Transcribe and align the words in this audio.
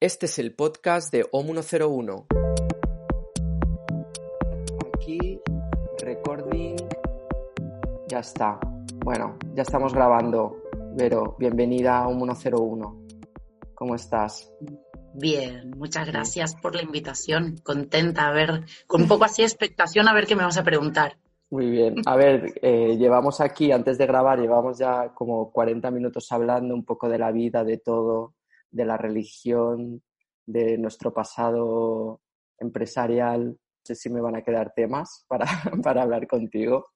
Este 0.00 0.26
es 0.26 0.38
el 0.38 0.54
podcast 0.54 1.12
de 1.12 1.24
OM101. 1.24 2.26
Aquí, 4.94 5.40
recording. 6.04 6.76
Ya 8.06 8.20
está. 8.20 8.60
Bueno, 9.04 9.36
ya 9.54 9.62
estamos 9.62 9.92
grabando. 9.92 10.62
Vero, 10.94 11.34
bienvenida 11.36 11.98
a 11.98 12.06
OM101. 12.06 13.74
¿Cómo 13.74 13.96
estás? 13.96 14.52
Bien, 15.14 15.72
muchas 15.76 16.06
gracias 16.06 16.54
por 16.54 16.76
la 16.76 16.82
invitación. 16.82 17.56
Contenta 17.64 18.28
a 18.28 18.30
ver, 18.30 18.66
con 18.86 19.02
un 19.02 19.08
poco 19.08 19.24
así 19.24 19.42
de 19.42 19.48
expectación 19.48 20.06
a 20.06 20.14
ver 20.14 20.28
qué 20.28 20.36
me 20.36 20.44
vas 20.44 20.58
a 20.58 20.62
preguntar. 20.62 21.16
Muy 21.50 21.70
bien. 21.70 21.96
A 22.06 22.14
ver, 22.14 22.52
eh, 22.62 22.96
llevamos 22.96 23.40
aquí, 23.40 23.72
antes 23.72 23.98
de 23.98 24.06
grabar, 24.06 24.38
llevamos 24.38 24.78
ya 24.78 25.12
como 25.12 25.50
40 25.50 25.90
minutos 25.90 26.30
hablando 26.30 26.72
un 26.72 26.84
poco 26.84 27.08
de 27.08 27.18
la 27.18 27.32
vida, 27.32 27.64
de 27.64 27.78
todo, 27.78 28.34
de 28.70 28.84
la 28.84 28.96
religión, 28.96 30.02
de 30.46 30.78
nuestro 30.78 31.12
pasado 31.12 32.20
empresarial. 32.58 33.58
Sé 33.88 33.94
si 33.94 34.10
me 34.10 34.20
van 34.20 34.36
a 34.36 34.42
quedar 34.42 34.74
temas 34.76 35.24
para, 35.26 35.46
para 35.82 36.02
hablar 36.02 36.26
contigo. 36.26 36.88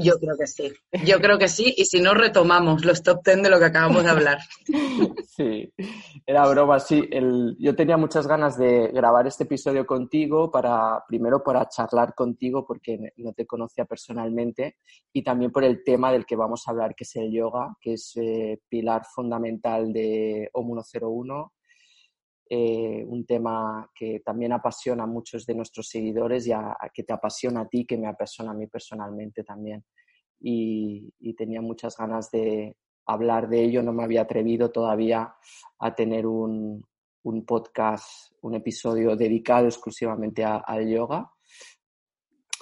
Yo 0.00 0.12
creo 0.20 0.36
que 0.38 0.46
sí. 0.46 0.72
Yo 1.04 1.18
creo 1.20 1.38
que 1.38 1.48
sí. 1.48 1.74
Y 1.76 1.86
si 1.86 2.00
no, 2.00 2.14
retomamos 2.14 2.84
los 2.84 3.02
top 3.02 3.18
10 3.24 3.42
de 3.42 3.50
lo 3.50 3.58
que 3.58 3.64
acabamos 3.64 4.04
de 4.04 4.10
hablar. 4.10 4.38
Sí, 5.26 5.72
era 6.26 6.46
broma, 6.48 6.78
sí. 6.80 7.08
El, 7.10 7.56
yo 7.58 7.74
tenía 7.74 7.96
muchas 7.96 8.26
ganas 8.26 8.58
de 8.58 8.88
grabar 8.88 9.26
este 9.26 9.44
episodio 9.44 9.86
contigo 9.86 10.50
para, 10.50 11.02
primero 11.08 11.42
para 11.42 11.66
charlar 11.66 12.14
contigo 12.14 12.66
porque 12.66 12.98
no 13.16 13.32
te 13.32 13.46
conocía 13.46 13.86
personalmente 13.86 14.76
y 15.14 15.22
también 15.22 15.50
por 15.50 15.64
el 15.64 15.82
tema 15.82 16.12
del 16.12 16.26
que 16.26 16.36
vamos 16.36 16.64
a 16.66 16.72
hablar, 16.72 16.94
que 16.94 17.04
es 17.04 17.16
el 17.16 17.32
yoga, 17.32 17.74
que 17.80 17.94
es 17.94 18.12
eh, 18.16 18.60
pilar 18.68 19.06
fundamental 19.06 19.92
de 19.94 20.50
OM 20.52 20.82
101 20.82 21.52
eh, 22.52 23.04
un 23.06 23.24
tema 23.26 23.88
que 23.94 24.22
también 24.24 24.52
apasiona 24.52 25.04
a 25.04 25.06
muchos 25.06 25.46
de 25.46 25.54
nuestros 25.54 25.88
seguidores 25.88 26.48
y 26.48 26.50
que 26.92 27.04
te 27.04 27.12
apasiona 27.12 27.60
a 27.60 27.68
ti, 27.68 27.86
que 27.86 27.96
me 27.96 28.08
apasiona 28.08 28.50
a 28.50 28.54
mí 28.54 28.66
personalmente 28.66 29.44
también. 29.44 29.84
Y, 30.40 31.12
tenía 31.38 31.62
muchas 31.62 31.96
ganas 31.96 32.28
de 32.32 32.76
hablar 33.06 33.48
de 33.48 33.62
ello, 33.62 33.84
no 33.84 33.92
me 33.92 34.02
había 34.02 34.22
atrevido 34.22 34.72
todavía 34.72 35.32
a 35.78 35.94
tener 35.94 36.26
un, 36.26 36.84
podcast, 37.46 38.32
un 38.40 38.56
episodio 38.56 39.14
dedicado 39.14 39.66
exclusivamente 39.66 40.44
al 40.44 40.88
yoga, 40.88 41.30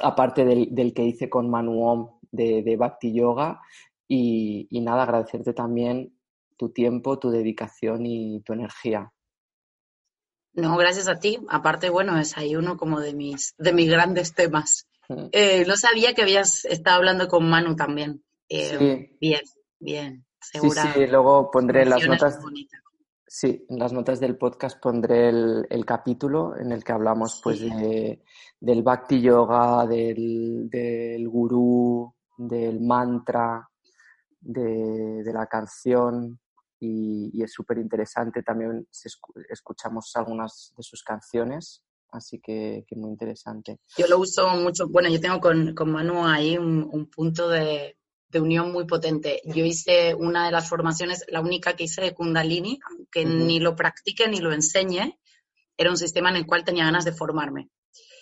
aparte 0.00 0.44
del, 0.44 0.92
que 0.92 1.04
hice 1.04 1.30
con 1.30 1.48
Manu 1.48 2.20
de, 2.30 2.62
de 2.62 2.76
Bhakti 2.76 3.14
Yoga. 3.14 3.62
y 4.06 4.80
nada, 4.82 5.04
agradecerte 5.04 5.54
también 5.54 6.14
tu 6.58 6.68
tiempo, 6.72 7.18
tu 7.18 7.30
dedicación 7.30 8.04
y 8.04 8.42
tu 8.42 8.52
energía. 8.52 9.10
No, 10.52 10.76
gracias 10.76 11.08
a 11.08 11.18
ti. 11.18 11.38
Aparte, 11.48 11.90
bueno, 11.90 12.18
es 12.18 12.36
ahí 12.36 12.56
uno 12.56 12.76
como 12.76 13.00
de 13.00 13.14
mis, 13.14 13.54
de 13.58 13.72
mis 13.72 13.88
grandes 13.88 14.34
temas. 14.34 14.88
Eh, 15.32 15.64
no 15.66 15.76
sabía 15.76 16.14
que 16.14 16.22
habías 16.22 16.64
estado 16.64 16.98
hablando 16.98 17.28
con 17.28 17.48
Manu 17.48 17.76
también. 17.76 18.22
Eh, 18.48 18.76
sí. 18.78 19.16
Bien, 19.20 19.40
bien, 19.78 20.26
segura. 20.40 20.82
Sí, 20.82 20.88
sí, 20.94 21.06
luego 21.06 21.50
pondré 21.50 21.84
las 21.84 22.06
notas. 22.06 22.38
Sí, 23.26 23.66
en 23.68 23.78
las 23.78 23.92
notas 23.92 24.20
del 24.20 24.38
podcast 24.38 24.80
pondré 24.80 25.28
el, 25.28 25.84
capítulo 25.84 26.56
en 26.56 26.72
el 26.72 26.82
que 26.82 26.92
hablamos 26.92 27.40
pues 27.44 27.60
de, 27.60 28.22
del 28.58 28.82
bhakti 28.82 29.20
yoga, 29.20 29.86
del, 29.86 30.68
del 30.70 31.28
gurú, 31.28 32.14
del 32.38 32.80
mantra, 32.80 33.68
de, 34.40 35.22
de 35.22 35.32
la 35.32 35.46
canción, 35.46 36.40
y, 36.80 37.42
es 37.42 37.52
súper 37.52 37.78
interesante. 37.78 38.42
También 38.42 38.86
escuchamos 39.48 40.10
algunas 40.14 40.72
de 40.76 40.82
sus 40.82 41.02
canciones, 41.02 41.82
así 42.10 42.40
que, 42.40 42.84
muy 42.96 43.10
interesante. 43.10 43.78
Yo 43.96 44.06
lo 44.06 44.18
uso 44.18 44.48
mucho, 44.50 44.88
bueno, 44.88 45.08
yo 45.08 45.20
tengo 45.20 45.40
con, 45.40 45.74
con 45.74 45.90
Manu 45.90 46.26
ahí 46.26 46.56
un, 46.56 47.10
punto 47.10 47.48
de, 47.48 47.96
de, 48.28 48.40
unión 48.40 48.72
muy 48.72 48.86
potente. 48.86 49.40
Yo 49.44 49.64
hice 49.64 50.14
una 50.14 50.46
de 50.46 50.52
las 50.52 50.68
formaciones, 50.68 51.24
la 51.28 51.40
única 51.40 51.74
que 51.74 51.84
hice 51.84 52.02
de 52.02 52.14
Kundalini, 52.14 52.78
aunque 52.90 53.24
ni 53.24 53.60
lo 53.60 53.74
practique 53.74 54.28
ni 54.28 54.38
lo 54.40 54.52
enseñe, 54.52 55.18
era 55.76 55.90
un 55.90 55.96
sistema 55.96 56.30
en 56.30 56.36
el 56.36 56.46
cual 56.46 56.64
tenía 56.64 56.84
ganas 56.84 57.04
de 57.04 57.12
formarme. 57.12 57.70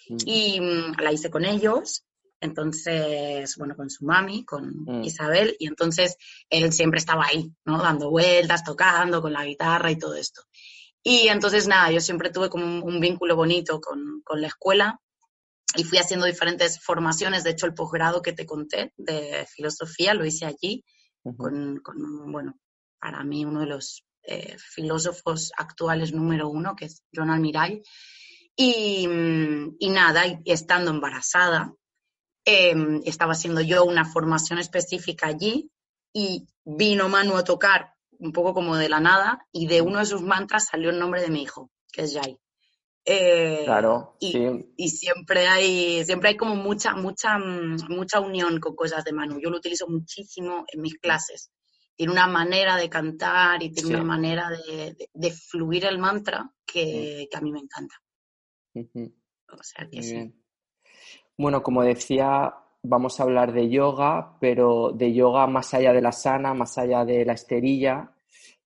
Y 0.09 0.61
mm, 0.61 1.01
la 1.03 1.13
hice 1.13 1.31
con 1.31 1.45
ellos 1.45 2.06
entonces, 2.41 3.57
bueno, 3.57 3.77
con 3.77 3.91
su 3.91 4.05
mami, 4.05 4.45
con 4.45 4.85
mm. 4.85 5.05
Isabel, 5.05 5.57
y 5.59 5.67
entonces 5.67 6.17
él 6.51 6.73
siempre 6.73 6.99
estaba 6.99 7.27
ahí, 7.27 7.51
¿no? 7.65 7.83
Dando 7.83 8.11
vueltas, 8.11 8.65
tocando 8.65 9.23
con 9.23 9.33
la 9.33 9.45
guitarra 9.45 9.91
y 9.91 9.99
todo 9.99 10.15
esto. 10.15 10.43
Y 11.03 11.29
entonces, 11.29 11.69
nada, 11.69 11.91
yo 11.91 12.01
siempre 12.01 12.31
tuve 12.31 12.51
como 12.51 12.85
un, 12.85 13.01
vínculo 13.01 13.37
bonito 13.37 13.81
con, 13.81 14.23
con, 14.25 14.41
la 14.41 14.49
escuela 14.49 15.01
y 15.77 15.85
fui 15.85 15.99
haciendo 15.99 16.27
diferentes 16.27 16.81
formaciones. 16.81 17.45
De 17.45 17.51
hecho, 17.51 17.67
el 17.67 17.75
posgrado 17.75 18.23
que 18.23 18.33
te 18.33 18.45
conté 18.45 18.93
de 18.97 19.47
filosofía 19.49 20.15
lo 20.15 20.27
hice 20.27 20.47
allí, 20.47 20.85
con, 21.37 21.79
con, 21.79 22.33
bueno, 22.33 22.59
para 23.01 23.23
mí 23.25 23.45
uno 23.45 23.61
de 23.61 23.67
los 23.67 24.05
eh, 24.25 24.57
filósofos 24.59 25.53
actuales 25.57 26.13
número 26.13 26.49
uno, 26.49 26.75
que 26.75 26.87
es 26.87 27.05
John 27.15 27.31
Almiray. 27.31 27.83
Y, 28.57 29.07
mm, 29.07 29.77
y 29.79 29.91
nada, 29.91 30.25
estando 30.45 30.91
embarazada, 30.91 31.73
Em, 32.49 33.03
estaba 33.05 33.33
haciendo 33.33 33.61
yo 33.61 33.85
una 33.85 34.05
formación 34.05 34.61
específica 34.61 35.27
allí 35.27 35.69
y 36.13 36.47
vino 36.65 37.09
Manu 37.09 37.37
a 37.37 37.43
tocar 37.43 37.95
un 38.21 38.31
poco 38.31 38.55
como 38.55 38.77
de 38.77 38.89
la 38.89 39.01
nada 39.01 39.45
y 39.51 39.67
de 39.67 39.83
uno 39.83 39.99
de 39.99 40.07
sus 40.07 40.23
mantras 40.23 40.69
salió 40.69 40.91
el 40.91 40.99
nombre 41.01 41.21
de 41.21 41.29
mi 41.29 41.43
hijo, 41.43 41.73
que 41.93 42.03
es 42.03 42.15
Jai. 42.15 42.39
Eh, 43.05 43.63
claro, 43.65 44.17
y, 44.21 44.37
y, 44.77 44.89
siempre 44.91 45.49
hay 45.49 46.05
siempre 46.05 46.31
hay 46.31 46.37
como 46.37 46.55
mucha 46.55 46.95
mucha 46.95 47.39
mucha 47.39 48.21
unión 48.21 48.61
con 48.61 48.77
cosas 48.77 49.05
de 49.05 49.13
Manu. 49.13 49.41
Yo 49.41 49.51
lo 49.51 49.59
utilizo 49.59 49.89
muchísimo 49.89 50.65
en 50.73 50.83
mis 50.83 50.99
clases. 50.99 51.51
Tiene 51.97 52.13
una 52.13 52.29
manera 52.29 52.77
de 52.77 52.89
cantar 52.89 53.61
y 53.61 53.73
tiene 53.73 53.91
una 53.91 54.05
manera 54.05 54.51
de, 54.51 55.31
fluir 55.33 55.85
el 55.85 55.99
mantra 55.99 56.49
que, 56.65 57.29
a 57.33 57.41
mí 57.41 57.51
me 57.51 57.61
encanta. 57.61 57.95
O 58.75 59.63
sea 59.63 59.89
que 59.91 60.03
sí. 60.03 60.33
Bueno, 61.39 61.63
como 61.63 61.83
decía, 61.83 62.55
vamos 62.83 63.21
a 63.21 63.25
hablar 63.25 63.53
de 63.53 63.69
yoga, 63.69 64.39
pero 64.41 64.93
de 64.93 65.13
yoga 65.13 65.47
más 65.47 65.75
allá 65.75 65.93
de 65.93 66.01
la 66.01 66.13
sana, 66.13 66.55
más 66.55 66.79
allá 66.79 67.05
de 67.05 67.27
la 67.27 67.35
esterilla, 67.35 68.13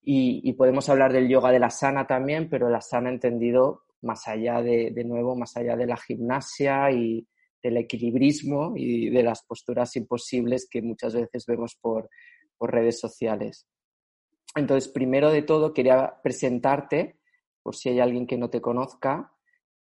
y, 0.02 0.52
podemos 0.54 0.88
hablar 0.88 1.12
del 1.12 1.28
yoga 1.28 1.50
de 1.50 1.58
la 1.58 1.70
sana 1.70 2.06
también, 2.06 2.48
pero 2.48 2.70
la 2.70 2.80
sana 2.80 3.10
entendido 3.10 3.82
más 4.02 4.26
allá 4.28 4.62
de, 4.62 4.90
de 4.92 5.04
nuevo, 5.04 5.36
más 5.36 5.56
allá 5.56 5.76
de 5.76 5.86
la 5.86 5.96
gimnasia 5.96 6.90
y 6.90 7.26
del 7.62 7.76
equilibrismo 7.76 8.72
y 8.76 9.10
de 9.10 9.22
las 9.22 9.42
posturas 9.42 9.94
imposibles 9.96 10.68
que 10.70 10.80
muchas 10.80 11.14
veces 11.14 11.44
vemos 11.46 11.76
por, 11.80 12.08
por 12.56 12.72
redes 12.72 12.98
sociales. 12.98 13.66
Entonces, 14.54 14.90
primero 14.90 15.30
de 15.30 15.42
todo, 15.42 15.72
quería 15.72 16.14
presentarte, 16.22 17.18
por 17.62 17.76
si 17.76 17.90
hay 17.90 18.00
alguien 18.00 18.26
que 18.26 18.38
no 18.38 18.48
te 18.48 18.60
conozca, 18.60 19.32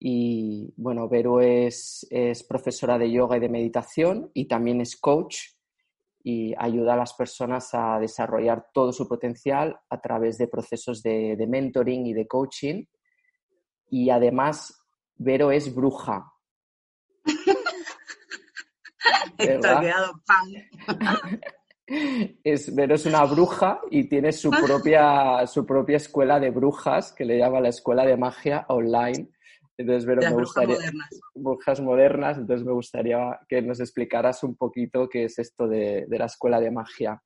y 0.01 0.73
bueno, 0.77 1.09
Vero 1.09 1.41
es, 1.41 2.07
profesora 2.49 2.99
de 2.99 3.11
yoga 3.11 3.37
y 3.37 3.41
de 3.41 3.49
meditación 3.49 4.31
y 4.33 4.47
también 4.47 4.81
es 4.81 4.97
coach 4.97 5.39
y 6.23 6.55
ayuda 6.57 6.95
a 6.95 6.99
las 6.99 7.15
personas 7.15 7.71
a 7.73 7.99
desarrollar 7.99 8.69
todo 8.73 8.93
su 8.93 9.09
potencial 9.09 9.77
a 9.89 10.01
través 10.01 10.39
de 10.39 10.47
procesos 10.47 11.03
de, 11.03 11.37
mentoring 11.49 12.07
y 12.07 12.13
de 12.13 12.29
coaching. 12.29 12.85
Y 13.91 14.11
además, 14.11 14.85
Vero 15.17 15.51
es 15.51 15.75
bruja. 15.75 16.33
es, 22.45 22.75
Vero 22.75 22.95
es 22.95 23.07
una 23.07 23.25
bruja 23.25 23.81
y 23.91 24.09
tiene 24.09 24.33
su 24.33 24.51
propia, 24.51 25.47
su 25.47 25.65
propia 25.65 25.97
escuela 25.97 26.39
de 26.39 26.51
brujas 26.51 27.13
que 27.13 27.25
le 27.25 27.39
llama 27.39 27.61
la 27.61 27.71
escuela 27.71 28.05
de 28.05 28.17
magia 28.17 28.67
online 28.69 29.31
entonces, 29.79 30.07
me 30.07 30.33
gustaría. 30.33 30.75
Modernas. 30.75 31.81
modernas. 31.81 32.39
Entonces, 32.39 32.67
me 32.67 32.73
gustaría 32.73 33.39
que 33.49 33.63
nos 33.63 33.79
explicaras 33.79 34.43
un 34.43 34.57
poquito 34.57 35.09
qué 35.09 35.25
es 35.25 35.39
esto 35.39 35.69
de, 35.69 36.05
la 36.09 36.27
escuela 36.27 36.61
de 36.61 36.73
magia. 36.73 37.23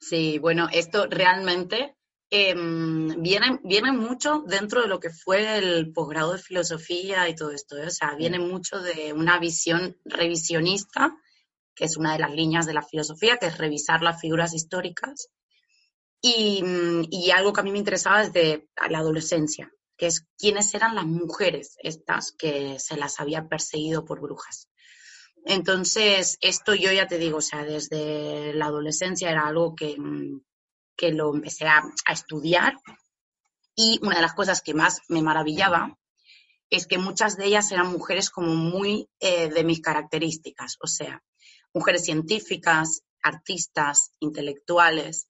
Sí, 0.00 0.38
bueno, 0.40 0.68
esto 0.72 1.06
realmente 1.06 1.96
em, 2.30 3.22
viene, 3.22 3.60
viene 3.62 3.92
mucho 3.92 4.44
dentro 4.46 4.82
de 4.82 4.88
lo 4.88 4.98
que 4.98 5.10
fue 5.10 5.58
el 5.58 5.92
posgrado 5.92 6.32
de 6.32 6.40
filosofía 6.40 7.28
y 7.28 7.36
todo 7.36 7.52
esto. 7.52 7.76
¿eh? 7.76 7.86
O 7.86 7.90
sea, 7.90 8.16
viene 8.16 8.40
mucho 8.40 8.80
de 8.80 9.12
una 9.12 9.38
visión 9.38 9.96
revisionista, 10.04 11.16
que 11.76 11.84
es 11.84 11.96
una 11.96 12.14
de 12.14 12.18
las 12.18 12.32
líneas 12.32 12.66
de 12.66 12.74
la 12.74 12.82
filosofía, 12.82 13.36
que 13.36 13.46
es 13.46 13.56
revisar 13.56 14.02
las 14.02 14.20
figuras 14.20 14.52
históricas. 14.52 15.30
Y, 16.20 16.60
y 17.12 17.30
algo 17.30 17.52
que 17.52 17.60
a 17.60 17.64
mí 17.64 17.70
me 17.70 17.78
interesaba 17.78 18.24
desde 18.24 18.68
la 18.90 18.98
adolescencia 18.98 19.72
que 19.98 20.06
es 20.06 20.24
quiénes 20.38 20.72
eran 20.74 20.94
las 20.94 21.06
mujeres 21.06 21.76
estas 21.82 22.32
que 22.32 22.78
se 22.78 22.96
las 22.96 23.20
había 23.20 23.48
perseguido 23.48 24.04
por 24.04 24.20
brujas. 24.20 24.68
Entonces, 25.44 26.38
esto 26.40 26.74
yo 26.74 26.92
ya 26.92 27.08
te 27.08 27.18
digo, 27.18 27.38
o 27.38 27.42
sea, 27.42 27.64
desde 27.64 28.54
la 28.54 28.66
adolescencia 28.66 29.30
era 29.30 29.46
algo 29.46 29.74
que, 29.74 29.96
mm, 29.98 30.40
que 30.96 31.12
lo 31.12 31.34
empecé 31.34 31.66
a, 31.66 31.82
estudiar 32.10 32.74
Y 33.76 34.00
una 34.02 34.16
de 34.16 34.22
las 34.22 34.34
cosas 34.34 34.60
que 34.60 34.74
más 34.74 35.02
me 35.08 35.22
maravillaba 35.22 35.96
es 36.68 36.86
que 36.86 36.98
muchas 36.98 37.36
de 37.36 37.46
ellas 37.46 37.70
eran 37.70 37.92
mujeres 37.92 38.28
como 38.28 38.54
muy 38.54 39.08
eh, 39.20 39.48
de 39.48 39.62
mis 39.64 39.80
características, 39.80 40.76
o 40.82 40.88
sea, 40.88 41.22
mujeres 41.72 42.04
científicas, 42.04 43.02
artistas, 43.22 44.12
intelectuales, 44.18 45.27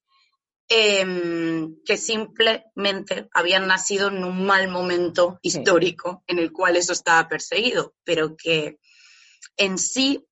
em, 0.69 1.82
que 1.85 1.97
simplemente 1.97 3.29
habían 3.32 3.67
nacido 3.67 4.09
en 4.09 4.25
un 4.25 4.44
mal 4.44 4.69
momento 4.69 5.38
histórico 5.43 6.23
en 6.26 6.38
el 6.38 6.53
cual 6.53 6.76
eso 6.76 6.93
estaba 6.93 7.26
perseguido, 7.29 7.94
pero 8.05 8.37
que 8.37 8.79
en 9.56 9.79
sí, 9.79 10.26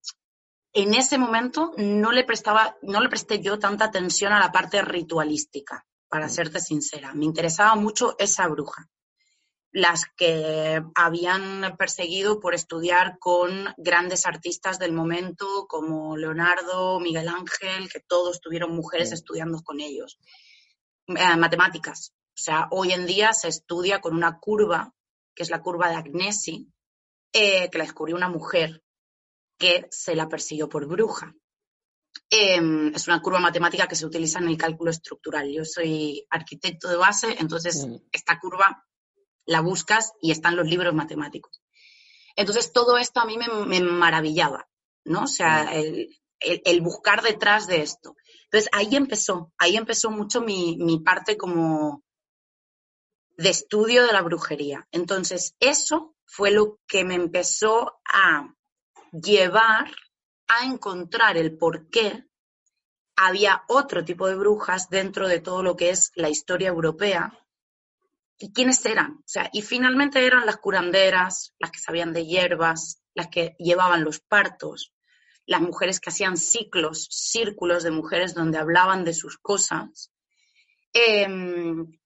en 0.72 0.94
ese 0.94 1.18
momento 1.18 1.72
no 1.76 2.12
le 2.12 2.24
prestaba, 2.24 2.76
no 2.82 3.00
le 3.00 3.08
presté 3.08 3.40
yo 3.40 3.58
tanta 3.58 3.86
atención 3.86 4.32
a 4.32 4.40
la 4.40 4.52
parte 4.52 4.82
ritualística, 4.82 5.86
para 6.08 6.26
mm. 6.26 6.30
serte 6.30 6.60
sincera. 6.60 7.14
Me 7.14 7.24
interesaba 7.24 7.74
mucho 7.74 8.14
esa 8.18 8.46
bruja 8.48 8.88
las 9.76 10.06
que 10.16 10.82
habían 10.94 11.76
perseguido 11.76 12.40
por 12.40 12.54
estudiar 12.54 13.18
con 13.18 13.74
grandes 13.76 14.24
artistas 14.24 14.78
del 14.78 14.92
momento 14.92 15.66
como 15.68 16.16
Leonardo, 16.16 16.98
Miguel 16.98 17.28
Ángel, 17.28 17.90
que 17.92 18.00
todos 18.00 18.40
tuvieron 18.40 18.74
mujeres 18.74 19.12
estudiando 19.12 19.62
con 19.62 19.80
ellos. 19.80 20.18
Eh, 21.08 21.36
matemáticas. 21.36 22.14
O 22.28 22.40
sea, 22.40 22.68
hoy 22.70 22.92
en 22.92 23.06
día 23.06 23.34
se 23.34 23.48
estudia 23.48 24.00
con 24.00 24.14
una 24.14 24.38
curva, 24.38 24.94
que 25.34 25.42
es 25.42 25.50
la 25.50 25.60
curva 25.60 25.90
de 25.90 25.96
Agnesi, 25.96 26.72
eh, 27.34 27.68
que 27.68 27.76
la 27.76 27.84
descubrió 27.84 28.16
una 28.16 28.30
mujer 28.30 28.82
que 29.58 29.88
se 29.90 30.14
la 30.14 30.26
persiguió 30.26 30.70
por 30.70 30.86
bruja. 30.86 31.34
Em, 32.30 32.94
es 32.94 33.06
una 33.08 33.20
curva 33.20 33.40
matemática 33.40 33.86
que 33.86 33.94
se 33.94 34.06
utiliza 34.06 34.38
en 34.38 34.48
el 34.48 34.56
cálculo 34.56 34.90
estructural. 34.90 35.52
Yo 35.52 35.66
soy 35.66 36.26
arquitecto 36.30 36.88
de 36.88 36.96
base, 36.96 37.36
entonces 37.38 37.86
esta 38.10 38.38
curva 38.40 38.86
la 39.46 39.60
buscas 39.60 40.12
y 40.20 40.32
están 40.32 40.56
los 40.56 40.66
libros 40.66 40.94
matemáticos. 40.94 41.62
Entonces, 42.34 42.72
todo 42.72 42.98
esto 42.98 43.20
a 43.20 43.24
mí 43.24 43.38
me, 43.38 43.80
maravillaba, 43.80 44.68
¿no? 45.04 45.24
O 45.24 45.26
sea, 45.26 45.64
mm. 45.64 46.08
el, 46.40 46.80
buscar 46.82 47.22
detrás 47.22 47.66
de 47.66 47.80
esto. 47.80 48.14
Entonces, 48.44 48.68
ahí 48.72 48.94
empezó, 48.94 49.52
ahí 49.56 49.76
empezó 49.76 50.10
mucho 50.10 50.42
mi, 50.42 50.76
mi 50.76 51.00
parte 51.00 51.36
como 51.36 52.04
de 53.36 53.48
estudio 53.48 54.04
de 54.06 54.12
la 54.12 54.22
brujería. 54.22 54.86
Entonces, 54.90 55.54
eso 55.60 56.14
fue 56.26 56.50
lo 56.50 56.78
que 56.86 57.04
me 57.04 57.14
empezó 57.14 58.00
a 58.04 58.52
llevar 59.12 59.90
a 60.48 60.66
encontrar 60.66 61.36
el 61.36 61.56
por 61.56 61.88
qué 61.88 62.26
había 63.16 63.64
otro 63.68 64.04
tipo 64.04 64.28
de 64.28 64.36
brujas 64.36 64.90
dentro 64.90 65.26
de 65.26 65.40
todo 65.40 65.62
lo 65.62 65.76
que 65.76 65.90
es 65.90 66.12
la 66.14 66.28
historia 66.28 66.68
europea 66.68 67.45
¿Y 68.38 68.52
quiénes 68.52 68.84
eran? 68.84 69.12
O 69.12 69.24
sea, 69.26 69.48
y 69.52 69.62
finalmente 69.62 70.24
eran 70.24 70.44
las 70.44 70.58
curanderas, 70.58 71.54
las 71.58 71.70
que 71.70 71.78
sabían 71.78 72.12
de 72.12 72.26
hierbas, 72.26 73.02
las 73.14 73.28
que 73.28 73.56
llevaban 73.58 74.04
los 74.04 74.20
partos, 74.20 74.92
las 75.46 75.62
mujeres 75.62 76.00
que 76.00 76.10
hacían 76.10 76.36
ciclos, 76.36 77.08
círculos 77.10 77.82
de 77.82 77.90
mujeres 77.90 78.34
donde 78.34 78.58
hablaban 78.58 79.04
de 79.04 79.14
sus 79.14 79.38
cosas. 79.38 80.12
Em, 80.92 81.98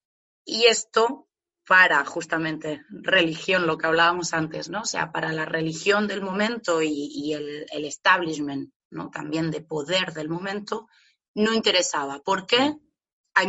y 0.44 0.64
esto 0.64 1.28
para 1.66 2.04
justamente 2.04 2.84
religión, 2.90 3.66
lo 3.66 3.78
que 3.78 3.86
hablábamos 3.86 4.34
antes, 4.34 4.68
¿no? 4.68 4.82
O 4.82 4.84
sea, 4.84 5.12
para 5.12 5.32
la 5.32 5.44
religión 5.44 6.08
del 6.08 6.20
momento 6.22 6.82
y, 6.82 7.32
el, 7.32 7.84
establishment, 7.84 8.72
¿no? 8.90 9.10
También 9.10 9.50
de 9.50 9.60
poder 9.60 10.12
del 10.12 10.28
momento, 10.28 10.88
no 11.34 11.54
interesaba. 11.54 12.20
¿Por 12.20 12.46
qué? 12.46 12.76
Hay 13.34 13.46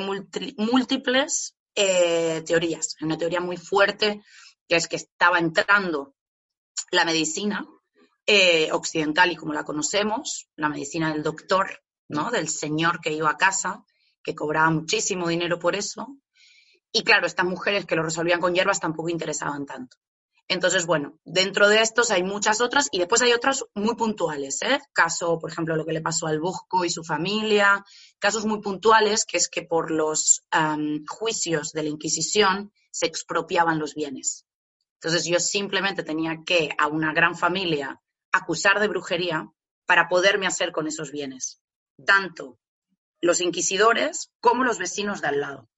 múltiples 0.57 1.56
eh, 1.75 2.44
teorías. 2.45 2.95
Una 3.01 3.18
teoría 3.18 3.39
muy 3.39 3.57
fuerte 3.57 4.21
que 4.68 4.75
es 4.75 4.88
que 4.88 4.95
estaba 4.95 5.39
entrando 5.39 6.15
la 6.91 7.06
medicina 7.06 7.65
eh, 8.25 8.69
occidental 8.71 9.31
y 9.31 9.35
como 9.35 9.53
la 9.53 9.63
conocemos, 9.63 10.47
la 10.56 10.69
medicina 10.69 11.12
del 11.12 11.23
doctor, 11.23 11.81
¿no? 12.07 12.31
Del 12.31 12.50
señor 12.50 13.00
que 13.01 13.12
iba 13.12 13.29
a 13.29 13.38
casa, 13.38 13.83
que 14.23 14.35
cobraba 14.35 14.69
muchísimo 14.69 15.27
dinero 15.27 15.59
por 15.59 15.75
eso. 15.75 16.18
Y 16.91 17.03
claro, 17.03 17.25
estas 17.25 17.45
mujeres 17.45 17.85
que 17.85 17.95
lo 17.95 18.03
resolvían 18.03 18.41
con 18.41 18.53
hierbas 18.53 18.79
tampoco 18.79 19.09
interesaban 19.09 19.65
tanto. 19.65 19.97
Entonces, 20.53 20.86
bueno, 20.86 21.18
dentro 21.24 21.69
de 21.69 21.81
estos 21.81 22.12
hay 22.12 22.24
muchas 22.24 22.59
otras 22.59 22.89
y 22.92 23.00
después 23.00 23.21
hay 23.21 23.31
otras 23.31 23.63
muy 23.74 23.95
puntuales, 23.95 24.62
¿eh? 24.63 24.81
Caso, 24.92 25.39
por 25.39 25.50
ejemplo, 25.50 25.77
lo 25.77 25.86
que 25.86 25.94
le 25.94 26.01
pasó 26.01 26.27
al 26.27 26.42
Bosco 26.42 26.83
y 26.83 26.89
su 26.89 27.06
familia, 27.06 27.86
casos 28.19 28.45
muy 28.45 28.59
puntuales, 28.59 29.24
que 29.24 29.38
es 29.38 29.48
que 29.48 29.62
por 29.62 29.92
los 29.92 30.44
juicios 31.07 31.71
de 31.71 31.83
la 31.83 31.89
Inquisición 31.89 32.74
se 32.92 33.06
expropiaban 33.06 33.80
los 33.80 33.95
bienes. 33.95 34.45
Entonces 34.95 35.24
yo 35.24 35.39
simplemente 35.39 36.03
tenía 36.03 36.39
que 36.45 36.68
a 36.77 36.88
una 36.88 37.13
gran 37.13 37.38
familia 37.38 38.01
acusar 38.33 38.81
de 38.81 38.89
brujería 38.89 39.50
para 39.86 40.09
poderme 40.09 40.47
hacer 40.47 40.74
con 40.74 40.86
esos 40.86 41.13
bienes, 41.13 41.62
tanto 42.06 42.59
los 43.21 43.39
inquisidores 43.39 44.33
como 44.42 44.65
los 44.65 44.80
vecinos 44.80 45.21
de 45.21 45.30
al 45.30 45.39
lado. 45.39 45.69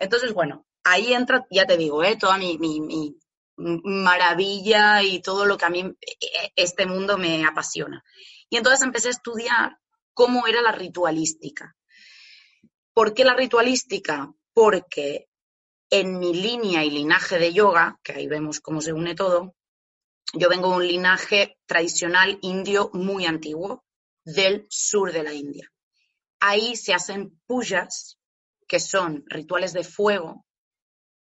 Entonces, 0.00 0.34
bueno, 0.34 0.66
ahí 0.82 1.12
entra, 1.12 1.46
ya 1.52 1.66
te 1.66 1.76
digo, 1.76 2.02
¿eh? 2.02 2.16
toda 2.16 2.36
mi, 2.36 2.58
mi 2.58 3.16
maravilla 3.58 5.02
y 5.02 5.20
todo 5.20 5.44
lo 5.44 5.58
que 5.58 5.64
a 5.64 5.70
mí 5.70 5.80
eh, 5.80 6.52
este 6.56 6.86
mundo 6.86 7.18
me 7.18 7.44
apasiona. 7.44 8.02
Y 8.48 8.56
entonces 8.56 8.82
empecé 8.82 9.08
a 9.08 9.12
estudiar 9.12 9.78
cómo 10.14 10.46
era 10.46 10.62
la 10.62 10.72
ritualística. 10.72 11.76
¿Por 12.92 13.14
qué 13.14 13.24
la 13.24 13.34
ritualística? 13.34 14.32
Porque 14.52 15.28
en 15.90 16.18
mi 16.18 16.34
línea 16.34 16.84
y 16.84 16.90
linaje 16.90 17.38
de 17.38 17.52
yoga, 17.52 17.98
que 18.02 18.12
ahí 18.12 18.26
vemos 18.26 18.60
cómo 18.60 18.80
se 18.80 18.92
une 18.92 19.14
todo, 19.14 19.54
yo 20.34 20.48
vengo 20.48 20.70
de 20.70 20.76
un 20.76 20.86
linaje 20.86 21.58
tradicional 21.66 22.38
indio 22.42 22.90
muy 22.92 23.26
antiguo 23.26 23.84
del 24.24 24.66
sur 24.68 25.12
de 25.12 25.22
la 25.22 25.32
India. 25.32 25.70
Ahí 26.40 26.76
se 26.76 26.92
hacen 26.92 27.40
pujas, 27.46 28.18
que 28.66 28.78
son 28.78 29.24
rituales 29.26 29.72
de 29.72 29.84
fuego, 29.84 30.44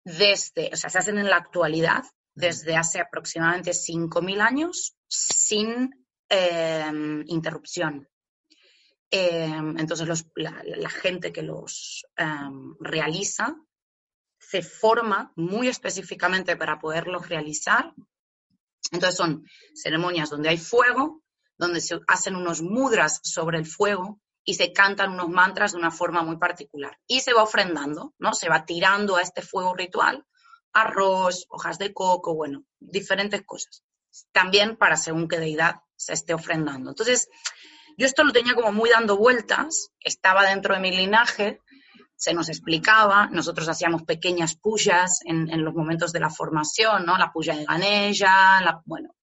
desde, 0.04 0.72
o 0.74 0.76
sea, 0.76 0.90
se 0.90 0.98
hacen 0.98 1.18
en 1.18 1.30
la 1.30 1.38
actualidad, 1.38 2.04
desde 2.36 2.76
hace 2.76 3.00
aproximadamente 3.00 3.72
5.000 3.72 4.42
años 4.42 4.96
sin 5.08 6.06
em, 6.30 7.24
interrupción. 7.28 8.08
Em, 9.10 9.78
entonces, 9.80 10.26
la, 10.36 10.90
gente 10.90 11.32
que 11.32 11.42
los 11.42 12.06
em, 12.18 12.76
realiza 12.80 13.56
se 14.38 14.62
forma 14.62 15.32
muy 15.36 15.70
específicamente 15.70 16.58
para 16.58 16.78
poderlos 16.78 17.30
realizar. 17.30 17.94
Entonces, 18.92 19.16
son 19.16 19.46
ceremonias 19.74 20.30
donde 20.30 20.50
hay 20.50 20.58
fuego, 20.58 21.24
donde 21.58 21.80
se 21.80 22.00
hacen 22.08 22.36
unos 22.36 22.62
mudras 22.62 23.22
sobre 23.24 23.58
el 23.58 23.66
fuego 23.66 24.20
y 24.44 24.56
se 24.56 24.74
cantan 24.74 25.14
unos 25.14 25.30
mantras 25.30 25.72
de 25.72 25.80
una 25.80 25.90
forma 25.90 26.22
muy 26.22 26.38
particular. 26.38 27.00
Y 27.08 27.22
se 27.22 27.34
va 27.34 27.44
ofrendando, 27.44 28.14
¿no? 28.20 28.34
Se 28.34 28.50
va 28.50 28.66
tirando 28.66 29.16
a 29.16 29.22
este 29.22 29.42
fuego 29.42 29.74
ritual 29.74 30.26
arroz, 30.76 31.48
hojas 31.50 31.80
de 31.80 31.94
coco, 31.94 32.36
bueno, 32.36 32.66
diferentes 32.80 33.42
cosas. 33.44 33.84
También 34.32 34.76
para 34.76 34.98
según 34.98 35.28
qué 35.28 35.40
deidad 35.40 35.78
se 35.96 36.14
esté 36.14 36.34
ofrendando. 36.34 36.92
Entonces, 36.92 37.30
yo 37.98 38.06
esto 38.06 38.26
lo 38.26 38.34
tenía 38.34 38.54
como 38.54 38.74
muy 38.74 38.90
dando 38.90 39.18
vueltas, 39.18 39.92
estaba 40.02 40.44
dentro 40.44 40.76
de 40.76 40.82
mi 40.82 40.92
linaje, 40.92 41.62
se 42.18 42.34
nos 42.34 42.50
explicaba, 42.50 43.28
nosotros 43.28 43.70
hacíamos 43.70 44.04
pequeñas 44.04 44.56
puyas 44.56 45.20
en, 45.26 45.64
los 45.64 45.74
momentos 45.74 46.12
de 46.12 46.20
la 46.20 46.30
formación, 46.30 47.06
¿no? 47.06 47.18
La 47.18 47.32
puya 47.32 47.56
de 47.56 47.66
Ganesha, 47.66 48.62
la, 48.62 48.82
bueno, 48.86 49.16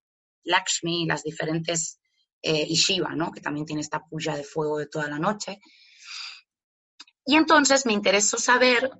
Lakshmi, 0.43 1.05
las 1.05 1.23
diferentes, 1.23 1.99
eh, 2.41 2.65
y 2.67 2.75
Shiva, 2.75 3.15
¿no? 3.15 3.31
Que 3.31 3.41
también 3.41 3.65
tiene 3.65 3.81
esta 3.81 4.03
puya 4.03 4.35
de 4.35 4.43
fuego 4.43 4.79
de 4.79 4.87
toda 4.87 5.07
la 5.07 5.19
noche. 5.19 5.59
Y 7.25 7.35
entonces 7.35 7.85
me 7.85 7.93
interesó 7.93 8.37
saber 8.37 8.91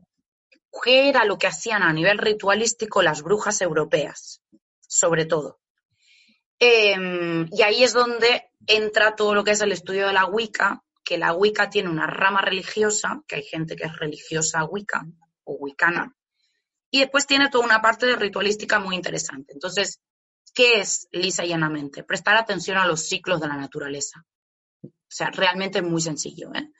qué 0.82 1.10
era 1.10 1.26
lo 1.26 1.38
que 1.38 1.48
hacían 1.48 1.84
a 1.84 1.94
nivel 1.94 2.18
ritualístico 2.18 3.02
las 3.02 3.22
brujas 3.22 3.62
europeas, 3.62 4.42
sobre 4.88 5.26
todo. 5.26 5.60
Em, 6.60 7.48
y 7.52 7.62
ahí 7.62 7.84
es 7.84 7.94
donde 7.94 8.50
entra 8.68 9.16
todo 9.16 9.36
lo 9.36 9.44
que 9.44 9.52
es 9.52 9.62
el 9.62 9.72
estudio 9.72 10.08
de 10.08 10.14
la 10.14 10.26
Wicca, 10.26 10.84
que 11.04 11.18
la 11.18 11.34
Wicca 11.34 11.70
tiene 11.70 11.90
una 11.90 12.08
rama 12.08 12.42
religiosa, 12.42 13.22
que 13.28 13.36
hay 13.36 13.44
gente 13.44 13.76
que 13.76 13.86
es 13.86 13.98
religiosa 13.98 14.64
Wicca 14.64 15.06
o 15.44 15.54
Wiccana, 15.54 16.16
y 16.90 17.00
después 17.00 17.28
tiene 17.28 17.50
toda 17.50 17.66
una 17.66 17.82
parte 17.82 18.16
ritualística 18.16 18.80
muy 18.80 18.96
interesante. 18.96 19.54
Entonces, 19.54 20.00
¿qué 20.54 20.80
es 20.80 21.08
lisa 21.12 21.44
y 21.44 21.50
llanamente? 21.50 22.04
Prestar 22.04 22.38
atención 22.38 22.78
a 22.78 22.86
los 22.86 23.02
ciclos 23.02 23.42
de 23.42 23.48
la 23.48 23.58
naturaleza. 23.58 24.24
O 24.84 24.90
sea, 25.10 25.32
realmente 25.32 25.80
es 25.80 25.84
muy 25.84 26.02
sencillo. 26.02 26.54
¿eh? 26.54 26.72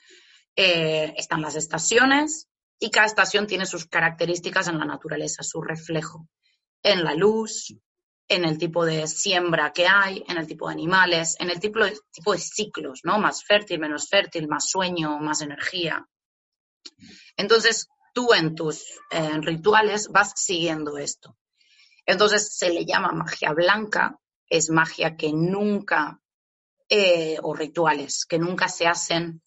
Eh, 0.56 1.14
están 1.16 1.42
las 1.42 1.56
estaciones, 1.56 2.48
y 2.78 2.90
cada 2.90 3.06
estación 3.06 3.46
tiene 3.46 3.66
sus 3.66 3.86
características 3.86 4.68
en 4.68 4.78
la 4.78 4.84
naturaleza, 4.84 5.42
su 5.42 5.60
reflejo 5.62 6.28
en 6.82 7.02
la 7.02 7.14
luz, 7.14 7.74
en 8.28 8.44
el 8.44 8.58
tipo 8.58 8.84
de 8.84 9.06
siembra 9.06 9.72
que 9.72 9.86
hay, 9.86 10.24
en 10.28 10.36
el 10.38 10.46
tipo 10.46 10.68
de 10.68 10.74
animales, 10.74 11.36
en 11.38 11.50
el 11.50 11.60
tipo 11.60 11.80
de, 11.84 11.96
tipo 12.12 12.32
de 12.32 12.38
ciclos, 12.38 13.00
¿no? 13.04 13.18
Más 13.18 13.44
fértil, 13.44 13.80
menos 13.80 14.08
fértil, 14.08 14.48
más 14.48 14.68
sueño, 14.68 15.18
más 15.18 15.40
energía. 15.40 16.06
Entonces, 17.36 17.88
tú 18.14 18.32
en 18.32 18.54
tus 18.54 18.84
rituales 19.42 20.08
vas 20.08 20.32
siguiendo 20.36 20.96
esto. 20.96 21.36
Entonces 22.06 22.56
se 22.56 22.70
le 22.70 22.84
llama 22.84 23.12
magia 23.12 23.52
blanca, 23.52 24.18
es 24.48 24.70
magia 24.70 25.16
que 25.16 25.32
nunca, 25.32 26.20
eh, 26.88 27.38
o 27.42 27.54
rituales, 27.54 28.24
que 28.26 28.38
nunca 28.38 28.68
se 28.68 28.86
hacen 28.86 29.42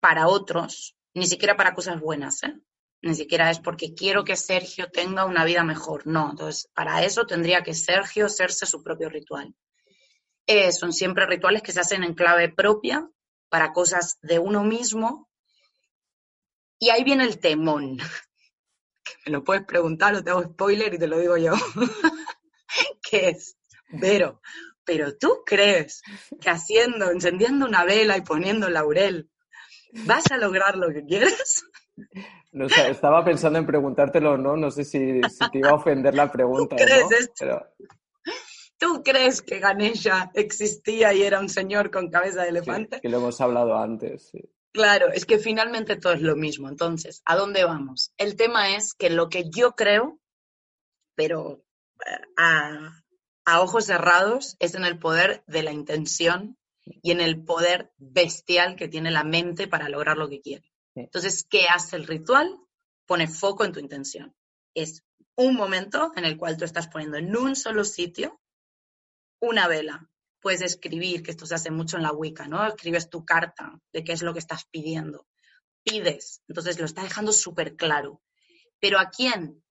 para 0.00 0.28
otros, 0.28 0.95
ni 1.16 1.26
siquiera 1.26 1.56
para 1.56 1.74
cosas 1.74 1.98
buenas, 1.98 2.42
¿eh? 2.42 2.54
Ni 3.00 3.14
siquiera 3.14 3.50
es 3.50 3.58
porque 3.58 3.94
quiero 3.94 4.22
que 4.22 4.36
Sergio 4.36 4.90
tenga 4.90 5.24
una 5.24 5.46
vida 5.46 5.64
mejor. 5.64 6.06
No, 6.06 6.30
entonces 6.30 6.70
para 6.74 7.02
eso 7.04 7.26
tendría 7.26 7.62
que 7.62 7.72
Sergio 7.72 8.26
hacerse 8.26 8.66
su 8.66 8.82
propio 8.82 9.08
ritual. 9.08 9.54
Eh, 10.46 10.70
son 10.72 10.92
siempre 10.92 11.26
rituales 11.26 11.62
que 11.62 11.72
se 11.72 11.80
hacen 11.80 12.04
en 12.04 12.14
clave 12.14 12.50
propia, 12.50 13.08
para 13.48 13.72
cosas 13.72 14.18
de 14.20 14.38
uno 14.38 14.62
mismo. 14.62 15.30
Y 16.78 16.90
ahí 16.90 17.02
viene 17.02 17.24
el 17.24 17.38
temón, 17.38 17.96
me 19.24 19.32
lo 19.32 19.42
puedes 19.42 19.64
preguntar 19.64 20.14
o 20.14 20.22
te 20.22 20.30
hago 20.30 20.42
spoiler 20.42 20.92
y 20.92 20.98
te 20.98 21.06
lo 21.06 21.18
digo 21.18 21.38
yo. 21.38 21.54
¿Qué 23.10 23.30
es? 23.30 23.56
Pero, 24.00 24.42
pero 24.84 25.16
tú 25.16 25.42
crees 25.46 26.02
que 26.38 26.50
haciendo, 26.50 27.10
encendiendo 27.10 27.64
una 27.64 27.86
vela 27.86 28.18
y 28.18 28.20
poniendo 28.20 28.68
laurel, 28.68 29.30
vas 30.04 30.30
a 30.30 30.36
lograr 30.36 30.76
lo 30.76 30.92
que 30.92 31.04
quieres? 31.04 31.64
No, 32.52 32.66
estaba 32.66 33.24
pensando 33.24 33.58
en 33.58 33.66
preguntártelo 33.66 34.38
no, 34.38 34.56
no 34.56 34.70
sé 34.70 34.84
si, 34.84 35.20
te 35.52 35.58
iba 35.58 35.70
a 35.70 35.74
ofender 35.74 36.14
la 36.14 36.30
pregunta. 36.30 36.76
¿Tú 36.76 36.84
crees, 36.84 37.10
esto? 37.10 37.66
¿Tú 38.78 39.02
crees 39.02 39.42
que 39.42 39.58
Ganesha 39.58 40.30
existía 40.34 41.12
y 41.14 41.22
era 41.22 41.40
un 41.40 41.48
señor 41.48 41.90
con 41.90 42.10
cabeza 42.10 42.42
de 42.42 42.50
elefante? 42.50 43.00
que 43.00 43.08
lo 43.08 43.18
hemos 43.18 43.40
hablado 43.40 43.76
antes, 43.76 44.28
sí. 44.30 44.40
Claro, 44.76 45.08
es 45.10 45.24
que 45.24 45.38
finalmente 45.38 45.96
todo 45.96 46.12
es 46.12 46.20
lo 46.20 46.36
mismo. 46.36 46.68
Entonces, 46.68 47.22
¿a 47.24 47.34
dónde 47.34 47.64
vamos? 47.64 48.12
El 48.18 48.36
tema 48.36 48.76
es 48.76 48.92
que 48.92 49.08
lo 49.08 49.30
que 49.30 49.48
yo 49.48 49.72
creo, 49.72 50.18
pero 51.14 51.64
eh, 52.06 52.18
a, 52.36 53.60
ojos 53.62 53.86
cerrados, 53.86 54.56
es 54.58 54.74
en 54.74 54.84
el 54.84 54.98
poder 54.98 55.42
de 55.46 55.62
la 55.62 55.72
intención 55.72 56.58
y 56.86 57.10
en 57.10 57.20
el 57.20 57.44
poder 57.44 57.92
bestial 57.98 58.76
que 58.76 58.88
tiene 58.88 59.10
la 59.10 59.24
mente 59.24 59.68
para 59.68 59.88
lograr 59.88 60.16
lo 60.16 60.28
que 60.28 60.40
quiere. 60.40 60.72
Entonces, 60.94 61.44
¿qué 61.44 61.66
hace 61.66 61.96
el 61.96 62.06
ritual? 62.06 62.58
Pone 63.06 63.28
foco 63.28 63.64
en 63.64 63.72
tu 63.72 63.80
intención. 63.80 64.34
Es 64.74 65.04
un 65.34 65.54
momento 65.54 66.12
en 66.16 66.24
el 66.24 66.36
cual 66.36 66.56
tú 66.56 66.64
estás 66.64 66.88
poniendo 66.88 67.18
en 67.18 67.36
un 67.36 67.56
solo 67.56 67.84
sitio 67.84 68.40
una 69.40 69.68
vela, 69.68 70.08
puedes 70.40 70.62
escribir, 70.62 71.22
que 71.22 71.30
esto 71.30 71.44
se 71.44 71.54
hace 71.54 71.70
mucho 71.70 71.96
en 71.96 72.02
la 72.02 72.12
Wicca, 72.12 72.48
¿no? 72.48 72.64
Escribes 72.66 73.10
tu 73.10 73.24
carta 73.24 73.78
de 73.92 74.04
qué 74.04 74.12
es 74.12 74.22
lo 74.22 74.32
que 74.32 74.38
estás 74.38 74.64
pidiendo. 74.70 75.26
Pides, 75.82 76.42
entonces 76.48 76.78
lo 76.78 76.86
está 76.86 77.02
dejando 77.02 77.32
súper 77.32 77.76
claro. 77.76 78.22
Pero 78.80 78.98
¿a 78.98 79.10
quién? 79.10 79.62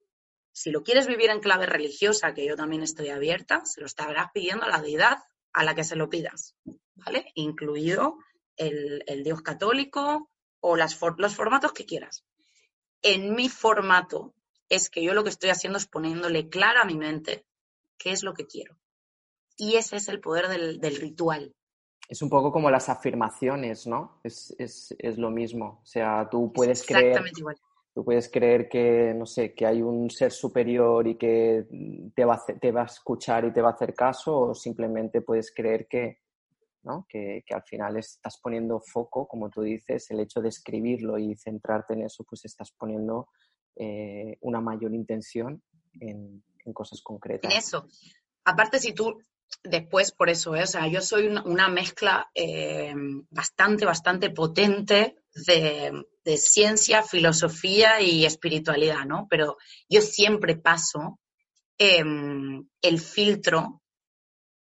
Si 0.52 0.72
lo 0.72 0.84
quieres 0.84 1.08
vivir 1.08 1.30
en 1.30 1.40
clave 1.40 1.66
religiosa, 1.66 2.34
que 2.34 2.46
yo 2.46 2.56
también 2.56 2.84
estoy 2.84 3.10
abierta, 3.10 3.66
se 3.66 3.82
lo 3.82 3.88
estarás 3.88 4.32
pidiendo 4.34 4.66
a 4.66 4.70
la 4.70 4.82
deidad 4.82 5.18
a 5.52 5.64
la 5.64 5.76
que 5.76 5.84
se 5.84 5.96
lo 5.96 6.10
pidas, 6.10 6.56
¿vale? 6.96 7.32
Incluido 7.36 8.18
el, 8.58 9.24
Dios 9.24 9.42
católico 9.42 10.30
o 10.60 10.76
las 10.76 11.00
los 11.18 11.36
formatos 11.36 11.74
que 11.74 11.86
quieras. 11.86 12.26
En 13.02 13.36
mi 13.36 13.50
formato 13.50 14.34
es 14.70 14.90
que 14.90 15.04
yo 15.04 15.14
lo 15.14 15.24
que 15.24 15.30
estoy 15.30 15.50
haciendo 15.50 15.78
es 15.78 15.88
poniéndole 15.88 16.50
clara 16.50 16.82
a 16.82 16.86
mi 16.86 16.96
mente 16.96 17.46
qué 17.98 18.12
es 18.12 18.24
lo 18.24 18.34
que 18.34 18.48
quiero. 18.48 18.78
Y 19.58 19.76
ese 19.76 19.98
es 19.98 20.10
el 20.10 20.20
poder 20.20 20.48
del, 20.48 20.96
ritual. 20.98 21.54
Es 22.10 22.22
un 22.22 22.30
poco 22.30 22.52
como 22.52 22.70
las 22.70 22.90
afirmaciones, 22.90 23.88
¿no? 23.88 24.20
Es, 24.24 24.56
lo 25.18 25.30
mismo. 25.30 25.80
O 25.82 25.86
sea, 25.86 26.28
tú 26.30 26.52
puedes 26.52 26.82
Exactamente 26.82 27.22
creer. 27.22 27.38
Igual. 27.38 27.56
Tú 27.94 28.04
puedes 28.04 28.30
creer 28.30 28.68
que, 28.68 29.14
no 29.16 29.26
sé, 29.26 29.54
que 29.54 29.66
hay 29.66 29.82
un 29.82 30.10
ser 30.10 30.34
superior 30.34 31.08
y 31.08 31.16
que 31.16 31.66
te 32.14 32.26
va, 32.26 32.44
te 32.60 32.72
va 32.74 32.82
a 32.82 32.86
escuchar 32.86 33.46
y 33.46 33.54
te 33.54 33.62
va 33.62 33.70
a 33.70 33.74
hacer 33.74 33.94
caso, 33.94 34.38
o 34.38 34.54
simplemente 34.54 35.22
puedes 35.22 35.54
creer 35.54 35.88
que, 35.88 36.25
¿no? 36.86 37.06
que, 37.10 37.44
al 37.50 37.64
final 37.64 37.98
estás 37.98 38.40
poniendo 38.42 38.80
foco, 38.80 39.28
como 39.28 39.50
tú 39.50 39.62
dices, 39.62 40.10
el 40.12 40.20
hecho 40.20 40.40
de 40.40 40.50
escribirlo 40.50 41.18
y 41.18 41.36
centrarte 41.36 41.94
en 41.94 42.04
eso, 42.04 42.24
pues 42.24 42.46
estás 42.46 42.72
poniendo 42.72 43.30
eh, 43.76 44.38
una 44.42 44.62
mayor 44.62 44.94
intención 44.94 45.62
en, 46.00 46.44
cosas 46.74 47.02
concretas. 47.04 47.52
En 47.52 47.58
eso. 47.58 47.88
Aparte, 48.44 48.80
si 48.80 48.94
tú 48.94 49.20
después 49.64 50.12
por 50.12 50.30
eso, 50.30 50.56
¿eh? 50.56 50.64
o 50.64 50.68
sea, 50.68 50.88
yo 50.88 51.02
soy 51.02 51.28
una, 51.28 51.70
mezcla 51.70 52.30
eh, 52.34 52.94
bastante, 53.30 53.86
bastante 53.86 54.32
potente 54.32 55.18
de, 55.34 56.04
ciencia, 56.38 57.04
filosofía 57.04 58.02
y 58.02 58.26
espiritualidad, 58.26 59.06
¿no? 59.06 59.28
Pero 59.30 59.58
yo 59.88 60.02
siempre 60.02 60.56
paso 60.56 61.20
em, 61.78 62.68
el 62.82 63.00
filtro 63.00 63.84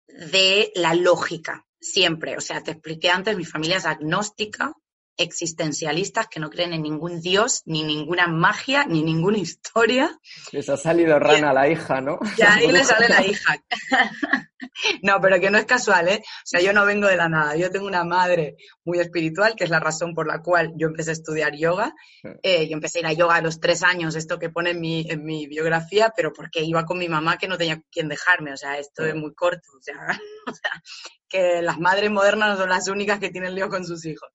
de 0.08 0.72
la 0.74 0.94
lógica, 0.94 1.63
siempre. 1.84 2.36
O 2.36 2.40
sea, 2.40 2.62
te 2.62 2.72
expliqué 2.72 3.10
antes, 3.10 3.36
mi 3.36 3.44
familia 3.44 3.76
es 3.76 3.86
agnóstica, 3.86 4.72
existencialistas 5.16 6.26
que 6.28 6.40
no 6.40 6.50
creen 6.50 6.72
en 6.72 6.82
ningún 6.82 7.20
dios, 7.20 7.62
ni 7.66 7.82
ninguna 7.84 8.26
magia, 8.26 8.84
ni 8.86 9.02
ninguna 9.02 9.38
historia. 9.38 10.18
Les 10.52 10.68
ha 10.68 10.76
salido 10.76 11.18
rana 11.18 11.52
la 11.52 11.68
hija, 11.68 12.00
¿no? 12.00 12.18
Y 12.36 12.42
ahí 12.42 12.70
le 12.70 12.84
sale 12.84 13.08
la 13.08 13.24
hija. 13.26 13.62
no, 15.02 15.20
pero 15.20 15.40
que 15.40 15.50
no 15.50 15.58
es 15.58 15.64
casual, 15.64 16.08
¿eh? 16.08 16.22
O 16.22 16.46
sea, 16.46 16.60
yo 16.60 16.72
no 16.72 16.84
vengo 16.84 17.06
de 17.06 17.16
la 17.16 17.28
nada. 17.28 17.56
Yo 17.56 17.70
tengo 17.70 17.86
una 17.86 18.04
madre 18.04 18.56
muy 18.84 18.98
espiritual, 18.98 19.54
que 19.56 19.64
es 19.64 19.70
la 19.70 19.80
razón 19.80 20.14
por 20.14 20.26
la 20.26 20.42
cual 20.42 20.72
yo 20.76 20.88
empecé 20.88 21.10
a 21.10 21.14
estudiar 21.14 21.54
yoga. 21.56 21.94
Eh, 22.42 22.68
yo 22.68 22.74
empecé 22.74 22.98
a 22.98 23.00
ir 23.00 23.06
a 23.06 23.12
yoga 23.12 23.36
a 23.36 23.42
los 23.42 23.60
tres 23.60 23.82
años, 23.82 24.16
esto 24.16 24.38
que 24.38 24.50
pone 24.50 24.70
en 24.70 24.80
mi, 24.80 25.06
en 25.08 25.24
mi 25.24 25.46
biografía, 25.46 26.12
pero 26.16 26.32
porque 26.32 26.62
iba 26.62 26.84
con 26.84 26.98
mi 26.98 27.08
mamá 27.08 27.38
que 27.38 27.48
no 27.48 27.58
tenía 27.58 27.82
quien 27.90 28.08
dejarme. 28.08 28.52
O 28.52 28.56
sea, 28.56 28.78
esto 28.78 29.04
es 29.04 29.14
muy 29.14 29.34
corto. 29.34 29.68
O 29.78 29.82
sea, 29.82 29.96
o 30.46 30.54
sea, 30.54 30.82
que 31.28 31.62
las 31.62 31.78
madres 31.78 32.10
modernas 32.10 32.50
no 32.50 32.56
son 32.56 32.70
las 32.70 32.88
únicas 32.88 33.18
que 33.18 33.30
tienen 33.30 33.54
lío 33.54 33.68
con 33.68 33.84
sus 33.84 34.04
hijos. 34.04 34.28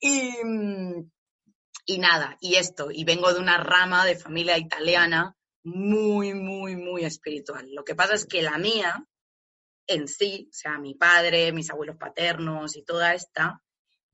Y, 0.00 0.34
y 1.86 1.98
nada, 1.98 2.36
y 2.40 2.54
esto, 2.54 2.90
y 2.90 3.04
vengo 3.04 3.32
de 3.32 3.40
una 3.40 3.58
rama 3.58 4.06
de 4.06 4.16
familia 4.16 4.56
italiana 4.58 5.36
muy, 5.62 6.34
muy, 6.34 6.76
muy 6.76 7.04
espiritual. 7.04 7.68
Lo 7.72 7.84
que 7.84 7.94
pasa 7.94 8.14
es 8.14 8.26
que 8.26 8.42
la 8.42 8.58
mía, 8.58 9.04
en 9.86 10.08
sí, 10.08 10.48
o 10.50 10.54
sea, 10.54 10.78
mi 10.78 10.94
padre, 10.94 11.52
mis 11.52 11.70
abuelos 11.70 11.96
paternos 11.96 12.76
y 12.76 12.82
toda 12.82 13.14
esta, 13.14 13.62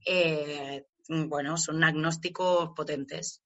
eh, 0.04 0.86
bueno, 1.08 1.56
son 1.56 1.84
agnósticos 1.84 2.70
potentes. 2.74 3.42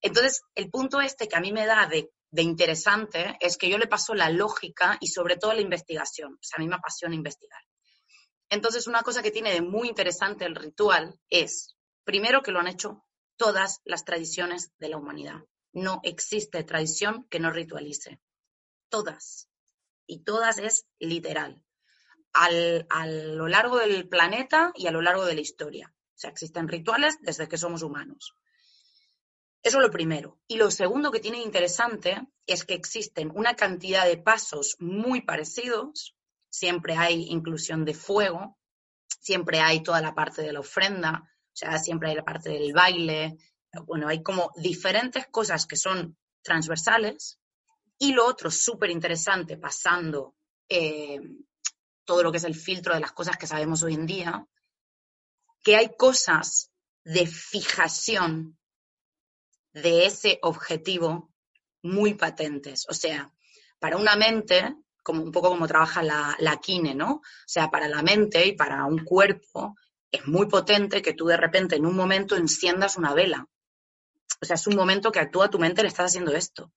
Entonces, 0.00 0.42
el 0.54 0.70
punto 0.70 1.00
este 1.00 1.28
que 1.28 1.36
a 1.36 1.40
mí 1.40 1.52
me 1.52 1.66
da 1.66 1.86
de, 1.86 2.10
de, 2.30 2.42
interesante 2.42 3.36
es 3.40 3.56
que 3.56 3.68
yo 3.68 3.78
le 3.78 3.86
paso 3.86 4.14
la 4.14 4.30
lógica 4.30 4.96
y 5.00 5.08
sobre 5.08 5.36
todo 5.36 5.52
la 5.52 5.60
investigación. 5.60 6.34
O 6.34 6.42
sea, 6.42 6.56
a 6.56 6.60
mí 6.60 6.68
me 6.68 6.76
apasiona 6.76 7.14
investigar. 7.14 7.60
Entonces, 8.48 8.86
una 8.86 9.02
cosa 9.02 9.22
que 9.22 9.30
tiene 9.30 9.52
de 9.52 9.60
muy 9.60 9.88
interesante 9.88 10.44
el 10.44 10.54
ritual 10.54 11.18
es 11.28 11.76
Primero 12.04 12.42
que 12.42 12.52
lo 12.52 12.60
han 12.60 12.68
hecho 12.68 13.04
todas 13.36 13.80
las 13.84 14.04
tradiciones 14.04 14.72
de 14.78 14.88
la 14.88 14.96
humanidad. 14.96 15.40
No 15.72 16.00
existe 16.02 16.64
tradición 16.64 17.26
que 17.30 17.40
no 17.40 17.50
ritualice. 17.50 18.20
Todas. 18.88 19.48
Y 20.06 20.24
todas 20.24 20.58
es 20.58 20.86
literal. 20.98 21.62
a 22.32 23.06
lo 23.06 23.48
largo 23.48 23.78
del 23.78 24.08
planeta 24.08 24.72
y 24.74 24.86
a 24.86 24.92
lo 24.92 25.02
largo 25.02 25.24
de 25.24 25.34
la 25.34 25.40
historia. 25.40 25.92
O 25.92 26.18
sea, 26.20 26.30
existen 26.30 26.68
rituales 26.68 27.18
desde 27.22 27.48
que 27.48 27.56
somos 27.56 27.82
humanos. 27.82 28.34
Eso 29.62 29.78
es 29.78 29.82
lo 29.82 29.90
primero. 29.90 30.38
Y 30.46 30.56
lo 30.56 30.70
segundo 30.70 31.10
que 31.10 31.20
tiene 31.20 31.42
interesante 31.42 32.20
es 32.46 32.64
que 32.64 32.74
existen 32.74 33.30
una 33.34 33.56
cantidad 33.56 34.06
de 34.06 34.16
pasos 34.16 34.76
muy 34.80 35.22
parecidos. 35.22 36.16
Siempre 36.48 36.96
hay 36.96 37.26
inclusión 37.28 37.84
de 37.84 37.94
fuego, 37.94 38.58
siempre 39.20 39.60
hay 39.60 39.82
toda 39.82 40.00
la 40.00 40.14
parte 40.14 40.42
de 40.42 40.52
la 40.52 40.60
ofrenda, 40.60 41.30
sea, 41.56 41.78
siempre 41.78 42.10
hay 42.10 42.16
la 42.16 42.24
parte 42.24 42.50
del 42.50 42.72
baile, 42.72 43.36
bueno, 43.86 44.08
hay 44.08 44.22
como 44.22 44.52
diferentes 44.56 45.26
cosas 45.28 45.66
que 45.66 45.76
son 45.76 46.16
transversales 46.42 47.38
y 47.98 48.12
lo 48.12 48.26
otro 48.26 48.50
súper 48.50 48.90
interesante, 48.90 49.56
pasando 49.58 50.34
eh, 50.68 51.20
todo 52.04 52.22
lo 52.22 52.32
que 52.32 52.38
es 52.38 52.44
el 52.44 52.54
filtro 52.54 52.94
de 52.94 53.00
las 53.00 53.12
cosas 53.12 53.36
que 53.36 53.46
sabemos 53.46 53.82
hoy 53.82 53.94
en 53.94 54.06
día, 54.06 54.46
que 55.62 55.76
hay 55.76 55.90
cosas 55.96 56.72
de 57.04 57.26
fijación 57.26 58.58
de 59.72 60.06
ese 60.06 60.38
objetivo 60.42 61.30
muy 61.82 62.14
patentes. 62.14 62.86
O 62.88 62.94
sea, 62.94 63.32
para 63.78 63.96
una 63.96 64.16
mente, 64.16 64.76
como 65.02 65.22
un 65.22 65.32
poco 65.32 65.48
como 65.50 65.66
trabaja 65.66 66.02
la, 66.02 66.36
la 66.38 66.56
kine, 66.58 66.94
¿no? 66.94 67.12
O 67.14 67.22
sea, 67.46 67.70
para 67.70 67.88
la 67.88 68.02
mente 68.02 68.46
y 68.46 68.52
para 68.52 68.84
un 68.86 69.04
cuerpo, 69.04 69.76
es 70.12 70.26
muy 70.26 70.46
potente 70.46 71.02
que 71.02 71.14
tú 71.14 71.26
de 71.26 71.36
repente 71.36 71.76
en 71.76 71.86
un 71.86 71.94
momento 71.94 72.36
enciendas 72.36 72.96
una 72.96 73.14
vela. 73.14 73.46
O 74.40 74.44
sea, 74.44 74.54
es 74.54 74.66
un 74.66 74.76
momento 74.76 75.12
que 75.12 75.20
actúa 75.20 75.50
tu 75.50 75.58
mente, 75.58 75.82
le 75.82 75.88
estás 75.88 76.06
haciendo 76.06 76.34
esto. 76.34 76.72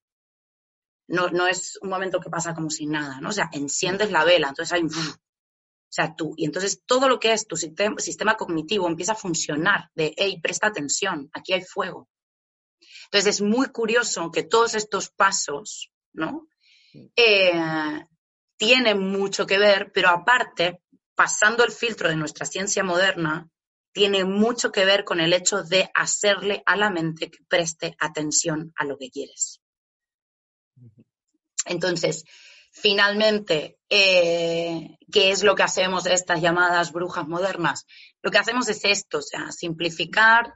No, 1.08 1.30
no 1.30 1.48
es 1.48 1.78
un 1.82 1.90
momento 1.90 2.20
que 2.20 2.30
pasa 2.30 2.54
como 2.54 2.70
sin 2.70 2.92
nada, 2.92 3.20
¿no? 3.22 3.30
O 3.30 3.34
sea, 3.34 3.50
enciendes 3.52 4.12
la 4.12 4.24
vela, 4.24 4.50
entonces 4.50 4.74
hay 4.74 4.82
un... 4.82 4.90
O 4.90 5.96
sea, 5.96 6.16
tú, 6.16 6.34
y 6.38 6.46
entonces 6.46 6.82
todo 6.86 7.08
lo 7.08 7.20
que 7.20 7.34
es 7.34 7.46
tu 7.46 7.56
sistema, 7.56 8.00
sistema 8.00 8.36
cognitivo 8.36 8.88
empieza 8.88 9.12
a 9.12 9.16
funcionar 9.16 9.92
de, 9.94 10.14
hey, 10.18 10.40
presta 10.42 10.68
atención, 10.68 11.30
aquí 11.34 11.54
hay 11.54 11.62
fuego. 11.62 12.10
Entonces 13.06 13.36
es 13.36 13.42
muy 13.42 13.68
curioso 13.68 14.32
que 14.32 14.44
todos 14.44 14.74
estos 14.74 15.12
pasos, 15.12 15.92
¿no? 16.14 16.48
Eh, 17.16 18.04
tienen 18.58 19.00
mucho 19.00 19.46
que 19.46 19.60
ver, 19.60 19.92
pero 19.94 20.10
aparte, 20.10 20.83
pasando 21.16 21.64
el 21.64 21.72
filtro 21.72 22.10
de 22.10 22.16
nuestra 22.16 22.46
ciencia 22.46 22.84
moderna, 22.84 23.50
tiene 23.94 24.26
mucho 24.26 24.72
que 24.72 24.86
ver 24.86 25.04
con 25.04 25.20
el 25.20 25.34
hecho 25.34 25.64
de 25.64 25.90
hacerle 25.94 26.64
a 26.66 26.76
la 26.76 26.90
mente 26.90 27.30
que 27.30 27.44
preste 27.48 27.96
atención 28.00 28.74
a 28.76 28.86
lo 28.86 28.98
que 28.98 29.12
quieres. 29.12 29.62
Entonces, 31.66 32.26
finalmente, 32.72 33.78
eh, 33.90 34.98
¿qué 35.12 35.32
es 35.32 35.44
lo 35.44 35.56
que 35.56 35.64
hacemos 35.64 36.08
estas 36.08 36.42
llamadas 36.42 36.92
brujas 36.92 37.28
modernas? 37.28 37.86
Lo 38.24 38.32
que 38.32 38.40
hacemos 38.40 38.68
es 38.68 38.84
esto, 38.84 39.20
o 39.20 39.22
sea, 39.22 39.52
simplificar, 39.52 40.54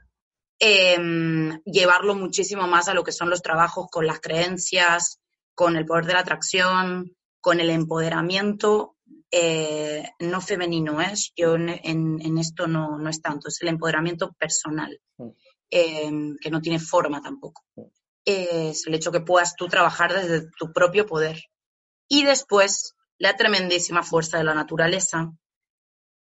em, 0.58 1.62
llevarlo 1.62 2.16
muchísimo 2.16 2.66
más 2.66 2.88
a 2.88 2.94
lo 2.94 3.04
que 3.04 3.12
son 3.12 3.30
los 3.30 3.40
trabajos 3.40 3.86
con 3.90 4.06
las 4.06 4.20
creencias, 4.20 5.20
con 5.54 5.76
el 5.76 5.86
poder 5.86 6.06
de 6.06 6.14
la 6.14 6.20
atracción, 6.20 7.16
con 7.40 7.60
el 7.60 7.70
empoderamiento 7.70 8.97
eh, 9.30 10.08
no 10.20 10.40
femenino 10.40 11.00
es, 11.00 11.32
yo 11.36 11.54
en, 11.56 12.38
esto 12.38 12.66
no, 12.66 12.98
no, 12.98 13.10
es 13.10 13.20
tanto, 13.20 13.48
es 13.48 13.60
el 13.60 13.68
empoderamiento 13.68 14.32
personal, 14.32 14.98
mm. 15.18 15.28
em, 15.70 16.36
que 16.38 16.50
no 16.50 16.60
tiene 16.60 16.78
forma 16.78 17.20
tampoco. 17.20 17.64
Mm. 17.76 17.82
es 18.24 18.86
el 18.86 18.94
hecho 18.94 19.12
que 19.12 19.20
puedas 19.20 19.54
tú 19.56 19.68
trabajar 19.68 20.14
desde 20.14 20.48
tu 20.58 20.72
propio 20.72 21.06
poder. 21.06 21.42
Y 22.08 22.24
después, 22.24 22.96
la 23.18 23.36
tremendísima 23.36 24.02
fuerza 24.02 24.38
de 24.38 24.44
la 24.44 24.54
naturaleza, 24.54 25.30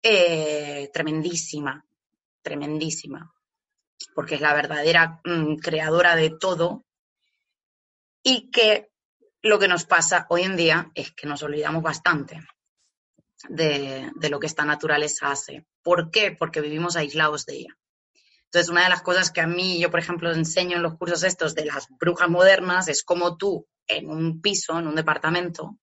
eh, 0.01 0.89
tremendísima, 0.93 1.85
tremendísima, 2.41 3.33
porque 4.13 4.35
es 4.35 4.41
la 4.41 4.53
verdadera 4.53 5.19
mm, 5.25 5.55
creadora 5.55 6.15
de 6.15 6.29
todo 6.29 6.85
y 8.23 8.49
que 8.51 8.89
lo 9.41 9.59
que 9.59 9.67
nos 9.67 9.85
pasa 9.85 10.25
hoy 10.29 10.43
en 10.43 10.55
día 10.55 10.91
es 10.95 11.11
que 11.11 11.27
nos 11.27 11.43
olvidamos 11.43 11.83
bastante 11.83 12.41
de, 13.49 14.11
lo 14.29 14.39
que 14.39 14.47
esta 14.47 14.65
naturaleza 14.65 15.31
hace. 15.31 15.65
¿Por 15.83 16.11
qué? 16.11 16.35
Porque 16.37 16.61
vivimos 16.61 16.95
aislados 16.95 17.45
de 17.45 17.55
ella. 17.55 17.77
Entonces, 18.45 18.69
una 18.69 18.83
de 18.83 18.89
las 18.89 19.01
cosas 19.01 19.31
que 19.31 19.41
a 19.41 19.47
mí, 19.47 19.79
yo 19.79 19.91
por 19.91 19.99
ejemplo, 19.99 20.31
enseño 20.31 20.77
en 20.77 20.83
los 20.83 20.97
cursos 20.97 21.23
estos 21.23 21.55
de 21.55 21.65
las 21.65 21.87
brujas 21.99 22.29
modernas 22.29 22.87
es 22.87 23.03
cómo 23.03 23.37
tú, 23.37 23.67
en 23.87 24.09
un 24.09 24.41
piso, 24.41 24.79
en 24.79 24.87
un 24.87 24.95
departamento, 24.95 25.77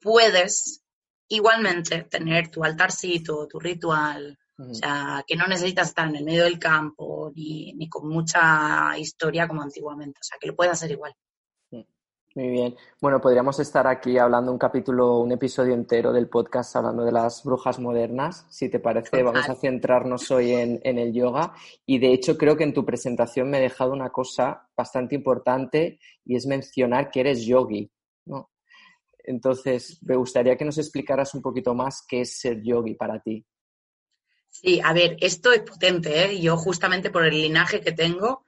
puedes 0.00 0.82
igualmente 1.28 2.02
tener 2.04 2.48
tu 2.48 2.64
altarcito, 2.64 3.48
tu 3.48 3.58
ritual, 3.58 4.38
o 4.56 4.74
sea, 4.74 5.24
que 5.26 5.34
no 5.34 5.46
necesitas 5.46 5.88
estar 5.88 6.08
en 6.08 6.16
el 6.16 6.24
medio 6.24 6.44
del 6.44 6.60
campo 6.60 7.32
ni, 7.34 7.72
ni, 7.72 7.88
con 7.88 8.08
mucha 8.08 8.96
historia 8.96 9.48
como 9.48 9.62
antiguamente, 9.62 10.20
o 10.20 10.24
sea, 10.24 10.38
que 10.40 10.46
lo 10.46 10.54
puedes 10.54 10.72
hacer 10.72 10.92
igual. 10.92 11.14
Muy 12.36 12.48
bien. 12.48 12.76
Bueno, 13.00 13.20
podríamos 13.20 13.60
estar 13.60 13.86
aquí 13.86 14.18
hablando 14.18 14.50
un 14.50 14.58
capítulo, 14.58 15.20
un 15.20 15.30
episodio 15.30 15.72
entero 15.72 16.12
del 16.12 16.28
podcast 16.28 16.74
hablando 16.74 17.04
de 17.04 17.12
las 17.12 17.44
brujas 17.44 17.78
modernas. 17.78 18.44
Si 18.50 18.68
te 18.68 18.80
parece, 18.80 19.22
vamos 19.22 19.48
a 19.48 19.54
centrarnos 19.54 20.28
hoy 20.32 20.50
en, 20.50 20.80
el 20.82 21.12
yoga. 21.12 21.54
Y 21.86 22.00
de 22.00 22.12
hecho, 22.12 22.36
creo 22.36 22.56
que 22.56 22.64
en 22.64 22.74
tu 22.74 22.84
presentación 22.84 23.48
me 23.50 23.58
he 23.58 23.62
dejado 23.62 23.92
una 23.92 24.10
cosa 24.10 24.68
bastante 24.76 25.14
importante 25.14 26.00
y 26.24 26.34
es 26.34 26.44
mencionar 26.46 27.08
que 27.12 27.20
eres 27.20 27.46
yogi. 27.46 27.88
¿no? 28.24 28.50
Entonces, 29.18 30.00
me 30.02 30.16
gustaría 30.16 30.56
que 30.56 30.64
nos 30.64 30.78
explicaras 30.78 31.34
un 31.34 31.42
poquito 31.42 31.72
más 31.72 32.04
qué 32.04 32.22
es 32.22 32.40
ser 32.40 32.60
yogi 32.64 32.94
para 32.94 33.20
ti. 33.20 33.46
Sí, 34.50 34.80
a 34.82 34.92
ver, 34.92 35.16
esto 35.20 35.52
es 35.52 35.62
potente. 35.62 36.24
¿eh? 36.24 36.40
Yo 36.40 36.56
justamente 36.56 37.10
por 37.10 37.24
el 37.24 37.40
linaje 37.40 37.80
que 37.80 37.92
tengo, 37.92 38.43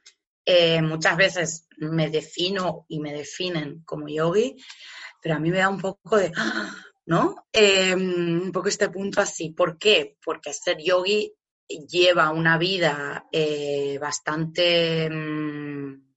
eh, 0.48 0.80
muchas 0.80 1.16
veces 1.16 1.66
me 1.78 2.08
defino 2.08 2.86
y 2.88 3.00
me 3.00 3.12
definen 3.12 3.82
como 3.84 4.08
yogi, 4.08 4.56
pero 5.20 5.34
a 5.34 5.38
mí 5.40 5.50
me 5.50 5.58
da 5.58 5.68
un 5.68 5.80
poco 5.80 6.16
de, 6.16 6.30
¿no? 7.06 7.48
Em, 7.52 8.42
un 8.42 8.52
poco 8.52 8.68
este 8.68 8.88
punto 8.88 9.20
así. 9.20 9.50
¿Por 9.50 9.76
qué? 9.76 10.16
Porque 10.24 10.52
ser 10.52 10.78
yogi 10.78 11.34
lleva 11.68 12.30
una 12.30 12.58
vida 12.58 13.26
eh, 13.32 13.98
bastante 14.00 15.10
mm, 15.10 16.14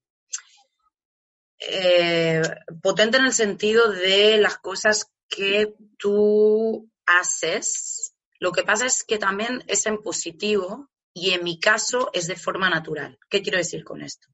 eh, 1.58 2.42
potente 2.80 3.18
en 3.18 3.24
el 3.24 3.32
sentido 3.32 3.90
de 3.90 4.38
las 4.38 4.58
cosas 4.58 5.10
que 5.28 5.74
tú 5.98 6.88
haces. 7.04 8.14
Lo 8.38 8.52
que 8.52 8.62
pasa 8.62 8.86
es 8.86 9.02
que 9.02 9.18
también 9.18 9.64
es 9.66 9.86
en 9.86 10.00
positivo 10.00 10.88
y 11.12 11.30
en 11.30 11.44
mi 11.44 11.58
caso 11.58 12.10
es 12.12 12.26
de 12.26 12.36
forma 12.36 12.70
natural. 12.70 13.18
¿Qué 13.28 13.42
quiero 13.42 13.58
decir 13.58 13.84
con 13.84 14.02
esto? 14.02 14.28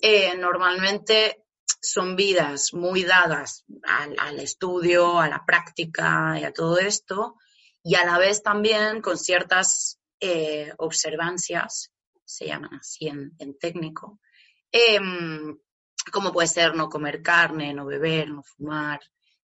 Eh, 0.00 0.34
normalmente 0.36 1.44
son 1.80 2.16
vidas 2.16 2.72
muy 2.74 3.04
dadas 3.04 3.64
al, 3.82 4.38
estudio, 4.40 5.18
a 5.18 5.28
la 5.28 5.44
práctica 5.44 6.38
y 6.40 6.44
a 6.44 6.52
todo 6.52 6.78
esto, 6.78 7.36
y 7.82 7.94
a 7.94 8.04
la 8.04 8.18
vez 8.18 8.42
también 8.42 9.00
con 9.00 9.18
ciertas 9.18 9.98
eh, 10.20 10.72
observancias, 10.78 11.92
se 12.24 12.46
llaman 12.46 12.74
así 12.74 13.08
en, 13.08 13.58
técnico, 13.58 14.20
em, 14.70 15.58
como 16.12 16.32
puede 16.32 16.48
ser 16.48 16.74
no 16.74 16.88
comer 16.88 17.22
carne, 17.22 17.74
no 17.74 17.86
beber, 17.86 18.28
no 18.28 18.42
fumar, 18.42 19.00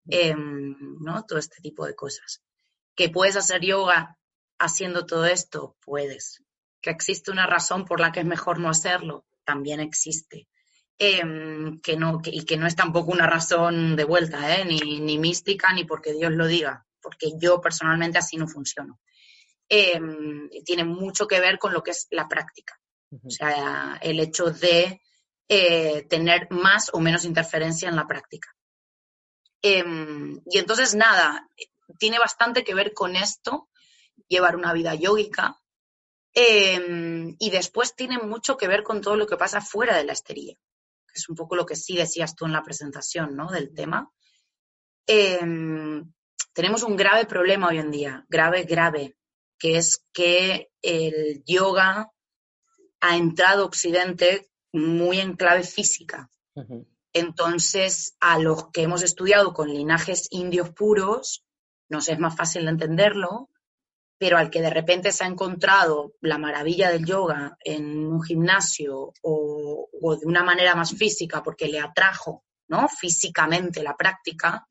em, 0.08 0.76
¿no? 1.00 1.24
Todo 1.24 1.38
este 1.38 1.60
tipo 1.60 1.86
de 1.86 1.94
cosas. 1.94 2.42
¿Que 2.94 3.08
puedes 3.08 3.36
hacer 3.36 3.62
yoga 3.62 4.16
haciendo 4.58 5.06
todo 5.06 5.26
esto? 5.26 5.76
Puedes 5.84 6.42
que 6.86 6.90
existe 6.90 7.32
una 7.32 7.48
razón 7.48 7.84
por 7.84 7.98
la 7.98 8.12
que 8.12 8.20
es 8.20 8.26
mejor 8.26 8.60
no 8.60 8.70
hacerlo, 8.70 9.26
también 9.44 9.80
existe. 9.80 10.48
Em, 10.98 11.80
que 11.80 11.96
no, 11.96 12.20
y 12.24 12.44
que 12.46 12.56
no 12.56 12.66
es 12.66 12.76
tampoco 12.76 13.10
una 13.10 13.26
razón 13.26 13.96
de 13.96 14.04
vuelta, 14.04 14.56
¿eh? 14.56 14.64
ni, 14.64 15.18
mística, 15.18 15.72
ni 15.72 15.84
porque 15.84 16.12
Dios 16.14 16.32
lo 16.32 16.46
diga, 16.46 16.86
porque 17.02 17.32
yo 17.38 17.60
personalmente 17.60 18.18
así 18.18 18.36
no 18.36 18.46
funciono. 18.46 19.00
Em, 19.68 20.48
tiene 20.64 20.84
mucho 20.84 21.26
que 21.26 21.40
ver 21.40 21.58
con 21.58 21.72
lo 21.72 21.82
que 21.82 21.90
es 21.90 22.06
la 22.10 22.28
práctica. 22.28 22.78
O 23.10 23.30
sea, 23.30 23.98
el 24.00 24.20
hecho 24.20 24.50
de 24.50 25.02
eh, 25.48 26.06
tener 26.08 26.46
más 26.50 26.90
o 26.94 27.00
menos 27.00 27.24
interferencia 27.24 27.88
en 27.88 27.96
la 27.96 28.06
práctica. 28.06 28.54
Em, 29.60 30.40
y 30.46 30.58
entonces, 30.58 30.94
nada, 30.94 31.48
tiene 31.98 32.20
bastante 32.20 32.62
que 32.62 32.74
ver 32.74 32.94
con 32.94 33.16
esto, 33.16 33.68
llevar 34.28 34.56
una 34.56 34.72
vida 34.72 34.94
yógica, 34.94 35.60
Em, 36.38 37.34
y 37.38 37.48
después 37.48 37.96
tiene 37.96 38.18
mucho 38.18 38.58
que 38.58 38.68
ver 38.68 38.82
con 38.82 39.00
todo 39.00 39.16
lo 39.16 39.26
que 39.26 39.38
pasa 39.38 39.62
fuera 39.62 39.96
de 39.96 40.04
la 40.04 40.12
esterilla, 40.12 40.52
que 40.52 41.14
es 41.14 41.30
un 41.30 41.34
poco 41.34 41.56
lo 41.56 41.64
que 41.64 41.76
sí 41.76 41.96
decías 41.96 42.36
tú 42.36 42.44
en 42.44 42.52
la 42.52 42.62
presentación 42.62 43.34
¿no? 43.34 43.50
del 43.50 43.72
tema. 43.72 44.12
Em, 45.06 46.12
tenemos 46.52 46.82
un 46.82 46.94
grave 46.94 47.24
problema 47.24 47.68
hoy 47.68 47.78
en 47.78 47.90
día, 47.90 48.26
grave, 48.28 48.64
grave, 48.64 49.16
que 49.58 49.78
es 49.78 50.04
que 50.12 50.68
el 50.82 51.42
yoga 51.46 52.10
ha 53.00 53.16
entrado 53.16 53.62
a 53.62 53.66
Occidente 53.66 54.50
muy 54.72 55.20
en 55.20 55.36
clave 55.36 55.62
física. 55.62 56.30
Entonces, 57.14 58.14
a 58.20 58.38
los 58.38 58.70
que 58.72 58.82
hemos 58.82 59.02
estudiado 59.02 59.54
con 59.54 59.72
linajes 59.72 60.28
indios 60.30 60.68
puros, 60.68 61.46
nos 61.88 62.10
es 62.10 62.18
más 62.18 62.36
fácil 62.36 62.68
entenderlo, 62.68 63.48
pero 64.18 64.38
al 64.38 64.50
que 64.50 64.62
de 64.62 64.70
repente 64.70 65.12
se 65.12 65.24
ha 65.24 65.26
encontrado 65.26 66.14
la 66.20 66.38
maravilla 66.38 66.90
del 66.90 67.04
yoga 67.04 67.56
en 67.62 68.06
un 68.06 68.22
gimnasio 68.22 69.12
o, 69.22 70.16
de 70.18 70.26
una 70.26 70.42
manera 70.42 70.74
más 70.74 70.92
física 70.92 71.42
porque 71.42 71.68
le 71.68 71.80
atrajo 71.80 72.44
¿no? 72.68 72.88
físicamente 72.88 73.82
la 73.82 73.96
práctica, 73.96 74.66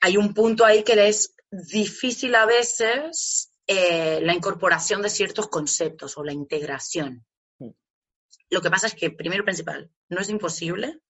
hay 0.00 0.16
un 0.16 0.34
punto 0.34 0.64
ahí 0.64 0.82
que 0.82 0.96
le 0.96 1.08
es 1.08 1.34
difícil 1.50 2.34
a 2.34 2.46
veces 2.46 3.52
eh, 3.66 4.20
la 4.22 4.34
incorporación 4.34 5.02
de 5.02 5.10
ciertos 5.10 5.48
conceptos 5.48 6.16
o 6.18 6.24
la 6.24 6.32
integración. 6.32 7.24
Lo 8.50 8.60
que 8.60 8.70
pasa 8.70 8.86
es 8.86 8.94
que, 8.94 9.10
primero 9.10 9.44
principal, 9.44 9.90
no 10.10 10.20
es 10.20 10.28
imposible. 10.28 11.00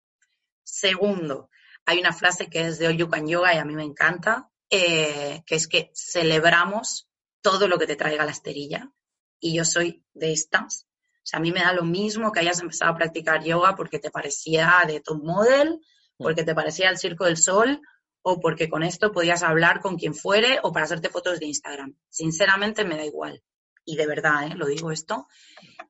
Segundo, 0.63 1.51
hay 1.85 1.99
una 1.99 2.13
frase 2.13 2.49
que 2.49 2.69
es 2.69 2.79
de 2.79 2.87
Oyukan 2.87 3.27
Yoga 3.27 3.55
y 3.55 3.59
a 3.59 3.65
mí 3.65 3.75
me 3.75 3.83
encanta, 3.83 4.52
eh, 4.75 5.43
que 5.45 5.55
es 5.55 5.69
que 5.69 5.91
celebramos 5.95 7.07
todo 7.43 7.69
lo 7.69 7.79
que 7.79 7.87
te 7.87 7.95
traiga 7.95 8.25
la 8.25 8.31
esterilla. 8.31 8.91
Y 9.39 9.55
yo 9.55 9.67
soy 9.67 10.03
de 10.15 10.33
estas. 10.33 10.87
O 10.87 11.25
sea, 11.25 11.39
a 11.39 11.43
mí 11.43 11.53
me 11.53 11.61
da 11.61 11.75
lo 11.75 11.85
mismo 11.85 12.33
que 12.33 12.41
hayas 12.41 12.61
empezado 12.61 12.93
a 12.93 12.97
practicar 12.97 13.45
yoga 13.45 13.77
porque 13.77 13.99
te 13.99 14.11
parecía 14.11 14.83
de 14.87 15.01
top 15.01 15.23
model, 15.23 15.75
mm. 16.19 16.23
porque 16.23 16.43
te 16.43 16.55
parecía 16.55 16.89
el 16.89 16.97
circo 16.97 17.27
del 17.27 17.37
sol, 17.37 17.83
o 18.23 18.41
porque 18.41 18.71
con 18.71 18.83
esto 18.83 19.13
podías 19.13 19.43
hablar 19.43 19.81
con 19.81 19.99
quien 19.99 20.15
fuere, 20.15 20.59
o 20.63 20.73
para 20.73 20.87
hacerte 20.87 21.11
fotos 21.11 21.39
de 21.39 21.47
Instagram. 21.47 21.95
Sinceramente 22.09 22.87
me 22.87 22.97
da 22.97 23.05
igual. 23.05 23.43
Y 23.85 23.97
de 23.97 24.07
verdad, 24.07 24.47
¿eh? 24.47 24.55
lo 24.55 24.65
digo 24.65 24.91
esto. 24.91 25.29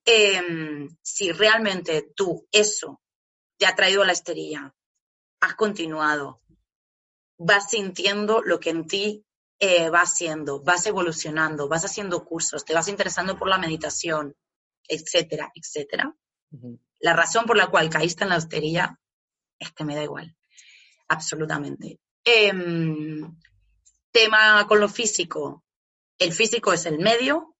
Em, 0.05 0.89
si 1.03 1.31
realmente 1.31 2.11
tú 2.17 2.49
eso 2.51 3.01
te 3.59 3.67
ha 3.67 3.77
traído 3.77 4.03
a 4.03 4.07
la 4.07 4.13
esterilla, 4.13 4.75
has 5.41 5.55
continuado, 5.55 6.42
vas 7.45 7.71
sintiendo 7.71 8.43
lo 8.43 8.61
que 8.61 8.71
en 8.71 8.87
ti 8.87 9.25
eh, 9.59 9.91
va 9.91 10.01
haciendo, 10.01 10.61
vas 10.63 10.87
evolucionando, 10.87 11.69
vas 11.69 11.85
haciendo 11.85 12.25
cursos, 12.25 12.65
te 12.65 12.75
vas 12.75 12.89
interesando 12.89 13.37
por 13.37 13.49
la 13.49 13.59
meditación, 13.59 14.35
etcétera, 14.89 15.53
etcétera. 15.55 16.15
la 17.01 17.15
razón 17.15 17.47
por 17.47 17.57
la 17.57 17.69
cual 17.69 17.89
caíste 17.89 18.25
en 18.25 18.31
la 18.31 18.37
hostería 18.37 18.99
es 19.59 19.73
que 19.73 19.85
me 19.85 19.95
da 19.95 20.03
igual, 20.03 20.37
absolutamente. 21.09 22.01
Em, 22.25 23.37
tema 24.11 24.67
con 24.69 24.81
lo 24.81 24.89
físico. 24.89 25.65
El 26.19 26.33
físico 26.33 26.73
es 26.73 26.87
el 26.87 26.99
medio, 26.99 27.57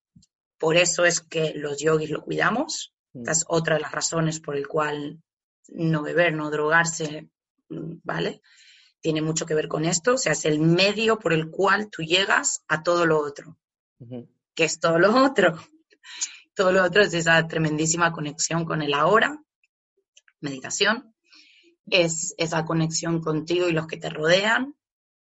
por 0.59 0.77
eso 0.77 1.05
es 1.05 1.21
que 1.21 1.55
los 1.55 1.81
yogis 1.81 2.11
lo 2.11 2.23
cuidamos. 2.23 2.95
Mm. 3.13 3.21
Esta 3.21 3.33
es 3.33 3.45
otra 3.49 3.77
de 3.77 3.81
las 3.81 3.93
razones 3.93 4.41
por 4.41 4.57
el 4.57 4.69
cual 4.69 5.23
no 5.69 6.03
beber, 6.03 6.35
no 6.35 6.51
drogarse, 6.51 7.29
mm, 7.69 7.95
¿vale? 8.05 8.43
Tiene 9.03 9.21
mucho 9.21 9.45
que 9.45 9.55
ver 9.55 9.69
con 9.69 9.85
esto, 9.85 10.15
o 10.15 10.17
sea, 10.17 10.33
es 10.33 10.47
el 10.47 10.61
medio 10.61 11.19
por 11.19 11.35
el 11.35 11.51
cual 11.51 11.91
tú 11.91 12.03
llegas 12.03 12.63
a 12.69 12.83
todo 12.83 13.05
lo 13.05 13.19
otro. 13.19 13.59
¿Qué 14.55 14.65
es 14.65 14.81
todo 14.81 14.99
lo 14.99 15.15
otro? 15.25 15.59
Todo 16.55 16.71
lo 16.71 16.85
otro 16.85 17.03
es 17.03 17.15
esa 17.15 17.49
tremendísima 17.49 18.13
conexión 18.13 18.67
con 18.67 18.83
el 18.83 18.93
ahora, 18.93 19.43
meditación, 20.41 21.15
es 21.87 22.35
esa 22.37 22.67
conexión 22.67 23.23
contigo 23.23 23.69
y 23.69 23.73
los 23.73 23.87
que 23.87 23.97
te 23.97 24.11
rodean, 24.11 24.75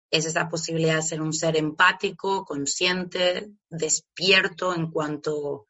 es 0.09 0.25
esa 0.25 0.47
posibilidad 0.47 0.95
de 0.95 1.01
ser 1.01 1.21
un 1.21 1.33
ser 1.33 1.57
empático, 1.57 2.45
consciente, 2.45 3.51
despierto 3.69 4.73
en 4.73 4.89
cuanto 4.89 5.67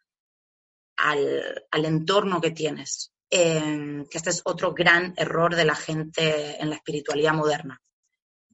al, 0.97 1.85
entorno 1.85 2.41
que 2.41 2.51
tienes. 2.51 3.11
Em, 3.29 4.05
que 4.05 4.17
este 4.17 4.29
es 4.29 4.41
otro 4.45 4.73
gran 4.73 5.13
error 5.17 5.55
de 5.55 5.65
la 5.65 5.75
gente 5.75 6.61
en 6.61 6.69
la 6.69 6.75
espiritualidad 6.75 7.33
moderna. 7.33 7.81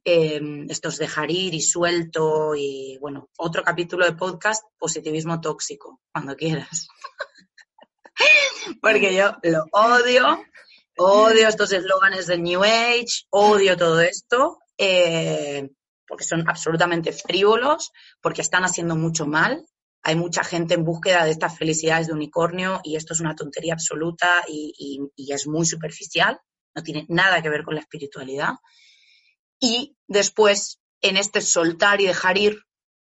Em, 0.06 0.70
esto 0.70 0.90
es 0.90 0.98
dejar 0.98 1.32
ir 1.32 1.54
y 1.54 1.62
suelto 1.62 2.56
y, 2.56 2.98
bueno, 3.00 3.30
otro 3.38 3.64
capítulo 3.64 4.06
de 4.06 4.14
podcast, 4.14 4.64
positivismo 4.78 5.40
tóxico, 5.40 6.02
cuando 6.12 6.36
quieras. 6.36 6.88
Porque 8.82 9.16
yo 9.16 9.38
lo 9.44 9.66
odio, 9.72 10.44
odio 10.98 11.48
estos 11.48 11.72
eslóganes 11.72 12.28
del 12.28 12.44
New 12.44 12.64
Age, 12.64 13.26
odio 13.30 13.78
todo 13.78 14.02
esto, 14.02 14.60
eh, 14.78 15.70
porque 16.08 16.24
son 16.24 16.48
absolutamente 16.48 17.12
frívolos, 17.12 17.92
porque 18.22 18.42
están 18.42 18.64
haciendo 18.64 18.96
mucho 18.96 19.26
mal. 19.26 19.66
Hay 20.04 20.16
mucha 20.16 20.44
gente 20.44 20.74
en 20.74 20.84
búsqueda 20.84 21.24
de 21.24 21.32
estas 21.32 21.58
felicidades 21.58 22.08
de 22.08 22.14
unicornio 22.14 22.82
y 22.84 22.98
esto 22.98 23.14
es 23.14 23.22
una 23.22 23.36
tontería 23.36 23.74
absoluta 23.74 24.44
y, 24.48 25.00
es 25.16 25.48
muy 25.48 25.66
superficial, 25.66 26.40
no 26.76 26.84
tiene 26.84 27.06
nada 27.10 27.42
que 27.42 27.50
ver 27.50 27.64
con 27.64 27.76
la 27.76 27.82
espiritualidad. 27.82 28.54
Y 29.64 29.96
después, 30.10 30.82
en 31.00 31.16
este 31.16 31.40
soltar 31.40 32.02
y 32.02 32.06
dejar 32.06 32.38
ir, 32.38 32.66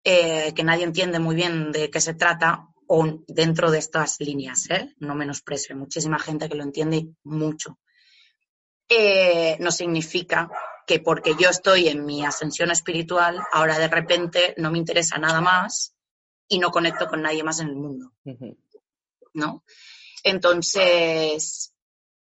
eh, 0.05 0.53
que 0.55 0.62
nadie 0.62 0.85
entiende 0.85 1.19
muy 1.19 1.35
bien 1.35 1.73
de 1.73 1.91
qué 1.91 1.99
se 1.99 2.12
trata, 2.12 2.69
o 2.87 3.25
dentro 3.27 3.71
de 3.71 3.79
estas 3.79 4.21
líneas, 4.21 4.69
¿eh? 4.69 4.95
no 4.99 5.15
menosprecio, 5.15 5.75
hay 5.75 5.81
muchísima 5.81 6.19
gente 6.19 6.51
que 6.51 6.55
lo 6.55 6.62
entiende 6.62 7.09
mucho. 7.23 7.79
Eh, 8.87 9.57
no 9.61 9.73
significa 9.73 10.51
que 10.87 11.01
porque 11.01 11.35
yo 11.41 11.49
estoy 11.49 11.88
en 11.88 12.05
mi 12.05 12.23
ascensión 12.23 12.71
espiritual, 12.71 13.41
ahora 13.51 13.79
de 13.79 13.88
repente 13.88 14.55
no 14.59 14.71
me 14.71 14.77
interesa 14.77 15.17
nada 15.17 15.41
más 15.41 15.95
y 16.49 16.59
no 16.59 16.71
conecto 16.71 17.09
con 17.09 17.23
nadie 17.23 17.43
más 17.43 17.61
en 17.61 17.69
el 17.69 17.77
mundo. 17.77 18.12
¿No? 19.33 19.65
Entonces, 20.23 21.73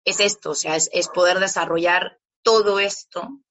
es 0.06 0.20
esto, 0.20 0.52
o 0.52 0.54
sea, 0.54 0.76
es, 0.76 1.08
poder 1.08 1.38
desarrollar 1.38 2.18
todo 2.42 2.80
esto, 2.80 3.42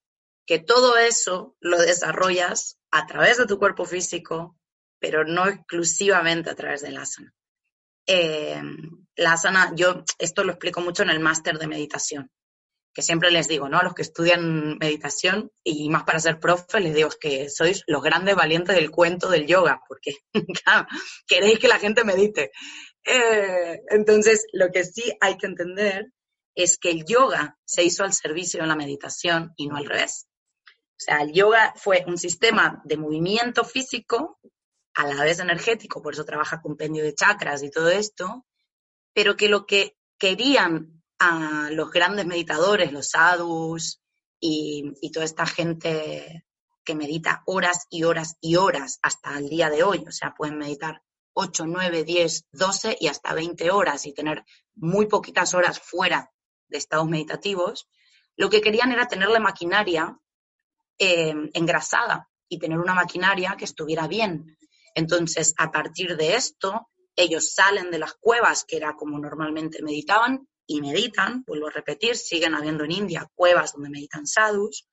que 0.46 0.58
todo 0.58 0.96
eso 0.96 1.56
lo 1.60 1.78
desarrollas 1.78 2.78
a 2.90 3.06
través 3.06 3.38
de 3.38 3.46
tu 3.46 3.58
cuerpo 3.58 3.84
físico, 3.84 4.58
pero 4.98 5.24
no 5.24 5.46
exclusivamente 5.48 6.50
a 6.50 6.54
través 6.54 6.82
del 6.82 6.96
asana. 6.96 7.32
Eh, 8.06 8.60
la 9.16 9.32
asana, 9.32 9.72
yo 9.74 10.04
esto 10.18 10.44
lo 10.44 10.52
explico 10.52 10.80
mucho 10.80 11.02
en 11.02 11.10
el 11.10 11.20
máster 11.20 11.58
de 11.58 11.66
meditación 11.66 12.30
que 12.94 13.02
siempre 13.02 13.30
les 13.30 13.48
digo, 13.48 13.68
¿no? 13.68 13.78
A 13.78 13.84
los 13.84 13.94
que 13.94 14.02
estudian 14.02 14.76
meditación 14.78 15.50
y 15.64 15.88
más 15.88 16.04
para 16.04 16.20
ser 16.20 16.38
profe, 16.38 16.80
les 16.80 16.94
digo 16.94 17.08
que 17.20 17.48
sois 17.48 17.82
los 17.86 18.02
grandes 18.02 18.34
valientes 18.34 18.76
del 18.76 18.90
cuento 18.90 19.28
del 19.28 19.46
yoga, 19.46 19.80
porque 19.88 20.16
queréis 21.26 21.58
que 21.58 21.68
la 21.68 21.78
gente 21.78 22.04
medite. 22.04 22.52
Eh, 23.04 23.80
entonces, 23.88 24.46
lo 24.52 24.70
que 24.70 24.84
sí 24.84 25.12
hay 25.20 25.36
que 25.38 25.46
entender 25.46 26.12
es 26.54 26.78
que 26.78 26.90
el 26.90 27.04
yoga 27.06 27.58
se 27.64 27.82
hizo 27.82 28.04
al 28.04 28.12
servicio 28.12 28.60
de 28.60 28.66
la 28.66 28.76
meditación 28.76 29.52
y 29.56 29.68
no 29.68 29.76
al 29.76 29.86
revés. 29.86 30.26
Sea, 31.04 31.22
el 31.22 31.32
yoga 31.32 31.72
fue 31.76 32.04
un 32.06 32.16
sistema 32.16 32.80
de 32.84 32.96
movimiento 32.96 33.64
físico, 33.64 34.38
a 34.94 35.06
la 35.06 35.24
vez 35.24 35.38
energético, 35.38 36.02
por 36.02 36.14
eso 36.14 36.24
trabaja 36.24 36.60
con 36.60 36.76
pendio 36.76 37.02
de 37.02 37.14
chakras 37.14 37.62
y 37.62 37.70
todo 37.70 37.88
esto, 37.88 38.46
pero 39.12 39.36
que 39.36 39.48
lo 39.48 39.66
que 39.66 39.96
querían 40.18 41.02
a 41.18 41.70
los 41.70 41.90
grandes 41.90 42.26
meditadores, 42.26 42.92
los 42.92 43.10
sadhus 43.10 44.00
y, 44.40 45.10
toda 45.12 45.24
esta 45.24 45.46
gente 45.46 46.44
que 46.84 46.94
medita 46.94 47.42
horas 47.46 47.86
y 47.90 48.04
horas 48.04 48.36
y 48.40 48.56
horas 48.56 48.98
hasta 49.02 49.38
el 49.38 49.48
día 49.48 49.70
de 49.70 49.82
hoy. 49.82 50.04
O 50.06 50.12
sea, 50.12 50.34
pueden 50.34 50.58
meditar 50.58 51.02
8, 51.34 51.64
9, 51.66 52.04
10, 52.04 52.46
12 52.52 52.96
y 53.00 53.06
hasta 53.06 53.34
20 53.34 53.70
horas 53.70 54.06
y 54.06 54.12
tener 54.12 54.44
muy 54.74 55.06
poquitas 55.06 55.54
horas 55.54 55.78
fuera 55.78 56.32
de 56.68 56.78
estados 56.78 57.08
meditativos. 57.08 57.88
Lo 58.36 58.50
que 58.50 58.60
querían 58.60 58.90
era 58.92 59.06
tener 59.06 59.28
la 59.28 59.40
maquinaria 59.40 60.18
eh, 61.04 61.34
engrasada 61.54 62.28
y 62.48 62.60
tener 62.60 62.78
una 62.78 62.94
maquinaria 62.94 63.56
que 63.58 63.64
estuviera 63.64 64.06
bien. 64.06 64.56
Entonces, 64.94 65.52
a 65.58 65.72
partir 65.72 66.16
de 66.16 66.36
esto, 66.36 66.90
ellos 67.16 67.52
salen 67.52 67.90
de 67.90 67.98
las 67.98 68.14
cuevas, 68.14 68.64
que 68.64 68.76
era 68.76 68.94
como 68.94 69.18
normalmente 69.18 69.82
meditaban, 69.82 70.46
y 70.64 70.80
meditan, 70.80 71.42
vuelvo 71.44 71.66
a 71.66 71.72
repetir, 71.72 72.16
siguen 72.16 72.54
habiendo 72.54 72.84
en 72.84 72.92
India 72.92 73.28
cuevas 73.34 73.72
donde 73.72 73.90
meditan 73.90 74.28
sadhus, 74.28 74.86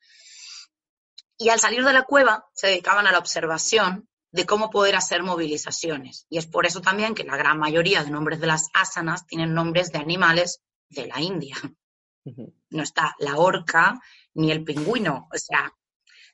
y 1.38 1.50
al 1.50 1.60
salir 1.60 1.86
de 1.86 1.94
la 1.94 2.06
cueva 2.06 2.50
se 2.54 2.68
dedicaban 2.68 3.06
a 3.06 3.12
la 3.12 3.20
observación 3.20 4.10
de 4.32 4.48
cómo 4.48 4.72
poder 4.72 4.96
hacer 4.96 5.22
movilizaciones. 5.22 6.26
Y 6.28 6.40
es 6.40 6.48
por 6.48 6.66
eso 6.66 6.82
también 6.82 7.14
que 7.14 7.24
la 7.24 7.38
gran 7.38 7.60
mayoría 7.60 8.04
de 8.04 8.10
nombres 8.10 8.40
de 8.40 8.48
las 8.48 8.70
asanas 8.74 9.28
tienen 9.28 9.54
nombres 9.54 9.92
de 9.92 10.00
animales 10.00 10.62
de 10.90 11.06
la 11.06 11.22
India. 11.22 11.56
No 12.72 12.84
está 12.84 13.16
la 13.20 13.38
orca 13.38 14.00
ni 14.34 14.52
el 14.52 14.64
pingüino, 14.64 15.28
o 15.32 15.38
sea, 15.38 15.72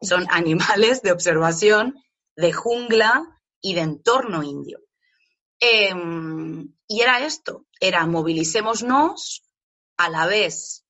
son 0.01 0.27
animales 0.29 1.01
de 1.01 1.11
observación 1.11 1.95
de 2.35 2.53
jungla 2.53 3.41
y 3.61 3.75
de 3.75 3.81
entorno 3.81 4.43
indio. 4.43 4.79
Em, 5.59 6.73
y 6.87 7.01
era 7.01 7.25
esto, 7.25 7.65
era 7.79 8.05
movilicémonos, 8.05 9.43
a 9.97 10.09
la 10.09 10.27
vez, 10.27 10.85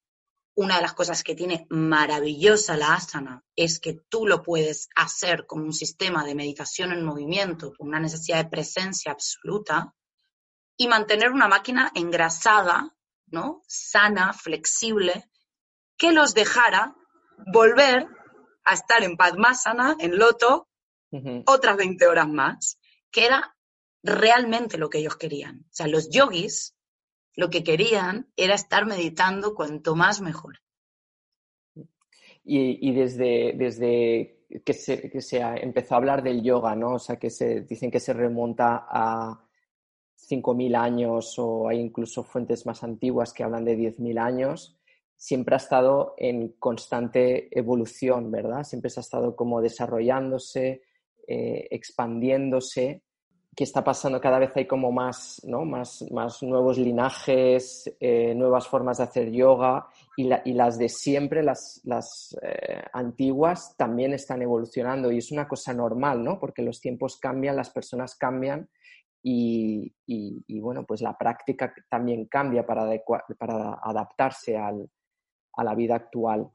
una 0.56 0.78
de 0.78 0.82
las 0.82 0.94
cosas 0.94 1.24
que 1.24 1.36
tiene 1.36 1.68
maravillosa 1.70 2.78
la 2.78 2.96
asana 2.96 3.44
es 3.56 3.80
que 3.80 3.94
tú 4.10 4.26
lo 4.26 4.42
puedes 4.42 4.90
hacer 4.96 5.46
como 5.46 5.66
un 5.66 5.74
sistema 5.74 6.26
de 6.26 6.34
meditación 6.34 6.92
en 6.92 7.04
movimiento, 7.04 7.74
con 7.78 7.90
una 7.90 8.00
necesidad 8.00 8.44
de 8.44 8.50
presencia 8.50 9.12
absoluta, 9.12 9.94
y 10.78 10.88
mantener 10.88 11.32
una 11.32 11.48
máquina 11.48 11.92
engrasada, 11.94 12.96
¿no? 13.28 13.64
sana, 13.68 14.34
flexible, 14.34 15.30
que 15.98 16.12
los 16.12 16.34
dejara 16.34 16.96
volver 17.54 18.08
a 18.66 18.74
estar 18.74 19.04
en 19.04 19.16
Padmasana, 19.18 19.96
en 20.00 20.18
Loto, 20.18 20.68
otras 21.46 21.78
20 21.78 22.08
horas 22.08 22.28
más, 22.28 22.78
que 23.10 23.26
era 23.26 23.56
realmente 24.04 24.78
lo 24.78 24.90
que 24.90 24.98
ellos 24.98 25.16
querían. 25.16 25.60
O 25.60 25.74
sea, 25.74 25.88
los 25.88 26.10
yogis 26.10 26.76
lo 27.36 27.50
que 27.50 27.64
querían 27.64 28.28
era 28.36 28.56
estar 28.56 28.86
meditando 28.86 29.56
cuanto 29.56 29.96
más 29.96 30.22
mejor. 30.22 30.60
Y, 32.48 32.94
desde, 32.94 33.54
desde 33.58 34.46
que, 34.64 34.74
se, 34.74 35.10
que 35.10 35.22
se 35.22 35.40
empezó 35.40 35.96
a 35.96 35.98
hablar 35.98 36.22
del 36.22 36.44
yoga, 36.44 36.76
¿no? 36.76 36.94
O 36.94 37.00
sea, 37.00 37.18
que 37.18 37.32
se 37.32 37.62
dicen 37.62 37.90
que 37.90 38.00
se 38.00 38.14
remonta 38.14 38.86
a 38.88 39.44
5.000 40.30 40.76
años 40.76 41.40
o 41.40 41.68
hay 41.68 41.80
incluso 41.80 42.24
fuentes 42.24 42.66
más 42.68 42.84
antiguas 42.84 43.34
que 43.34 43.44
hablan 43.44 43.66
de 43.66 43.76
10.000 43.76 44.20
años, 44.20 44.75
siempre 45.16 45.56
ha 45.56 45.58
estado 45.58 46.14
en 46.18 46.50
constante 46.60 47.48
evolución, 47.58 48.32
¿verdad? 48.32 48.64
Siempre 48.64 48.90
se 48.90 49.00
ha 49.00 49.02
estado 49.02 49.36
como 49.36 49.62
desarrollándose, 49.62 50.84
eh, 51.28 51.68
expandiéndose 51.72 53.02
que 53.56 53.64
está 53.64 53.84
pasando 53.84 54.20
cada 54.20 54.38
vez 54.38 54.52
hay 54.56 54.68
como 54.68 54.92
más, 54.92 55.42
¿no? 55.46 55.64
más, 55.64 56.06
más 56.12 56.44
nuevos 56.44 56.78
linajes, 56.78 57.90
eh, 58.02 58.36
nuevas 58.36 58.68
formas 58.68 58.98
de 58.98 59.06
hacer 59.06 59.32
yoga 59.32 59.88
y, 60.18 60.26
las 60.54 60.78
de 60.78 60.90
siempre, 60.90 61.42
las, 61.42 61.80
las 61.86 62.38
eh, 62.42 62.84
antiguas, 62.92 63.76
también 63.78 64.14
están 64.14 64.42
evolucionando 64.42 65.10
y 65.10 65.20
es 65.20 65.32
una 65.32 65.48
cosa 65.48 65.74
normal, 65.74 66.22
¿no? 66.22 66.38
Porque 66.38 66.62
los 66.64 66.82
tiempos 66.82 67.18
cambian, 67.18 67.56
las 67.56 67.70
personas 67.70 68.16
cambian 68.16 68.70
y, 69.24 69.94
y, 70.06 70.60
bueno, 70.60 70.86
pues 70.86 71.02
la 71.02 71.18
práctica 71.18 71.74
también 71.90 72.26
cambia 72.26 72.66
para, 72.66 72.88
para 73.38 73.80
adaptarse 73.82 74.58
al, 74.58 74.90
a 75.56 75.64
la 75.64 75.76
vida 75.76 75.96
actual. 75.96 76.50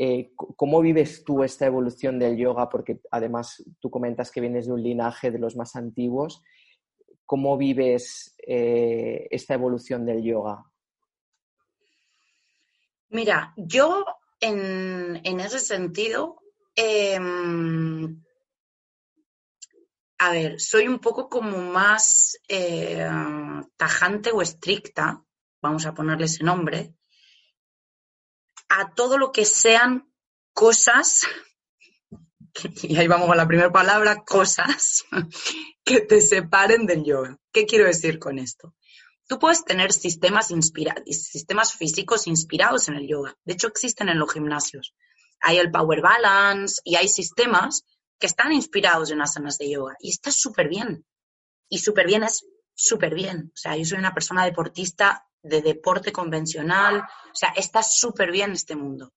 Eh, 0.00 0.30
¿Cómo 0.36 0.80
vives 0.80 1.24
tú 1.24 1.42
esta 1.42 1.66
evolución 1.66 2.20
del 2.20 2.36
yoga? 2.36 2.68
Porque 2.68 3.00
además 3.10 3.64
tú 3.80 3.90
comentas 3.90 4.30
que 4.30 4.40
vienes 4.40 4.66
de 4.66 4.72
un 4.72 4.82
linaje 4.82 5.32
de 5.32 5.40
los 5.40 5.56
más 5.56 5.74
antiguos. 5.74 6.40
¿Cómo 7.26 7.56
vives 7.56 8.36
eh, 8.46 9.26
esta 9.30 9.54
evolución 9.54 10.06
del 10.06 10.22
yoga? 10.22 10.64
Mira, 13.08 13.52
yo 13.56 14.04
en, 14.38 15.40
ese 15.40 15.58
sentido, 15.58 16.42
em, 16.76 18.22
a 20.18 20.30
ver, 20.30 20.60
soy 20.60 20.86
un 20.86 21.00
poco 21.00 21.28
como 21.28 21.58
más 21.58 22.38
eh, 22.48 23.04
tajante 23.76 24.30
o 24.30 24.42
estricta, 24.42 25.24
vamos 25.60 25.86
a 25.86 25.94
ponerle 25.94 26.26
ese 26.26 26.44
nombre, 26.44 26.94
a 28.68 28.92
todo 28.94 29.18
lo 29.18 29.32
que 29.32 29.44
sean 29.44 30.12
cosas, 30.52 31.26
y 32.82 32.96
ahí 32.96 33.06
vamos 33.06 33.30
a 33.30 33.36
la 33.36 33.46
primera 33.46 33.72
palabra, 33.72 34.24
cosas 34.24 35.04
que 35.84 36.00
te 36.00 36.20
separen 36.20 36.86
del 36.86 37.04
yoga. 37.04 37.36
¿Qué 37.52 37.66
quiero 37.66 37.84
decir 37.84 38.18
con 38.18 38.38
esto? 38.38 38.74
Tú 39.26 39.38
puedes 39.38 39.64
tener 39.64 39.92
sistemas, 39.92 40.48
sistemas 41.06 41.74
físicos 41.74 42.26
inspirados 42.26 42.88
en 42.88 42.94
el 42.94 43.06
yoga. 43.06 43.36
De 43.44 43.52
hecho, 43.52 43.68
existen 43.68 44.08
en 44.08 44.18
los 44.18 44.32
gimnasios. 44.32 44.94
Hay 45.40 45.58
el 45.58 45.70
Power 45.70 46.00
Balance 46.00 46.80
y 46.82 46.96
hay 46.96 47.08
sistemas 47.08 47.84
que 48.18 48.26
están 48.26 48.52
inspirados 48.52 49.10
en 49.10 49.20
asanas 49.20 49.58
de 49.58 49.70
yoga. 49.70 49.96
Y 50.00 50.10
está 50.10 50.30
súper 50.30 50.68
bien. 50.68 51.04
Y 51.68 51.78
súper 51.78 52.06
bien 52.06 52.22
es 52.22 52.46
súper 52.74 53.14
bien. 53.14 53.52
O 53.52 53.56
sea, 53.56 53.76
yo 53.76 53.84
soy 53.84 53.98
una 53.98 54.14
persona 54.14 54.46
deportista 54.46 55.27
de 55.48 55.62
deporte 55.62 56.12
convencional. 56.12 56.98
O 56.98 57.34
sea, 57.34 57.50
está 57.56 57.82
súper 57.82 58.30
bien 58.30 58.52
este 58.52 58.76
mundo. 58.76 59.12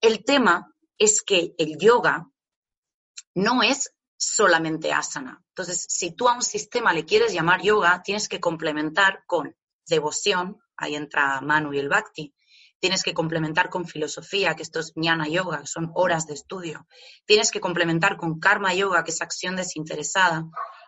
El 0.00 0.24
tema 0.24 0.74
es 0.98 1.22
que 1.22 1.54
el 1.58 1.76
yoga 1.78 2.28
no 3.34 3.62
es 3.62 3.94
solamente 4.16 4.92
asana. 4.92 5.42
Entonces, 5.48 5.86
si 5.88 6.12
tú 6.12 6.28
a 6.28 6.34
un 6.34 6.42
sistema 6.42 6.92
le 6.92 7.04
quieres 7.04 7.32
llamar 7.32 7.62
yoga, 7.62 8.02
tienes 8.02 8.28
que 8.28 8.40
complementar 8.40 9.24
con 9.26 9.54
devoción, 9.86 10.60
ahí 10.76 10.94
entra 10.94 11.40
Manu 11.40 11.72
y 11.72 11.78
el 11.78 11.88
Bhakti, 11.88 12.34
tienes 12.80 13.02
que 13.02 13.14
complementar 13.14 13.70
con 13.70 13.86
filosofía, 13.86 14.54
que 14.54 14.62
esto 14.62 14.80
es 14.80 14.92
jnana 14.94 15.26
yoga, 15.28 15.64
son 15.64 15.90
horas 15.94 16.26
de 16.26 16.34
estudio, 16.34 16.86
tienes 17.24 17.50
que 17.50 17.60
complementar 17.60 18.16
con 18.16 18.38
karma 18.38 18.74
yoga, 18.74 19.04
que 19.04 19.10
es 19.10 19.22
acción 19.22 19.56
desinteresada, 19.56 20.44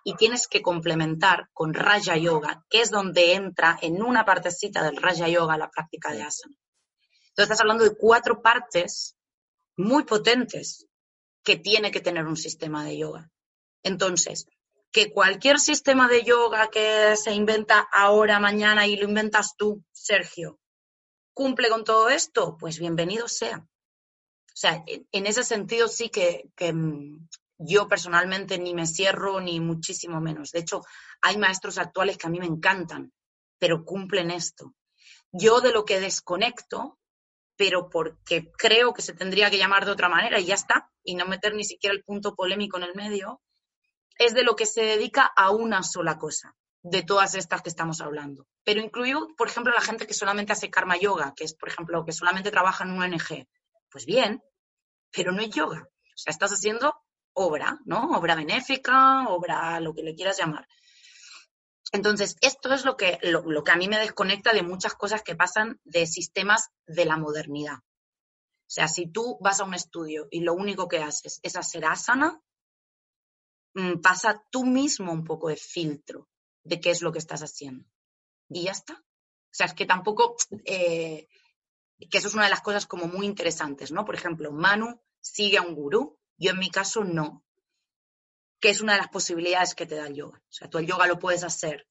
y 0.08 0.14
tienes 0.14 0.46
que 0.46 0.62
complementar 0.62 1.50
con 1.52 1.74
raya 1.74 2.16
yoga, 2.16 2.64
que 2.70 2.80
es 2.80 2.92
donde 2.92 3.34
entra 3.34 3.76
en 3.82 4.00
una 4.00 4.24
partecita 4.24 4.84
del 4.84 4.98
raya 4.98 5.26
yoga 5.26 5.58
la 5.58 5.68
práctica 5.68 6.12
de 6.12 6.22
asana. 6.22 6.54
Entonces 7.30 7.42
estás 7.42 7.60
hablando 7.60 7.82
de 7.82 7.96
cuatro 7.96 8.40
partes 8.40 9.16
muy 9.76 10.04
potentes 10.04 10.86
que 11.42 11.56
tiene 11.56 11.90
que 11.90 12.00
tener 12.00 12.24
un 12.24 12.36
sistema 12.36 12.84
de 12.84 12.98
yoga. 12.98 13.32
Entonces, 13.82 14.46
que 14.92 15.10
cualquier 15.10 15.58
sistema 15.58 16.06
de 16.06 16.22
yoga 16.22 16.70
que 16.70 17.16
se 17.16 17.32
inventa 17.32 17.80
ahora, 17.92 18.38
mañana 18.38 18.86
y 18.86 18.96
lo 18.96 19.08
inventas 19.08 19.56
tú, 19.56 19.82
Sergio, 19.90 20.60
cumple 21.34 21.68
con 21.68 21.82
todo 21.82 22.10
esto, 22.10 22.56
pues 22.60 22.78
bienvenido 22.78 23.26
sea. 23.26 23.58
O 23.58 24.54
sea, 24.54 24.84
en 24.86 25.26
ese 25.26 25.42
sentido 25.42 25.88
sí 25.88 26.10
que, 26.10 26.48
mm, 26.72 27.26
yo 27.58 27.88
personalmente 27.88 28.58
ni 28.58 28.74
me 28.74 28.86
cierro 28.86 29.40
ni 29.40 29.60
muchísimo 29.60 30.20
menos. 30.20 30.50
De 30.50 30.60
hecho, 30.60 30.82
hay 31.22 31.38
maestros 31.38 31.78
actuales 31.78 32.18
que 32.18 32.26
a 32.26 32.30
mí 32.30 32.38
me 32.38 32.46
encantan, 32.46 33.12
pero 33.58 33.84
cumplen 33.84 34.30
esto. 34.30 34.74
Yo 35.32 35.60
de 35.60 35.72
lo 35.72 35.84
que 35.84 36.00
desconecto 36.00 36.98
pero 37.56 37.88
porque 37.88 38.52
creo 38.56 38.92
que 38.92 39.02
se 39.02 39.14
tendría 39.14 39.50
que 39.50 39.58
llamar 39.58 39.84
de 39.84 39.92
otra 39.92 40.08
manera 40.08 40.38
y 40.38 40.46
ya 40.46 40.54
está, 40.54 40.90
y 41.02 41.14
no 41.14 41.26
meter 41.26 41.54
ni 41.54 41.64
siquiera 41.64 41.94
el 41.94 42.04
punto 42.04 42.34
polémico 42.34 42.76
en 42.76 42.84
el 42.84 42.94
medio, 42.94 43.40
es 44.18 44.34
de 44.34 44.42
lo 44.42 44.56
que 44.56 44.66
se 44.66 44.82
dedica 44.82 45.24
a 45.24 45.50
una 45.50 45.82
sola 45.82 46.18
cosa, 46.18 46.54
de 46.82 47.02
todas 47.02 47.34
estas 47.34 47.62
que 47.62 47.68
estamos 47.68 48.00
hablando. 48.00 48.46
Pero 48.64 48.80
incluyo, 48.80 49.28
por 49.36 49.48
ejemplo, 49.48 49.72
la 49.72 49.80
gente 49.80 50.06
que 50.06 50.14
solamente 50.14 50.52
hace 50.52 50.70
karma 50.70 50.96
yoga, 50.96 51.32
que 51.34 51.44
es, 51.44 51.54
por 51.54 51.68
ejemplo, 51.68 52.04
que 52.04 52.12
solamente 52.12 52.50
trabaja 52.50 52.84
en 52.84 52.92
un 52.92 53.02
ONG. 53.02 53.46
Pues 53.90 54.04
bien, 54.04 54.42
pero 55.10 55.32
no 55.32 55.40
es 55.40 55.50
yoga. 55.50 55.82
O 55.88 56.18
sea, 56.18 56.30
estás 56.30 56.52
haciendo 56.52 56.94
obra, 57.36 57.78
¿no? 57.84 58.16
Obra 58.16 58.34
benéfica, 58.34 59.28
obra, 59.28 59.78
lo 59.80 59.94
que 59.94 60.02
le 60.02 60.14
quieras 60.14 60.38
llamar. 60.38 60.66
Entonces, 61.92 62.36
esto 62.40 62.72
es 62.72 62.84
lo 62.84 62.96
que, 62.96 63.18
lo, 63.22 63.62
que 63.62 63.72
a 63.72 63.76
mí 63.76 63.88
me 63.88 63.98
desconecta 63.98 64.52
de 64.52 64.62
muchas 64.62 64.94
cosas 64.94 65.22
que 65.22 65.36
pasan 65.36 65.80
de 65.84 66.06
sistemas 66.06 66.70
de 66.86 67.04
la 67.04 67.16
modernidad. 67.16 67.76
O 67.76 68.68
sea, 68.68 68.88
si 68.88 69.06
tú 69.06 69.38
vas 69.40 69.60
a 69.60 69.64
un 69.64 69.74
estudio 69.74 70.28
y 70.30 70.40
lo 70.40 70.54
único 70.54 70.88
que 70.88 70.98
haces 70.98 71.38
es 71.42 71.56
hacer 71.56 71.84
asana, 71.84 72.40
mm, 73.74 74.00
pasa 74.00 74.42
tú 74.50 74.64
mismo 74.64 75.12
un 75.12 75.24
poco 75.24 75.48
de 75.48 75.56
filtro 75.56 76.28
de 76.64 76.80
qué 76.80 76.90
es 76.90 77.02
lo 77.02 77.12
que 77.12 77.18
estás 77.18 77.42
haciendo. 77.42 77.86
Y 78.48 78.64
ya 78.64 78.72
está. 78.72 78.94
O 78.94 79.54
sea, 79.56 79.66
es 79.66 79.74
que 79.74 79.86
tampoco, 79.86 80.36
eh, 80.64 81.28
que 82.10 82.18
eso 82.18 82.28
es 82.28 82.34
una 82.34 82.44
de 82.44 82.50
las 82.50 82.62
cosas 82.62 82.86
como 82.86 83.06
muy 83.06 83.26
interesantes, 83.26 83.92
¿no? 83.92 84.04
Por 84.04 84.14
ejemplo, 84.14 84.50
Manu 84.50 85.00
sigue 85.20 85.58
a 85.58 85.62
un 85.62 85.74
gurú, 85.74 86.18
yo 86.38 86.52
en 86.52 86.58
mi 86.58 86.70
caso 86.70 87.04
no 87.04 87.46
que 88.60 88.70
es 88.70 88.80
una 88.80 88.94
de 88.94 88.98
las 88.98 89.08
posibilidades 89.08 89.74
que 89.74 89.86
te 89.86 89.96
da 89.96 90.06
el 90.06 90.14
yoga. 90.14 90.38
O 90.38 90.52
sea, 90.52 90.68
tú 90.68 90.78
el 90.78 90.86
yoga 90.86 91.06
lo 91.06 91.18
puedes 91.18 91.44
hacer 91.44 91.86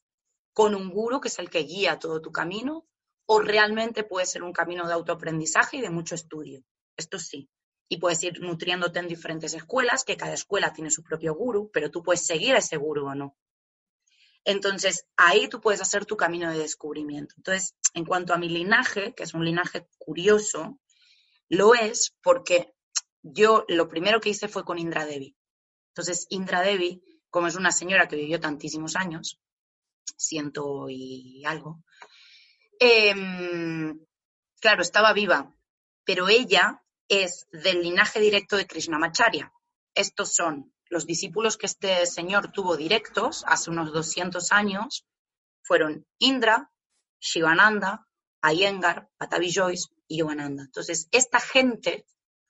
con 0.54 0.74
un 0.74 0.90
guru, 0.90 1.20
que 1.20 1.28
es 1.28 1.40
el 1.40 1.50
que 1.50 1.64
guía 1.64 2.00
todo 2.00 2.22
tu 2.22 2.32
camino, 2.32 2.88
o 3.26 3.40
realmente 3.40 4.04
puede 4.04 4.26
ser 4.26 4.44
un 4.44 4.54
camino 4.54 4.88
de 4.88 4.94
autoaprendizaje 4.94 5.78
y 5.78 5.82
de 5.82 5.90
mucho 5.90 6.16
estudio. 6.16 6.64
Esto 6.96 7.20
sí. 7.20 7.50
Y 7.88 7.98
puedes 7.98 8.24
ir 8.24 8.40
nutriéndote 8.40 9.00
en 9.00 9.08
diferentes 9.08 9.54
escuelas, 9.54 10.04
que 10.04 10.18
cada 10.18 10.34
escuela 10.34 10.74
tiene 10.74 10.90
su 10.90 11.04
propio 11.04 11.36
guru, 11.36 11.70
pero 11.72 11.92
tú 11.92 12.02
puedes 12.02 12.26
seguir 12.26 12.56
a 12.56 12.60
ese 12.60 12.78
guru 12.78 13.08
o 13.08 13.16
no. 13.16 13.38
Entonces, 14.44 15.08
ahí 15.18 15.50
tú 15.50 15.60
puedes 15.60 15.82
hacer 15.82 16.06
tu 16.06 16.16
camino 16.16 16.50
de 16.52 16.60
descubrimiento. 16.60 17.36
Entonces, 17.38 17.76
en 17.94 18.06
cuanto 18.06 18.34
a 18.34 18.38
mi 18.38 18.48
linaje, 18.48 19.14
que 19.14 19.24
es 19.24 19.34
un 19.34 19.44
linaje 19.44 19.88
curioso, 19.98 20.80
lo 21.50 21.74
es 21.76 22.16
porque 22.22 22.74
yo 23.28 23.66
lo 23.68 23.88
primero 23.88 24.22
que 24.22 24.30
hice 24.30 24.48
fue 24.48 24.64
con 24.64 24.78
Indra 24.78 25.04
Devi. 25.04 25.36
Entonces, 25.90 26.28
Indra 26.30 26.62
Devi, 26.62 27.02
como 27.32 27.48
es 27.48 27.56
una 27.56 27.72
señora 27.72 28.08
que 28.08 28.16
vivió 28.16 28.40
tantísimos 28.40 28.96
años, 28.96 29.42
ciento 30.16 30.88
y 30.90 31.44
algo, 31.44 31.84
em, 32.80 34.00
claro, 34.60 34.82
estaba 34.84 35.12
viva, 35.14 35.52
pero 36.04 36.30
ella 36.30 36.84
es 37.08 37.48
del 37.52 37.82
linaje 37.82 38.20
directo 38.20 38.58
de 38.58 38.68
Krishnamacharya. 38.68 39.52
Estos 39.96 40.36
son 40.36 40.72
los 40.90 41.08
discípulos 41.08 41.58
que 41.58 41.66
este 41.66 42.06
señor 42.06 42.52
tuvo 42.52 42.78
directos 42.78 43.44
hace 43.48 43.72
unos 43.72 43.92
200 43.92 44.52
años, 44.52 45.08
fueron 45.64 46.06
Indra, 46.20 46.72
Shivananda, 47.20 48.08
Iyengar, 48.44 49.10
Patavi 49.18 49.52
Joyce 49.52 49.90
y 50.08 50.20
Yogananda. 50.20 50.64
Entonces, 50.64 51.08
esta 51.12 51.40
gente 51.40 52.06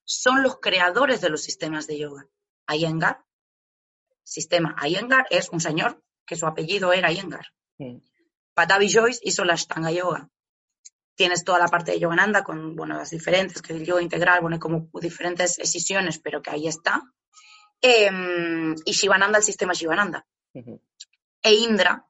son 0.06 0.44
los 0.44 0.60
creadores 0.60 1.20
de 1.22 1.30
los 1.30 1.44
sistemas 1.44 1.88
de 1.88 2.00
yoga. 2.00 2.28
Iyengar 2.68 3.26
sistema 4.26 4.76
Iyengar 4.86 5.26
es 5.30 5.50
un 5.50 5.62
señor 5.62 6.04
que 6.26 6.36
su 6.36 6.46
apellido 6.46 6.92
era 6.92 7.12
Iyengar. 7.12 7.46
Patavi 8.54 8.92
Joyce 8.92 9.22
hizo 9.24 9.46
la 9.46 9.54
Ashtanga 9.54 9.92
Yoga. 9.92 10.28
Tienes 11.14 11.44
toda 11.46 11.60
la 11.60 11.68
parte 11.68 11.92
de 11.92 12.00
Yogananda 12.00 12.44
con, 12.44 12.76
bueno, 12.76 12.98
las 12.98 13.12
diferentes, 13.12 13.62
que 13.62 13.74
el 13.74 13.86
yoga 13.86 14.02
integral, 14.02 14.42
bueno, 14.42 14.60
como 14.60 14.90
diferentes 15.00 15.56
decisiones, 15.56 16.20
pero 16.20 16.42
que 16.42 16.50
ahí 16.50 16.68
está. 16.68 17.02
Em, 17.82 18.76
y 18.84 18.92
Shivananda, 18.92 19.38
el 19.38 19.44
sistema 19.44 19.74
Shivananda. 19.74 20.26
E 20.54 21.54
Indra, 21.54 22.06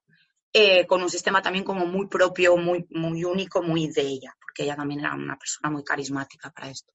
eh, 0.52 0.88
con 0.88 1.04
un 1.04 1.10
sistema 1.10 1.42
también 1.42 1.64
como 1.66 1.86
muy 1.86 2.08
propio, 2.08 2.58
muy, 2.58 2.88
muy 2.90 3.24
único, 3.24 3.62
muy 3.62 3.88
de 3.90 4.02
ella, 4.02 4.36
porque 4.40 4.64
ella 4.64 4.76
también 4.76 5.02
era 5.02 5.14
una 5.14 5.38
persona 5.38 5.70
muy 5.70 5.84
carismática 5.84 6.50
para 6.52 6.70
esto. 6.70 6.94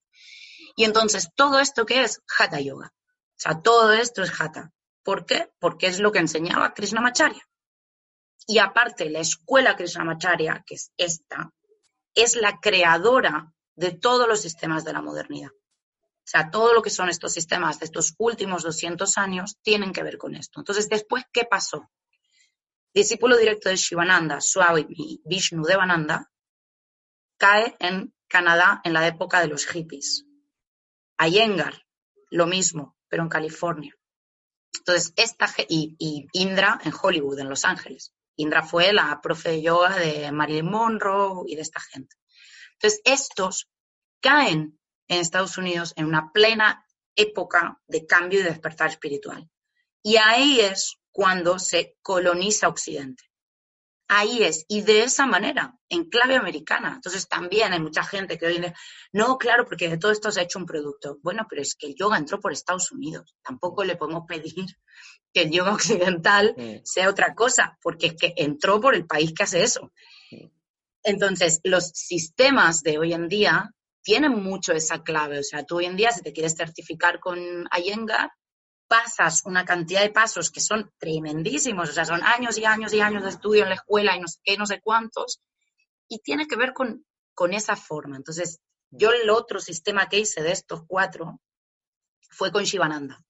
Y 0.77 0.85
entonces, 0.85 1.31
todo 1.35 1.59
esto 1.59 1.87
que 1.87 2.03
es 2.03 2.21
Hatha 2.39 2.61
Yoga. 2.61 2.93
O 2.93 3.43
sea, 3.43 3.61
todo 3.61 3.93
esto 3.93 4.23
es 4.23 4.41
Hatha. 4.41 4.73
¿Por 5.03 5.27
qué? 5.27 5.51
Porque 5.59 5.87
es 5.87 5.99
lo 5.99 6.13
que 6.13 6.19
enseñaba 6.19 6.75
Krishnamacharya. 6.75 7.43
Y 8.47 8.59
aparte, 8.59 9.11
la 9.11 9.21
escuela 9.21 9.77
Krishnamacharya, 9.77 10.65
que 10.67 10.75
es 10.75 10.93
esta, 10.97 11.53
es 12.15 12.37
la 12.37 12.61
creadora 12.61 13.53
de 13.75 13.93
todos 13.93 14.29
los 14.29 14.41
sistemas 14.41 14.85
de 14.85 14.93
la 14.93 15.03
modernidad. 15.03 15.51
O 15.51 16.29
sea, 16.31 16.51
todo 16.51 16.75
lo 16.75 16.83
que 16.83 16.91
son 16.91 17.09
estos 17.09 17.33
sistemas 17.33 17.81
de 17.81 17.87
estos 17.87 18.15
últimos 18.19 18.63
200 18.63 19.19
años 19.19 19.59
tienen 19.63 19.93
que 19.93 20.03
ver 20.03 20.19
con 20.19 20.35
esto. 20.35 20.61
Entonces, 20.61 20.89
después, 20.89 21.25
¿qué 21.33 21.45
pasó? 21.45 21.91
Discípulo 22.93 23.37
directo 23.37 23.69
de 23.69 23.77
Shivananda, 23.77 24.41
Swami 24.41 25.21
Vishnu 25.25 25.65
Devananda, 25.65 26.31
cae 27.37 27.77
en 27.79 28.15
Canadá 28.29 28.81
en 28.85 28.93
la 28.93 29.07
época 29.07 29.41
de 29.41 29.49
los 29.49 29.67
hippies. 29.67 30.27
Iyengar, 31.21 31.87
lo 32.31 32.47
mismo, 32.47 32.97
pero 33.09 33.23
en 33.23 33.29
California. 33.29 33.95
Entonces, 34.73 35.13
esta, 35.17 35.49
y, 35.69 35.97
y, 35.99 36.27
Indra 36.33 36.81
en 36.85 36.93
Hollywood, 37.01 37.39
en 37.39 37.49
Los 37.49 37.65
Ángeles. 37.65 38.15
Indra 38.37 38.63
fue 38.63 38.93
la 38.93 39.21
profe 39.21 39.51
de 39.51 39.63
yoga 39.63 39.97
de 39.97 40.33
Marilyn 40.33 40.71
Monroe 40.71 41.45
y 41.47 41.57
de 41.57 41.63
esta 41.63 41.81
gente. 41.81 42.17
Entonces, 42.75 43.01
estos 43.05 43.69
caen 44.21 44.79
en 45.09 45.21
Estados 45.21 45.59
Unidos 45.59 45.93
en 45.97 46.07
una 46.07 46.33
plena 46.33 46.87
época 47.17 47.81
de 47.87 48.07
cambio 48.07 48.41
y 48.41 48.45
despertar 48.45 48.89
espiritual. 48.89 49.51
Y 50.03 50.17
ahí 50.17 50.61
es 50.61 50.97
cuando 51.11 51.59
se 51.59 51.97
coloniza 52.01 52.69
Occidente. 52.69 53.30
Ahí 54.13 54.43
es, 54.43 54.65
y 54.69 54.83
de 54.83 55.05
esa 55.05 55.25
manera, 55.25 55.79
en 55.89 56.11
clave 56.11 56.35
americana. 56.35 56.95
Entonces 56.97 57.29
también 57.29 57.73
hay 57.73 57.81
mucha 57.81 58.03
gente 58.03 58.37
que 58.37 58.47
hoy 58.47 58.59
dice, 58.59 58.75
no, 59.13 59.39
claro, 59.39 59.65
porque 59.65 59.89
de 59.89 59.99
todo 59.99 60.11
esto 60.11 60.33
se 60.33 60.41
ha 60.41 60.43
hecho 60.43 60.59
un 60.59 60.67
producto. 60.67 61.19
Bueno, 61.23 61.47
pero 61.49 61.63
es 61.63 61.77
que 61.77 61.87
el 61.87 61.95
yoga 61.95 62.19
entró 62.19 62.41
por 62.41 62.53
Estados 62.53 62.91
Unidos. 62.91 63.37
Tampoco 63.41 63.85
le 63.85 63.95
podemos 63.95 64.25
pedir 64.27 64.67
que 65.33 65.43
el 65.43 65.53
yoga 65.53 65.73
occidental 65.73 66.57
sea 66.83 67.09
otra 67.09 67.37
cosa, 67.37 67.79
porque 67.81 68.09
es 68.09 68.15
que 68.17 68.35
entró 68.37 68.81
por 68.81 68.97
el 68.97 69.07
país 69.07 69.33
que 69.33 69.45
hace 69.45 69.63
eso. 69.63 69.93
Entonces, 71.05 71.61
los 71.63 71.91
sistemas 71.95 72.83
de 72.83 72.99
hoy 72.99 73.13
en 73.13 73.29
día 73.29 73.73
tienen 74.03 74.43
mucho 74.43 74.73
esa 74.73 75.05
clave. 75.05 75.39
O 75.39 75.45
sea, 75.45 75.65
tú 75.65 75.77
hoy 75.77 75.85
en 75.85 75.97
día, 75.97 76.11
si 76.11 76.21
te 76.21 76.33
quieres 76.33 76.57
certificar 76.57 77.21
con 77.21 77.39
Iyengar, 77.79 78.33
pasas 78.91 79.43
una 79.45 79.65
cantidad 79.65 80.03
de 80.03 80.11
pasos 80.11 80.51
que 80.51 80.61
son 80.61 80.91
tremendísimos, 80.99 81.89
o 81.89 81.93
sea, 81.93 82.05
son 82.05 82.25
años 82.25 82.59
y 82.59 82.65
años 82.65 82.93
y 82.93 83.01
años 83.01 83.23
de 83.23 83.31
estudio 83.31 83.63
en 83.63 83.69
la 83.69 83.77
escuela 83.77 84.17
y 84.17 84.21
no 84.21 84.27
sé 84.27 84.41
qué, 84.43 84.57
no 84.57 84.67
sé 84.67 84.81
cuántos, 84.81 85.41
y 86.09 86.19
tiene 86.19 86.49
que 86.49 86.57
ver 86.57 86.73
con, 86.73 87.07
con 87.33 87.55
esa 87.55 87.77
forma. 87.77 88.17
Entonces, 88.17 88.59
yo 88.91 89.13
el 89.13 89.31
otro 89.31 89.61
sistema 89.61 90.09
que 90.09 90.19
hice 90.19 90.43
de 90.43 90.51
estos 90.51 90.83
cuatro 90.89 91.41
fue 92.31 92.51
con 92.51 92.65
Shivananda, 92.65 93.23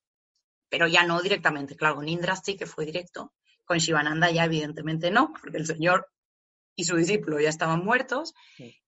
pero 0.71 0.89
ya 0.89 1.05
no 1.05 1.21
directamente, 1.21 1.77
claro, 1.77 1.97
con 1.97 2.09
Indra 2.09 2.37
sí 2.37 2.57
que 2.57 2.65
fue 2.65 2.87
directo, 2.87 3.35
con 3.67 3.77
Shivananda 3.77 4.31
ya 4.31 4.47
evidentemente 4.47 5.11
no, 5.11 5.35
porque 5.43 5.59
el 5.59 5.67
señor 5.67 6.09
y 6.75 6.85
su 6.85 6.97
discípulo 6.97 7.39
ya 7.39 7.51
estaban 7.51 7.85
muertos, 7.85 8.33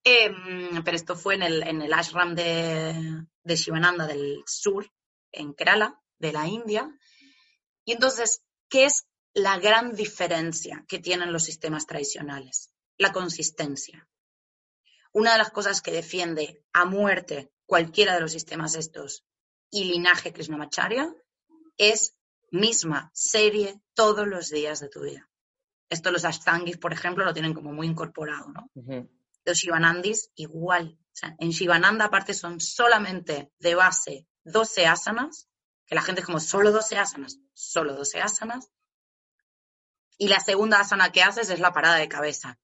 em, 0.04 0.82
pero 0.82 0.96
esto 0.96 1.16
fue 1.16 1.34
en 1.34 1.42
el, 1.42 1.62
en 1.64 1.82
el 1.82 1.92
ashram 1.92 2.34
de, 2.34 3.26
de 3.42 3.56
Shivananda 3.56 4.06
del 4.06 4.42
sur, 4.46 4.90
en 5.32 5.52
Kerala, 5.52 6.01
de 6.22 6.32
la 6.32 6.46
India. 6.46 6.88
Y 7.84 7.92
entonces, 7.92 8.42
¿qué 8.70 8.84
es 8.86 9.06
la 9.34 9.58
gran 9.58 9.94
diferencia 9.94 10.84
que 10.88 11.00
tienen 11.00 11.32
los 11.32 11.44
sistemas 11.44 11.84
tradicionales? 11.86 12.72
La 12.96 13.12
consistencia. 13.12 14.08
Una 15.12 15.32
de 15.32 15.38
las 15.38 15.50
cosas 15.50 15.82
que 15.82 15.90
defiende 15.90 16.64
a 16.72 16.84
muerte 16.86 17.52
cualquiera 17.66 18.14
de 18.14 18.20
los 18.20 18.32
sistemas 18.32 18.76
estos 18.76 19.24
y 19.70 19.84
linaje 19.84 20.32
Krishnamacharya 20.32 21.12
es 21.76 22.14
misma 22.50 23.10
serie 23.12 23.80
todos 23.94 24.26
los 24.26 24.48
días 24.48 24.80
de 24.80 24.88
tu 24.88 25.02
vida. 25.02 25.28
Esto 25.88 26.10
los 26.10 26.24
ashtangis, 26.24 26.78
por 26.78 26.92
ejemplo, 26.92 27.24
lo 27.24 27.34
tienen 27.34 27.52
como 27.52 27.72
muy 27.72 27.86
incorporado, 27.86 28.48
¿no? 28.48 28.70
Los 29.44 29.58
shivanandis 29.58 30.30
igual. 30.36 30.98
en 31.38 31.50
Shivananda 31.50 32.06
aparte 32.06 32.32
son 32.32 32.60
solamente 32.60 33.52
de 33.58 33.74
base 33.74 34.26
12 34.44 34.86
asanas 34.86 35.48
que 35.92 35.96
la 35.96 36.00
gente 36.00 36.22
es 36.22 36.26
como 36.26 36.40
solo 36.40 36.72
12 36.72 36.96
asanas, 36.96 37.38
solo 37.52 37.94
12 37.94 38.22
asanas. 38.22 38.70
Y 40.16 40.28
la 40.28 40.40
segunda 40.40 40.80
asana 40.80 41.12
que 41.12 41.22
haces 41.22 41.50
es 41.50 41.60
la 41.60 41.74
parada 41.74 41.96
de 41.96 42.08
cabeza. 42.08 42.58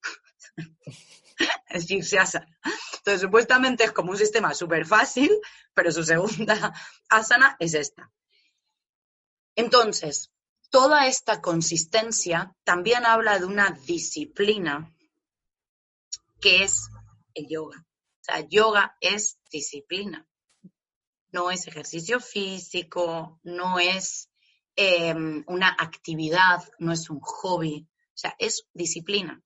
es 1.69 2.15
asana. 2.15 2.59
Entonces, 2.97 3.21
supuestamente 3.21 3.85
es 3.85 3.93
como 3.93 4.13
un 4.13 4.17
sistema 4.17 4.55
súper 4.55 4.87
fácil, 4.87 5.31
pero 5.75 5.93
su 5.93 6.05
segunda 6.05 6.73
asana 7.11 7.55
es 7.59 7.75
esta. 7.75 8.11
Entonces, 9.55 10.33
toda 10.71 11.07
esta 11.07 11.43
consistencia 11.43 12.57
también 12.65 13.05
habla 13.05 13.39
de 13.39 13.45
una 13.45 13.79
disciplina 13.85 14.91
que 16.41 16.65
es 16.65 16.89
el 17.35 17.47
yoga. 17.47 17.77
O 17.77 18.25
sea, 18.25 18.41
yoga 18.41 18.97
es 19.03 19.39
disciplina 19.51 20.27
no 21.31 21.51
es 21.51 21.67
ejercicio 21.67 22.21
físico, 22.21 23.41
no 23.43 23.79
es 23.79 24.31
em, 24.77 25.45
una 25.47 25.77
actividad, 25.79 26.63
no 26.79 26.93
es 26.93 27.11
un 27.11 27.21
hobby, 27.21 27.87
o 27.91 28.19
sea, 28.19 28.35
es 28.39 28.67
disciplina. 28.73 29.43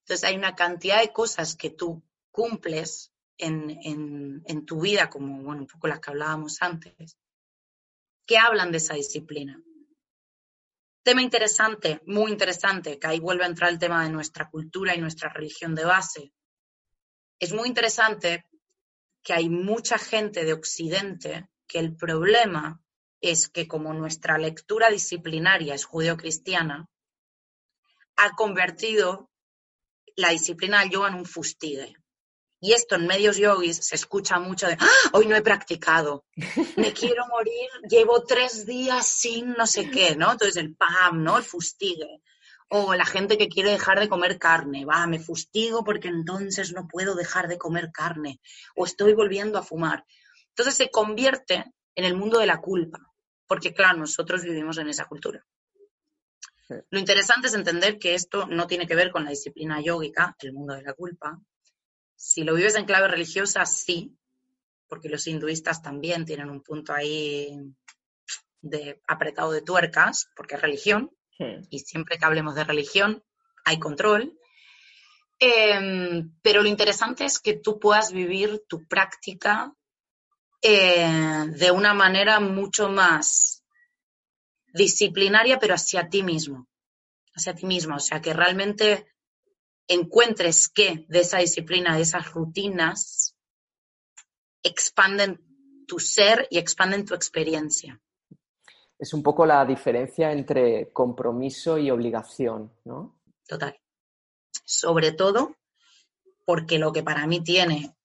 Entonces 0.00 0.24
hay 0.24 0.36
una 0.36 0.54
cantidad 0.54 1.00
de 1.00 1.12
cosas 1.12 1.56
que 1.56 1.70
tú 1.70 2.02
cumples 2.30 3.12
en, 3.38 4.42
en 4.46 4.66
tu 4.66 4.80
vida, 4.80 5.10
como 5.10 5.42
bueno, 5.42 5.62
un 5.62 5.66
poco 5.66 5.88
las 5.88 6.00
que 6.00 6.10
hablábamos 6.10 6.60
antes, 6.60 7.16
que 8.26 8.38
hablan 8.38 8.70
de 8.70 8.78
esa 8.78 8.94
disciplina. 8.94 9.60
Tema 11.02 11.20
interesante, 11.20 12.00
muy 12.06 12.32
interesante, 12.32 12.98
que 12.98 13.06
ahí 13.06 13.20
vuelve 13.20 13.44
a 13.44 13.48
entrar 13.48 13.70
el 13.70 13.78
tema 13.78 14.02
de 14.04 14.10
nuestra 14.10 14.48
cultura 14.48 14.94
y 14.94 15.00
nuestra 15.00 15.28
religión 15.28 15.74
de 15.74 15.84
base. 15.84 16.32
Es 17.38 17.52
muy 17.52 17.68
interesante 17.68 18.46
que 19.24 19.32
hay 19.32 19.48
mucha 19.48 19.98
gente 19.98 20.44
de 20.44 20.52
Occidente 20.52 21.48
que 21.66 21.80
el 21.80 21.96
problema 21.96 22.80
es 23.20 23.48
que 23.48 23.66
como 23.66 23.94
nuestra 23.94 24.36
lectura 24.36 24.90
disciplinaria 24.90 25.74
es 25.74 25.86
judeocristiana, 25.86 26.86
ha 28.16 28.30
convertido 28.36 29.30
la 30.14 30.28
disciplina 30.28 30.80
del 30.80 30.90
yoga 30.90 31.08
en 31.08 31.14
un 31.14 31.24
fustigue. 31.24 31.96
Y 32.60 32.72
esto 32.72 32.94
en 32.94 33.06
medios 33.06 33.36
yogis 33.36 33.78
se 33.78 33.94
escucha 33.94 34.38
mucho 34.38 34.66
de, 34.66 34.76
¡Ah! 34.78 35.10
hoy 35.12 35.26
no 35.26 35.36
he 35.36 35.42
practicado, 35.42 36.24
me 36.76 36.92
quiero 36.94 37.26
morir, 37.26 37.68
llevo 37.88 38.24
tres 38.24 38.66
días 38.66 39.06
sin 39.06 39.52
no 39.52 39.66
sé 39.66 39.90
qué, 39.90 40.16
¿no? 40.16 40.32
Entonces 40.32 40.56
el 40.56 40.74
pam, 40.76 41.22
¿no? 41.22 41.38
El 41.38 41.44
fustigue. 41.44 42.22
O 42.68 42.94
la 42.94 43.04
gente 43.04 43.38
que 43.38 43.48
quiere 43.48 43.70
dejar 43.70 44.00
de 44.00 44.08
comer 44.08 44.38
carne, 44.38 44.84
va, 44.84 45.06
me 45.06 45.20
fustigo 45.20 45.84
porque 45.84 46.08
entonces 46.08 46.72
no 46.72 46.88
puedo 46.88 47.14
dejar 47.14 47.48
de 47.48 47.58
comer 47.58 47.90
carne. 47.92 48.40
O 48.74 48.84
estoy 48.84 49.12
volviendo 49.14 49.58
a 49.58 49.62
fumar. 49.62 50.04
Entonces 50.48 50.74
se 50.74 50.90
convierte 50.90 51.72
en 51.94 52.04
el 52.04 52.16
mundo 52.16 52.38
de 52.38 52.46
la 52.46 52.60
culpa, 52.60 53.12
porque 53.46 53.74
claro, 53.74 53.98
nosotros 53.98 54.42
vivimos 54.42 54.78
en 54.78 54.88
esa 54.88 55.04
cultura. 55.04 55.44
Lo 56.90 56.98
interesante 56.98 57.48
es 57.48 57.54
entender 57.54 57.98
que 57.98 58.14
esto 58.14 58.46
no 58.46 58.66
tiene 58.66 58.86
que 58.86 58.94
ver 58.94 59.10
con 59.10 59.24
la 59.24 59.30
disciplina 59.30 59.80
yógica, 59.80 60.34
el 60.40 60.52
mundo 60.52 60.74
de 60.74 60.82
la 60.82 60.94
culpa. 60.94 61.38
Si 62.16 62.42
lo 62.42 62.54
vives 62.54 62.74
en 62.74 62.86
clave 62.86 63.08
religiosa, 63.08 63.66
sí, 63.66 64.16
porque 64.88 65.08
los 65.08 65.26
hinduistas 65.26 65.82
también 65.82 66.24
tienen 66.24 66.50
un 66.50 66.62
punto 66.62 66.92
ahí 66.92 67.58
de 68.62 69.00
apretado 69.06 69.52
de 69.52 69.60
tuercas, 69.60 70.30
porque 70.34 70.54
es 70.54 70.62
religión, 70.62 71.10
Hmm. 71.38 71.62
Y 71.70 71.80
siempre 71.80 72.18
que 72.18 72.24
hablemos 72.24 72.54
de 72.54 72.64
religión, 72.64 73.22
hay 73.64 73.78
control. 73.78 74.38
Em, 75.38 76.32
pero 76.42 76.62
lo 76.62 76.68
interesante 76.68 77.24
es 77.24 77.40
que 77.40 77.54
tú 77.54 77.78
puedas 77.78 78.12
vivir 78.12 78.62
tu 78.68 78.86
práctica 78.86 79.74
eh, 80.62 81.46
de 81.48 81.70
una 81.70 81.92
manera 81.92 82.40
mucho 82.40 82.88
más 82.88 83.64
disciplinaria, 84.72 85.58
pero 85.58 85.74
hacia 85.74 86.08
ti 86.08 86.22
mismo. 86.22 86.68
Hacia 87.34 87.54
ti 87.54 87.66
mismo. 87.66 87.96
O 87.96 88.00
sea, 88.00 88.20
que 88.20 88.32
realmente 88.32 89.06
encuentres 89.88 90.68
que 90.68 91.04
de 91.08 91.20
esa 91.20 91.38
disciplina, 91.38 91.96
de 91.96 92.02
esas 92.02 92.32
rutinas, 92.32 93.36
expanden 94.62 95.40
tu 95.86 95.98
ser 95.98 96.46
y 96.50 96.58
expanden 96.58 97.04
tu 97.04 97.14
experiencia 97.14 98.00
es 98.98 99.12
un 99.12 99.22
poco 99.22 99.44
la 99.44 99.64
diferencia 99.64 100.32
entre 100.32 100.92
compromiso 100.92 101.78
y 101.78 101.90
obligación, 101.90 102.72
¿no? 102.84 103.20
Total. 103.46 103.78
Sobre 104.64 105.12
todo 105.12 105.56
porque 106.44 106.78
lo 106.78 106.92
que 106.92 107.02
para 107.02 107.26
mí 107.26 107.42
tiene, 107.42 107.96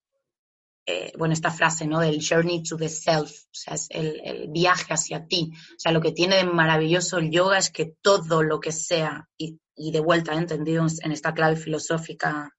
eh, 0.86 1.12
bueno, 1.18 1.34
esta 1.34 1.52
frase, 1.52 1.86
¿no? 1.86 2.00
Del 2.00 2.26
journey 2.26 2.64
to 2.64 2.78
the 2.78 2.90
self, 2.90 3.32
o 3.32 3.54
sea, 3.54 3.76
es 3.76 3.88
el, 3.92 4.48
viaje 4.50 4.94
hacia 4.94 5.28
ti. 5.28 5.52
O 5.54 5.80
sea, 5.80 5.92
lo 5.92 6.02
que 6.02 6.12
tiene 6.12 6.38
de 6.38 6.46
maravilloso 6.46 7.18
el 7.18 7.32
yoga 7.32 7.58
es 7.58 7.70
que 7.70 7.94
todo 8.02 8.44
lo 8.44 8.60
que 8.60 8.72
sea, 8.72 9.30
y, 9.38 9.60
de 9.76 10.00
vuelta, 10.00 10.34
entendido 10.34 10.86
en 11.04 11.12
esta 11.12 11.34
clave 11.34 11.56
filosófica, 11.56 12.56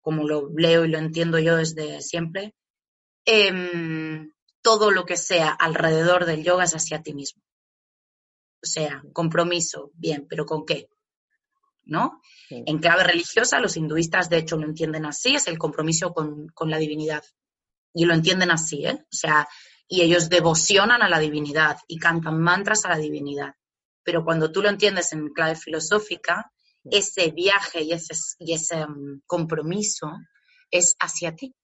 como 0.00 0.26
lo 0.26 0.50
leo 0.54 0.84
y 0.84 0.88
lo 0.88 0.98
entiendo 0.98 1.38
yo 1.38 1.56
desde 1.56 2.00
siempre, 2.00 2.54
em, 3.24 4.30
todo 4.62 4.90
lo 4.90 5.04
que 5.04 5.16
sea 5.16 5.50
alrededor 5.50 6.24
del 6.24 6.44
yoga 6.44 6.64
es 6.64 6.74
hacia 6.74 7.02
ti 7.02 7.14
mismo. 7.14 7.42
O 8.62 8.66
sea, 8.66 9.02
compromiso, 9.12 9.90
bien, 9.94 10.26
pero 10.28 10.44
¿con 10.44 10.66
qué? 10.66 10.88
¿No? 11.84 12.20
En 12.50 12.78
clave 12.78 13.04
religiosa, 13.04 13.60
los 13.60 13.76
hinduistas 13.76 14.28
de 14.28 14.38
hecho 14.38 14.56
lo 14.56 14.66
entienden 14.66 15.06
así, 15.06 15.36
es 15.36 15.46
el 15.46 15.58
compromiso 15.58 16.12
con, 16.12 16.52
la 16.70 16.78
divinidad. 16.78 17.24
Y 17.94 18.04
lo 18.04 18.14
entienden 18.14 18.50
así, 18.50 18.84
¿eh? 18.84 18.98
O 19.00 19.16
sea, 19.16 19.48
y 19.86 20.02
ellos 20.02 20.28
devocionan 20.28 21.02
a 21.02 21.08
la 21.08 21.18
divinidad 21.18 21.78
y 21.86 21.98
cantan 21.98 22.40
mantras 22.40 22.84
a 22.84 22.90
la 22.90 22.98
divinidad. 22.98 23.54
Pero 24.02 24.24
cuando 24.24 24.52
tú 24.52 24.60
lo 24.60 24.68
entiendes 24.68 25.12
en 25.12 25.32
clave 25.32 25.56
filosófica, 25.56 26.52
ese 26.90 27.30
viaje 27.30 27.82
y 27.82 27.92
ese, 27.92 28.14
y 28.38 28.52
ese 28.52 28.86
mm, 28.86 29.22
compromiso 29.26 30.12
es 30.70 30.94
hacia 30.98 31.34
ti. 31.34 31.54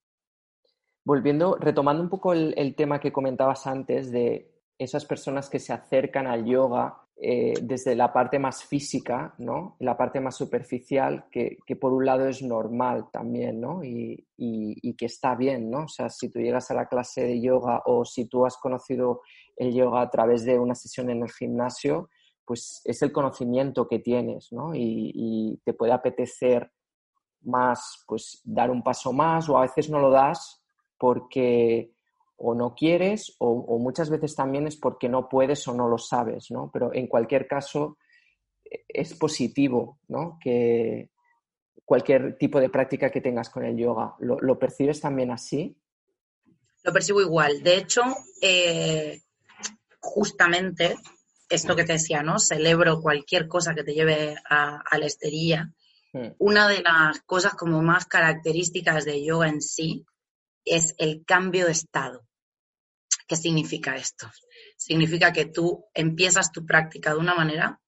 Volviendo, 1.05 1.55
retomando 1.55 2.01
un 2.01 2.09
poco 2.09 2.33
el, 2.33 2.75
tema 2.75 2.99
que 2.99 3.13
comentabas 3.13 3.67
antes 3.67 4.11
de 4.11 4.51
esas 4.79 5.05
personas 5.05 5.51
que 5.51 5.59
se 5.59 5.71
acercan 5.71 6.25
al 6.25 6.45
yoga 6.45 6.97
eh, 7.15 7.53
desde 7.61 7.95
la 7.95 8.11
parte 8.11 8.39
más 8.39 8.63
física, 8.63 9.35
¿no? 9.37 9.75
La 9.79 9.95
parte 9.95 10.19
más 10.19 10.35
superficial, 10.35 11.25
que, 11.29 11.59
por 11.79 11.93
un 11.93 12.05
lado 12.05 12.27
es 12.27 12.41
normal 12.41 13.05
también, 13.11 13.61
¿no? 13.61 13.83
Y, 13.83 14.25
que 14.97 15.05
está 15.05 15.35
bien, 15.35 15.69
¿no? 15.69 15.83
O 15.83 15.87
sea, 15.87 16.09
si 16.09 16.29
tú 16.31 16.39
llegas 16.39 16.71
a 16.71 16.73
la 16.73 16.87
clase 16.87 17.21
de 17.21 17.39
yoga 17.39 17.83
o 17.85 18.03
si 18.03 18.25
tú 18.25 18.43
has 18.43 18.57
conocido 18.57 19.21
el 19.57 19.75
yoga 19.75 20.01
a 20.01 20.09
través 20.09 20.43
de 20.43 20.57
una 20.57 20.73
sesión 20.73 21.11
en 21.11 21.21
el 21.21 21.31
gimnasio, 21.31 22.09
pues 22.43 22.81
es 22.83 23.01
el 23.03 23.11
conocimiento 23.11 23.87
que 23.87 23.99
tienes, 23.99 24.51
¿no? 24.51 24.71
Y, 24.73 25.61
te 25.63 25.73
puede 25.73 25.91
apetecer 25.91 26.71
más, 27.41 28.03
pues 28.07 28.41
dar 28.43 28.71
un 28.71 28.81
paso 28.81 29.13
más 29.13 29.47
o 29.49 29.57
a 29.57 29.61
veces 29.61 29.87
no 29.87 29.99
lo 29.99 30.09
das 30.09 30.64
porque 31.05 31.91
o 32.37 32.55
no 32.55 32.73
quieres 32.73 33.35
o, 33.37 33.77
muchas 33.77 34.09
veces 34.09 34.33
también 34.33 34.65
es 34.65 34.75
porque 34.75 35.07
no 35.07 35.29
puedes 35.29 35.67
o 35.67 35.73
no 35.75 35.87
lo 35.87 35.99
sabes, 35.99 36.49
¿no? 36.49 36.71
Pero 36.73 36.91
en 36.95 37.05
cualquier 37.05 37.45
caso 37.45 37.99
e, 38.63 38.85
es 38.87 39.13
positivo, 39.13 39.99
¿no? 40.07 40.39
Que 40.41 41.11
cualquier 41.85 42.39
tipo 42.39 42.59
de 42.59 42.71
práctica 42.71 43.11
que 43.11 43.21
tengas 43.21 43.51
con 43.51 43.63
el 43.65 43.77
yoga. 43.77 44.15
¿Lo, 44.17 44.57
percibes 44.57 44.99
también 44.99 45.29
así? 45.29 45.77
Lo 46.83 46.91
percibo 46.91 47.21
igual. 47.21 47.61
De 47.61 47.77
hecho, 47.77 48.01
eh, 48.41 49.21
justamente 49.99 50.95
esto 51.47 51.75
que 51.75 51.83
te 51.83 51.93
decía, 51.93 52.23
¿no? 52.23 52.39
Celebro 52.39 52.99
cualquier 52.99 53.47
cosa 53.47 53.75
que 53.75 53.83
te 53.83 53.93
lleve 53.93 54.33
a, 54.49 54.81
la 54.97 55.05
estería. 55.05 55.71
Hmm. 56.13 56.29
Una 56.39 56.67
de 56.67 56.81
las 56.81 57.21
cosas 57.27 57.53
como 57.53 57.83
más 57.83 58.07
características 58.07 59.05
de 59.05 59.23
yoga 59.23 59.49
en 59.49 59.61
sí 59.61 60.03
es 60.65 60.95
el 60.97 61.23
cambio 61.25 61.67
de 61.67 61.71
estado. 61.71 62.27
¿Qué 63.27 63.35
significa 63.35 63.95
esto? 63.95 64.29
Significa 64.77 65.31
que 65.31 65.45
tú 65.45 65.85
empiezas 65.93 66.51
tu 66.51 66.65
práctica 66.65 67.11
de 67.11 67.19
una 67.19 67.35
manera 67.35 67.79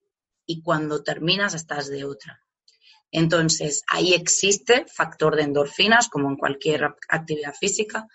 y 0.46 0.62
cuando 0.62 1.04
terminas 1.04 1.54
estás 1.54 1.90
de 1.90 2.06
otra. 2.06 2.42
Entonces, 3.12 3.84
ahí 3.88 4.14
existe 4.14 4.86
factor 4.94 5.36
de 5.36 5.44
endorfinas, 5.44 6.10
como 6.10 6.30
en 6.30 6.38
cualquier 6.38 6.96
actividad 7.10 7.54
física, 7.54 8.08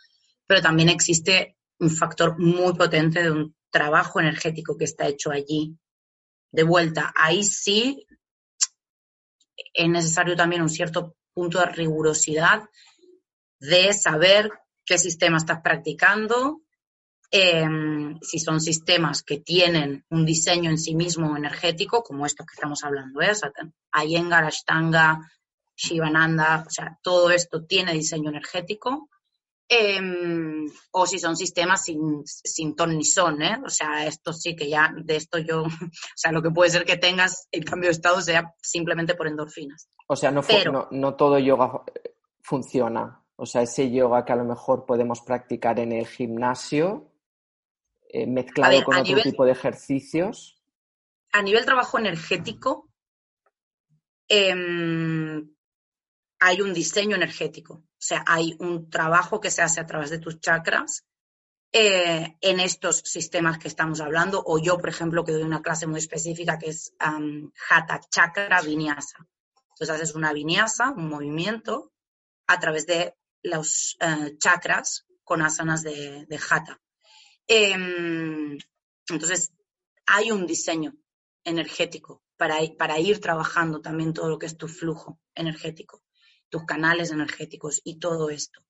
pero 0.46 0.60
también 0.60 0.88
existe 0.88 1.56
un 1.78 1.90
factor 1.90 2.38
muy 2.38 2.74
potente 2.74 3.22
de 3.22 3.30
un 3.30 3.56
trabajo 3.70 4.20
energético 4.20 4.76
que 4.76 4.84
está 4.84 5.06
hecho 5.08 5.30
allí. 5.30 5.76
De 6.50 6.62
vuelta, 6.62 7.12
ahí 7.16 7.42
sí 7.42 8.06
es 9.74 9.88
necesario 9.88 10.36
también 10.36 10.62
un 10.62 10.68
cierto 10.68 11.16
punto 11.32 11.58
de 11.60 11.66
rigurosidad 11.66 12.62
de 13.62 13.92
saber 13.92 14.50
qué 14.84 14.98
sistema 14.98 15.38
estás 15.38 15.60
practicando, 15.62 16.62
em, 17.30 18.18
si 18.20 18.38
son 18.38 18.60
sistemas 18.60 19.22
que 19.22 19.38
tienen 19.38 20.04
un 20.10 20.26
diseño 20.26 20.70
en 20.70 20.78
sí 20.78 20.94
mismo 20.94 21.36
energético, 21.36 22.02
como 22.02 22.26
estos 22.26 22.46
que 22.46 22.54
estamos 22.54 22.84
hablando, 22.84 23.20
¿eh? 23.22 23.32
Iyengar, 24.04 24.44
Ashtanga, 24.44 25.20
Shivananda, 25.76 26.64
o 26.66 26.70
sea, 26.70 26.98
todo 27.02 27.30
esto 27.30 27.64
tiene 27.64 27.94
diseño 27.94 28.30
energético, 28.30 29.08
Em, 29.74 30.70
o 30.90 31.06
si 31.06 31.18
son 31.18 31.34
sistemas 31.34 31.82
sin, 31.84 32.22
sin 32.26 32.76
ton 32.76 32.94
ni 32.94 33.04
son, 33.04 33.40
¿eh? 33.40 33.58
O 33.64 33.70
sea, 33.70 34.06
esto 34.06 34.34
sí 34.34 34.54
que 34.54 34.68
ya, 34.68 34.92
de 34.94 35.16
esto 35.16 35.38
yo, 35.38 35.62
o 35.64 35.90
sea, 36.14 36.30
lo 36.30 36.42
que 36.42 36.50
puede 36.50 36.70
ser 36.70 36.84
que 36.84 36.98
tengas 36.98 37.48
el 37.50 37.64
cambio 37.64 37.88
de 37.88 37.92
estado 37.92 38.20
sea 38.20 38.54
simplemente 38.60 39.14
por 39.14 39.28
endorfinas. 39.28 39.88
O 40.08 40.14
sea, 40.14 40.30
no, 40.30 40.42
no, 40.90 41.14
todo 41.14 41.38
yoga 41.38 41.84
funciona. 42.42 43.21
O 43.37 43.47
sea, 43.47 43.62
ese 43.62 43.91
yoga 43.91 44.24
que 44.24 44.33
a 44.33 44.37
lo 44.37 44.45
mejor 44.45 44.85
podemos 44.87 45.20
practicar 45.20 45.78
en 45.80 45.93
el 45.93 46.07
gimnasio, 46.07 47.12
eh, 48.09 48.26
mezclado 48.26 48.85
con 48.85 48.97
otro 48.97 49.22
tipo 49.22 49.45
de 49.45 49.53
ejercicios. 49.53 50.62
A 51.33 51.43
nivel 51.43 51.64
trabajo 51.64 51.99
energético, 51.99 52.91
em, 54.28 55.51
hay 56.39 56.61
un 56.61 56.74
diseño 56.74 57.16
energético, 57.16 57.74
o 57.74 57.85
sea, 57.99 58.22
hay 58.26 58.55
un 58.59 58.91
trabajo 58.91 59.41
que 59.41 59.51
se 59.51 59.62
hace 59.62 59.80
a 59.80 59.87
través 59.87 60.11
de 60.11 60.18
tus 60.18 60.41
chakras 60.41 61.07
eh, 61.72 62.37
en 62.43 62.61
estos 62.61 62.99
sistemas 62.99 63.59
que 63.59 63.68
estamos 63.68 64.03
hablando, 64.03 64.43
o 64.45 64.59
yo, 64.59 64.76
por 64.76 64.91
ejemplo, 64.91 65.24
que 65.24 65.33
doy 65.33 65.43
una 65.43 65.62
clase 65.62 65.87
muy 65.87 66.01
específica 66.01 66.59
que 66.59 66.68
es 66.68 66.95
Hatha 66.99 68.01
Chakra 68.11 68.61
Vinyasa. 68.61 69.26
Entonces 69.70 69.97
haces 69.97 70.14
una 70.14 70.35
vinyasa, 70.35 70.91
un 70.91 71.09
movimiento, 71.09 71.93
a 72.47 72.61
través 72.61 72.87
de 72.87 73.14
los 73.43 73.97
eh, 74.01 74.36
chakras 74.38 75.07
con 75.24 75.43
asanas 75.43 75.82
de, 75.82 76.26
de 76.26 76.40
Hatha. 76.51 76.80
Em, 77.47 78.59
entonces, 79.09 79.53
hay 80.07 80.30
un 80.30 80.47
diseño 80.47 80.95
energético 81.45 82.22
para, 82.36 82.59
para 82.78 82.99
ir 82.99 83.20
trabajando 83.20 83.80
también 83.80 84.12
todo 84.12 84.28
lo 84.28 84.38
que 84.38 84.47
es 84.47 84.57
tu 84.57 84.68
flujo 84.68 85.20
energético 85.34 86.03
tus 86.53 86.64
canales 86.64 87.11
energéticos 87.11 87.80
y 87.82 87.99
todo 87.99 88.28
esto. 88.28 88.61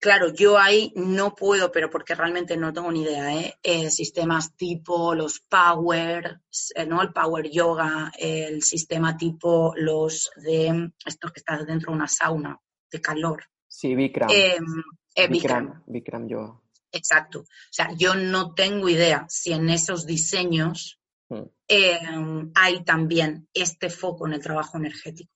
Claro, 0.00 0.32
yo 0.32 0.58
ahí 0.58 0.92
no 0.96 1.34
puedo, 1.34 1.70
pero 1.70 1.88
porque 1.88 2.14
realmente 2.14 2.56
no 2.56 2.72
tengo 2.72 2.90
ni 2.90 3.02
idea, 3.02 3.34
¿eh? 3.34 3.58
eh 3.62 3.90
sistemas 3.90 4.54
tipo 4.56 5.14
los 5.14 5.40
Power, 5.40 6.40
eh, 6.74 6.86
¿no? 6.86 7.00
El 7.02 7.12
Power 7.12 7.50
Yoga, 7.50 8.12
el 8.18 8.62
sistema 8.62 9.16
tipo 9.16 9.72
los 9.76 10.30
de 10.36 10.90
estos 11.06 11.32
que 11.32 11.40
están 11.40 11.64
dentro 11.64 11.92
de 11.92 11.96
una 11.96 12.08
sauna 12.08 12.58
de 12.94 13.00
calor. 13.00 13.44
Sí, 13.66 13.94
Bikram. 13.94 14.30
Eh, 14.30 15.28
Bikram. 15.28 15.82
Bikram 15.86 16.28
Yoga. 16.28 16.60
Exacto. 16.92 17.40
O 17.40 17.72
sea, 17.72 17.90
yo 17.96 18.14
no 18.14 18.54
tengo 18.54 18.88
idea 18.88 19.26
si 19.28 19.52
en 19.52 19.68
esos 19.68 20.06
diseños 20.06 21.00
hmm. 21.28 21.42
em, 21.68 22.52
hay 22.54 22.84
también 22.84 23.48
este 23.52 23.90
foco 23.90 24.26
en 24.26 24.34
el 24.34 24.40
trabajo 24.40 24.78
energético. 24.78 25.32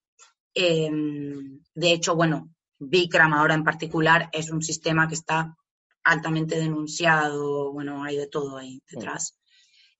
Em, 0.55 1.61
de 1.75 1.93
hecho, 1.93 2.15
bueno, 2.15 2.55
Bikram 2.79 3.35
ahora 3.35 3.55
en 3.55 3.65
particular 3.65 4.31
es 4.33 4.51
un 4.51 4.63
sistema 4.63 5.09
que 5.09 5.15
está 5.15 5.57
altamente 6.05 6.57
denunciado, 6.57 7.73
bueno, 7.73 8.05
hay 8.05 8.17
de 8.17 8.29
todo 8.29 8.57
ahí 8.57 8.81
detrás. 8.89 9.37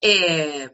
Eh, 0.01 0.71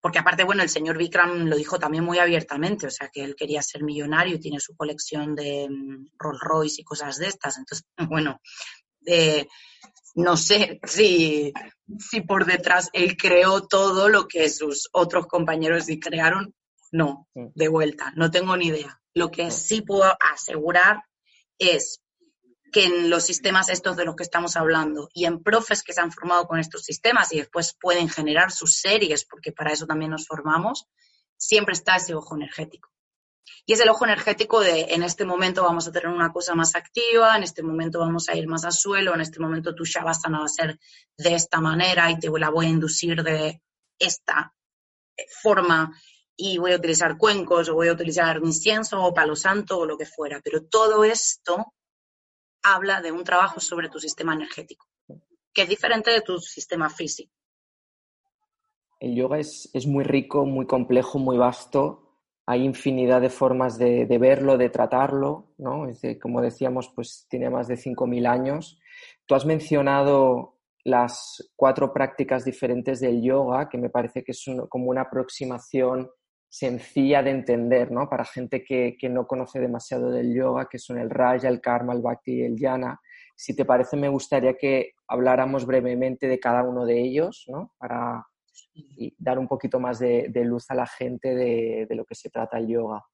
porque 0.00 0.18
aparte, 0.18 0.44
bueno, 0.44 0.62
el 0.62 0.68
señor 0.68 0.96
Bikram 0.96 1.46
lo 1.46 1.56
dijo 1.56 1.78
también 1.78 2.04
muy 2.04 2.18
abiertamente, 2.18 2.86
o 2.86 2.90
sea, 2.90 3.08
que 3.08 3.24
él 3.24 3.34
quería 3.34 3.62
ser 3.62 3.82
millonario 3.82 4.36
y 4.36 4.40
tiene 4.40 4.60
su 4.60 4.76
colección 4.76 5.34
de 5.34 5.68
mm, 5.68 6.10
Rolls 6.18 6.40
Royce 6.40 6.80
y 6.80 6.84
cosas 6.84 7.18
de 7.18 7.26
estas. 7.26 7.58
Entonces, 7.58 7.86
bueno, 8.08 8.40
eh, 9.06 9.46
no 10.14 10.36
sé 10.36 10.80
si, 10.84 11.52
si 11.98 12.20
por 12.20 12.44
detrás 12.44 12.90
él 12.92 13.16
creó 13.16 13.66
todo 13.66 14.08
lo 14.08 14.26
que 14.26 14.48
sus 14.50 14.88
otros 14.92 15.26
compañeros 15.26 15.86
crearon. 16.00 16.54
No, 16.90 17.28
de 17.34 17.68
vuelta, 17.68 18.12
no 18.16 18.30
tengo 18.30 18.56
ni 18.56 18.68
idea. 18.68 18.98
Lo 19.12 19.30
que 19.30 19.50
sí 19.50 19.82
puedo 19.82 20.10
asegurar 20.20 21.02
es 21.58 22.00
que 22.72 22.84
en 22.84 23.10
los 23.10 23.24
sistemas 23.24 23.68
estos 23.68 23.96
de 23.96 24.04
los 24.04 24.16
que 24.16 24.22
estamos 24.22 24.56
hablando 24.56 25.08
y 25.12 25.24
en 25.24 25.42
profes 25.42 25.82
que 25.82 25.92
se 25.92 26.00
han 26.00 26.12
formado 26.12 26.46
con 26.46 26.58
estos 26.58 26.82
sistemas 26.82 27.32
y 27.32 27.38
después 27.38 27.76
pueden 27.80 28.08
generar 28.08 28.50
sus 28.50 28.76
series, 28.76 29.24
porque 29.24 29.52
para 29.52 29.72
eso 29.72 29.86
también 29.86 30.10
nos 30.10 30.26
formamos, 30.26 30.86
siempre 31.36 31.72
está 31.72 31.96
ese 31.96 32.14
ojo 32.14 32.36
energético. 32.36 32.90
Y 33.64 33.72
es 33.74 33.80
el 33.80 33.88
ojo 33.88 34.04
energético 34.04 34.60
de 34.60 34.86
en 34.90 35.02
este 35.02 35.24
momento 35.24 35.62
vamos 35.62 35.86
a 35.86 35.92
tener 35.92 36.08
una 36.08 36.32
cosa 36.32 36.54
más 36.54 36.74
activa, 36.74 37.36
en 37.36 37.42
este 37.42 37.62
momento 37.62 38.00
vamos 38.00 38.28
a 38.28 38.36
ir 38.36 38.46
más 38.46 38.64
a 38.64 38.70
suelo, 38.70 39.14
en 39.14 39.20
este 39.20 39.40
momento 39.40 39.74
tu 39.74 39.84
shavasana 39.84 40.40
va 40.40 40.44
a 40.44 40.48
ser 40.48 40.78
de 41.16 41.34
esta 41.34 41.60
manera 41.60 42.10
y 42.10 42.18
te 42.18 42.30
la 42.30 42.50
voy 42.50 42.66
a 42.66 42.70
inducir 42.70 43.22
de 43.22 43.62
esta 43.98 44.54
forma 45.42 45.92
y 46.36 46.58
voy 46.58 46.72
a 46.72 46.76
utilizar 46.76 47.18
cuencos 47.18 47.68
o 47.68 47.74
voy 47.74 47.88
a 47.88 47.92
utilizar 47.92 48.38
incienso 48.38 49.02
o 49.02 49.12
palo 49.12 49.34
santo 49.34 49.78
o 49.78 49.86
lo 49.86 49.98
que 49.98 50.06
fuera. 50.06 50.40
Pero 50.42 50.64
todo 50.64 51.04
esto 51.04 51.74
habla 52.74 53.00
de 53.00 53.12
un 53.12 53.24
trabajo 53.24 53.60
sobre 53.60 53.88
tu 53.88 53.98
sistema 53.98 54.34
energético, 54.34 54.86
que 55.52 55.62
es 55.62 55.68
diferente 55.68 56.10
de 56.10 56.20
tu 56.20 56.38
sistema 56.38 56.90
físico. 56.90 57.32
El 59.00 59.14
yoga 59.14 59.38
es, 59.38 59.86
muy 59.86 60.04
rico, 60.04 60.44
muy 60.44 60.66
complejo, 60.66 61.18
muy 61.18 61.36
vasto. 61.36 62.18
Hay 62.46 62.64
infinidad 62.64 63.20
de 63.20 63.30
formas 63.30 63.78
de, 63.78 64.06
verlo, 64.18 64.56
de 64.56 64.70
tratarlo, 64.70 65.52
¿no? 65.58 65.86
como 66.20 66.40
decíamos, 66.40 66.90
pues 66.94 67.26
tiene 67.28 67.50
más 67.50 67.68
de 67.68 67.76
5.000 67.76 68.26
años. 68.26 68.80
Tú 69.26 69.34
has 69.34 69.44
mencionado 69.44 70.58
las 70.84 71.52
cuatro 71.54 71.92
prácticas 71.92 72.44
diferentes 72.44 73.00
del 73.00 73.22
yoga, 73.22 73.68
que 73.68 73.78
me 73.78 73.90
parece 73.90 74.24
que 74.24 74.32
es 74.32 74.44
como 74.68 74.86
una 74.86 75.02
aproximación 75.02 76.10
sencilla 76.48 77.22
de 77.22 77.30
entender, 77.30 77.90
¿no? 77.90 78.08
Para 78.08 78.24
gente 78.24 78.64
que, 78.64 78.96
no 79.10 79.26
conoce 79.26 79.60
demasiado 79.60 80.10
del 80.10 80.34
yoga, 80.34 80.68
que 80.68 80.78
son 80.78 80.98
el 80.98 81.10
Raja, 81.10 81.48
el 81.48 81.60
Karma, 81.60 81.92
el 81.92 82.00
Bhakti 82.00 82.32
y 82.32 82.42
el 82.42 82.56
Jnana. 82.56 83.00
Si 83.36 83.54
te 83.54 83.64
parece, 83.64 83.96
me 83.96 84.08
gustaría 84.08 84.54
que 84.54 84.92
habláramos 85.06 85.66
brevemente 85.66 86.26
de 86.26 86.40
cada 86.40 86.62
uno 86.62 86.84
de 86.84 87.00
ellos, 87.00 87.44
¿no? 87.48 87.72
Para 87.78 88.26
dar 89.18 89.38
un 89.38 89.46
poquito 89.46 89.78
más 89.78 89.98
de, 89.98 90.30
luz 90.44 90.70
a 90.70 90.74
la 90.74 90.86
gente 90.86 91.34
de, 91.34 91.86
lo 91.90 92.04
que 92.04 92.14
se 92.14 92.30
trata 92.30 92.58
el 92.58 92.68
yoga. 92.68 93.04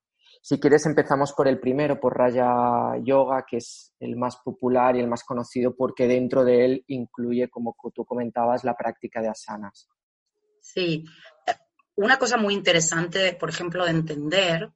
Si 0.40 0.58
quieres, 0.58 0.84
empezamos 0.86 1.32
por 1.32 1.48
el 1.48 1.60
primero, 1.60 2.00
por 2.00 2.16
Raya 2.16 2.98
Yoga, 3.02 3.44
que 3.48 3.58
es 3.58 3.94
el 4.00 4.16
más 4.16 4.36
popular 4.36 4.96
y 4.96 5.00
el 5.00 5.08
más 5.08 5.24
conocido 5.24 5.74
porque 5.76 6.08
dentro 6.08 6.44
de 6.44 6.64
él 6.64 6.84
incluye, 6.88 7.48
como 7.48 7.74
tú 7.94 8.04
comentabas, 8.04 8.64
la 8.64 8.74
práctica 8.74 9.22
de 9.22 9.28
asanas. 9.28 9.88
Sí, 10.60 11.04
una 11.96 12.18
cosa 12.18 12.36
muy 12.36 12.54
interesante, 12.54 13.34
por 13.34 13.50
ejemplo, 13.50 13.84
de 13.84 13.90
entender 13.90 14.72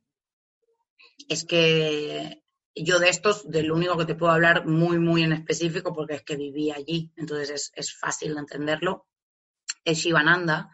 es 1.28 1.44
que 1.44 2.42
yo 2.74 2.98
de 2.98 3.08
estos, 3.08 3.50
del 3.50 3.72
único 3.72 3.96
que 3.96 4.04
te 4.04 4.14
puedo 4.14 4.32
hablar 4.32 4.66
muy, 4.66 4.98
muy 4.98 5.22
en 5.22 5.32
específico, 5.32 5.92
porque 5.92 6.14
es 6.14 6.22
que 6.22 6.36
viví 6.36 6.70
allí, 6.70 7.12
entonces 7.16 7.72
es, 7.74 7.98
fácil 7.98 8.34
de 8.34 8.40
entenderlo, 8.40 9.06
es 9.84 9.98
Shivananda. 9.98 10.70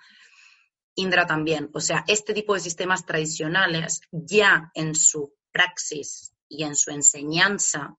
Indra 0.97 1.27
también. 1.27 1.71
O 1.75 1.81
sea, 1.81 2.05
este 2.07 2.35
tipo 2.35 2.55
de 2.55 2.61
sistemas 2.61 3.05
tradicionales 3.05 4.01
ya 4.13 4.71
en 4.75 4.95
su 4.95 5.35
praxis 5.51 6.33
y 6.49 6.63
en 6.63 6.77
su 6.77 6.93
enseñanza 6.93 7.97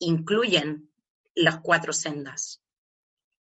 incluyen 0.00 0.90
las 1.36 1.60
cuatro 1.60 1.92
sendas. 1.92 2.60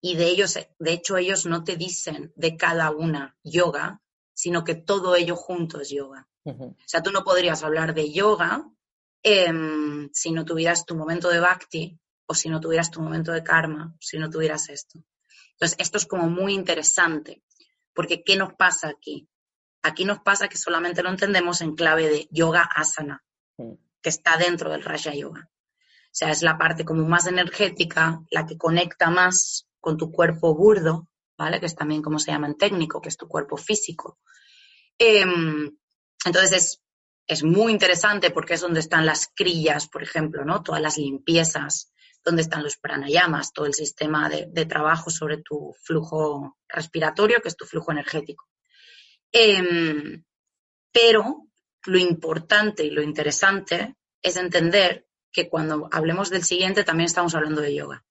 Y 0.01 0.17
de 0.17 0.25
ellos, 0.25 0.59
de 0.77 0.93
hecho, 0.93 1.17
ellos 1.17 1.47
no 1.47 1.63
te 1.63 1.77
dicen 1.77 2.31
de 2.36 2.57
cada 2.57 2.91
una 2.91 3.36
yoga, 3.43 4.03
sino 4.36 4.63
que 4.63 4.75
todo 4.75 5.15
ello 5.15 5.36
junto 5.36 5.81
es 5.81 5.89
yoga. 5.89 6.27
O 6.43 6.75
sea, 6.86 7.01
tú 7.01 7.11
no 7.11 7.23
podrías 7.23 7.63
hablar 7.63 7.95
de 7.95 8.11
yoga 8.11 8.69
em, 9.23 10.09
si 10.13 10.31
no 10.31 10.45
tuvieras 10.45 10.86
tu 10.86 10.95
momento 10.95 11.29
de 11.29 11.39
bhakti 11.39 11.99
o 12.27 12.36
si 12.36 12.49
no 12.49 12.59
tuvieras 12.59 12.91
tu 12.91 13.01
momento 13.01 13.31
de 13.31 13.43
karma, 13.43 13.95
si 13.99 14.19
no 14.19 14.29
tuvieras 14.29 14.69
esto. 14.69 14.99
Entonces, 15.53 15.77
esto 15.79 15.97
es 15.97 16.05
como 16.05 16.29
muy 16.29 16.53
interesante, 16.53 17.41
porque 17.93 18.23
¿qué 18.23 18.36
nos 18.36 18.53
pasa 18.53 18.89
aquí? 18.89 19.27
Aquí 19.81 20.03
nos 20.05 20.19
pasa 20.19 20.47
que 20.49 20.57
solamente 20.57 21.01
lo 21.01 21.09
entendemos 21.09 21.61
en 21.61 21.75
clave 21.75 22.09
de 22.09 22.27
yoga 22.29 22.61
asana, 22.61 23.23
que 23.57 24.09
está 24.09 24.38
dentro 24.38 24.69
del 24.69 24.83
Raja 24.83 25.13
Yoga. 25.13 25.49
O 25.49 26.17
sea, 26.17 26.29
es 26.29 26.43
la 26.43 26.57
parte 26.57 26.86
como 26.86 27.07
más 27.07 27.27
energética, 27.27 28.21
la 28.29 28.45
que 28.45 28.57
conecta 28.57 29.09
más 29.09 29.67
con 29.79 29.97
tu 29.97 30.11
cuerpo 30.11 30.53
burdo, 30.53 31.07
¿vale? 31.38 31.59
Que 31.59 31.65
es 31.65 31.75
también 31.75 32.01
como 32.01 32.19
se 32.19 32.31
llama 32.31 32.47
en 32.47 32.57
técnico, 32.57 33.01
que 33.01 33.09
es 33.09 33.17
tu 33.17 33.27
cuerpo 33.27 33.57
físico. 33.57 34.19
Em, 34.97 35.77
entonces 36.25 36.51
es, 36.51 36.83
es, 37.27 37.43
muy 37.43 37.71
interesante 37.71 38.31
porque 38.31 38.53
es 38.53 38.61
donde 38.61 38.79
están 38.79 39.05
las 39.05 39.27
crillas, 39.36 39.88
por 39.88 40.03
ejemplo, 40.03 40.45
¿no? 40.45 40.63
Todas 40.63 40.81
las 40.81 40.97
limpiezas, 40.97 41.91
donde 42.23 42.41
están 42.41 42.63
los 42.63 42.77
pranayamas, 42.77 43.53
todo 43.53 43.65
el 43.65 43.73
sistema 43.73 44.29
de, 44.29 44.47
de 44.49 44.65
trabajo 44.65 45.09
sobre 45.09 45.38
tu 45.38 45.75
flujo 45.83 46.57
respiratorio, 46.67 47.41
que 47.41 47.49
es 47.49 47.57
tu 47.57 47.65
flujo 47.65 47.91
energético. 47.91 48.47
Em, 49.31 50.23
pero 50.91 51.49
lo 51.86 51.97
importante 51.97 52.83
y 52.83 52.89
lo 52.89 53.01
interesante 53.01 53.95
es 54.21 54.38
entender 54.38 55.07
que 55.31 55.49
cuando 55.49 55.89
hablemos 55.91 56.29
del 56.29 56.43
siguiente 56.43 56.83
también 56.83 57.05
estamos 57.05 57.36
hablando 57.36 57.61
de 57.61 57.75
yoga, 57.75 58.05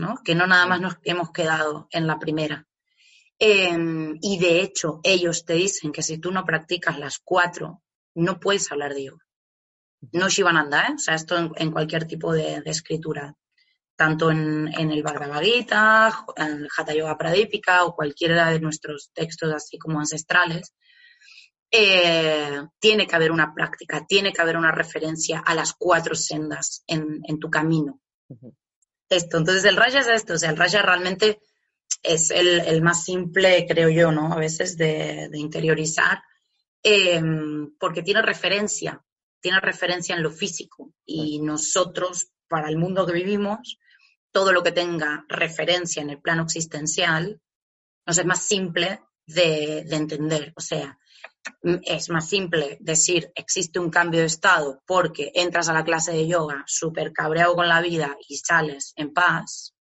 ¿no? 0.00 0.16
Que 0.24 0.34
no 0.34 0.46
nada 0.46 0.66
más 0.66 0.80
nos 0.80 0.96
hemos 1.04 1.30
quedado 1.30 1.86
en 1.92 2.06
la 2.06 2.18
primera. 2.18 2.66
Em, 3.38 4.18
y 4.20 4.38
de 4.38 4.60
hecho, 4.60 5.00
ellos 5.02 5.44
te 5.44 5.54
dicen 5.54 5.92
que 5.92 6.02
si 6.02 6.18
tú 6.18 6.30
no 6.32 6.44
practicas 6.44 6.98
las 6.98 7.18
cuatro, 7.18 7.82
no 8.14 8.40
puedes 8.40 8.70
hablar 8.72 8.94
de 8.94 9.04
yoga. 9.04 9.24
No 10.12 10.28
Shivananda, 10.28 10.88
¿eh? 10.88 10.94
O 10.94 10.98
sea, 10.98 11.14
esto 11.14 11.36
en, 11.56 11.70
cualquier 11.70 12.06
tipo 12.06 12.32
de, 12.32 12.62
escritura, 12.64 13.34
tanto 13.96 14.30
en, 14.30 14.68
el 14.74 15.02
Bhagavad 15.02 15.42
Gita, 15.42 16.24
en 16.36 16.62
el 16.62 16.68
Hatha 16.76 16.94
Yoga 16.94 17.18
Pradipika 17.18 17.84
o 17.84 17.94
cualquiera 17.94 18.50
de 18.50 18.60
nuestros 18.60 19.10
textos 19.12 19.52
así 19.52 19.78
como 19.78 20.00
ancestrales, 20.00 20.74
eh, 21.70 22.62
tiene 22.80 23.06
que 23.06 23.14
haber 23.14 23.30
una 23.30 23.54
práctica, 23.54 24.04
tiene 24.06 24.32
que 24.32 24.42
haber 24.42 24.56
una 24.56 24.72
referencia 24.72 25.40
a 25.40 25.54
las 25.54 25.74
cuatro 25.74 26.14
sendas 26.14 26.82
en, 26.86 27.38
tu 27.38 27.48
camino. 27.48 28.00
Esto, 29.10 29.38
entonces 29.38 29.64
el 29.64 29.76
raya 29.76 30.00
es 30.00 30.06
esto, 30.06 30.34
o 30.34 30.38
sea, 30.38 30.50
el 30.50 30.56
raya 30.56 30.82
realmente 30.82 31.40
es 32.00 32.30
el, 32.30 32.80
más 32.80 33.04
simple, 33.04 33.66
creo 33.68 33.90
yo, 33.90 34.12
¿no? 34.12 34.32
A 34.32 34.36
veces 34.36 34.76
de, 34.76 35.28
interiorizar, 35.34 36.22
em, 36.80 37.74
porque 37.76 38.04
tiene 38.04 38.22
referencia, 38.22 39.04
tiene 39.40 39.58
referencia 39.58 40.14
en 40.14 40.22
lo 40.22 40.30
físico 40.30 40.94
y 41.04 41.40
nosotros, 41.40 42.28
para 42.46 42.68
el 42.68 42.78
mundo 42.78 43.04
que 43.04 43.12
vivimos, 43.12 43.78
todo 44.30 44.52
lo 44.52 44.62
que 44.62 44.70
tenga 44.70 45.24
referencia 45.28 46.02
en 46.02 46.10
el 46.10 46.20
plano 46.20 46.44
existencial, 46.44 47.40
nos 48.06 48.16
es 48.16 48.24
más 48.24 48.44
simple 48.44 49.00
de, 49.26 49.84
de 49.88 49.96
entender. 49.96 50.52
O 50.54 50.60
sea, 50.60 50.99
es 51.62 52.08
más 52.10 52.28
simple 52.28 52.78
decir 52.80 53.32
existe 53.34 53.78
un 53.78 53.90
cambio 53.90 54.20
de 54.20 54.26
estado 54.26 54.82
porque 54.86 55.30
entras 55.34 55.68
a 55.68 55.74
la 55.74 55.84
clase 55.84 56.12
de 56.12 56.26
yoga 56.26 56.64
súper 56.66 57.12
cabreado 57.12 57.54
con 57.54 57.68
la 57.68 57.80
vida 57.80 58.16
y 58.28 58.38
sales 58.38 58.92
en 58.96 59.12
paz, 59.12 59.74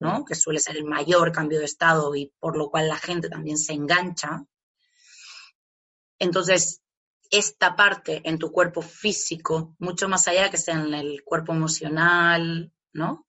¿no? 0.00 0.24
Que 0.24 0.34
suele 0.34 0.60
ser 0.60 0.76
el 0.76 0.84
mayor 0.84 1.32
cambio 1.32 1.58
de 1.58 1.66
estado 1.66 2.14
y 2.14 2.32
por 2.38 2.56
lo 2.56 2.70
cual 2.70 2.88
la 2.88 2.96
gente 2.96 3.28
también 3.28 3.58
se 3.58 3.72
engancha. 3.72 4.44
Entonces, 6.18 6.80
esta 7.30 7.76
parte 7.76 8.22
en 8.24 8.38
tu 8.38 8.50
cuerpo 8.50 8.80
físico, 8.80 9.74
mucho 9.78 10.08
más 10.08 10.28
allá 10.28 10.50
que 10.50 10.56
sea 10.56 10.74
en 10.74 10.94
el 10.94 11.22
cuerpo 11.24 11.52
emocional, 11.52 12.72
¿no? 12.92 13.26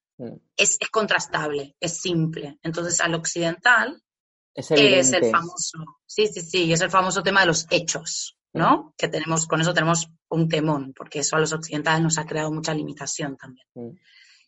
Es, 0.55 0.77
es 0.79 0.89
contrastable, 0.89 1.75
es 1.79 1.99
simple. 1.99 2.57
Entonces, 2.63 2.99
al 3.01 3.15
occidental, 3.15 4.01
es, 4.57 5.13
el 5.13 5.25
famoso, 5.29 5.77
sí, 6.05 6.25
sí, 6.27 6.41
sí, 6.41 6.73
es 6.73 6.81
el 6.81 6.89
famoso 6.89 7.21
tema 7.21 7.41
de 7.41 7.45
los 7.45 7.67
hechos, 7.69 8.37
¿no? 8.53 8.93
Que 8.97 9.07
tenemos, 9.07 9.45
con 9.45 9.61
eso 9.61 9.71
tenemos 9.71 10.09
un 10.29 10.49
temón, 10.49 10.93
porque 10.97 11.19
eso 11.19 11.35
a 11.35 11.39
los 11.39 11.53
occidentales 11.53 12.01
nos 12.01 12.17
ha 12.17 12.25
creado 12.25 12.51
mucha 12.51 12.73
limitación 12.73 13.37
también. 13.37 13.67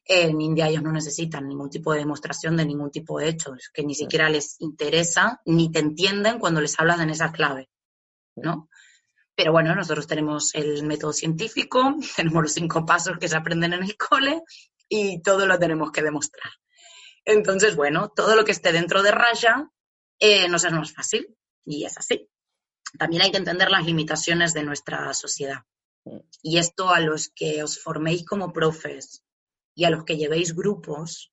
En 0.05 0.41
India 0.41 0.67
ellos 0.67 0.81
no 0.81 0.91
necesitan 0.91 1.47
ningún 1.47 1.69
tipo 1.69 1.93
de 1.93 1.99
demostración 1.99 2.57
de 2.57 2.65
ningún 2.65 2.89
tipo 2.89 3.19
de 3.19 3.29
hechos, 3.29 3.69
que 3.71 3.83
ni 3.83 3.93
siquiera 3.93 4.29
les 4.29 4.59
interesa, 4.61 5.41
ni 5.45 5.71
te 5.71 5.77
entienden 5.77 6.39
cuando 6.39 6.59
les 6.59 6.79
hablas 6.79 6.99
en 7.01 7.11
esa 7.11 7.31
clave, 7.31 7.69
¿no? 8.35 8.67
Pero 9.35 9.51
bueno, 9.51 9.75
nosotros 9.75 10.07
tenemos 10.07 10.55
el 10.55 10.83
método 10.87 11.13
científico, 11.13 11.95
tenemos 12.15 12.41
los 12.41 12.53
cinco 12.53 12.83
pasos 12.83 13.19
que 13.19 13.27
se 13.27 13.37
aprenden 13.37 13.73
en 13.73 13.83
el 13.83 13.95
cole 13.95 14.41
y 14.89 15.21
todo 15.21 15.45
lo 15.45 15.59
tenemos 15.59 15.91
que 15.91 16.01
demostrar. 16.01 16.51
Entonces, 17.25 17.75
bueno, 17.75 18.09
todo 18.09 18.35
lo 18.35 18.43
que 18.43 18.53
esté 18.53 18.71
dentro 18.71 19.03
de 19.03 19.11
raya 19.11 19.69
eh, 20.19 20.47
nos 20.49 20.63
es 20.63 20.71
más 20.71 20.93
fácil 20.93 21.35
y 21.65 21.85
es 21.85 21.97
así. 21.97 22.29
También 22.97 23.21
hay 23.21 23.31
que 23.31 23.37
entender 23.37 23.69
las 23.69 23.85
limitaciones 23.85 24.53
de 24.53 24.63
nuestra 24.63 25.13
sociedad. 25.13 25.63
Y 26.41 26.57
esto 26.57 26.89
a 26.89 26.99
los 26.99 27.29
que 27.29 27.63
os 27.63 27.79
forméis 27.79 28.25
como 28.25 28.51
profes 28.51 29.23
y 29.75 29.85
a 29.85 29.89
los 29.89 30.03
que 30.03 30.17
llevéis 30.17 30.55
grupos, 30.55 31.31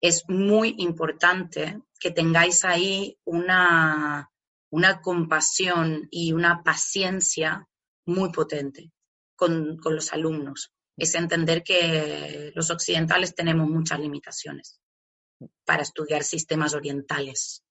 es 0.00 0.24
muy 0.28 0.74
importante 0.78 1.80
que 1.98 2.10
tengáis 2.10 2.64
ahí 2.64 3.18
una, 3.24 4.30
una 4.70 5.00
compasión 5.00 6.08
y 6.10 6.32
una 6.32 6.62
paciencia 6.62 7.68
muy 8.04 8.30
potente 8.32 8.90
con, 9.36 9.78
con, 9.78 9.94
los 9.94 10.12
alumnos. 10.12 10.72
Es 10.96 11.14
entender 11.14 11.62
que 11.62 12.52
los 12.54 12.70
occidentales 12.70 13.34
tenemos 13.34 13.68
muchas 13.68 14.00
limitaciones 14.00 14.80
para 15.64 15.82
estudiar 15.82 16.24
sistemas 16.24 16.74
orientales. 16.74 17.62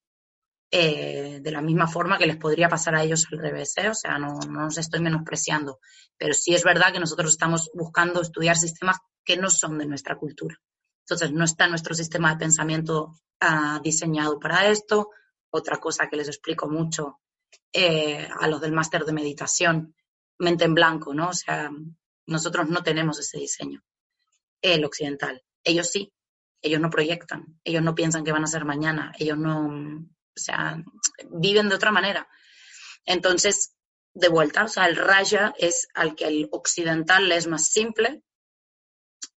Eh, 0.74 1.40
de 1.42 1.52
la 1.52 1.62
misma 1.62 1.86
forma 1.86 2.18
que 2.18 2.26
les 2.26 2.38
podría 2.38 2.70
pasar 2.70 2.96
a 2.96 3.04
ellos 3.04 3.28
al 3.30 3.40
revés, 3.40 3.74
¿eh? 3.76 3.90
o 3.90 3.94
sea, 3.94 4.18
no, 4.18 4.40
no 4.48 4.62
nos 4.62 4.78
estoy 4.78 5.02
menospreciando, 5.02 5.80
pero 6.18 6.34
sí 6.34 6.56
es 6.56 6.64
verdad 6.64 6.94
que 6.94 7.00
nosotros 7.02 7.32
estamos 7.32 7.70
buscando 7.74 8.22
estudiar 8.22 8.56
sistemas 8.56 9.00
que 9.26 9.36
no 9.36 9.50
son 9.50 9.78
de 9.78 9.86
nuestra 9.86 10.16
cultura. 10.18 10.58
Entonces, 11.02 11.34
no 11.34 11.44
está 11.44 11.68
nuestro 11.68 11.94
sistema 11.94 12.32
de 12.32 12.38
pensamiento 12.40 13.16
ah, 13.42 13.82
diseñado 13.84 14.40
para 14.40 14.68
esto. 14.68 15.10
Otra 15.50 15.78
cosa 15.78 16.08
que 16.08 16.16
les 16.16 16.30
explico 16.30 16.70
mucho 16.70 17.20
eh, 17.74 18.30
a 18.40 18.48
los 18.48 18.62
del 18.62 18.72
máster 18.72 19.04
de 19.04 19.12
meditación, 19.12 19.94
mente 20.40 20.64
en 20.64 20.74
blanco, 20.74 21.14
¿no? 21.14 21.30
O 21.30 21.34
sea, 21.34 21.70
nosotros 22.28 22.70
no 22.70 22.82
tenemos 22.82 23.20
ese 23.20 23.40
diseño, 23.40 23.84
el 24.62 24.86
occidental. 24.86 25.44
Ellos 25.66 25.90
sí, 25.90 26.14
ellos 26.62 26.80
no 26.80 26.90
proyectan, 26.90 27.60
ellos 27.64 27.84
no 27.84 27.94
piensan 27.94 28.24
que 28.24 28.32
van 28.32 28.46
a 28.46 28.48
ser 28.48 28.64
mañana, 28.64 29.12
ellos 29.20 29.38
no, 29.38 30.08
o 30.36 30.40
sea, 30.40 30.82
viven 31.30 31.70
de 31.70 31.76
otra 31.76 31.92
manera. 31.92 32.28
Entonces, 33.06 33.74
de 34.14 34.28
vuelta, 34.28 34.66
o 34.66 34.68
sea, 34.68 34.86
el 34.86 34.96
raya 34.96 35.54
es 35.58 35.88
al 35.94 36.16
que 36.16 36.26
el 36.26 36.50
occidental 36.52 37.28
le 37.30 37.38
es 37.38 37.48
más 37.48 37.68
simple, 37.68 38.24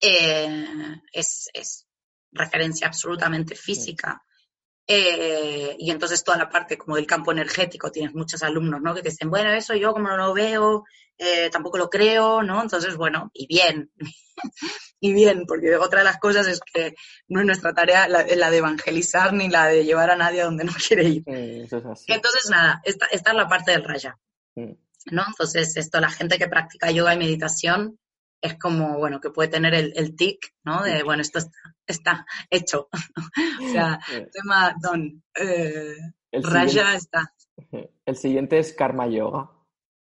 eh, 0.01 1.01
es, 1.11 1.87
referencia 2.31 2.87
absolutamente 2.87 3.55
física. 3.55 4.23
Eh, 4.85 5.75
y 5.79 5.91
entonces 5.91 6.23
toda 6.23 6.37
la 6.37 6.49
parte 6.49 6.77
como 6.77 6.97
del 6.97 7.07
campo 7.07 7.31
energético, 7.31 7.91
tienes 7.91 8.13
muchos 8.13 8.43
alumnos, 8.43 8.81
¿no? 8.81 8.93
Que 8.93 9.01
te 9.01 9.09
dicen, 9.09 9.29
bueno, 9.29 9.51
eso 9.51 9.75
yo 9.75 9.93
como 9.93 10.09
no 10.09 10.17
lo 10.17 10.33
veo, 10.33 10.83
eh, 11.17 11.49
tampoco 11.49 11.77
lo 11.77 11.89
creo, 11.89 12.43
¿no? 12.43 12.61
Entonces, 12.61 12.97
bueno, 12.97 13.31
y 13.33 13.47
bien, 13.47 13.91
y 14.99 15.13
bien, 15.13 15.45
porque 15.45 15.75
otra 15.77 15.99
de 15.99 16.05
las 16.05 16.19
cosas 16.19 16.47
es 16.47 16.59
que 16.59 16.95
no 17.29 17.39
es 17.39 17.45
nuestra 17.45 17.73
tarea 17.73 18.07
la, 18.09 18.23
de 18.23 18.57
evangelizar 18.57 19.33
ni 19.33 19.47
la 19.47 19.67
de 19.67 19.85
llevar 19.85 20.11
a 20.11 20.17
nadie 20.17 20.41
a 20.41 20.45
donde 20.45 20.65
no 20.65 20.73
quiere 20.87 21.03
ir. 21.05 21.23
Entonces, 21.25 22.49
nada, 22.49 22.81
esta, 22.83 23.05
esta, 23.07 23.31
es 23.31 23.37
la 23.37 23.47
parte 23.47 23.71
del 23.71 23.85
raya, 23.85 24.19
¿no? 24.55 25.23
Entonces, 25.27 25.77
esto, 25.77 26.01
la 26.01 26.09
gente 26.09 26.37
que 26.37 26.49
practica 26.49 26.91
yoga 26.91 27.13
y 27.13 27.17
meditación 27.17 27.99
es 28.43 28.59
como, 28.59 28.97
bueno, 28.97 29.21
que 29.21 29.29
puede 29.29 29.47
tener 29.47 29.73
el, 29.73 29.93
el 29.95 30.17
tic, 30.17 30.53
¿no? 30.65 30.83
De, 30.83 31.01
bueno, 31.03 31.21
esto 31.21 31.39
está, 31.87 32.25
hecho. 32.49 32.89
o 33.63 33.71
sea, 33.71 33.99
tema 34.33 34.75
don, 34.81 35.23
eh, 35.33 35.95
raya 36.29 36.93
está. 36.93 37.33
El 38.05 38.17
siguiente 38.17 38.59
es 38.59 38.73
karma 38.73 39.07
yoga. 39.07 39.49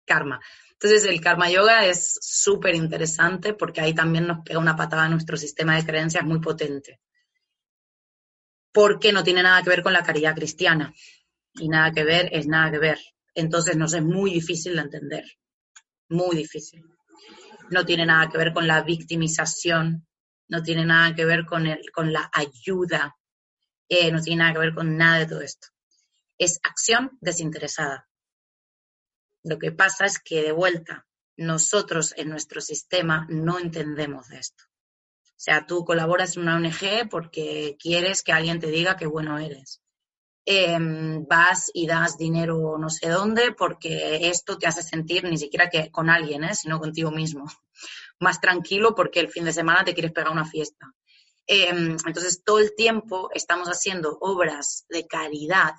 Karma. 0.04 0.40
Entonces, 0.72 1.06
el 1.06 1.20
karma 1.20 1.50
yoga 1.50 1.86
es 1.86 2.18
súper 2.20 2.74
interesante 2.74 3.54
porque 3.54 3.80
ahí 3.80 3.94
también 3.94 4.26
nos 4.26 4.44
pega 4.44 4.58
una 4.58 4.76
patada 4.76 5.04
a 5.04 5.08
nuestro 5.08 5.38
sistema 5.38 5.76
de 5.76 5.86
creencias 5.86 6.24
muy 6.24 6.38
potente. 6.38 7.00
Porque 8.72 9.10
no 9.10 9.24
tiene 9.24 9.42
nada 9.42 9.62
que 9.62 9.70
ver 9.70 9.82
con 9.82 9.94
la 9.94 10.02
caridad 10.02 10.34
cristiana. 10.34 10.92
y 11.54 11.68
nada 11.68 11.92
que 11.92 12.04
ver 12.04 12.28
es 12.32 12.46
nada 12.46 12.70
que 12.70 12.78
ver. 12.78 12.98
Entonces 13.34 13.76
nos 13.76 13.94
es 13.94 14.02
muy 14.02 14.32
difícil 14.32 14.74
de 14.74 14.82
entender, 14.82 15.24
muy 16.08 16.36
difícil. 16.36 16.84
No 17.70 17.84
tiene 17.84 18.06
nada 18.06 18.28
que 18.28 18.38
ver 18.38 18.52
con 18.52 18.66
la 18.66 18.82
victimización, 18.82 20.06
no 20.48 20.62
tiene 20.62 20.84
nada 20.84 21.14
que 21.14 21.24
ver 21.24 21.44
con, 21.44 21.66
el, 21.66 21.90
con 21.92 22.12
la 22.12 22.30
ayuda, 22.32 23.16
eh, 23.88 24.10
no 24.12 24.20
tiene 24.20 24.40
nada 24.40 24.54
que 24.54 24.58
ver 24.60 24.74
con 24.74 24.96
nada 24.96 25.18
de 25.18 25.26
todo 25.26 25.40
esto. 25.40 25.68
Es 26.38 26.60
acción 26.62 27.18
desinteresada. 27.20 28.08
Lo 29.42 29.58
que 29.58 29.72
pasa 29.72 30.04
es 30.06 30.18
que 30.18 30.42
de 30.42 30.52
vuelta, 30.52 31.06
nosotros 31.36 32.14
en 32.16 32.28
nuestro 32.28 32.60
sistema 32.60 33.26
no 33.30 33.58
entendemos 33.58 34.28
de 34.28 34.38
esto. 34.38 34.64
O 35.24 35.40
sea, 35.40 35.66
tú 35.66 35.84
colaboras 35.84 36.36
en 36.36 36.42
una 36.42 36.56
ONG 36.56 37.08
porque 37.08 37.76
quieres 37.78 38.22
que 38.22 38.32
alguien 38.32 38.58
te 38.58 38.66
diga 38.66 38.96
qué 38.96 39.06
bueno 39.06 39.38
eres. 39.38 39.80
Em, 40.50 41.26
vas 41.26 41.70
y 41.74 41.86
das 41.86 42.16
dinero 42.16 42.78
no 42.78 42.88
sé 42.88 43.10
dónde 43.10 43.52
porque 43.52 44.30
esto 44.30 44.56
te 44.56 44.66
hace 44.66 44.82
sentir 44.82 45.24
ni 45.24 45.36
siquiera 45.36 45.68
que 45.68 45.90
con 45.90 46.08
alguien, 46.08 46.42
¿eh? 46.42 46.54
sino 46.54 46.78
contigo 46.78 47.10
mismo. 47.10 47.44
Más 48.20 48.40
tranquilo 48.40 48.94
porque 48.94 49.20
el 49.20 49.28
fin 49.28 49.44
de 49.44 49.52
semana 49.52 49.84
te 49.84 49.92
quieres 49.92 50.12
pegar 50.12 50.32
una 50.32 50.46
fiesta. 50.46 50.86
Em, 51.46 51.98
entonces, 52.06 52.42
todo 52.42 52.60
el 52.60 52.74
tiempo 52.74 53.28
estamos 53.34 53.68
haciendo 53.68 54.16
obras 54.22 54.86
de 54.88 55.06
caridad 55.06 55.74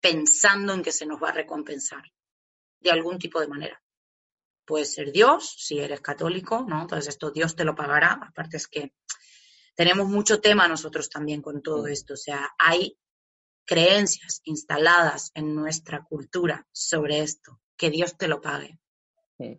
pensando 0.00 0.72
en 0.72 0.82
que 0.82 0.92
se 0.92 1.04
nos 1.04 1.22
va 1.22 1.28
a 1.28 1.32
recompensar 1.32 2.04
de 2.80 2.90
algún 2.90 3.18
tipo 3.18 3.38
de 3.38 3.48
manera 3.48 3.82
puede 4.64 4.86
ser 4.86 5.12
Dios, 5.12 5.54
si 5.58 5.78
eres 5.78 6.00
católico, 6.00 6.64
¿no? 6.66 6.80
Entonces 6.80 7.08
esto 7.08 7.30
Dios 7.30 7.54
te 7.54 7.64
lo 7.64 7.74
pagará. 7.74 8.18
Aparte 8.28 8.56
es 8.56 8.66
que 8.68 8.94
tenemos 9.74 10.08
mucho 10.08 10.40
tema 10.40 10.66
nosotros 10.68 11.10
también 11.10 11.42
con 11.42 11.60
todo 11.60 11.86
esto. 11.86 12.14
O 12.14 12.16
sea, 12.16 12.48
hay 12.58 12.96
creencias 13.64 14.40
instaladas 14.44 15.30
en 15.34 15.54
nuestra 15.54 16.04
cultura 16.04 16.66
sobre 16.72 17.20
esto, 17.20 17.60
que 17.76 17.90
Dios 17.90 18.16
te 18.16 18.28
lo 18.28 18.40
pague, 18.40 18.78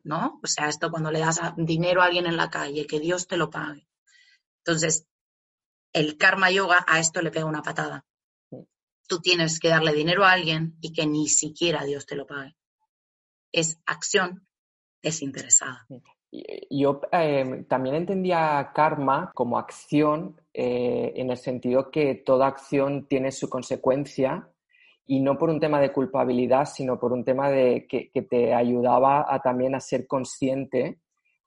¿no? 0.04 0.40
O 0.44 0.48
sea, 0.48 0.70
esto 0.70 0.92
cuando 0.92 1.12
le 1.12 1.20
das 1.20 1.40
dinero 1.58 2.02
a 2.02 2.06
alguien 2.06 2.26
en 2.26 2.38
la 2.38 2.50
calle, 2.50 2.88
que 2.88 3.00
Dios 3.00 3.28
te 3.28 3.38
lo 3.38 3.50
pague. 3.50 3.88
Entonces, 4.66 5.08
el 5.94 6.18
karma 6.18 6.52
yoga 6.52 6.84
a 6.88 7.00
esto 7.00 7.22
le 7.22 7.32
pega 7.32 7.46
una 7.46 7.62
patada. 7.62 8.06
Tú 9.08 9.20
tienes 9.20 9.60
que 9.60 9.70
darle 9.70 9.94
dinero 9.94 10.26
a 10.26 10.32
alguien 10.32 10.78
y 10.82 10.94
que 10.94 11.06
ni 11.06 11.28
siquiera 11.28 11.84
Dios 11.84 12.06
te 12.06 12.16
lo 12.16 12.26
pague. 12.26 12.56
Es 13.52 13.80
acción 13.86 14.48
desinteresada. 15.02 15.86
Yo 16.70 17.02
em, 17.12 17.66
también 17.66 17.96
entendía 17.96 18.72
karma 18.74 19.32
como 19.36 19.60
acción 19.60 20.36
eh, 20.54 21.14
en 21.16 21.30
el 21.30 21.38
sentido 21.38 21.92
que 21.92 22.16
toda 22.16 22.48
acción 22.48 23.08
tiene 23.08 23.32
su 23.32 23.50
consecuencia 23.50 24.50
y 25.06 25.20
no 25.20 25.38
por 25.38 25.50
un 25.50 25.60
tema 25.60 25.80
de 25.80 25.92
culpabilidad, 25.92 26.66
sino 26.66 27.00
por 27.00 27.14
un 27.14 27.24
tema 27.24 27.50
de 27.50 27.86
que, 27.88 28.10
te 28.24 28.54
ayudaba 28.54 29.26
a 29.28 29.42
también 29.42 29.76
a 29.76 29.80
ser 29.80 30.08
consciente 30.08 31.00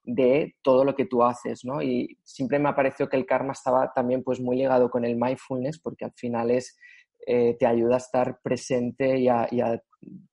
de 0.05 0.55
todo 0.63 0.85
lo 0.85 0.95
que 0.95 1.07
tú 1.07 1.25
haces, 1.25 1.65
¿no? 1.65 1.83
Y 1.83 2.19
siempre 2.23 2.59
me 2.61 2.69
ha 2.69 2.77
parecido 2.77 3.09
que 3.09 3.17
el 3.17 3.27
karma 3.27 3.55
estaba 3.55 3.93
también 3.93 4.23
pues 4.23 4.41
muy 4.41 4.57
ligado 4.57 4.89
con 4.89 5.05
el 5.05 5.17
mindfulness 5.17 5.81
porque 5.81 6.05
al 6.05 6.13
final 6.13 6.51
es, 6.53 6.79
eh, 7.27 7.57
te 7.59 7.67
ayuda 7.67 7.95
a 7.95 7.99
estar 7.99 8.41
presente 8.41 9.19
y 9.19 9.29
a, 9.29 9.49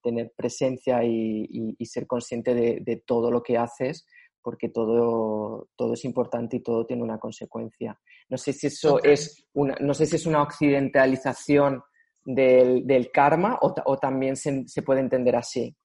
tener 0.03 0.31
presencia 0.35 1.03
y, 1.03 1.75
ser 1.85 2.05
consciente 2.05 2.53
de, 2.53 3.03
todo 3.07 3.31
lo 3.31 3.41
que 3.41 3.57
haces, 3.57 4.05
porque 4.43 4.69
todo, 4.69 5.69
todo 5.75 5.93
es 5.93 6.05
importante 6.05 6.57
y 6.57 6.63
todo 6.63 6.85
tiene 6.85 7.01
una 7.01 7.17
consecuencia. 7.17 7.99
No 8.29 8.37
sé 8.37 8.53
si 8.53 8.67
eso 8.67 9.01
es 9.01 9.45
una, 9.53 9.75
no 9.79 9.93
sé 9.93 10.05
si 10.05 10.17
es 10.17 10.25
una 10.25 10.43
occidentalización 10.43 11.81
del, 12.25 13.09
karma 13.11 13.57
o, 13.61 13.97
también 13.97 14.35
se, 14.35 14.81
puede 14.85 14.99
entender 14.99 15.35
así. 15.35 15.75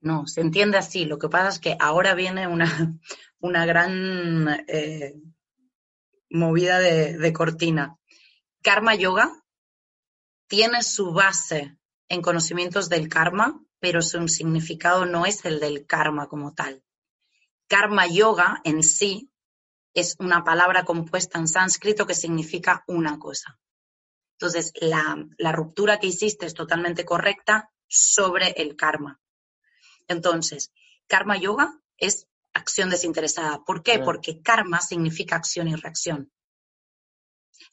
No, 0.00 0.26
se 0.26 0.42
entiende 0.42 0.76
así. 0.76 1.06
Lo 1.06 1.18
que 1.18 1.28
pasa 1.28 1.48
es 1.48 1.58
que 1.58 1.76
ahora 1.80 2.14
viene 2.14 2.46
una, 2.46 2.66
una 3.40 3.66
gran 3.66 4.64
eh, 4.68 5.14
movida 6.30 6.78
de, 6.78 7.16
de 7.16 7.32
cortina. 7.32 7.96
Karma 8.62 8.94
yoga 8.94 9.32
tiene 10.46 10.82
su 10.82 11.12
base 11.12 11.78
en 12.08 12.22
conocimientos 12.22 12.88
del 12.88 13.08
karma, 13.08 13.60
pero 13.80 14.02
su 14.02 14.28
significado 14.28 15.06
no 15.06 15.26
es 15.26 15.44
el 15.44 15.58
del 15.60 15.86
karma 15.86 16.28
como 16.28 16.54
tal. 16.54 16.82
Karma 17.68 18.06
yoga 18.06 18.60
en 18.64 18.82
sí 18.82 19.30
es 19.94 20.16
una 20.18 20.44
palabra 20.44 20.84
compuesta 20.84 21.38
en 21.38 21.48
sánscrito 21.48 22.06
que 22.06 22.14
significa 22.14 22.84
una 22.86 23.18
cosa. 23.18 23.58
Entonces, 24.38 24.72
la, 24.80 25.24
la, 25.38 25.52
ruptura 25.52 26.00
que 26.00 26.08
hiciste 26.08 26.46
es 26.46 26.54
totalmente 26.54 27.04
correcta 27.04 27.70
sobre 27.86 28.50
el 28.50 28.76
karma. 28.76 29.20
Entonces, 30.08 30.72
karma 31.06 31.36
yoga 31.36 31.80
es 31.96 32.26
acción 32.52 32.90
desinteresada. 32.90 33.64
¿Por 33.64 33.82
qué? 33.82 34.00
Porque 34.00 34.42
karma 34.42 34.80
significa 34.80 35.36
acción 35.36 35.68
y 35.68 35.76
reacción. 35.76 36.32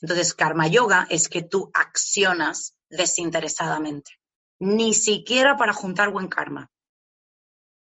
Entonces, 0.01 0.33
karma 0.33 0.67
yoga 0.67 1.07
es 1.09 1.27
que 1.27 1.41
tú 1.41 1.71
accionas 1.73 2.75
desinteresadamente 2.89 4.21
ni 4.61 4.93
siquiera 4.93 5.57
para 5.57 5.73
juntar 5.73 6.11
buen 6.11 6.27
karma. 6.27 6.69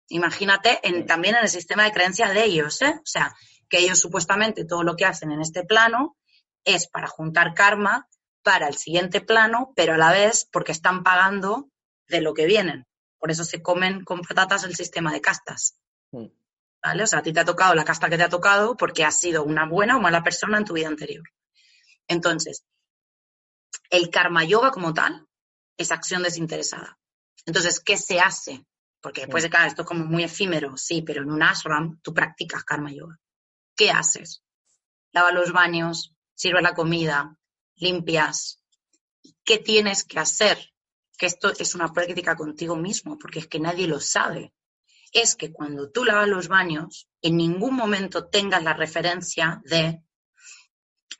Imagínate 0.09 0.81
en, 0.83 1.07
también 1.07 1.35
en 1.37 1.43
el 1.43 1.49
sistema 1.49 1.85
de 1.85 1.93
creencias 1.93 2.33
de 2.33 2.45
ellos, 2.45 2.81
¿eh? 2.83 2.95
O 2.99 3.07
sea, 3.07 3.35
que 3.69 3.79
ellos 3.79 3.99
supuestamente 3.99 4.65
todo 4.65 4.83
lo 4.83 4.97
que 4.97 5.05
hacen 5.05 5.33
en 5.33 5.41
este 5.41 5.65
plano 5.65 6.17
es 6.65 6.89
para 6.89 7.09
juntar 7.09 7.55
karma 7.55 8.09
para 8.43 8.69
el 8.69 8.77
siguiente 8.77 9.21
plano, 9.21 9.73
pero 9.75 9.95
a 9.95 9.99
la 9.99 10.13
vez 10.13 10.49
porque 10.53 10.73
están 10.73 11.03
pagando 11.03 11.69
de 12.09 12.21
lo 12.21 12.35
que 12.35 12.47
vienen. 12.47 12.87
Por 13.19 13.31
eso 13.31 13.45
se 13.45 13.63
comen 13.63 14.05
con 14.05 14.21
patatas 14.21 14.65
el 14.65 14.77
sistema 14.77 15.13
de 15.13 15.21
castas. 15.21 15.77
Mm. 16.13 16.27
¿Vale? 16.83 17.03
O 17.03 17.07
sea, 17.07 17.19
a 17.19 17.23
ti 17.23 17.33
te 17.33 17.41
ha 17.41 17.45
tocado 17.45 17.75
la 17.75 17.85
casta 17.85 18.09
que 18.09 18.17
te 18.17 18.23
ha 18.23 18.29
tocado 18.29 18.77
porque 18.77 19.05
has 19.05 19.19
sido 19.19 19.43
una 19.43 19.67
buena 19.67 19.97
o 19.97 20.01
mala 20.01 20.23
persona 20.23 20.59
en 20.59 20.65
tu 20.65 20.75
vida 20.75 20.87
anterior. 20.87 21.25
Entonces, 22.07 22.65
el 23.91 24.11
karma 24.11 24.45
yoga 24.45 24.71
como 24.71 24.95
tal 24.95 25.27
es 25.77 25.91
acción 25.91 26.23
desinteresada. 26.23 26.99
Entonces, 27.45 27.81
¿qué 27.81 27.97
se 27.97 28.21
hace? 28.21 28.65
Porque 29.07 29.21
después 29.21 29.45
de 29.45 29.51
cada 29.51 29.69
esto 29.69 29.83
es 29.83 29.87
como 29.87 30.05
muy 30.05 30.25
efímero, 30.25 30.77
sí, 30.77 31.01
pero 31.01 31.23
en 31.23 31.31
un 31.31 31.41
ashram 31.41 32.01
tú 32.03 32.13
practicas 32.13 32.65
karma 32.65 32.91
yoga. 32.91 33.21
¿Qué 33.77 33.93
haces? 33.93 34.43
Lava 35.13 35.31
los 35.31 35.53
baños, 35.53 36.13
sirve 36.35 36.61
la 36.61 36.75
comida, 36.75 37.39
limpias. 37.77 38.65
¿Qué 39.45 39.59
tienes 39.59 40.03
que 40.03 40.19
hacer? 40.19 40.59
Que 41.17 41.27
esto 41.27 41.53
es 41.57 41.77
una 41.77 41.93
práctica 41.93 42.35
contigo 42.35 42.75
mismo, 42.75 43.17
porque 43.17 43.39
es 43.39 43.47
que 43.47 43.61
nadie 43.61 43.87
lo 43.87 44.01
sabe. 44.01 44.53
Es 45.13 45.37
que 45.37 45.53
cuando 45.53 45.89
tú 45.93 46.05
lavas 46.05 46.27
los 46.27 46.49
baños, 46.49 47.09
en 47.23 47.37
ningún 47.37 47.77
momento 47.77 48.27
tengas 48.27 48.65
la 48.65 48.75
referencia 48.75 49.63
de 49.67 50.03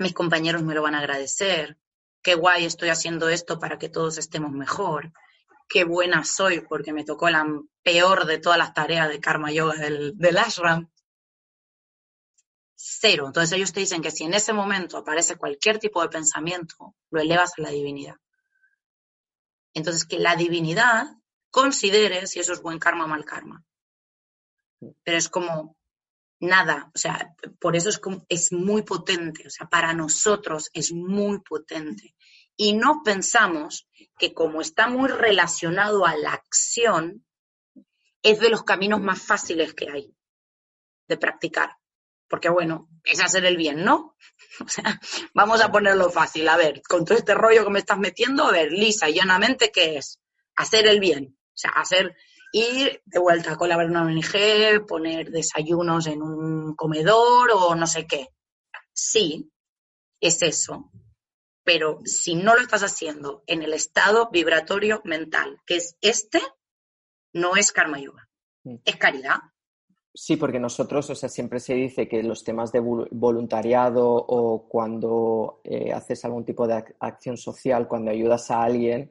mis 0.01 0.13
compañeros 0.13 0.65
me 0.65 0.75
lo 0.75 0.83
van 0.83 0.97
a 0.97 0.99
agradecer, 0.99 1.79
qué 2.21 2.35
guay 2.35 2.65
estoy 2.65 2.89
haciendo 2.89 3.29
esto 3.29 3.61
para 3.61 3.79
que 3.79 3.89
todos 3.89 4.19
estemos 4.19 4.51
mejor, 4.51 5.13
qué 5.69 5.85
buena 5.85 6.25
soy 6.25 6.61
porque 6.61 6.93
me 6.93 7.05
tocó 7.05 7.29
la 7.31 7.47
peor 7.83 8.27
de 8.27 8.39
todas 8.39 8.59
las 8.59 8.75
tareas 8.75 9.09
de 9.09 9.21
karma 9.21 9.53
yoga 9.53 9.75
del, 9.75 10.17
del 10.17 10.39
ashram. 10.39 10.91
Cero. 12.75 13.27
Entonces 13.27 13.57
ellos 13.57 13.73
te 13.73 13.81
dicen 13.81 14.03
que 14.03 14.11
si 14.11 14.25
en 14.25 14.35
ese 14.35 14.53
momento 14.53 14.99
aparece 14.99 15.37
cualquier 15.37 15.79
tipo 15.79 16.03
de 16.03 16.09
pensamiento, 16.09 16.95
lo 17.11 17.21
elevas 17.21 17.53
a 17.59 17.63
la 17.63 17.71
divinidad. 17.71 18.17
Entonces 19.75 20.05
que 20.05 20.19
la 20.19 20.37
divinidad 20.37 21.07
considere 21.51 22.27
si 22.27 22.41
eso 22.41 22.53
es 22.53 22.63
buen 22.63 22.79
karma 22.79 23.05
o 23.05 23.09
mal 23.09 23.25
karma. 23.25 23.65
Pero 25.03 25.17
es 25.17 25.29
como 25.29 25.77
nada, 26.41 26.91
o 26.95 26.99
sea, 26.99 27.35
por 27.59 27.77
eso 27.77 27.89
es, 27.89 28.01
es 28.29 28.53
muy 28.53 28.83
potente, 28.83 29.47
o 29.47 29.51
sea, 29.51 29.67
para 29.67 29.95
nosotros 29.95 30.71
es 30.73 30.93
muy 30.93 31.41
potente. 31.41 32.15
Y 32.57 32.73
no 32.73 33.03
pensamos 33.05 33.89
que 34.19 34.33
como 34.33 34.61
está 34.61 34.89
muy 34.89 35.09
relacionado 35.09 36.07
a 36.07 36.17
la 36.17 36.33
acción, 36.33 37.27
es 38.23 38.41
de 38.41 38.49
los 38.49 38.65
caminos 38.65 39.01
más 39.01 39.23
fáciles 39.23 39.75
que 39.75 39.91
hay 39.91 40.17
de 41.09 41.17
practicar. 41.17 41.77
Porque 42.29 42.49
bueno, 42.49 42.89
es 43.05 43.23
hacer 43.23 43.45
el 43.45 43.57
bien, 43.57 43.85
¿no? 43.85 44.17
O 44.65 44.69
sea, 44.69 45.01
vamos 45.35 45.61
a 45.61 45.71
ponerlo 45.71 46.11
fácil. 46.11 46.49
A 46.49 46.57
ver, 46.57 46.81
con 46.89 47.05
todo 47.05 47.17
este 47.19 47.35
rollo 47.35 47.65
que 47.65 47.71
me 47.71 47.79
estás 47.79 47.99
metiendo, 47.99 48.45
a 48.45 48.53
ver, 48.53 48.73
lisa 48.73 49.09
y 49.09 49.15
llanamente, 49.15 49.71
¿qué 49.71 49.99
es? 49.99 50.19
Hacer 50.57 50.87
el 50.87 50.99
bien. 50.99 51.37
O 51.39 51.59
sea, 51.59 51.73
hacer 51.73 52.17
ir 52.53 53.03
de 53.05 53.19
vuelta 53.19 53.53
a 53.53 53.57
colaborar 53.57 53.91
en 53.91 53.97
una 53.97 54.03
ONG, 54.03 54.87
poner 54.87 55.31
desayunos 55.31 56.07
en 56.07 56.23
un 56.23 56.75
comedor 56.75 57.51
o 57.53 57.75
no 57.75 57.87
sé 57.87 58.07
qué. 58.07 58.29
Sí, 58.93 59.53
es 60.21 60.41
eso. 60.43 60.91
Pero 61.67 61.99
si 62.05 62.37
no 62.37 62.55
lo 62.55 62.61
estás 62.61 62.85
haciendo 62.85 63.43
en 63.49 63.63
el 63.63 63.75
estado 63.75 64.31
vibratorio 64.31 65.03
mental, 65.05 65.59
que 65.67 65.77
es 65.77 65.97
este, 66.01 66.39
no 67.33 67.57
es 67.57 67.73
karma 67.73 67.99
yoga, 67.99 68.29
mm. 68.63 68.77
es 68.85 68.97
caridad. 68.97 69.39
Sí, 70.15 70.37
porque 70.37 70.61
nosotros, 70.61 71.11
o 71.11 71.15
sea, 71.17 71.29
siempre 71.29 71.59
se 71.59 71.75
dice 71.75 72.09
que 72.09 72.23
los 72.23 72.45
temas 72.45 72.71
de 72.71 72.79
voluntariado 72.79 74.07
o 74.15 74.69
cuando 74.69 75.61
eh, 75.65 75.93
haces 75.93 76.25
algún 76.25 76.45
tipo 76.45 76.69
de 76.69 76.85
acción 77.01 77.37
social, 77.37 77.89
cuando 77.89 78.13
ayudas 78.13 78.49
a 78.53 78.63
alguien, 78.63 79.11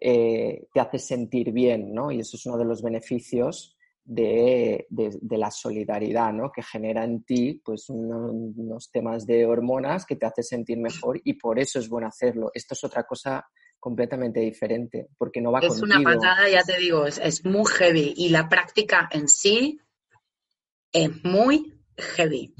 eh, 0.00 0.68
te 0.72 0.80
hace 0.80 1.00
sentir 1.00 1.50
bien, 1.50 1.92
¿no? 1.92 2.12
Y 2.12 2.20
eso 2.20 2.36
es 2.36 2.46
uno 2.46 2.58
de 2.58 2.64
los 2.64 2.80
beneficios 2.80 3.71
de, 4.04 4.86
la 5.30 5.50
solidaridad, 5.50 6.32
¿no? 6.32 6.50
Que 6.50 6.62
genera 6.62 7.04
en 7.04 7.22
ti 7.24 7.60
pues 7.64 7.88
unos, 7.88 8.90
temas 8.90 9.26
de 9.26 9.46
hormonas 9.46 10.04
que 10.04 10.16
te 10.16 10.26
hace 10.26 10.42
sentir 10.42 10.78
mejor 10.78 11.20
y 11.24 11.34
por 11.34 11.58
eso 11.58 11.78
es 11.78 11.88
bueno 11.88 12.08
hacerlo. 12.08 12.50
Esto 12.54 12.74
es 12.74 12.84
otra 12.84 13.04
cosa 13.04 13.44
completamente 13.78 14.40
diferente, 14.40 15.08
porque 15.18 15.40
no 15.40 15.50
va 15.50 15.60
es 15.60 15.68
contigo. 15.68 15.86
Es 15.86 15.96
una 15.96 16.14
patada, 16.14 16.48
ya 16.48 16.62
te 16.62 16.78
digo, 16.78 17.06
es, 17.06 17.44
muy 17.44 17.66
heavy 17.66 18.14
y 18.16 18.28
la 18.28 18.48
práctica 18.48 19.08
en 19.10 19.28
sí 19.28 19.80
es 20.92 21.10
muy 21.24 21.80
heavy. 21.96 22.54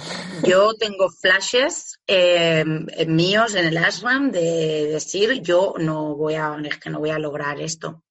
Yo 0.44 0.74
tengo 0.74 1.10
flashes 1.10 2.00
eh, 2.06 2.64
míos 3.06 3.54
en 3.54 3.66
el 3.66 3.76
ashram 3.76 4.30
de 4.30 4.88
decir 4.92 5.42
yo 5.42 5.74
no 5.78 6.16
voy 6.16 6.34
a, 6.34 6.56
es 6.64 6.78
que 6.78 6.90
no 6.90 6.98
voy 6.98 7.10
a 7.10 7.18
lograr 7.18 7.60
esto. 7.60 8.02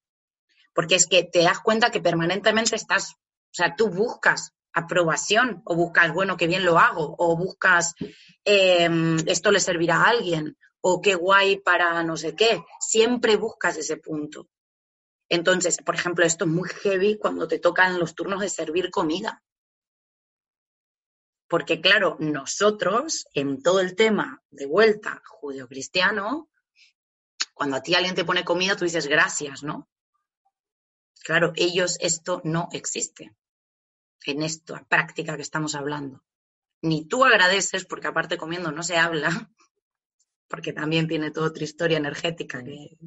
Porque 0.74 0.94
es 0.94 1.06
que 1.06 1.24
te 1.24 1.42
das 1.42 1.60
cuenta 1.60 1.90
que 1.90 2.00
permanentemente 2.00 2.76
estás 2.76 3.16
o 3.52 3.54
sea, 3.54 3.76
tú 3.76 3.90
buscas 3.90 4.54
aprobación 4.72 5.60
o 5.66 5.76
buscas, 5.76 6.12
bueno, 6.14 6.38
qué 6.38 6.46
bien 6.46 6.64
lo 6.64 6.78
hago, 6.78 7.14
o 7.18 7.36
buscas, 7.36 7.94
em, 8.44 9.18
esto 9.26 9.50
le 9.50 9.60
servirá 9.60 9.96
a 9.96 10.08
alguien, 10.08 10.56
o 10.80 11.02
qué 11.02 11.14
guay 11.14 11.58
para 11.58 12.02
no 12.02 12.16
sé 12.16 12.34
qué. 12.34 12.64
Siempre 12.80 13.36
buscas 13.36 13.76
ese 13.76 13.98
punto. 13.98 14.48
Entonces, 15.28 15.76
por 15.84 15.94
ejemplo, 15.94 16.24
esto 16.24 16.46
es 16.46 16.50
muy 16.50 16.68
heavy 16.70 17.18
cuando 17.18 17.46
te 17.46 17.58
tocan 17.58 17.98
los 17.98 18.14
turnos 18.14 18.40
de 18.40 18.48
servir 18.48 18.90
comida. 18.90 19.42
Porque 21.46 21.82
claro, 21.82 22.16
nosotros 22.18 23.26
en 23.34 23.62
todo 23.62 23.80
el 23.80 23.94
tema 23.94 24.42
de 24.50 24.64
vuelta 24.64 25.22
judío-cristiano, 25.26 26.48
cuando 27.52 27.76
a 27.76 27.82
ti 27.82 27.94
alguien 27.94 28.14
te 28.14 28.24
pone 28.24 28.44
comida, 28.44 28.76
tú 28.76 28.84
dices 28.84 29.06
gracias, 29.06 29.62
¿no? 29.62 29.90
Claro, 31.22 31.52
ellos 31.56 31.96
esto 32.00 32.40
no 32.44 32.68
existe 32.72 33.34
en 34.26 34.42
esta 34.42 34.84
práctica 34.84 35.36
que 35.36 35.42
estamos 35.42 35.74
hablando. 35.74 36.22
Ni 36.82 37.06
tú 37.06 37.24
agradeces, 37.24 37.84
porque 37.84 38.08
aparte 38.08 38.36
comiendo 38.36 38.72
no 38.72 38.82
se 38.82 38.96
habla, 38.96 39.50
porque 40.48 40.72
también 40.72 41.08
tiene 41.08 41.30
toda 41.30 41.48
otra 41.48 41.64
historia 41.64 41.98
energética 41.98 42.62
que 42.62 42.98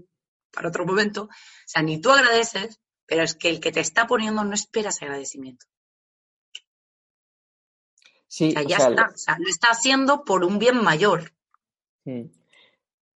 para 0.52 0.70
otro 0.70 0.86
momento. 0.86 1.24
O 1.24 1.30
sea, 1.66 1.84
ni 1.84 2.00
tú 2.00 2.10
agradeces, 2.12 2.80
pero 3.06 3.24
es 3.24 3.36
que 3.36 3.50
el 3.50 3.60
que 3.60 3.72
te 3.72 3.82
está 3.82 4.08
poniendo 4.08 4.44
no 4.44 4.54
espera 4.54 4.90
ese 4.90 5.06
agradecimiento. 5.06 5.66
Sí, 8.28 8.50
o 8.50 8.52
sea, 8.52 8.64
ya 8.64 8.78
está. 8.78 9.10
O 9.14 9.18
sea, 9.18 9.38
lo 9.38 9.50
está 9.50 9.68
haciendo 9.70 10.24
por 10.24 10.44
un 10.44 10.58
bien 10.58 10.82
mayor. 10.84 11.34
Mm. 12.06 12.24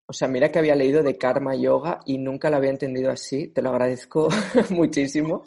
O 0.10 0.14
sea, 0.14 0.28
mira 0.28 0.52
que 0.52 0.58
había 0.58 0.76
leído 0.76 1.04
de 1.04 1.20
karma 1.20 1.56
yoga 1.56 2.00
y 2.04 2.18
nunca 2.18 2.50
lo 2.50 2.58
había 2.58 2.72
entendido 2.72 3.12
así. 3.12 3.50
Te 3.50 3.62
lo 3.62 3.70
agradezco 3.70 4.28
muchísimo. 4.72 5.44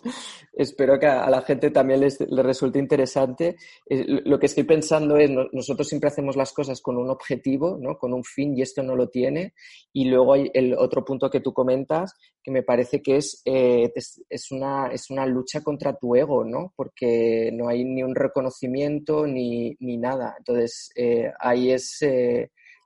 Espero 0.53 1.01
que 1.01 1.07
a 1.07 1.29
la 1.29 1.43
gente 1.43 1.73
también 1.73 1.99
les, 1.99 2.21
resulte 2.21 2.79
interesante. 2.79 3.57
Lo 3.89 4.39
que 4.39 4.47
estoy 4.47 4.63
pensando 4.63 5.17
es, 5.17 5.29
nosotros 5.51 5.89
siempre 5.89 6.11
hacemos 6.11 6.37
las 6.37 6.53
cosas 6.53 6.81
con 6.81 6.97
un 6.97 7.11
objetivo, 7.11 7.77
¿no? 7.77 7.99
con 7.99 8.13
un 8.13 8.23
fin, 8.23 8.57
y 8.57 8.63
esto 8.63 8.85
no 8.85 8.95
lo 8.95 9.09
tiene. 9.09 9.55
Y 9.93 10.05
luego 10.05 10.35
hay 10.35 10.49
el 10.55 10.75
otro 10.75 11.05
punto 11.05 11.29
que 11.29 11.41
tú 11.41 11.53
comentas, 11.53 12.15
que 12.41 12.53
me 12.53 12.63
parece 12.63 13.03
que 13.03 13.17
es, 13.17 13.43
eh, 13.45 13.91
es, 13.97 14.53
una, 14.53 14.87
es 14.93 15.11
una 15.11 15.27
lucha 15.27 15.61
contra 15.63 15.97
tu 15.97 16.15
ego, 16.15 16.45
¿no? 16.45 16.73
porque 16.77 17.51
no 17.53 17.69
hay 17.69 17.85
ni 17.85 18.05
un 18.05 18.15
reconocimiento 18.15 19.27
ni, 19.27 19.77
ni 19.81 19.97
nada. 19.97 20.37
Entonces, 20.39 20.93
eh, 20.95 21.33
ahí 21.41 21.73
es... 21.73 21.99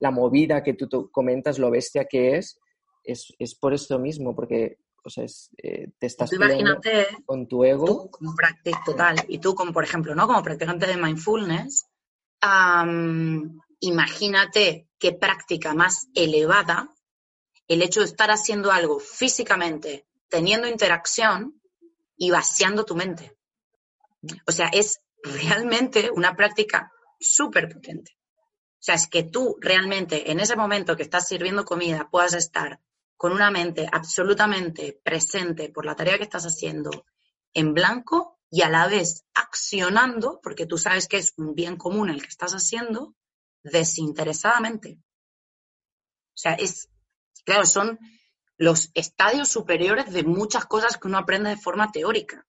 La 0.01 0.11
movida 0.11 0.63
que 0.63 0.75
tú, 0.75 1.11
comentas, 1.11 1.59
lo 1.59 1.71
bestia 1.71 2.07
que 2.07 2.37
es, 2.37 2.59
es, 3.05 3.55
por 3.59 3.75
esto 3.75 3.99
mismo, 3.99 4.35
porque 4.35 4.79
o 5.05 5.11
sea, 5.11 5.25
eh, 5.63 5.93
te 5.99 6.07
estás 6.07 6.33
imagínate 6.33 7.07
con 7.25 7.47
tu 7.47 7.65
ego. 7.65 7.87
Tú 7.87 8.11
como 8.11 8.35
practicante 8.35 8.85
total, 8.85 9.25
y 9.29 9.39
tú 9.39 9.55
como, 9.55 9.73
por 9.73 9.85
ejemplo, 9.85 10.15
¿no? 10.15 10.27
Como 10.27 10.43
practicante 10.43 10.87
de 10.87 10.97
mindfulness, 10.97 11.87
imagínate 13.81 14.89
qué 14.99 15.13
práctica 15.13 15.75
más 15.75 16.09
elevada 16.15 16.93
el 17.69 17.83
hecho 17.83 18.01
de 18.01 18.07
estar 18.07 18.31
haciendo 18.31 18.71
algo 18.71 18.99
físicamente, 18.99 20.07
teniendo 20.29 20.69
interacción 20.69 21.61
y 22.17 22.31
vaciando 22.31 22.85
tu 22.85 22.95
mente. 22.95 23.37
O 24.47 24.53
sea, 24.53 24.69
es 24.69 25.01
realmente 25.23 26.11
una 26.11 26.35
práctica 26.35 26.91
súper 27.19 27.69
potente. 27.69 28.16
O 28.87 28.93
sea, 28.93 28.95
es 28.95 29.09
que 29.09 29.25
tú 29.25 29.57
realmente 29.61 30.31
en 30.31 30.39
ese 30.39 30.55
momento 30.55 30.97
que 30.97 31.03
estás 31.03 31.27
sirviendo 31.27 31.65
comida 31.65 32.09
puedas 32.09 32.35
estar 32.35 32.81
con 33.17 33.33
una 33.33 33.51
mente 33.51 33.89
absolutamente 33.91 35.01
presente 35.03 35.71
por 35.71 35.85
la 35.85 35.97
tarea 35.97 36.19
que 36.19 36.23
estás 36.23 36.45
haciendo 36.45 37.05
en 37.53 37.75
blanco 37.75 38.39
y 38.49 38.63
a 38.63 38.69
la 38.69 38.87
vez 38.87 39.25
accionando, 39.35 40.39
porque 40.41 40.67
tú 40.67 40.79
sabes 40.79 41.09
que 41.09 41.17
es 41.17 41.35
un 41.37 41.57
bien 41.57 41.75
común 41.77 42.11
el 42.11 42.23
que 42.23 42.29
estás 42.29 42.53
haciendo, 42.53 43.17
desinteresadamente. 43.65 45.01
O 45.01 46.39
sea, 46.39 46.53
es, 46.53 46.89
claro, 47.45 47.67
son 47.67 47.99
los 48.57 48.93
estadios 48.95 49.49
superiores 49.49 50.13
de 50.13 50.23
muchas 50.23 50.65
cosas 50.67 50.97
que 50.97 51.09
uno 51.09 51.19
aprende 51.19 51.51
de 51.51 51.57
forma 51.57 51.91
teórica 51.91 52.47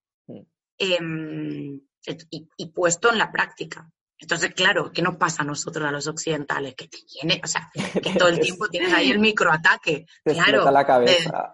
em, 0.78 1.82
y, 2.30 2.66
puesto 2.68 3.12
en 3.12 3.18
la 3.18 3.32
práctica. 3.32 3.92
Entonces, 4.20 4.54
claro, 4.56 4.92
¿qué 4.92 5.02
nos 5.02 5.18
pasa 5.18 5.44
a 5.44 5.46
nosotros, 5.46 5.86
a 5.86 5.92
los 5.92 6.08
occidentales? 6.08 6.74
Que 6.76 6.88
te 6.88 6.98
tiene, 7.06 7.40
o 7.44 7.48
sea, 7.48 7.70
que 7.74 8.14
todo 8.18 8.30
el 8.30 8.40
tiempo 8.40 8.68
tienes 8.68 8.92
ahí 8.92 9.12
el 9.12 9.20
microataque. 9.20 10.06
Te 10.24 10.34
claro. 10.34 10.70
la 10.72 10.86
cabeza. 10.86 11.54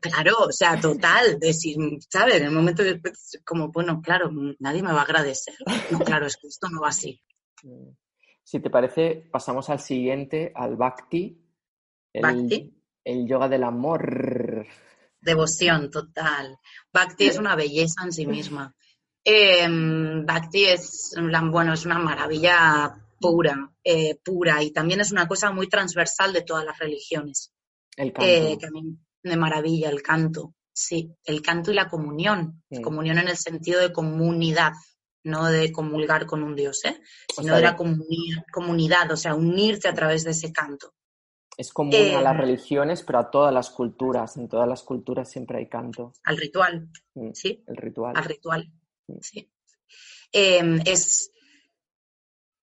claro, 0.00 0.36
o 0.48 0.52
sea, 0.52 0.80
total. 0.80 1.38
Decir, 1.38 1.76
¿sabes? 2.08 2.36
En 2.36 2.44
el 2.44 2.50
momento 2.50 2.82
de, 2.82 3.00
como, 3.44 3.70
bueno, 3.70 4.00
claro, 4.00 4.30
nadie 4.58 4.82
me 4.82 4.92
va 4.92 5.00
a 5.00 5.04
agradecer. 5.04 5.54
No, 5.90 5.98
claro, 6.00 6.26
es 6.26 6.36
que 6.36 6.48
esto 6.48 6.68
no 6.70 6.80
va 6.80 6.88
así. 6.88 7.22
Si 8.42 8.60
te 8.60 8.70
parece, 8.70 9.28
pasamos 9.30 9.68
al 9.68 9.80
siguiente, 9.80 10.52
al 10.54 10.76
Bhakti. 10.76 11.44
El, 12.14 12.22
¿Bhakti? 12.22 12.82
El 13.04 13.28
yoga 13.28 13.48
del 13.48 13.64
amor. 13.64 14.66
Devoción, 15.20 15.90
total. 15.90 16.58
Bhakti 16.90 17.26
es 17.26 17.38
una 17.38 17.54
belleza 17.54 18.04
en 18.04 18.12
sí 18.12 18.26
misma. 18.26 18.74
Eh, 19.24 19.66
Bhakti 19.68 20.64
es, 20.64 21.14
bueno, 21.50 21.74
es 21.74 21.84
una 21.84 21.98
maravilla 21.98 22.94
pura, 23.20 23.70
eh, 23.82 24.18
pura, 24.24 24.62
y 24.62 24.70
también 24.70 25.00
es 25.00 25.12
una 25.12 25.26
cosa 25.26 25.50
muy 25.50 25.68
transversal 25.68 26.32
de 26.32 26.42
todas 26.42 26.64
las 26.64 26.78
religiones. 26.78 27.52
El 27.96 28.12
canto. 28.12 28.30
Eh, 28.30 28.56
que 28.58 28.66
a 28.66 28.70
mí 28.70 28.96
me 29.22 29.36
maravilla 29.36 29.90
el 29.90 30.02
canto, 30.02 30.54
sí, 30.72 31.12
el 31.24 31.42
canto 31.42 31.70
y 31.70 31.74
la 31.74 31.88
comunión. 31.88 32.62
Comunión 32.82 33.18
en 33.18 33.28
el 33.28 33.36
sentido 33.36 33.80
de 33.80 33.92
comunidad, 33.92 34.72
no 35.24 35.46
de 35.46 35.72
comulgar 35.72 36.26
con 36.26 36.42
un 36.42 36.54
dios, 36.54 36.84
¿eh? 36.84 37.00
sino 37.34 37.56
de 37.56 37.62
la 37.62 37.76
comunidad, 37.76 39.10
o 39.10 39.16
sea, 39.16 39.34
unirte 39.34 39.88
a 39.88 39.94
través 39.94 40.24
de 40.24 40.30
ese 40.30 40.52
canto. 40.52 40.94
Es 41.56 41.72
común 41.72 41.92
a 41.94 42.22
las 42.22 42.36
religiones, 42.36 43.02
pero 43.02 43.18
a 43.18 43.30
todas 43.30 43.52
las 43.52 43.70
culturas. 43.70 44.36
En 44.36 44.48
todas 44.48 44.68
las 44.68 44.84
culturas 44.84 45.28
siempre 45.28 45.58
hay 45.58 45.68
canto. 45.68 46.12
Al 46.22 46.36
ritual, 46.36 46.88
sí. 47.34 47.64
El 47.66 47.76
ritual. 47.76 48.16
Al 48.16 48.24
ritual. 48.24 48.72
Sí. 49.20 49.50
Em, 50.32 50.80
es. 50.84 51.30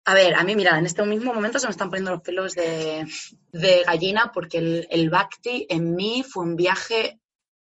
A 0.05 0.13
ver, 0.15 0.33
a 0.33 0.43
mí, 0.43 0.55
mira, 0.55 0.79
en 0.79 0.85
este 0.85 1.03
mismo 1.03 1.33
momento 1.33 1.59
se 1.59 1.67
me 1.67 1.71
están 1.71 1.89
poniendo 1.89 2.11
los 2.11 2.21
pelos 2.21 2.55
de, 2.55 3.05
gallina 3.85 4.31
porque 4.33 4.87
el, 4.89 5.09
Bhakti 5.09 5.67
en 5.69 5.93
mí 5.93 6.23
fue 6.27 6.43
un 6.43 6.55
viaje 6.55 7.19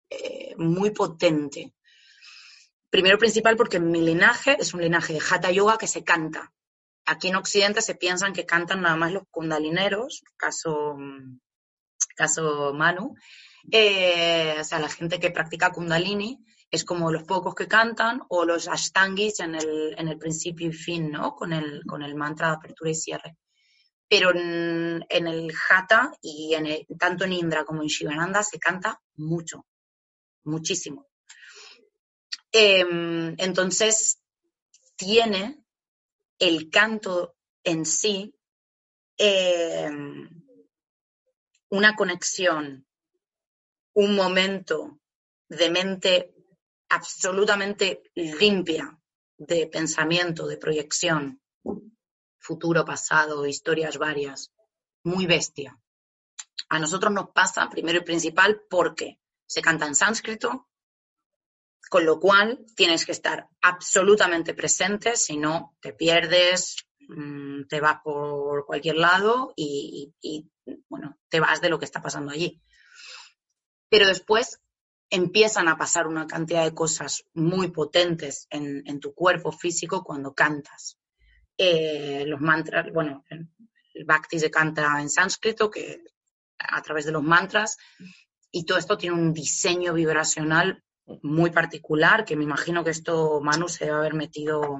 eh, 0.08 0.54
muy 0.56 0.90
potente. 0.90 1.74
Primero 2.88 3.18
principal 3.18 3.56
porque 3.56 3.78
mi 3.78 4.00
linaje 4.00 4.56
es 4.58 4.72
un 4.72 4.80
linaje 4.80 5.12
de 5.12 5.20
Hatha 5.20 5.50
Yoga 5.50 5.76
que 5.76 5.86
se 5.86 6.02
canta. 6.02 6.52
Aquí 7.04 7.28
en 7.28 7.36
Occidente 7.36 7.82
se 7.82 7.94
piensan 7.94 8.32
que 8.32 8.46
cantan 8.46 8.82
nada 8.82 8.96
más 8.96 9.12
los 9.12 9.24
kundalineros, 9.30 10.24
caso, 10.36 10.96
caso 12.16 12.72
Manu, 12.72 13.14
eh, 13.70 14.56
o 14.58 14.64
sea, 14.64 14.78
la 14.78 14.88
gente 14.88 15.20
que 15.20 15.30
practica 15.30 15.72
kundalini, 15.72 16.42
es 16.70 16.84
como 16.84 17.10
los 17.10 17.24
pocos 17.24 17.54
que 17.54 17.66
cantan 17.66 18.22
o 18.28 18.44
los 18.44 18.68
ashtangis 18.68 19.40
en 19.40 19.56
el, 19.56 19.94
en 19.98 20.08
el 20.08 20.18
principio 20.18 20.68
y 20.68 20.72
fin, 20.72 21.10
¿no? 21.10 21.34
Con 21.34 21.52
el, 21.52 21.82
con 21.84 22.02
el 22.02 22.14
mantra 22.14 22.48
de 22.48 22.54
apertura 22.54 22.90
y 22.90 22.94
cierre. 22.94 23.36
Pero 24.08 24.30
en, 24.30 25.04
el 25.08 25.52
Hatha 25.68 26.12
y 26.22 26.54
en 26.54 26.86
tanto 26.96 27.24
en 27.24 27.32
Indra 27.32 27.64
como 27.64 27.82
en 27.82 27.88
Shivananda 27.88 28.42
se 28.42 28.58
canta 28.58 29.00
mucho, 29.16 29.66
muchísimo. 30.44 31.08
Em, 32.52 33.34
entonces, 33.38 34.20
tiene 34.96 35.64
el 36.38 36.70
canto 36.70 37.36
en 37.62 37.84
sí 37.84 38.34
em, 39.16 40.28
una 41.68 41.94
conexión, 41.94 42.86
un 43.92 44.16
momento 44.16 44.98
de 45.48 45.70
mente 45.70 46.39
absolutamente 46.90 48.02
limpia 48.14 48.98
de 49.38 49.66
pensamiento, 49.68 50.46
de 50.46 50.58
proyección, 50.58 51.40
futuro, 52.38 52.84
pasado, 52.84 53.46
historias 53.46 53.96
varias, 53.96 54.52
muy 55.04 55.26
bestia. 55.26 55.78
A 56.68 56.78
nosotros 56.78 57.12
nos 57.12 57.30
pasa, 57.30 57.70
primero 57.70 57.98
y 57.98 58.04
principal, 58.04 58.62
porque 58.68 59.18
se 59.46 59.62
canta 59.62 59.86
en 59.86 59.94
sánscrito, 59.94 60.68
con 61.88 62.04
lo 62.04 62.20
cual 62.20 62.64
tienes 62.76 63.06
que 63.06 63.12
estar 63.12 63.48
absolutamente 63.62 64.54
presente, 64.54 65.16
si 65.16 65.36
no 65.36 65.76
te 65.80 65.92
pierdes, 65.92 66.86
mm, 67.08 67.66
te 67.68 67.80
vas 67.80 68.00
por 68.04 68.66
cualquier 68.66 68.96
lado 68.96 69.52
y, 69.56 70.12
bueno, 70.88 71.18
te 71.28 71.40
vas 71.40 71.60
de 71.60 71.68
lo 71.68 71.78
que 71.78 71.84
está 71.84 72.02
pasando 72.02 72.30
allí. 72.30 72.60
Pero 73.88 74.06
después 74.06 74.60
empiezan 75.10 75.68
a 75.68 75.76
pasar 75.76 76.06
una 76.06 76.26
cantidad 76.26 76.64
de 76.64 76.74
cosas 76.74 77.24
muy 77.34 77.70
potentes 77.70 78.46
en, 78.50 79.00
tu 79.00 79.12
cuerpo 79.12 79.50
físico 79.50 80.04
cuando 80.04 80.32
cantas. 80.34 80.96
Eh, 81.58 82.24
los 82.26 82.40
mantras, 82.40 82.86
bueno, 82.92 83.24
el 83.28 84.04
bhakti 84.04 84.38
se 84.38 84.50
canta 84.50 85.00
en 85.00 85.10
sánscrito, 85.10 85.70
que 85.70 86.02
a 86.58 86.80
través 86.80 87.04
de 87.04 87.12
los 87.12 87.22
mantras, 87.22 87.76
y 88.52 88.64
todo 88.64 88.78
esto 88.78 88.96
tiene 88.96 89.16
un 89.16 89.32
diseño 89.32 89.92
vibracional 89.92 90.82
muy 91.22 91.50
particular, 91.50 92.24
que 92.24 92.36
me 92.36 92.44
imagino 92.44 92.84
que 92.84 92.90
esto 92.90 93.40
Manu 93.40 93.68
se 93.68 93.86
debe 93.86 93.96
haber 93.96 94.14
metido 94.14 94.78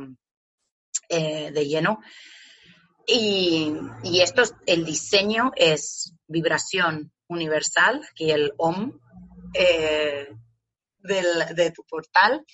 eh, 1.08 1.50
de 1.50 1.66
lleno. 1.66 2.00
Y, 3.06 3.74
esto, 4.20 4.42
el 4.66 4.84
diseño 4.84 5.50
es 5.56 6.14
vibración 6.28 7.12
universal, 7.26 8.02
aquí 8.12 8.30
el 8.30 8.52
OM 8.58 9.00
eh, 9.54 10.28
de 10.98 11.70
tu 11.74 11.84
portal, 11.84 12.44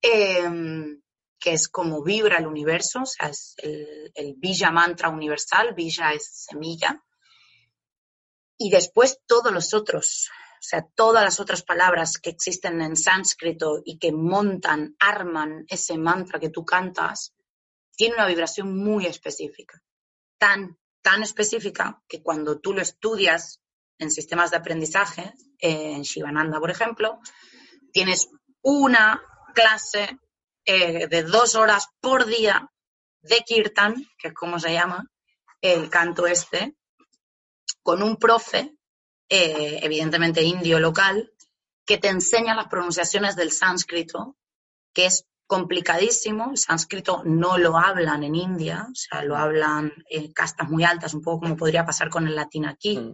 em, 0.00 1.00
que 1.38 1.52
es 1.52 1.68
como 1.68 2.02
vibra 2.02 2.38
el 2.38 2.46
universo, 2.46 3.02
o 3.02 3.06
sea, 3.06 3.28
es 3.28 3.54
el, 3.58 4.12
el 4.14 4.34
Bija 4.36 4.70
mantra 4.70 5.08
universal, 5.08 5.74
Bija 5.74 6.12
es 6.12 6.46
semilla. 6.46 7.02
Y 8.58 8.70
después 8.70 9.20
todos 9.26 9.52
los 9.52 9.74
otros 9.74 10.30
o 10.62 10.64
sea, 10.64 10.86
todas 10.94 11.24
las 11.24 11.40
otras 11.40 11.64
palabras 11.64 12.18
que 12.18 12.30
existen 12.30 12.80
en 12.82 12.94
sánscrito 12.94 13.82
y 13.84 13.98
que 13.98 14.12
montan, 14.12 14.94
arman 15.00 15.64
ese 15.68 15.98
mantra 15.98 16.38
que 16.38 16.50
tú 16.50 16.64
cantas, 16.64 17.34
tiene 17.96 18.14
una 18.14 18.28
vibración 18.28 18.78
muy 18.78 19.06
específica. 19.06 19.82
Tan, 20.38 20.78
tan 21.00 21.24
específica 21.24 22.00
que 22.06 22.22
cuando 22.22 22.60
tú 22.60 22.74
lo 22.74 22.80
estudias 22.80 23.60
en 23.98 24.10
sistemas 24.10 24.50
de 24.50 24.56
aprendizaje, 24.56 25.32
en 25.58 26.02
Shivananda, 26.02 26.58
por 26.58 26.70
ejemplo, 26.70 27.20
tienes 27.92 28.28
una 28.62 29.22
clase 29.54 30.18
eh, 30.64 31.06
de 31.08 31.22
dos 31.22 31.54
horas 31.54 31.88
por 32.00 32.26
día 32.26 32.70
de 33.20 33.40
kirtan, 33.46 34.06
que 34.18 34.28
es 34.28 34.34
como 34.34 34.58
se 34.58 34.72
llama 34.72 35.08
el 35.60 35.88
canto 35.88 36.26
este, 36.26 36.76
con 37.82 38.02
un 38.02 38.16
profe 38.16 38.74
eh, 39.28 39.80
evidentemente 39.82 40.42
indio 40.42 40.78
local, 40.78 41.32
que 41.86 41.98
te 41.98 42.08
enseña 42.08 42.54
las 42.54 42.68
pronunciaciones 42.68 43.34
del 43.34 43.50
sánscrito, 43.50 44.36
que 44.92 45.06
es 45.06 45.26
complicadísimo. 45.46 46.50
El 46.50 46.58
sánscrito 46.58 47.22
no 47.24 47.58
lo 47.58 47.76
hablan 47.78 48.24
en 48.24 48.34
India, 48.34 48.86
o 48.90 48.94
sea, 48.94 49.22
lo 49.24 49.36
hablan 49.36 49.92
en 50.08 50.32
castas 50.32 50.68
muy 50.68 50.84
altas, 50.84 51.14
un 51.14 51.22
poco 51.22 51.40
como 51.40 51.56
podría 51.56 51.84
pasar 51.84 52.10
con 52.10 52.26
el 52.26 52.36
latín 52.36 52.66
aquí, 52.66 52.98
mm. 52.98 53.12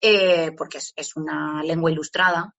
Eh, 0.00 0.52
porque 0.56 0.78
es, 0.78 1.16
una 1.16 1.62
lengua 1.62 1.90
ilustrada. 1.90 2.54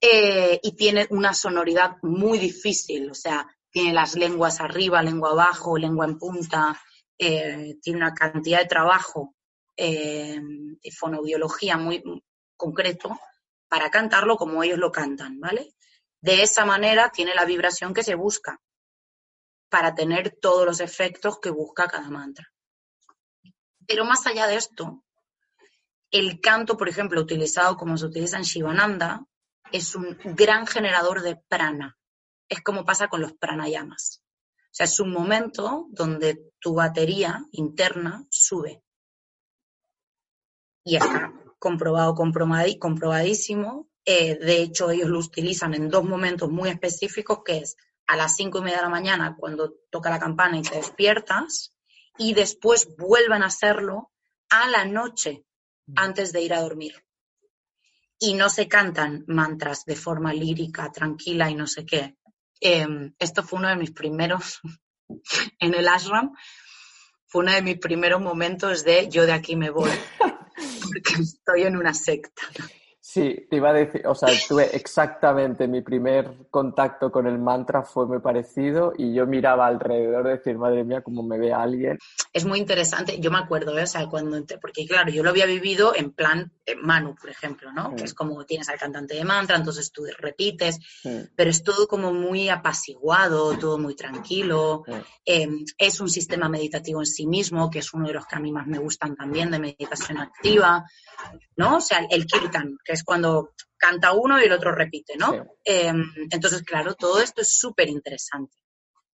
Eh, 0.00 0.58
y 0.62 0.76
tiene 0.76 1.06
una 1.10 1.34
sonoridad 1.34 1.96
muy 2.02 2.38
difícil, 2.38 3.10
o 3.10 3.14
sea, 3.14 3.46
tiene 3.70 3.92
las 3.92 4.14
lenguas 4.14 4.60
arriba, 4.60 5.02
lengua 5.02 5.32
abajo, 5.32 5.76
lengua 5.76 6.06
en 6.06 6.18
punta, 6.18 6.80
tiene 7.16 7.98
una 7.98 8.14
cantidad 8.14 8.60
de 8.60 8.64
trabajo 8.64 9.34
eh, 9.82 10.38
de 10.38 10.90
fonoaudiología 10.90 11.78
muy 11.78 12.02
concreto 12.54 13.18
para 13.66 13.90
cantarlo 13.90 14.36
como 14.36 14.62
ellos 14.62 14.78
lo 14.78 14.92
cantan, 14.92 15.40
¿vale? 15.40 15.74
De 16.20 16.42
esa 16.42 16.66
manera 16.66 17.10
tiene 17.10 17.34
la 17.34 17.46
vibración 17.46 17.94
que 17.94 18.02
se 18.02 18.14
busca 18.14 18.60
para 19.70 19.94
tener 19.94 20.36
todos 20.38 20.66
los 20.66 20.80
efectos 20.80 21.40
que 21.40 21.48
busca 21.48 21.88
cada 21.88 22.10
mantra. 22.10 22.46
Pero 23.86 24.04
más 24.04 24.26
allá 24.26 24.46
de 24.46 24.56
esto, 24.56 25.02
el 26.10 26.40
canto, 26.40 26.76
por 26.76 26.88
ejemplo, 26.88 27.20
utilizado 27.20 27.76
como 27.76 27.96
se 27.96 28.06
utiliza 28.06 28.36
en 28.36 28.42
Shivananda, 28.42 29.24
es 29.72 29.94
un 29.94 30.18
gran 30.24 30.66
generador 30.66 31.22
de 31.22 31.36
prana. 31.36 31.96
Es 32.48 32.60
como 32.62 32.84
pasa 32.84 33.08
con 33.08 33.20
los 33.20 33.32
pranayamas. 33.34 34.22
O 34.56 34.72
sea, 34.72 34.84
es 34.84 35.00
un 35.00 35.12
momento 35.12 35.86
donde 35.90 36.52
tu 36.60 36.74
batería 36.74 37.44
interna 37.52 38.24
sube 38.30 38.82
y 40.84 40.96
está 40.96 41.32
comprobado, 41.58 42.14
comprobadísimo. 42.14 43.88
Eh, 44.04 44.36
de 44.36 44.62
hecho, 44.62 44.90
ellos 44.90 45.08
lo 45.08 45.18
utilizan 45.18 45.74
en 45.74 45.88
dos 45.88 46.04
momentos 46.04 46.50
muy 46.50 46.70
específicos, 46.70 47.42
que 47.44 47.58
es 47.58 47.76
a 48.06 48.16
las 48.16 48.34
cinco 48.36 48.58
y 48.58 48.62
media 48.62 48.78
de 48.78 48.84
la 48.84 48.88
mañana 48.88 49.36
cuando 49.38 49.74
toca 49.90 50.10
la 50.10 50.18
campana 50.18 50.58
y 50.58 50.62
te 50.62 50.76
despiertas, 50.76 51.74
y 52.18 52.34
después 52.34 52.88
vuelven 52.96 53.42
a 53.42 53.46
hacerlo 53.46 54.10
a 54.48 54.68
la 54.68 54.84
noche 54.84 55.44
antes 55.96 56.32
de 56.32 56.42
ir 56.42 56.54
a 56.54 56.60
dormir. 56.60 57.04
Y 58.18 58.34
no 58.34 58.48
se 58.48 58.68
cantan 58.68 59.24
mantras 59.26 59.84
de 59.84 59.96
forma 59.96 60.32
lírica, 60.32 60.90
tranquila 60.92 61.50
y 61.50 61.54
no 61.54 61.66
sé 61.66 61.86
qué. 61.86 62.16
Em, 62.60 63.14
esto 63.18 63.42
fue 63.42 63.58
uno 63.58 63.68
de 63.68 63.76
mis 63.76 63.92
primeros 63.92 64.60
en 65.58 65.74
el 65.74 65.88
ashram, 65.88 66.34
fue 67.26 67.42
uno 67.42 67.52
de 67.52 67.62
mis 67.62 67.78
primeros 67.78 68.20
momentos 68.20 68.84
de 68.84 69.08
yo 69.08 69.24
de 69.24 69.32
aquí 69.32 69.56
me 69.56 69.70
voy. 69.70 69.90
porque 70.92 71.22
estoy 71.22 71.62
en 71.62 71.76
una 71.76 71.94
secta. 71.94 72.42
Sí, 73.12 73.44
te 73.50 73.56
iba 73.56 73.70
a 73.70 73.72
decir, 73.72 74.06
o 74.06 74.14
sea, 74.14 74.28
tuve 74.46 74.70
exactamente 74.72 75.66
mi 75.66 75.82
primer 75.82 76.46
contacto 76.48 77.10
con 77.10 77.26
el 77.26 77.40
mantra 77.40 77.82
fue 77.82 78.06
muy 78.06 78.20
parecido 78.20 78.92
y 78.96 79.12
yo 79.12 79.26
miraba 79.26 79.66
alrededor 79.66 80.22
de 80.22 80.36
decir, 80.36 80.56
madre 80.56 80.84
mía, 80.84 81.02
cómo 81.02 81.24
me 81.24 81.36
ve 81.36 81.52
alguien. 81.52 81.98
Es 82.32 82.44
muy 82.44 82.60
interesante, 82.60 83.18
yo 83.18 83.32
me 83.32 83.38
acuerdo, 83.38 83.76
¿eh? 83.76 83.82
o 83.82 83.86
sea, 83.88 84.06
cuando, 84.06 84.40
porque 84.62 84.86
claro, 84.86 85.10
yo 85.10 85.24
lo 85.24 85.30
había 85.30 85.46
vivido 85.46 85.92
en 85.96 86.12
plan 86.12 86.52
eh, 86.64 86.76
Manu, 86.76 87.16
por 87.16 87.30
ejemplo, 87.30 87.72
¿no? 87.72 87.96
Que 87.96 88.04
es 88.04 88.14
como 88.14 88.44
tienes 88.44 88.68
al 88.68 88.78
cantante 88.78 89.16
de 89.16 89.24
mantra, 89.24 89.56
entonces 89.56 89.90
tú 89.90 90.04
repites, 90.16 90.78
pero 91.34 91.50
es 91.50 91.64
todo 91.64 91.88
como 91.88 92.12
muy 92.12 92.48
apaciguado, 92.48 93.58
todo 93.58 93.76
muy 93.76 93.96
tranquilo. 93.96 94.84
Em, 95.24 95.64
es 95.76 96.00
un 96.00 96.08
sistema 96.08 96.48
meditativo 96.48 97.00
en 97.00 97.06
sí 97.06 97.26
mismo, 97.26 97.70
que 97.70 97.80
es 97.80 97.92
uno 97.92 98.06
de 98.06 98.14
los 98.14 98.26
que 98.26 98.36
a 98.36 98.40
mí 98.40 98.52
más 98.52 98.68
me 98.68 98.78
gustan 98.78 99.16
también 99.16 99.50
de 99.50 99.58
meditación 99.58 100.18
activa, 100.18 100.84
¿no? 101.56 101.78
O 101.78 101.80
sea, 101.80 102.06
el 102.08 102.24
kirtan, 102.26 102.78
que 102.84 102.92
es 102.92 102.99
cuando 103.04 103.54
canta 103.76 104.12
uno 104.12 104.40
y 104.40 104.44
el 104.44 104.52
otro 104.52 104.72
repite, 104.72 105.16
¿no? 105.16 105.56
Em, 105.64 106.12
entonces, 106.30 106.62
claro, 106.62 106.94
todo 106.94 107.20
esto 107.20 107.40
es 107.40 107.58
súper 107.58 107.88
interesante. 107.88 108.56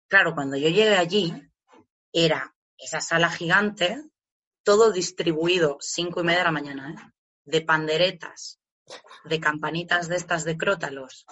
Claro, 0.07 0.33
cuando 0.33 0.55
yo 0.57 0.69
llegué 0.69 0.95
allí, 0.95 1.33
era 2.11 2.55
esa 2.77 3.01
sala 3.01 3.29
gigante, 3.29 4.03
todo 4.63 4.91
distribuido, 4.91 5.77
cinco 5.81 6.21
y 6.21 6.23
media 6.23 6.39
de 6.39 6.45
la 6.45 6.51
mañana, 6.51 6.91
¿eh? 6.91 7.13
de 7.45 7.61
panderetas, 7.61 8.59
de 9.25 9.39
campanitas 9.39 10.07
de 10.07 10.15
estas 10.15 10.45
de 10.45 10.57
crótalos 10.57 11.25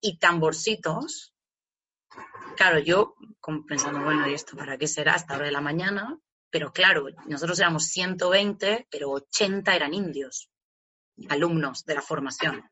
y 0.00 0.18
tamborcitos. 0.18 1.34
Claro, 2.56 2.78
yo 2.78 3.16
pensando, 3.66 4.02
bueno, 4.02 4.28
¿y 4.28 4.34
esto 4.34 4.56
para 4.56 4.76
qué 4.76 4.86
será 4.86 5.16
esta 5.16 5.36
hora 5.36 5.46
de 5.46 5.52
la 5.52 5.60
mañana? 5.60 6.18
Pero 6.50 6.72
claro, 6.72 7.06
nosotros 7.26 7.58
éramos 7.58 7.84
120, 7.86 8.86
pero 8.90 9.10
80 9.10 9.74
eran 9.74 9.94
indios 9.94 10.49
alumnos 11.28 11.84
de 11.84 11.94
la 11.94 12.02
formación. 12.02 12.62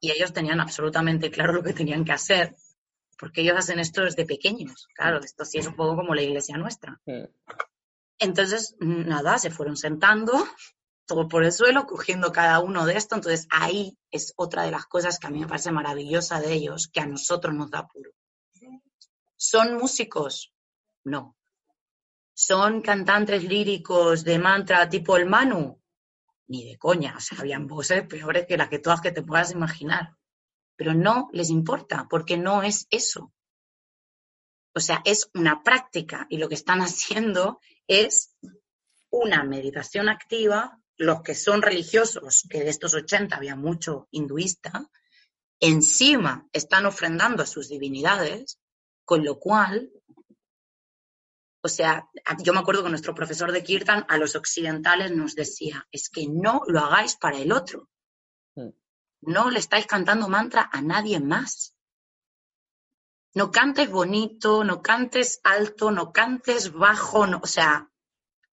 Y 0.00 0.10
ellos 0.10 0.32
tenían 0.32 0.60
absolutamente 0.60 1.30
claro 1.30 1.52
lo 1.52 1.62
que 1.62 1.72
tenían 1.72 2.04
que 2.04 2.12
hacer, 2.12 2.54
porque 3.18 3.40
ellos 3.40 3.56
hacen 3.56 3.78
esto 3.78 4.02
desde 4.02 4.26
pequeños. 4.26 4.88
Claro, 4.94 5.20
esto 5.20 5.44
sí 5.44 5.58
es 5.58 5.66
un 5.66 5.74
poco 5.74 5.96
como 5.96 6.14
la 6.14 6.22
iglesia 6.22 6.56
nuestra. 6.56 7.00
Entonces, 8.18 8.76
nada, 8.80 9.38
se 9.38 9.50
fueron 9.50 9.76
sentando, 9.76 10.46
todo 11.06 11.28
por 11.28 11.44
el 11.44 11.52
suelo, 11.52 11.86
cogiendo 11.86 12.32
cada 12.32 12.60
uno 12.60 12.86
de 12.86 12.96
esto. 12.96 13.14
Entonces, 13.14 13.46
ahí 13.50 13.96
es 14.10 14.32
otra 14.36 14.64
de 14.64 14.70
las 14.70 14.86
cosas 14.86 15.18
que 15.18 15.26
a 15.26 15.30
mí 15.30 15.40
me 15.40 15.46
parece 15.46 15.70
maravillosa 15.70 16.40
de 16.40 16.52
ellos, 16.52 16.88
que 16.88 17.00
a 17.00 17.06
nosotros 17.06 17.54
nos 17.54 17.70
da 17.70 17.86
puro. 17.86 18.10
¿Son 19.36 19.76
músicos? 19.76 20.52
No. 21.04 21.36
¿Son 22.34 22.82
cantantes 22.82 23.44
líricos 23.44 24.24
de 24.24 24.38
mantra 24.38 24.88
tipo 24.88 25.16
el 25.16 25.26
Manu? 25.26 25.80
Ni 26.48 26.64
de 26.64 26.78
coña, 26.78 27.16
o 27.16 27.20
sea, 27.20 27.38
habían 27.40 27.66
voces 27.66 28.06
peores 28.06 28.46
que 28.46 28.56
las 28.56 28.68
que 28.68 28.78
todas 28.78 29.00
que 29.00 29.12
te 29.12 29.22
puedas 29.22 29.50
imaginar. 29.52 30.16
Pero 30.76 30.94
no 30.94 31.28
les 31.32 31.50
importa, 31.50 32.06
porque 32.08 32.36
no 32.36 32.62
es 32.62 32.86
eso. 32.90 33.32
O 34.74 34.80
sea, 34.80 35.00
es 35.04 35.30
una 35.34 35.62
práctica 35.62 36.26
y 36.28 36.38
lo 36.38 36.48
que 36.48 36.54
están 36.54 36.80
haciendo 36.82 37.60
es 37.86 38.36
una 39.10 39.42
meditación 39.44 40.08
activa. 40.08 40.80
Los 40.98 41.22
que 41.22 41.34
son 41.34 41.60
religiosos, 41.60 42.46
que 42.48 42.60
de 42.60 42.70
estos 42.70 42.94
80 42.94 43.36
había 43.36 43.54
mucho 43.54 44.08
hinduista, 44.10 44.88
encima 45.60 46.48
están 46.52 46.86
ofrendando 46.86 47.42
a 47.42 47.46
sus 47.46 47.68
divinidades, 47.68 48.58
con 49.04 49.22
lo 49.22 49.38
cual 49.38 49.90
o 51.66 51.68
sea, 51.68 52.08
yo 52.42 52.52
me 52.52 52.60
acuerdo 52.60 52.84
que 52.84 52.90
nuestro 52.90 53.14
profesor 53.14 53.50
de 53.50 53.62
Kirtan 53.62 54.06
a 54.08 54.16
los 54.18 54.36
occidentales 54.36 55.10
nos 55.10 55.34
decía, 55.34 55.86
es 55.90 56.08
que 56.08 56.26
no 56.28 56.62
lo 56.68 56.80
hagáis 56.80 57.16
para 57.16 57.38
el 57.38 57.52
otro. 57.52 57.88
Mm. 58.54 58.70
no 59.22 59.50
le 59.50 59.58
estáis 59.58 59.86
cantando 59.86 60.28
mantra 60.28 60.70
a 60.72 60.80
nadie 60.80 61.20
más. 61.20 61.74
No 63.34 63.50
cantes 63.50 63.90
bonito, 63.90 64.64
no 64.64 64.80
cantes 64.80 65.40
alto, 65.42 65.90
no 65.90 66.12
cantes 66.12 66.72
bajo, 66.72 67.26
no, 67.26 67.40
o 67.42 67.46
sea, 67.46 67.90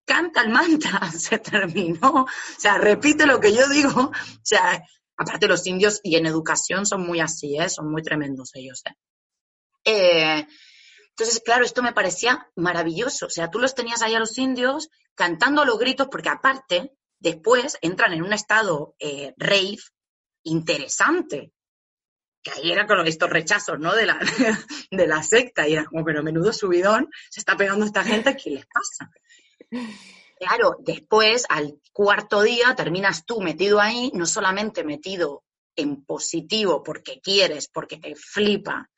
canta 0.03 0.41
el 0.41 0.49
mantra, 0.49 1.11
se 1.11 1.38
terminó. 1.38 2.26
O 2.26 2.28
sea, 2.57 2.78
repite 2.80 3.26
lo 3.26 3.39
que 3.39 3.53
yo 3.53 3.70
digo. 3.70 4.11
O 4.11 4.41
sea, 4.41 4.84
aparte 5.16 5.47
los 5.47 5.66
indios 5.68 6.01
y 6.03 6.16
en 6.16 6.26
educación 6.26 6.86
son 6.86 7.05
muy 7.05 7.20
así, 7.20 7.57
¿eh? 7.57 7.70
son 7.70 7.91
muy 7.91 8.01
tremendos 8.01 8.55
ellos. 8.55 8.82
¿eh? 8.86 8.95
Eh, 9.86 10.47
entonces, 11.16 11.41
claro, 11.45 11.64
esto 11.64 11.84
me 11.84 11.93
parecía 11.93 12.49
maravilloso. 12.55 13.28
O 13.28 13.30
sea, 13.30 13.51
tú 13.51 13.59
los 13.59 13.76
tenías 13.76 14.01
ahí 14.01 14.16
a 14.16 14.20
los 14.20 14.38
indios 14.38 14.89
cantando 15.14 15.64
los 15.64 15.78
gritos, 15.78 16.07
porque 16.09 16.30
aparte, 16.30 16.93
después 17.20 17.78
entran 17.82 18.14
en 18.14 18.24
un 18.24 18.34
estado 18.34 18.95
eh, 18.99 19.34
rave 19.38 19.78
interesante 20.43 21.53
que 22.43 22.51
ahí 22.51 22.72
era 22.72 22.86
con 22.86 23.07
estos 23.07 23.30
rechazos, 23.30 23.80
¿no? 23.80 23.95
De 23.95 24.05
la, 24.05 24.20
de 24.91 25.07
la 25.07 25.24
secta, 25.24 25.68
y 25.68 25.74
era 25.74 25.86
como, 25.86 26.03
pero 26.03 26.22
menudo 26.22 26.51
subidón, 26.51 27.09
se 27.30 27.39
está 27.39 27.55
pegando 27.55 27.86
esta 27.86 28.03
gente, 28.03 28.36
¿qué 28.36 28.49
les 28.49 28.66
pasa? 28.66 29.09
Claro, 30.38 30.76
después, 30.80 31.45
al 31.47 31.80
cuarto 31.93 32.41
día, 32.41 32.76
terminas 32.76 33.26
tú 33.26 33.39
metido 33.39 33.80
ahí, 33.80 34.11
no 34.14 34.26
solamente 34.26 34.84
metido 34.84 35.45
en 35.76 36.03
positivo 36.03 36.84
porque 36.84 37.22
quieres, 37.22 37.70
porque 37.70 37.97
te 37.97 38.14
flipa, 38.16 38.89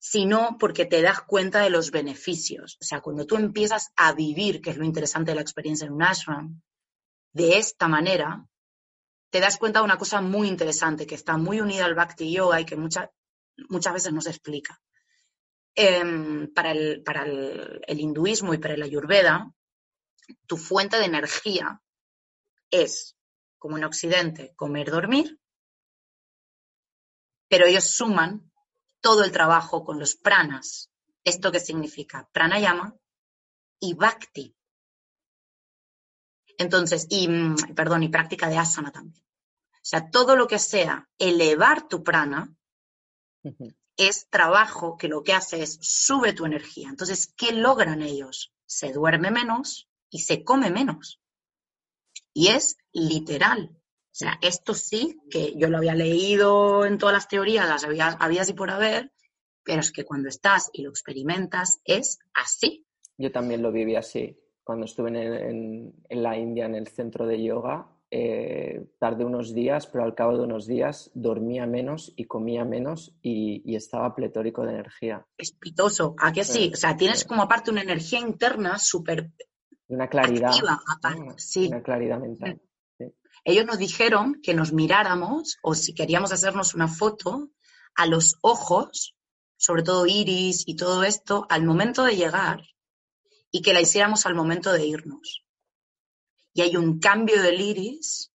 sino 0.00 0.56
porque 0.58 0.86
te 0.86 1.02
das 1.02 1.20
cuenta 1.20 1.60
de 1.60 1.68
los 1.68 1.90
beneficios. 1.90 2.78
O 2.80 2.84
sea, 2.84 3.02
cuando 3.02 3.26
tú 3.26 3.36
empiezas 3.36 3.92
a 3.96 4.14
vivir, 4.14 4.62
que 4.62 4.70
es 4.70 4.78
lo 4.78 4.84
interesante 4.84 5.32
de 5.32 5.34
la 5.34 5.42
experiencia 5.42 5.86
en 5.86 5.92
un 5.92 6.02
ashram, 6.02 6.62
de 7.32 7.58
esta 7.58 7.86
manera, 7.86 8.46
te 9.28 9.40
das 9.40 9.58
cuenta 9.58 9.80
de 9.80 9.84
una 9.84 9.98
cosa 9.98 10.22
muy 10.22 10.48
interesante 10.48 11.06
que 11.06 11.14
está 11.14 11.36
muy 11.36 11.60
unida 11.60 11.84
al 11.84 11.94
Bhakti 11.94 12.32
Yoga 12.32 12.60
y 12.60 12.64
que 12.64 12.76
muchas 12.76 13.92
veces 13.92 14.12
no 14.12 14.22
se 14.22 14.30
explica. 14.30 14.80
Em, 15.74 16.52
para, 16.52 16.72
el, 16.72 17.02
para 17.02 17.24
el, 17.24 18.00
hinduismo 18.00 18.54
y 18.54 18.58
para 18.58 18.74
el 18.74 18.82
ayurveda, 18.82 19.52
tu 20.46 20.56
fuente 20.56 20.98
de 20.98 21.04
energía 21.04 21.80
es, 22.70 23.16
como 23.58 23.76
en 23.76 23.84
Occidente, 23.84 24.54
comer, 24.56 24.90
dormir, 24.90 25.38
pero 27.48 27.66
ellos 27.66 27.84
suman 27.84 28.49
todo 29.00 29.24
el 29.24 29.32
trabajo 29.32 29.84
con 29.84 29.98
los 29.98 30.14
pranas. 30.14 30.90
¿Esto 31.24 31.52
qué 31.52 31.60
significa? 31.60 32.28
Pranayama 32.32 32.96
y 33.78 33.94
bhakti. 33.94 34.54
Entonces, 36.58 37.06
y, 37.08 37.28
mm, 37.28 37.74
perdón, 37.74 38.02
y 38.02 38.08
práctica 38.08 38.48
de 38.48 38.58
asana 38.58 38.92
también. 38.92 39.24
O 39.72 39.84
sea, 39.90 40.10
todo 40.10 40.36
lo 40.36 40.46
que 40.46 40.58
sea 40.58 41.08
elevar 41.18 41.88
tu 41.88 42.04
prana 42.04 42.54
es 43.96 44.28
trabajo 44.28 44.98
que 44.98 45.08
lo 45.08 45.22
que 45.22 45.32
hace 45.32 45.62
es 45.62 45.78
sube 45.80 46.34
tu 46.34 46.44
energía. 46.44 46.88
Entonces, 46.88 47.32
¿qué 47.36 47.52
logran 47.52 48.02
ellos? 48.02 48.52
Se 48.66 48.92
duerme 48.92 49.30
menos 49.30 49.88
y 50.10 50.20
se 50.20 50.44
come 50.44 50.70
menos. 50.70 51.20
Y 52.34 52.48
es 52.48 52.76
literal. 52.92 53.79
O 54.12 54.14
sea, 54.20 54.38
esto 54.42 54.74
sí 54.74 55.20
que 55.30 55.54
yo 55.56 55.68
lo 55.68 55.78
había 55.78 55.94
leído 55.94 56.84
en 56.84 56.98
todas 56.98 57.14
las 57.14 57.28
teorías, 57.28 57.68
las 57.68 57.84
había, 57.84 58.08
había 58.08 58.42
así 58.42 58.52
por 58.52 58.70
haber, 58.70 59.12
pero 59.62 59.80
es 59.80 59.92
que 59.92 60.04
cuando 60.04 60.28
estás 60.28 60.68
y 60.72 60.82
lo 60.82 60.90
experimentas 60.90 61.80
es 61.84 62.18
así. 62.34 62.86
Yo 63.16 63.30
también 63.30 63.62
lo 63.62 63.70
viví 63.70 63.94
así 63.94 64.36
cuando 64.70 64.84
estuve 64.84 65.10
en, 65.10 65.92
la 66.10 66.38
India, 66.38 66.66
en 66.66 66.76
el 66.76 66.86
centro 66.86 67.26
de 67.26 67.42
yoga, 67.42 67.88
eh, 68.08 68.86
tardé 69.00 69.24
unos 69.24 69.52
días, 69.52 69.88
pero 69.88 70.04
al 70.04 70.14
cabo 70.14 70.36
de 70.36 70.44
unos 70.44 70.64
días 70.64 71.10
dormía 71.12 71.66
menos 71.66 72.12
y 72.14 72.26
comía 72.26 72.64
menos 72.64 73.16
y, 73.20 73.74
estaba 73.74 74.14
pletórico 74.14 74.64
de 74.64 74.74
energía. 74.74 75.26
Espitoso, 75.36 76.14
¿a 76.20 76.32
que 76.32 76.44
sí? 76.44 76.70
o 76.72 76.76
sea, 76.76 76.96
tienes 76.96 77.24
como 77.24 77.42
aparte 77.42 77.72
una 77.72 77.82
energía 77.82 78.20
interna 78.20 78.78
súper... 78.78 79.32
Una 79.88 80.06
claridad. 80.06 80.52
sí. 81.36 81.66
Una 81.66 81.82
claridad 81.82 82.20
mental. 82.20 82.60
Ellos 83.50 83.66
nos 83.66 83.78
dijeron 83.78 84.40
que 84.42 84.54
nos 84.54 84.72
miráramos 84.72 85.58
o 85.62 85.74
si 85.74 85.94
queríamos 85.94 86.32
hacernos 86.32 86.74
una 86.74 86.88
foto 86.88 87.50
a 87.94 88.06
los 88.06 88.36
ojos, 88.42 89.16
sobre 89.56 89.82
todo 89.82 90.06
iris 90.06 90.64
y 90.66 90.76
todo 90.76 91.02
esto, 91.04 91.46
al 91.50 91.64
momento 91.64 92.04
de 92.04 92.16
llegar 92.16 92.62
y 93.50 93.62
que 93.62 93.72
la 93.72 93.80
hiciéramos 93.80 94.24
al 94.26 94.34
momento 94.34 94.72
de 94.72 94.86
irnos. 94.86 95.44
Y 96.52 96.62
hay 96.62 96.76
un 96.76 96.98
cambio 97.00 97.42
del 97.42 97.60
iris, 97.60 98.32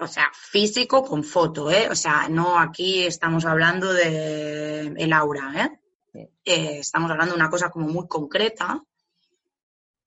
o 0.00 0.06
sea, 0.06 0.30
físico 0.34 1.02
con 1.04 1.24
foto, 1.24 1.70
¿eh? 1.70 1.88
O 1.90 1.94
sea, 1.94 2.28
no 2.28 2.58
aquí 2.58 3.04
estamos 3.04 3.44
hablando 3.44 3.92
de 3.92 4.94
el 4.96 5.12
aura, 5.12 5.78
¿eh? 6.14 6.30
¿eh? 6.44 6.78
Estamos 6.80 7.10
hablando 7.10 7.34
de 7.34 7.40
una 7.40 7.50
cosa 7.50 7.70
como 7.70 7.88
muy 7.88 8.06
concreta, 8.06 8.82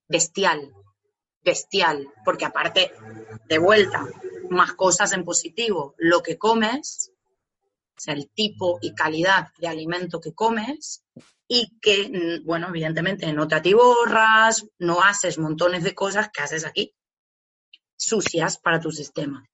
bestial, 0.07 0.71
bestial, 1.45 2.11
porque 2.25 2.45
aparte, 2.45 2.91
de 3.47 3.57
vuelta, 3.59 4.05
más 4.49 4.73
cosas 4.73 5.13
en 5.13 5.23
positivo, 5.23 5.95
lo 5.97 6.21
que 6.21 6.37
comes, 6.37 7.11
o 7.95 7.99
sea, 7.99 8.15
el 8.15 8.29
tipo 8.29 8.79
y 8.81 8.93
calidad 8.93 9.47
de 9.59 9.67
alimento 9.67 10.19
que 10.19 10.33
comes, 10.33 11.03
y 11.47 11.77
que, 11.79 12.09
mm, 12.09 12.45
bueno, 12.45 12.69
evidentemente 12.69 13.31
no 13.31 13.47
te 13.47 13.55
atiborras, 13.55 14.65
no 14.79 15.01
haces 15.03 15.37
montones 15.37 15.83
de 15.83 15.93
cosas 15.93 16.29
que 16.29 16.41
haces 16.41 16.65
aquí, 16.65 16.93
sucias 17.95 18.57
para 18.57 18.79
tu 18.79 18.91
sistema. 18.91 19.47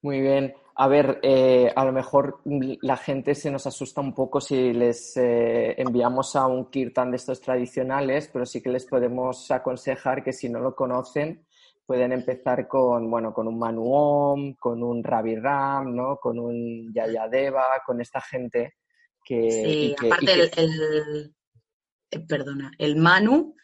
Muy 0.00 0.20
bien. 0.20 0.54
A 0.76 0.88
ver, 0.88 1.20
eh, 1.22 1.72
a 1.74 1.84
lo 1.84 1.92
mejor 1.92 2.40
la 2.44 2.96
gente 2.96 3.34
se 3.34 3.50
nos 3.50 3.66
asusta 3.66 4.00
un 4.00 4.12
poco 4.12 4.40
si 4.40 4.72
les 4.72 5.16
eh, 5.16 5.74
enviamos 5.80 6.34
a 6.34 6.46
un 6.46 6.68
kirtan 6.68 7.10
de 7.12 7.16
estos 7.16 7.40
tradicionales, 7.40 8.28
pero 8.32 8.44
sí 8.44 8.60
que 8.60 8.70
les 8.70 8.84
podemos 8.84 9.50
aconsejar 9.52 10.24
que 10.24 10.32
si 10.32 10.48
no 10.48 10.58
lo 10.58 10.74
conocen, 10.74 11.46
pueden 11.86 12.12
empezar 12.12 12.66
con, 12.66 13.08
bueno, 13.08 13.32
con 13.32 13.46
un 13.46 13.58
Manuom, 13.58 14.54
con 14.54 14.82
un 14.82 15.04
Ravi 15.04 15.36
Ram, 15.36 15.94
¿no? 15.94 16.16
Con 16.16 16.40
un 16.40 16.92
Yayadeva, 16.92 17.82
con 17.86 18.00
esta 18.00 18.20
gente 18.20 18.74
Sí, 19.26 19.94
aparte 19.98 20.32
el, 20.56 21.34
eh, 22.10 22.20
perdona, 22.20 22.70
el 22.78 22.96
Manu, 22.96 23.54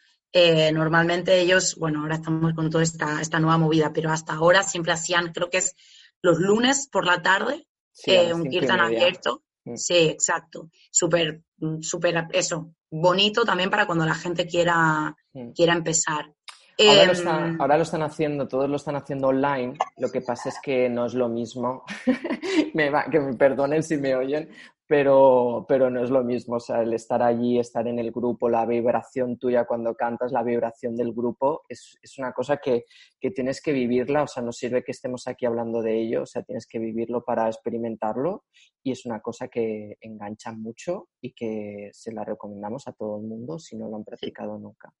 normalmente 0.73 1.39
ellos, 1.39 1.75
bueno, 1.75 2.01
ahora 2.01 2.15
estamos 2.15 2.53
con 2.53 2.69
toda 2.69 2.83
esta, 2.83 3.21
esta 3.21 3.39
nueva 3.39 3.57
movida, 3.57 3.91
pero 3.93 4.09
hasta 4.09 4.33
ahora 4.33 4.63
siempre 4.63 4.93
hacían, 4.93 5.31
creo 5.31 5.49
que 5.49 5.59
es 5.59 5.75
los 6.21 6.39
lunes 6.39 6.87
por 6.91 7.05
la 7.05 7.21
tarde, 7.21 7.67
eh, 8.05 8.33
un 8.33 8.49
kirtan 8.49 8.79
abierto. 8.79 9.43
Mm. 9.65 9.75
Sí, 9.75 9.97
exacto. 10.09 10.69
Súper, 10.91 11.41
mm, 11.57 11.81
súper, 11.81 12.27
eso, 12.33 12.73
bonito 12.89 13.45
también 13.45 13.69
para 13.69 13.85
cuando 13.85 14.05
la 14.05 14.15
gente 14.15 14.47
quiera, 14.47 15.15
mm. 15.33 15.51
quiera 15.51 15.73
empezar. 15.73 16.33
Em, 16.77 17.59
ahora, 17.59 17.77
lo 17.77 17.83
están 17.83 18.01
haciendo, 18.01 18.47
todos 18.47 18.67
lo 18.67 18.77
están 18.77 18.95
haciendo 18.95 19.27
online. 19.27 19.75
Lo 19.97 20.09
que 20.09 20.21
pasa 20.21 20.49
es 20.49 20.55
que 20.63 20.89
no 20.89 21.05
es 21.05 21.13
lo 21.13 21.29
mismo. 21.29 21.83
que 23.11 23.19
me 23.19 23.33
perdonen 23.35 23.83
si 23.83 23.97
me 23.97 24.15
oyen, 24.15 24.49
pero, 24.91 25.65
pero 25.69 25.89
no 25.89 26.03
es 26.03 26.09
lo 26.09 26.21
mismo. 26.21 26.57
O 26.57 26.59
sea, 26.59 26.81
el 26.81 26.93
estar 26.93 27.23
allí, 27.23 27.57
estar 27.57 27.87
en 27.87 27.97
el 27.97 28.11
grupo, 28.11 28.49
la 28.49 28.65
vibración 28.65 29.37
tuya 29.37 29.63
cuando 29.63 29.95
cantas, 29.95 30.33
la 30.33 30.43
vibración 30.43 30.97
del 30.97 31.13
grupo, 31.13 31.61
es, 31.69 31.97
es 32.01 32.17
una 32.17 32.33
cosa 32.33 32.57
que, 32.57 32.83
que, 33.17 33.31
tienes 33.31 33.61
que 33.61 33.71
vivirla. 33.71 34.23
O 34.23 34.27
sea, 34.27 34.43
no 34.43 34.51
sirve 34.51 34.83
que 34.83 34.91
estemos 34.91 35.29
aquí 35.29 35.45
hablando 35.45 35.81
de 35.81 35.97
ello, 35.97 36.23
o 36.23 36.25
sea, 36.25 36.43
tienes 36.43 36.67
que 36.67 36.77
vivirlo 36.77 37.23
para 37.23 37.47
experimentarlo 37.47 38.43
y 38.83 38.91
es 38.91 39.05
una 39.05 39.21
cosa 39.21 39.47
que 39.47 39.95
engancha 40.01 40.51
mucho 40.51 41.07
y 41.21 41.31
que 41.31 41.89
se 41.93 42.11
la 42.11 42.25
recomendamos 42.25 42.85
a 42.89 42.91
todo 42.91 43.15
el 43.15 43.23
mundo 43.23 43.59
si 43.59 43.77
no 43.77 43.87
lo 43.87 43.95
han 43.95 44.03
practicado 44.03 44.59
nunca. 44.59 44.93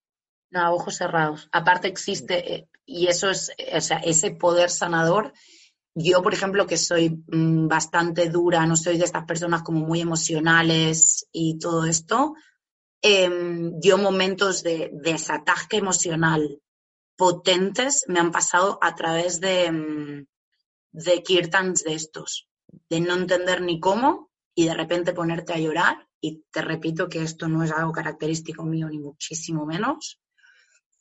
No, 0.51 0.73
ojos 0.73 0.95
cerrados. 0.95 1.49
Aparte 1.51 1.89
existe, 1.89 2.55
eh, 2.55 2.69
y 2.85 3.07
eso 3.07 3.29
es, 3.29 3.51
o 3.75 3.81
sea, 3.81 3.97
ese 3.97 4.31
poder 4.31 4.69
sanador 4.69 5.33
yo, 5.93 6.21
por 6.21 6.33
ejemplo, 6.33 6.65
que 6.65 6.77
soy 6.77 7.23
mm, 7.27 7.67
bastante 7.67 8.29
dura, 8.29 8.65
no 8.65 8.75
soy 8.75 8.97
de 8.97 9.05
estas 9.05 9.25
personas 9.25 9.63
como 9.63 9.85
muy 9.85 10.01
emocionales 10.01 11.27
y 11.31 11.59
todo 11.59 11.85
esto, 11.85 12.33
eh, 13.01 13.29
yo 13.81 13.97
momentos 13.97 14.63
de 14.63 14.91
desataque 14.93 15.77
emocional 15.77 16.61
potentes 17.15 18.05
me 18.07 18.19
han 18.19 18.31
pasado 18.31 18.79
a 18.81 18.95
través 18.95 19.39
de, 19.39 19.71
mm, 19.71 20.25
de 20.91 21.23
kirtans 21.23 21.83
de 21.83 21.93
estos, 21.95 22.47
de 22.89 22.99
no 22.99 23.15
entender 23.15 23.61
ni 23.61 23.79
cómo 23.79 24.31
y 24.55 24.65
de 24.65 24.73
repente 24.73 25.13
ponerte 25.13 25.53
a 25.53 25.59
llorar. 25.59 26.07
Y 26.19 26.43
te 26.51 26.61
repito 26.61 27.09
que 27.09 27.23
esto 27.23 27.47
no 27.47 27.63
es 27.63 27.71
algo 27.71 27.91
característico 27.91 28.63
mío, 28.63 28.87
ni 28.89 28.99
muchísimo 28.99 29.65
menos. 29.65 30.19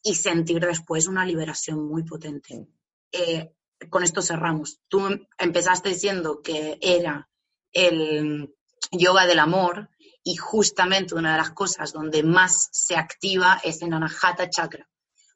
Y 0.03 0.15
sentir 0.15 0.61
después 0.61 1.07
una 1.07 1.27
liberación 1.27 1.87
muy 1.87 2.05
potente. 2.05 2.67
Eh, 3.13 3.53
con 3.89 4.03
esto 4.03 4.23
cerramos. 4.23 4.81
Tú 4.89 5.27
empezaste 5.39 5.89
diciendo 5.89 6.43
que 6.43 6.79
era 6.81 7.29
el 7.73 8.55
yoga 8.93 9.27
del 9.27 9.39
amor 9.39 9.89
y 10.23 10.37
justamente 10.37 11.15
una 11.15 11.33
de 11.33 11.39
las 11.39 11.51
cosas 11.53 11.93
donde 11.93 12.23
más 12.23 12.69
se 12.73 12.97
activa 12.97 13.61
es 13.65 13.81
en 13.83 13.95
Anahata 13.95 14.51
Chakra. 14.51 14.89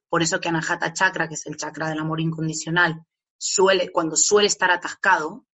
Por 0.08 0.22
eso 0.22 0.40
que 0.40 0.48
Anahata 0.48 0.92
Chakra, 0.92 1.28
que 1.28 1.34
es 1.34 1.46
el 1.46 1.56
chakra 1.56 1.88
del 1.88 1.98
amor 1.98 2.20
incondicional, 2.20 3.04
suele, 3.38 3.90
cuando 3.90 4.16
suele 4.16 4.48
estar 4.48 4.70
atascado, 4.70 5.46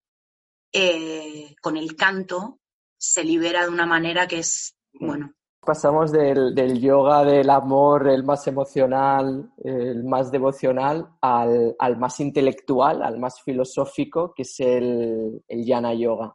eh, 0.73 1.55
con 1.61 1.77
el 1.77 1.95
canto 1.95 2.59
se 2.97 3.23
libera 3.23 3.63
de 3.63 3.69
una 3.69 3.85
manera 3.85 4.27
que 4.27 4.39
es, 4.39 4.75
bueno. 4.93 5.33
Pasamos 5.61 6.11
del, 6.11 6.79
yoga 6.79 7.23
del 7.23 7.49
amor, 7.49 8.09
el 8.09 8.23
más 8.23 8.47
emocional, 8.47 9.51
el 9.63 10.03
más 10.03 10.31
devocional, 10.31 11.09
al, 11.21 11.97
más 11.97 12.19
intelectual, 12.19 13.03
al 13.03 13.19
más 13.19 13.41
filosófico, 13.43 14.33
que 14.33 14.43
es 14.43 14.59
el, 14.59 15.43
el 15.47 15.65
yana 15.65 15.93
yoga. 15.93 16.33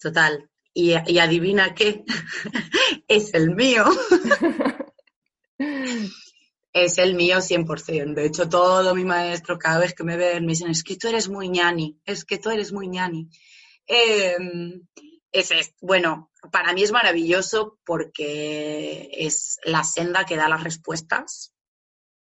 Total. 0.00 0.48
Y, 0.72 0.94
y 1.06 1.18
adivina 1.18 1.74
qué, 1.74 2.04
es 3.08 3.34
el 3.34 3.54
mío. 3.54 3.84
es 6.76 6.98
el 6.98 7.14
mío 7.14 7.38
100%. 7.38 8.14
De 8.14 8.26
hecho, 8.26 8.48
todo 8.48 8.94
mi 8.94 9.04
maestro, 9.04 9.58
cada 9.58 9.78
vez 9.78 9.94
que 9.94 10.04
me 10.04 10.16
ven, 10.16 10.44
me 10.44 10.52
dicen, 10.52 10.70
es 10.70 10.84
que 10.84 10.96
tú 10.96 11.08
eres 11.08 11.28
muy 11.28 11.48
ñani, 11.48 11.98
es 12.04 12.24
que 12.24 12.38
tú 12.38 12.50
eres 12.50 12.72
muy 12.72 12.88
ñani. 12.88 13.30
Em, 13.86 14.86
es, 15.32 15.74
bueno, 15.80 16.30
para 16.50 16.72
mí 16.72 16.82
es 16.82 16.92
maravilloso 16.92 17.78
porque 17.84 19.08
es 19.12 19.58
la 19.64 19.84
senda 19.84 20.24
que 20.24 20.36
da 20.36 20.48
las 20.48 20.62
respuestas, 20.62 21.52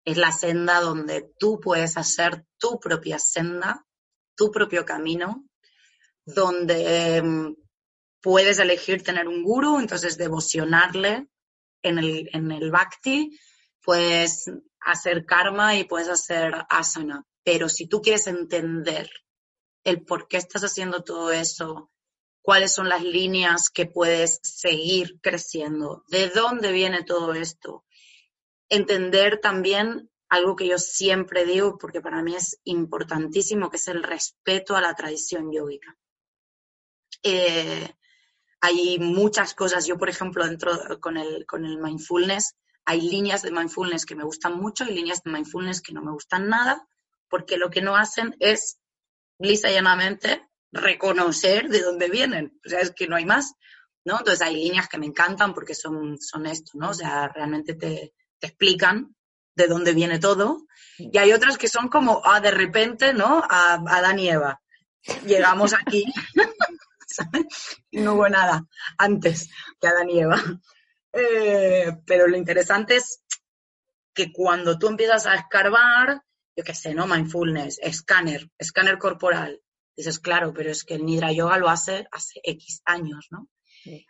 es 0.05 0.17
la 0.17 0.33
senda 0.33 0.81
donde 0.81 1.33
tú 1.39 1.61
puedes 1.61 1.97
hacer 1.97 2.45
tu 2.59 2.79
propia 2.79 3.19
senda, 3.19 3.85
tu 4.37 4.51
propio 4.51 4.85
camino, 4.85 5.45
donde 6.25 7.17
em, 7.17 7.57
puedes 8.21 8.59
elegir 8.59 9.03
tener 9.03 9.29
un 9.29 9.43
guru, 9.43 9.79
entonces 9.79 10.17
devocionarle 10.17 11.29
en 11.83 11.99
el, 11.99 12.29
en 12.33 12.51
el 12.53 12.71
bhakti, 12.71 13.39
puedes 13.83 14.51
hacer 14.81 15.25
karma 15.25 15.77
y 15.77 15.85
puedes 15.85 16.09
hacer 16.09 16.55
asana. 16.69 17.25
Pero 17.45 17.69
si 17.69 17.87
tú 17.87 18.01
quieres 18.01 18.27
entender 18.27 19.09
el 19.85 20.05
por 20.05 20.27
qué 20.27 20.37
estás 20.37 20.63
haciendo 20.65 21.05
todo 21.05 21.31
eso, 21.31 21.91
cuáles 22.47 22.73
son 22.73 22.89
las 22.89 23.03
líneas 23.03 23.71
que 23.71 23.87
puedes 23.87 24.39
seguir 24.45 25.19
creciendo, 25.21 26.05
de 26.07 26.29
dónde 26.29 26.71
viene 26.71 27.03
todo 27.03 27.35
esto, 27.35 27.85
entender 28.69 29.41
también 29.41 30.13
algo 30.29 30.55
que 30.55 30.69
yo 30.69 30.79
siempre 30.79 31.45
digo, 31.45 31.77
porque 31.77 32.01
para 32.01 32.23
mí 32.23 32.37
es 32.37 32.61
importantísimo, 32.63 33.69
que 33.69 33.79
es 33.79 33.89
el 33.89 34.05
respeto 34.05 34.77
a 34.77 34.81
la 34.81 34.95
tradición 34.95 35.51
yógica. 35.53 35.97
Eh, 37.25 37.93
hay 38.61 39.01
muchas 39.01 39.53
cosas, 39.53 39.85
yo 39.85 39.99
por 39.99 40.09
ejemplo, 40.09 40.47
dentro 40.47 41.01
con 41.01 41.17
el, 41.17 41.47
con 41.47 41.65
el 41.65 41.79
mindfulness, 41.79 42.55
hay 42.85 43.01
líneas 43.01 43.43
de 43.43 43.51
mindfulness 43.51 44.07
que 44.07 44.15
me 44.15 44.23
gustan 44.23 44.57
mucho 44.57 44.85
y 44.85 44.95
líneas 44.95 45.21
de 45.25 45.33
mindfulness 45.33 45.83
que 45.83 45.93
no 45.93 46.01
me 46.01 46.13
gustan 46.13 46.49
nada, 46.49 46.87
porque 47.29 47.57
lo 47.57 47.71
que 47.71 47.83
no 47.83 47.97
hacen 47.97 48.37
es 48.39 48.79
lisa 49.41 49.69
y 49.69 49.73
llanamente 49.73 50.47
reconocer 50.77 51.69
de 51.69 51.83
dónde 51.83 52.09
vienen. 52.09 52.59
O 52.65 52.69
sea, 52.69 52.81
es 52.81 52.93
que 52.93 53.07
no 53.07 53.17
hay 53.17 53.25
más, 53.25 53.55
¿no? 54.05 54.19
Entonces 54.19 54.43
hay 54.43 54.55
líneas 54.55 54.89
que 54.89 54.99
me 54.99 55.07
encantan 55.07 55.55
porque 55.55 55.75
son, 55.75 56.19
son 56.21 56.47
esto, 56.47 56.73
¿no? 56.75 56.91
O 56.91 56.95
sea, 56.95 57.29
realmente 57.29 57.75
te, 57.75 58.15
explican 58.41 59.17
de 59.55 59.67
dónde 59.67 59.93
viene 59.93 60.19
todo. 60.19 60.67
Y 60.99 61.17
hay 61.19 61.33
otras 61.33 61.59
que 61.59 61.69
son 61.69 61.89
como, 61.89 62.23
ah, 62.25 62.41
de 62.41 62.51
repente, 62.51 63.13
¿no? 63.15 63.43
A 63.49 63.75
Adán 63.75 64.19
y 64.19 64.29
Eva. 64.29 64.61
Llegamos 65.25 65.73
aquí, 65.73 66.05
Y 67.91 68.01
no 68.01 68.15
hubo 68.15 68.29
nada 68.29 68.67
antes 68.99 69.49
que 69.81 69.89
Adán 69.89 70.11
y 70.11 70.21
Eva. 70.21 70.43
Eh, 71.13 71.97
pero 72.05 72.27
lo 72.27 72.37
interesante 72.37 72.97
es 72.97 73.23
que 74.13 74.33
cuando 74.33 74.79
tú 74.79 74.89
empiezas 74.89 75.27
a 75.27 75.35
escarbar, 75.35 76.23
yo 76.57 76.65
qué 76.65 76.75
sé, 76.75 76.95
¿no? 76.95 77.07
Mindfulness, 77.07 77.79
escáner, 77.83 78.51
escáner 78.59 78.99
corporal. 78.99 79.61
Dices, 79.97 80.19
claro, 80.19 80.53
pero 80.53 80.71
es 80.71 80.85
que 80.85 80.95
el 80.95 81.07
Nidra 81.07 81.33
Yoga 81.33 81.57
lo 81.57 81.69
hace 81.69 82.07
hace 82.13 82.41
X 82.45 82.83
años, 82.85 83.29
¿no? 83.31 83.49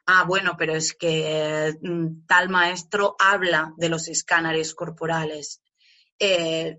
Ah, 0.06 0.24
bueno, 0.24 0.56
pero 0.58 0.74
es 0.74 0.94
que 0.94 1.76
mm, 1.80 2.26
tal 2.26 2.48
maestro 2.48 3.14
habla 3.18 3.74
de 3.76 3.88
los 3.88 4.08
escáneres 4.08 4.74
corporales. 4.74 5.62
Eh, 6.18 6.78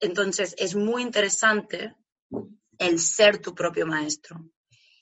entonces, 0.00 0.54
es 0.58 0.74
muy 0.74 1.02
interesante 1.02 1.96
el 2.78 3.00
ser 3.00 3.38
tu 3.38 3.54
propio 3.54 3.86
maestro. 3.86 4.48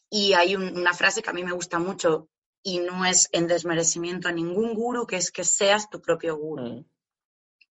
Y 0.09 0.33
hay 0.33 0.57
una 0.57 0.95
frase 0.95 1.23
que 1.23 1.31
a 1.31 1.35
mí 1.35 1.45
me 1.45 1.53
gusta 1.53 1.79
mucho 1.79 2.31
y 2.63 2.79
no 2.79 3.05
es 3.05 3.29
en 3.33 3.47
desmerecimiento 3.47 4.29
a 4.29 4.33
ningún 4.33 4.75
guru, 4.75 5.07
que 5.07 5.17
es 5.17 5.31
que 5.31 5.45
seas 5.45 5.91
tu 5.91 6.01
propio 6.01 6.37
guru. 6.37 6.63
Mm. 6.63 6.85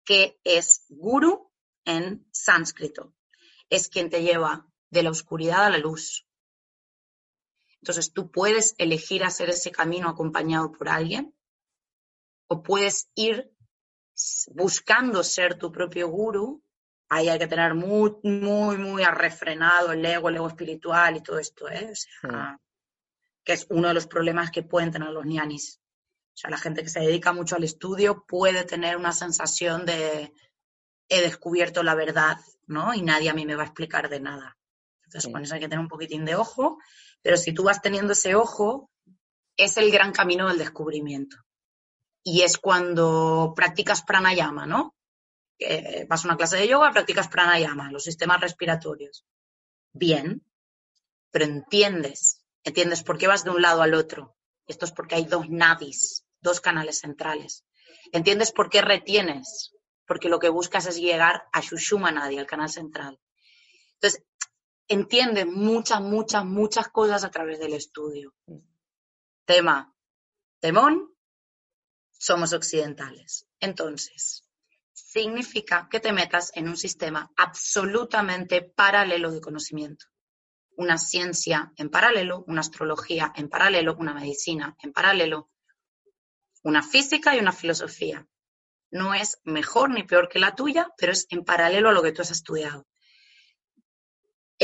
Que 0.05 0.41
es 0.43 0.85
guru 0.89 1.51
en 1.85 2.27
sánscrito. 2.33 3.15
Es 3.71 3.89
quien 3.89 4.11
te 4.11 4.23
lleva 4.23 4.67
de 4.93 5.03
la 5.03 5.11
oscuridad 5.11 5.65
a 5.65 5.71
la 5.71 5.79
luz. 5.79 6.25
Entonces 7.81 8.13
tú 8.13 8.31
puedes 8.31 8.77
elegir 8.79 9.25
hacer 9.25 9.51
ese 9.51 9.73
camino 9.73 10.09
acompañado 10.09 10.71
por 10.71 10.89
alguien 10.89 11.35
o 12.47 12.63
puedes 12.63 13.11
ir 13.17 13.53
buscando 14.55 15.25
ser 15.25 15.59
tu 15.59 15.73
propio 15.73 16.07
guru. 16.07 16.63
Ahí 17.09 17.29
hay 17.29 17.41
que 17.41 17.49
tener 17.49 17.75
muy, 17.75 18.13
muy, 18.23 18.79
muy 18.79 19.03
arrefrenado 19.03 19.91
el 19.91 20.07
ego, 20.07 20.29
el 20.29 20.37
ego 20.37 20.47
espiritual 20.47 21.17
y 21.17 21.23
todo 21.23 21.41
esto, 21.41 21.69
¿eh? 21.69 21.93
Mm 22.23 22.57
que 23.45 23.53
es 23.53 23.67
uno 23.71 23.89
de 23.89 23.95
los 23.95 24.07
problemas 24.07 24.51
que 24.51 24.63
pueden 24.63 24.91
tener 24.91 25.09
los 25.09 25.27
ñanis. 25.27 25.81
O 26.35 26.37
sea, 26.37 26.51
la 26.51 26.59
gente 26.59 26.83
que 26.83 26.89
se 26.89 27.01
dedica 27.01 27.33
mucho 27.33 27.57
al 27.57 27.65
estudio 27.65 28.25
puede 28.27 28.65
tener 28.65 28.97
una 28.97 29.13
sensación 29.13 29.85
de 29.85 30.33
he 31.09 31.21
descubierto 31.21 31.83
la 31.83 31.95
verdad, 31.95 32.39
¿no? 32.67 32.95
Y 32.95 33.03
nadie 33.03 33.29
a 33.29 33.35
mí 33.35 33.45
me 33.45 33.55
va 33.55 33.65
a 33.65 33.67
explicar 33.67 34.09
de 34.09 34.21
nada. 34.21 34.57
Entonces, 35.13 35.33
con 35.33 35.43
eso 35.43 35.55
hay 35.55 35.61
que 35.61 35.69
tener 35.69 35.81
un 35.81 35.89
poquitín 35.89 36.25
de 36.25 36.35
ojo, 36.35 36.79
pero 37.21 37.37
si 37.37 37.53
tú 37.53 37.65
vas 37.65 37.83
teniendo 37.83 38.15
ese 38.15 38.35
ojo, 38.35 38.91
es 39.57 39.77
el 39.77 39.91
gran 39.91 40.13
camino 40.13 40.49
del 40.49 40.59
descubrimiento. 40.59 41.37
Y 42.23 42.43
es 42.43 42.57
cuando 42.57 43.53
practicas 43.55 44.03
pranayama, 44.03 44.67
¿no? 44.67 44.95
vas 46.09 46.25
a 46.25 46.29
una 46.29 46.37
clase 46.37 46.57
de 46.57 46.67
yoga, 46.67 46.91
practicas 46.91 47.29
pranayama, 47.29 47.93
los 47.93 48.03
sistemas 48.03 48.41
respiratorios. 48.41 49.25
Bien, 49.93 50.45
pero 51.31 51.45
entiendes 51.45 52.43
¿Entiendes? 52.65 53.03
¿Por 53.03 53.19
qué 53.19 53.27
vas 53.27 53.45
de 53.45 53.51
un 53.51 53.61
lado 53.61 53.83
al 53.83 53.95
otro? 53.95 54.37
Esto 54.67 54.85
es 54.85 54.93
porque 54.93 55.17
hay 55.17 55.25
dos 55.25 55.49
nadis, 55.49 56.25
dos 56.41 56.61
canales 56.61 57.01
centrales. 57.01 57.65
¿Entiendes 58.13 58.53
por 58.53 58.71
qué 58.71 58.83
retienes? 58.83 59.75
Porque 60.07 60.29
lo 60.29 60.39
que 60.39 60.49
buscas 60.49 60.87
es 60.87 60.97
llegar 60.97 61.45
a 61.53 61.61
Shushuma 61.61 62.13
Nadi, 62.13 62.39
al 62.39 62.47
canal 62.47 62.71
central. 62.71 63.19
Entonces, 63.95 64.23
entiende 64.89 65.45
muchas, 65.45 66.01
muchas, 66.01 66.45
muchas 66.45 66.89
cosas 66.89 67.25
a 67.25 67.31
través 67.31 67.59
del 67.59 67.75
estudio. 67.75 68.35
Tema, 69.45 69.95
temón, 70.61 71.15
somos 72.11 72.53
occidentales. 72.53 73.47
Entonces, 73.61 74.45
significa 74.93 75.89
que 75.91 76.01
te 76.01 76.13
metas 76.13 76.53
en 76.55 76.69
un 76.69 76.77
sistema 76.77 77.31
absolutamente 77.37 78.63
paralelo 78.63 79.31
de 79.31 79.41
conocimiento 79.41 80.07
una 80.77 80.99
ciencia 80.99 81.73
en 81.77 81.91
paralelo, 81.91 82.45
una 82.47 82.61
astrología 82.61 83.33
en 83.37 83.49
paralelo, 83.49 83.97
una 83.99 84.15
medicina 84.15 84.77
en 84.83 84.93
paralelo, 84.93 85.51
una 86.63 86.83
física 86.83 87.35
y 87.35 87.41
una 87.41 87.53
filosofía. 87.53 88.27
No 88.91 89.15
es 89.15 89.41
mejor 89.45 89.91
ni 89.91 90.03
peor 90.03 90.29
que 90.29 90.39
la 90.39 90.55
tuya, 90.55 90.89
pero 90.99 91.13
es 91.13 91.27
en 91.31 91.45
paralelo 91.45 91.89
a 91.89 91.93
lo 91.93 92.03
que 92.03 92.13
tú 92.13 92.23
has 92.23 92.31
estudiado. 92.31 92.87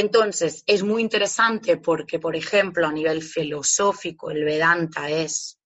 Entonces, 0.01 0.63
es 0.69 0.85
muy 0.85 1.03
interesante 1.03 1.77
porque, 1.77 2.21
por 2.21 2.37
ejemplo, 2.37 2.87
a 2.87 2.93
nivel 2.93 3.21
filosófico, 3.21 4.31
el 4.31 4.45
Vedanta 4.45 5.11
es, 5.11 5.59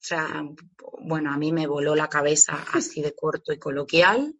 o 0.00 0.02
sea, 0.02 0.44
bueno, 0.98 1.32
a 1.32 1.36
mí 1.36 1.52
me 1.52 1.68
voló 1.68 1.94
la 1.94 2.08
cabeza 2.08 2.66
así 2.72 3.00
de 3.00 3.14
corto 3.14 3.52
y 3.52 3.60
coloquial. 3.60 4.34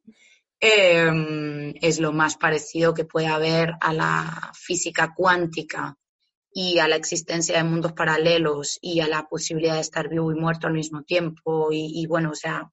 Em, 0.59 1.75
es 1.81 2.01
lo 2.01 2.11
más 2.11 2.37
parecido 2.37 2.93
que 2.93 3.05
puede 3.05 3.29
haber 3.29 3.75
a 3.81 3.93
la 3.93 4.51
física 4.53 5.15
cuántica 5.17 5.97
y 6.53 6.81
a 6.81 6.89
la 6.89 6.97
existencia 6.97 7.57
de 7.57 7.63
mundos 7.63 7.93
paralelos 7.93 8.81
y 8.83 8.99
a 8.99 9.07
la 9.07 9.29
posibilidad 9.29 9.77
de 9.77 9.83
estar 9.83 10.09
vivo 10.09 10.33
y 10.33 10.35
muerto 10.35 10.67
al 10.67 10.73
mismo 10.73 11.05
tiempo. 11.05 11.69
Y, 11.71 12.05
bueno, 12.09 12.33
o 12.33 12.35
sea, 12.35 12.69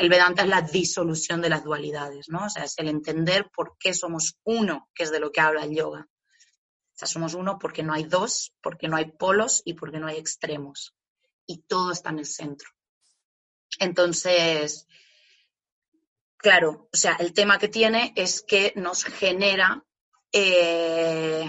el 0.00 0.08
Vedanta 0.08 0.42
es 0.42 0.48
la 0.48 0.62
disolución 0.62 1.40
de 1.40 1.50
las 1.50 1.62
dualidades, 1.62 2.28
¿no? 2.28 2.46
O 2.46 2.48
sea, 2.48 2.64
es 2.64 2.78
el 2.78 2.88
entender 2.88 3.50
por 3.54 3.76
qué 3.78 3.92
somos 3.92 4.38
uno, 4.44 4.88
que 4.94 5.02
es 5.02 5.10
de 5.10 5.20
lo 5.20 5.30
que 5.30 5.40
habla 5.40 5.64
el 5.64 5.76
yoga. 5.76 6.08
O 6.08 6.94
sea, 6.94 7.06
somos 7.06 7.34
uno 7.34 7.58
porque 7.58 7.82
no 7.82 7.92
hay 7.92 8.04
dos, 8.04 8.54
porque 8.62 8.88
no 8.88 8.96
hay 8.96 9.12
polos 9.12 9.62
y 9.64 9.74
porque 9.74 9.98
no 9.98 10.06
hay 10.06 10.16
extremos. 10.16 10.94
Y 11.46 11.62
todo 11.62 11.92
está 11.92 12.10
en 12.10 12.20
el 12.20 12.26
centro. 12.26 12.68
Entonces, 13.78 14.86
Claro, 16.42 16.88
o 16.90 16.96
sea, 16.96 17.16
el 17.20 17.34
tema 17.34 17.58
que 17.58 17.68
tiene 17.68 18.14
es 18.16 18.40
que 18.40 18.72
nos 18.76 19.04
genera, 19.04 19.84
eh, 20.32 21.44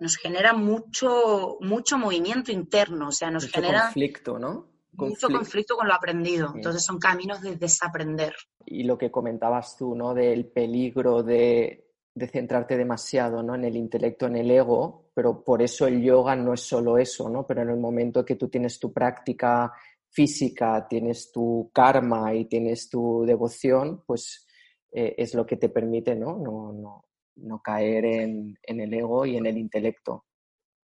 nos 0.00 0.16
genera 0.16 0.52
mucho, 0.52 1.58
mucho 1.60 1.96
movimiento 1.96 2.50
interno, 2.50 3.08
o 3.08 3.12
sea, 3.12 3.30
nos 3.30 3.46
genera... 3.46 3.82
conflicto, 3.82 4.40
¿no? 4.40 4.75
Mucho 4.96 5.28
conflicto 5.28 5.76
con 5.76 5.88
lo 5.88 5.94
aprendido. 5.94 6.52
Entonces 6.54 6.84
son 6.84 6.98
caminos 6.98 7.40
de 7.40 7.56
desaprender. 7.56 8.34
Y 8.64 8.84
lo 8.84 8.98
que 8.98 9.10
comentabas 9.10 9.76
tú, 9.76 9.94
¿no? 9.94 10.14
Del 10.14 10.46
peligro 10.46 11.22
de, 11.22 11.86
de 12.16 12.28
centrarte 12.28 12.78
demasiado 12.78 13.42
¿no? 13.42 13.54
en 13.54 13.64
el 13.64 13.76
intelecto, 13.76 14.26
en 14.26 14.36
el 14.36 14.50
ego, 14.50 15.10
pero 15.12 15.44
por 15.44 15.60
eso 15.60 15.86
el 15.86 16.02
yoga 16.02 16.34
no 16.34 16.54
es 16.54 16.62
solo 16.62 16.96
eso, 16.96 17.28
¿no? 17.28 17.46
Pero 17.46 17.60
en 17.60 17.68
el 17.68 17.76
momento 17.76 18.24
que 18.24 18.36
tú 18.36 18.48
tienes 18.48 18.78
tu 18.78 18.90
práctica 18.90 19.70
física, 20.10 20.86
tienes 20.88 21.30
tu 21.30 21.70
karma 21.74 22.34
y 22.34 22.46
tienes 22.46 22.88
tu 22.88 23.24
devoción, 23.26 24.02
pues 24.06 24.46
eh, 24.92 25.14
es 25.18 25.34
lo 25.34 25.44
que 25.44 25.58
te 25.58 25.68
permite 25.68 26.14
¿no? 26.14 26.38
No, 26.38 26.72
no, 26.72 27.04
no 27.36 27.60
caer 27.60 28.06
en, 28.06 28.58
en, 28.62 28.80
el 28.80 28.94
ego 28.94 29.26
y 29.26 29.36
en 29.36 29.44
el 29.44 29.58
intelecto. 29.58 30.24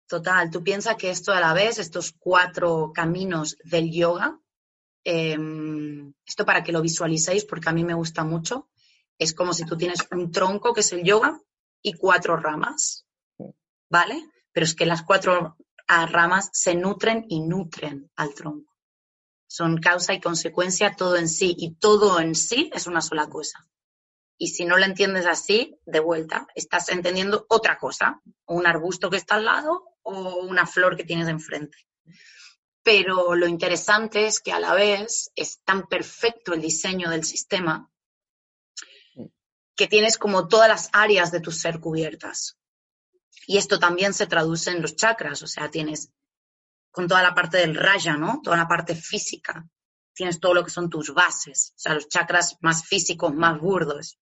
Total, 0.07 0.51
tú 0.51 0.63
piensas 0.63 0.97
que 0.97 1.11
esto 1.11 1.33
a 1.33 1.41
la 1.41 1.53
vez, 1.53 1.79
estos 1.79 2.13
cuatro 2.13 2.93
caminos 2.95 3.57
del 3.65 3.91
yoga, 3.91 4.39
em, 5.05 6.13
esto 6.25 6.45
para 6.45 6.63
que 6.63 6.73
lo 6.73 6.83
visualicéis, 6.83 7.45
porque 7.45 7.69
a 7.69 7.73
mí 7.73 7.85
me 7.85 7.95
gusta 7.95 8.23
mucho, 8.25 8.69
es 9.19 9.35
como 9.35 9.53
si 9.53 9.65
tú 9.65 9.77
tienes 9.77 10.07
un 10.13 10.31
tronco, 10.31 10.73
que 10.73 10.81
es 10.81 10.93
el 10.93 11.03
yoga, 11.03 11.41
y 11.83 11.95
cuatro 11.95 12.37
ramas, 12.37 13.07
¿vale? 13.89 14.29
Pero 14.53 14.65
es 14.65 14.75
que 14.75 14.87
las 14.87 15.03
cuatro 15.03 15.57
ah, 15.89 16.07
ramas 16.07 16.51
se 16.53 16.75
nutren 16.75 17.27
y 17.29 17.41
nutren 17.41 18.11
al 18.17 18.35
tronco 18.35 18.77
son 19.47 19.79
causa 19.79 20.13
y 20.13 20.21
consecuencia 20.21 20.97
todo 20.97 21.17
en 21.17 21.29
sí 21.29 21.55
y 21.57 21.75
todo 21.75 22.21
en 22.21 22.35
sí 22.35 22.71
es 22.75 22.87
una 22.87 23.01
sola 23.01 23.29
cosa. 23.29 23.67
Y 24.39 24.49
si 24.49 24.65
no 24.65 24.77
lo 24.77 24.85
entiendes 24.85 25.27
así, 25.27 25.79
de 25.87 26.01
vuelta, 26.01 26.47
estás 26.55 26.91
entendiendo 26.91 27.47
otra 27.49 27.79
cosa, 27.79 28.21
un 28.47 28.67
arbusto 28.67 29.09
que 29.09 29.17
está 29.17 29.37
al 29.37 29.47
lado 29.47 29.85
o 30.07 30.37
una 30.37 30.67
flor 30.67 30.97
que 30.97 31.05
tienes 31.05 31.29
enfrente. 31.29 31.79
Pero 32.83 33.35
lo 33.35 33.49
interesante 33.49 34.27
es 34.27 34.41
que 34.41 34.53
a 34.53 34.61
la 34.61 34.73
vez 34.73 35.31
es 35.35 35.61
tan 35.65 35.89
perfecto 35.89 36.55
el 36.55 36.61
diseño 36.63 37.11
del 37.11 37.25
sistema 37.25 37.91
que 39.75 39.89
tienes 39.89 40.17
como 40.17 40.49
todas 40.49 40.69
las 40.69 40.89
áreas 40.93 41.33
de 41.33 41.41
tu 41.41 41.51
ser 41.51 41.81
cubiertas. 41.81 42.57
Y 43.47 43.59
esto 43.59 43.79
también 43.79 44.15
se 44.15 44.27
traduce 44.27 44.71
en 44.71 44.81
los 44.81 44.97
chakras, 44.97 45.43
o 45.43 45.47
sea, 45.47 45.71
tienes 45.71 46.11
con 46.91 47.09
toda 47.09 47.23
la 47.23 47.35
parte 47.35 47.59
del 47.59 47.75
raya, 47.75 48.17
¿no? 48.17 48.41
Toda 48.43 48.57
la 48.57 48.69
parte 48.69 48.95
física. 48.95 49.69
Tienes 50.15 50.41
todo 50.41 50.55
lo 50.55 50.65
que 50.65 50.71
son 50.71 50.89
tus 50.89 51.13
bases, 51.13 51.73
o 51.77 51.79
sea, 51.79 51.95
los 51.95 52.09
chakras 52.09 52.57
más 52.61 52.87
físicos, 52.87 53.35
más 53.35 53.61
burdos. 53.61 54.19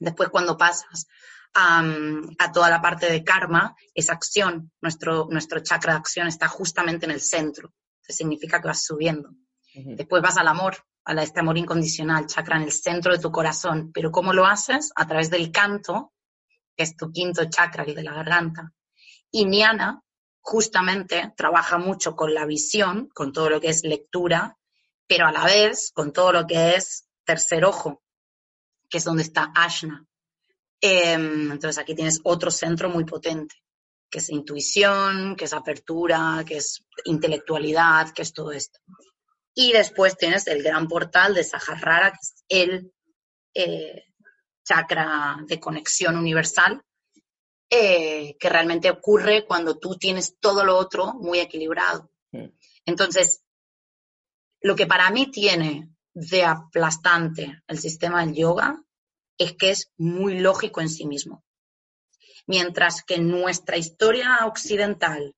Después 0.00 0.28
cuando 0.28 0.58
pasas 0.58 1.06
a, 1.54 2.52
toda 2.52 2.70
la 2.70 2.80
parte 2.80 3.10
de 3.10 3.24
karma, 3.24 3.74
es 3.94 4.10
acción. 4.10 4.70
Nuestro, 4.80 5.26
nuestro 5.30 5.60
chakra 5.60 5.94
de 5.94 5.98
acción 5.98 6.26
está 6.26 6.48
justamente 6.48 7.06
en 7.06 7.12
el 7.12 7.20
centro. 7.20 7.72
Eso 8.02 8.16
significa 8.16 8.60
que 8.60 8.68
vas 8.68 8.84
subiendo. 8.84 9.30
Después 9.74 10.22
vas 10.22 10.36
al 10.36 10.48
amor, 10.48 10.76
a 11.04 11.22
este 11.22 11.40
amor 11.40 11.56
incondicional, 11.56 12.26
chakra 12.26 12.56
en 12.56 12.62
el 12.62 12.72
centro 12.72 13.12
de 13.12 13.18
tu 13.18 13.30
corazón. 13.30 13.92
Pero 13.92 14.10
¿cómo 14.10 14.32
lo 14.32 14.46
haces? 14.46 14.92
A 14.96 15.06
través 15.06 15.30
del 15.30 15.50
canto, 15.50 16.12
que 16.76 16.84
es 16.84 16.96
tu 16.96 17.10
quinto 17.10 17.44
chakra, 17.48 17.84
el 17.84 17.94
de 17.94 18.02
la 18.02 18.14
garganta. 18.14 18.72
Y 19.30 19.44
Niana, 19.44 20.02
justamente 20.40 21.34
trabaja 21.36 21.76
mucho 21.76 22.16
con 22.16 22.32
la 22.32 22.46
visión, 22.46 23.08
con 23.14 23.32
todo 23.32 23.50
lo 23.50 23.60
que 23.60 23.68
es 23.68 23.84
lectura, 23.84 24.56
pero 25.06 25.26
a 25.26 25.32
la 25.32 25.44
vez 25.44 25.90
con 25.92 26.12
todo 26.12 26.32
lo 26.32 26.46
que 26.46 26.74
es 26.74 27.06
tercer 27.24 27.64
ojo, 27.64 28.02
que 28.88 28.98
es 28.98 29.04
donde 29.04 29.22
está 29.22 29.52
Ashna. 29.54 30.07
Em, 30.80 31.52
entonces 31.52 31.78
aquí 31.78 31.94
tienes 31.94 32.20
otro 32.22 32.50
centro 32.50 32.88
muy 32.88 33.04
potente, 33.04 33.56
que 34.10 34.18
es 34.18 34.30
intuición, 34.30 35.34
que 35.36 35.46
es 35.46 35.52
apertura, 35.52 36.44
que 36.46 36.58
es 36.58 36.84
intelectualidad, 37.04 38.12
que 38.12 38.22
es 38.22 38.32
todo 38.32 38.52
esto. 38.52 38.78
Y 39.54 39.72
después 39.72 40.16
tienes 40.16 40.46
el 40.46 40.62
gran 40.62 40.86
portal 40.86 41.34
de 41.34 41.42
Sahasrara, 41.42 42.12
que 42.12 42.18
es 42.20 42.44
el 42.48 42.92
eh, 43.54 44.04
chakra 44.64 45.38
de 45.46 45.58
conexión 45.58 46.16
universal, 46.16 46.80
eh, 47.70 48.36
que 48.38 48.48
realmente 48.48 48.90
ocurre 48.90 49.44
cuando 49.46 49.78
tú 49.78 49.96
tienes 49.96 50.38
todo 50.38 50.64
lo 50.64 50.76
otro 50.76 51.14
muy 51.14 51.40
equilibrado. 51.40 52.10
Entonces, 52.84 53.42
lo 54.60 54.76
que 54.76 54.86
para 54.86 55.10
mí 55.10 55.30
tiene 55.30 55.90
de 56.14 56.44
aplastante 56.44 57.62
el 57.66 57.78
sistema 57.78 58.24
del 58.24 58.34
yoga 58.34 58.82
es 59.38 59.54
que 59.54 59.70
es 59.70 59.92
muy 59.96 60.38
lógico 60.38 60.80
en 60.80 60.88
sí 60.88 61.06
mismo. 61.06 61.44
Mientras 62.46 63.02
que 63.02 63.14
en 63.14 63.28
nuestra 63.28 63.76
historia 63.76 64.46
occidental 64.46 65.34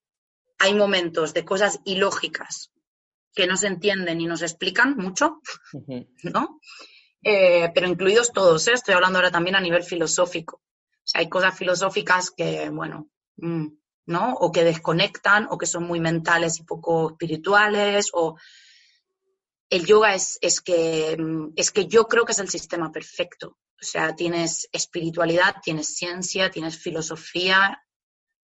hay 0.58 0.74
momentos 0.74 1.34
de 1.34 1.44
cosas 1.44 1.80
ilógicas 1.84 2.72
que 3.34 3.46
no 3.46 3.56
se 3.56 3.68
entienden 3.68 4.20
y 4.20 4.26
nos 4.26 4.42
explican 4.42 4.96
mucho, 4.96 5.40
¿no? 6.22 6.60
Eh, 7.22 7.70
pero 7.74 7.86
incluidos 7.86 8.32
todos, 8.32 8.66
¿eh? 8.68 8.72
estoy 8.72 8.94
hablando 8.94 9.18
ahora 9.18 9.30
también 9.30 9.56
a 9.56 9.60
nivel 9.60 9.82
filosófico 9.82 10.62
hay 11.14 11.28
cosas 11.28 11.56
filosóficas 11.56 12.30
que, 12.30 12.68
bueno, 12.70 13.08
mm, 13.36 13.66
¿no? 14.06 14.32
O 14.34 14.50
que 14.52 14.64
desconectan 14.64 15.46
o 15.50 15.58
que 15.58 15.66
son 15.66 15.84
muy 15.84 16.00
mentales 16.00 16.58
y 16.58 16.64
poco 16.64 17.10
espirituales 17.10 18.10
o 18.12 18.36
el 19.68 19.86
yoga 19.86 20.14
es, 20.14 20.38
es, 20.40 20.60
que, 20.60 21.16
mm, 21.18 21.52
es 21.56 21.70
que 21.70 21.86
yo 21.86 22.06
creo 22.06 22.24
que 22.24 22.32
es 22.32 22.38
el 22.38 22.48
sistema 22.48 22.90
perfecto. 22.90 23.58
O 23.80 23.84
sea, 23.84 24.14
tienes 24.14 24.68
espiritualidad, 24.72 25.56
tienes 25.62 25.94
ciencia, 25.94 26.50
tienes 26.50 26.78
filosofía, 26.78 27.82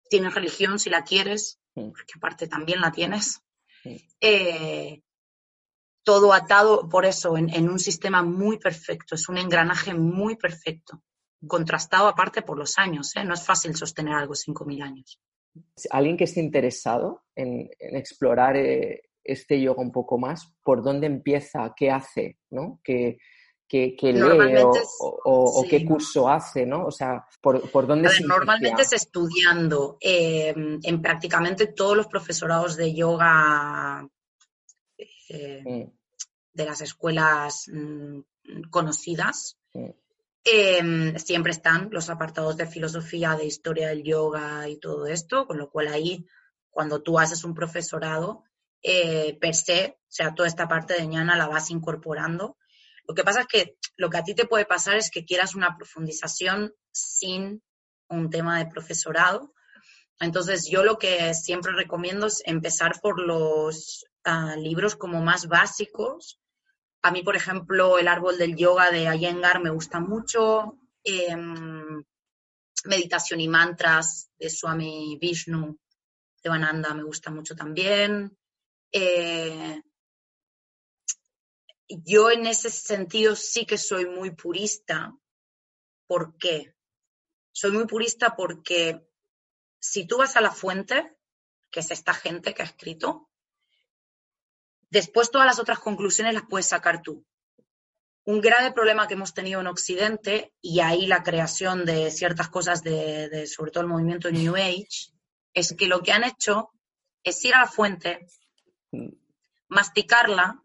tienes 0.10 0.34
religión 0.34 0.80
si 0.80 0.90
la 0.90 1.04
quieres, 1.04 1.60
porque 1.74 2.14
aparte 2.16 2.48
también 2.48 2.82
la 2.82 2.92
tienes. 2.92 3.42
Eh, 4.20 5.02
todo 6.04 6.34
atado 6.34 6.90
por 6.90 7.06
eso 7.06 7.38
en, 7.38 7.50
en, 7.50 7.70
un 7.70 7.80
sistema 7.80 8.24
muy 8.24 8.58
perfecto, 8.58 9.16
es 9.16 9.30
un 9.30 9.38
engranaje 9.38 9.94
muy 9.94 10.36
perfecto 10.36 11.04
contrastado 11.48 12.08
aparte 12.08 12.42
por 12.42 12.58
los 12.58 12.78
años. 12.78 13.16
¿eh? 13.16 13.24
No 13.24 13.34
es 13.34 13.46
fácil 13.46 13.76
sostener 13.76 14.14
algo 14.14 14.34
5.000 14.34 14.84
años. 14.84 15.20
Alguien 15.90 16.18
que 16.18 16.26
esté 16.26 16.40
interesado 16.40 17.24
en, 17.36 17.70
explorar 17.80 18.56
eh, 18.56 19.10
este 19.24 19.62
yoga 19.62 19.82
un 19.82 19.92
poco 19.92 20.18
más, 20.18 20.54
¿por 20.64 20.82
dónde 20.82 21.08
empieza? 21.08 21.74
¿Qué 21.76 21.92
hace? 21.92 22.38
¿no? 22.50 22.80
¿Qué, 22.84 23.18
lee 23.72 24.64
o, 25.00 25.66
qué 25.70 25.86
curso 25.86 26.30
hace? 26.30 26.66
¿no? 26.66 26.86
O 26.86 26.92
sea, 26.92 27.26
¿por, 27.42 27.70
por 27.72 27.88
dónde 27.88 28.10
se 28.10 28.24
Normalmente 28.24 28.82
es 28.82 28.94
estudiando 28.94 29.98
eh, 30.02 30.54
en 30.56 31.02
prácticamente 31.02 31.68
todos 31.68 31.96
los 31.96 32.08
profesorados 32.08 32.76
de 32.76 32.94
yoga 32.94 34.08
mm. 35.30 35.84
de 36.54 36.66
las 36.66 36.82
escuelas 36.82 37.66
mm, 37.72 38.20
conocidas. 38.70 39.58
Mm. 39.74 39.90
Em, 40.44 41.16
siempre 41.18 41.52
están 41.52 41.90
los 41.92 42.10
apartados 42.10 42.58
de 42.58 42.66
filosofía, 42.66 43.36
de 43.36 43.46
historia 43.46 43.90
del 43.90 44.04
yoga 44.04 44.68
y 44.68 44.78
todo 44.78 45.06
esto, 45.06 45.46
con 45.46 45.58
lo 45.60 45.70
cual 45.70 45.88
ahí, 45.88 46.26
cuando 46.72 47.04
tú 47.04 47.20
haces 47.20 47.44
un 47.44 47.54
profesorado, 47.54 48.44
eh, 48.82 49.38
per 49.40 49.54
se, 49.54 50.00
o 50.00 50.06
sea, 50.08 50.34
toda 50.34 50.48
esta 50.48 50.68
parte 50.68 50.96
de 50.96 51.06
ñana 51.06 51.38
la 51.38 51.48
vas 51.48 51.70
incorporando. 51.70 52.58
Lo 53.08 53.16
que 53.16 53.24
pasa 53.24 53.42
es 53.42 53.48
que 53.48 53.78
lo 53.98 54.10
que 54.10 54.18
a 54.18 54.24
ti 54.24 54.36
te 54.36 54.46
puede 54.46 54.66
pasar 54.66 54.98
es 54.98 55.10
que 55.10 55.26
quieras 55.26 55.56
una 55.56 55.78
profundización 55.78 56.74
sin 56.92 57.62
un 58.10 58.30
tema 58.30 58.60
de 58.60 58.70
profesorado. 58.70 59.54
Entonces, 60.20 60.70
yo 60.70 60.84
lo 60.84 60.98
que 60.98 61.34
siempre 61.34 61.72
recomiendo 61.74 62.28
es 62.28 62.44
empezar 62.46 63.00
por 63.02 63.20
los 63.20 64.06
ah, 64.24 64.56
libros 64.58 64.96
como 64.96 65.22
más 65.22 65.48
básicos, 65.48 66.42
a 67.04 67.12
mí, 67.12 67.24
por 67.24 67.36
ejemplo, 67.36 67.98
el 67.98 68.08
árbol 68.08 68.38
del 68.38 68.56
yoga 68.56 68.92
de 68.92 69.06
Iyengar 69.14 69.62
me 69.62 69.72
gusta 69.72 70.00
mucho. 70.00 70.78
Em, 71.04 72.04
meditación 72.86 73.42
y 73.42 73.48
mantras 73.48 74.30
de 74.38 74.50
Swami 74.50 75.18
Vishnu 75.20 75.80
de 76.44 76.50
Vananda 76.50 76.94
me 76.94 77.04
gusta 77.04 77.32
mucho 77.32 77.56
también. 77.56 78.38
Eh, 78.92 79.82
yo 82.04 82.32
en 82.32 82.46
ese 82.46 82.70
sentido 82.70 83.36
sí 83.36 83.66
que 83.66 83.78
soy 83.78 84.06
muy 84.06 84.32
purista. 84.32 85.16
¿Por 86.08 86.38
qué? 86.38 86.76
Soy 87.52 87.72
muy 87.72 87.86
purista 87.86 88.36
porque 88.36 89.02
si 89.80 90.06
tú 90.06 90.18
vas 90.18 90.36
a 90.36 90.42
la 90.42 90.52
fuente, 90.52 91.18
que 91.70 91.80
es 91.82 91.92
esta 91.92 92.14
gente 92.14 92.54
que 92.54 92.62
ha 92.62 92.66
escrito, 92.66 93.32
Después 94.92 95.32
todas 95.32 95.48
las 95.48 95.58
otras 95.58 95.80
conclusiones 95.80 96.34
las 96.34 96.44
puedes 96.48 96.68
sacar 96.68 97.02
tú. 97.02 97.26
Un 98.26 98.42
grave 98.42 98.74
problema 98.74 99.08
que 99.08 99.14
hemos 99.14 99.34
tenido 99.34 99.62
en 99.62 99.68
Occidente, 99.68 100.54
y 100.62 100.82
ahí 100.82 101.08
la 101.08 101.24
creación 101.24 101.86
de 101.86 102.12
ciertas 102.12 102.50
cosas 102.50 102.84
de, 102.84 103.48
sobre 103.48 103.72
todo 103.72 103.84
el 103.84 103.90
movimiento 103.90 104.30
New 104.30 104.56
Age, 104.56 105.14
es 105.54 105.74
que 105.78 105.88
lo 105.88 106.02
que 106.02 106.12
han 106.12 106.26
hecho 106.26 106.72
es 107.24 107.44
ir 107.46 107.56
a 107.56 107.62
la 107.62 107.68
fuente, 107.68 108.28
masticarla, 109.70 110.62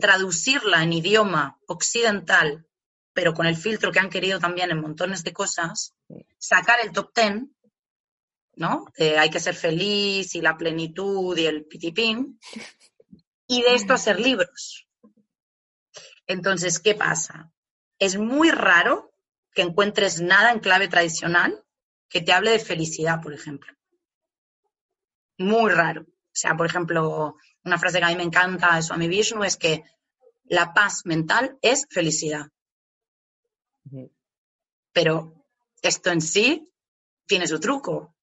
traducirla 0.00 0.82
en 0.82 0.92
idioma 0.92 1.58
occidental, 1.66 2.66
pero 3.12 3.34
con 3.34 3.46
el 3.46 3.56
filtro 3.56 3.92
que 3.92 3.98
han 3.98 4.10
querido 4.10 4.38
también 4.38 4.70
en 4.70 4.80
montones 4.80 5.24
de 5.24 5.32
cosas, 5.32 5.94
sacar 6.38 6.78
el 6.82 6.92
top 6.92 7.12
ten, 7.12 7.54
¿no? 8.56 8.86
hay 8.98 9.30
que 9.30 9.40
ser 9.40 9.54
feliz 9.54 10.34
y 10.34 10.40
la 10.40 10.56
plenitud 10.56 11.36
y 11.36 11.46
el 11.46 11.64
pitipín, 11.64 12.38
y 13.46 13.62
de 13.62 13.74
esto 13.74 13.94
hacer 13.94 14.20
libros. 14.20 14.86
Entonces, 16.26 16.78
¿qué 16.78 16.94
pasa? 16.94 17.52
Es 17.98 18.16
muy 18.16 18.50
raro 18.50 19.12
que 19.52 19.62
encuentres 19.62 20.20
nada 20.20 20.52
en 20.52 20.60
clave 20.60 20.86
tradicional 20.86 21.64
que 22.08 22.20
te 22.20 22.32
hable 22.32 22.52
de 22.52 22.60
felicidad, 22.60 23.20
por 23.20 23.32
ejemplo. 23.32 23.72
Muy 25.38 25.72
raro. 25.72 26.02
O 26.02 26.32
sea, 26.32 26.56
por 26.56 26.66
ejemplo, 26.66 27.36
una 27.64 27.78
frase 27.78 27.98
que 27.98 28.04
a 28.04 28.08
mí 28.08 28.16
me 28.16 28.22
encanta 28.22 28.76
de 28.76 28.82
Swami 28.82 29.08
Vishnu 29.08 29.44
es 29.44 29.56
que 29.56 29.84
la 30.44 30.72
paz 30.72 31.02
mental 31.04 31.58
es 31.62 31.86
felicidad. 31.88 32.46
Pero 34.92 35.46
esto 35.82 36.10
en 36.10 36.20
sí 36.20 36.72
tiene 37.26 37.46
su 37.46 37.60
truco, 37.60 38.14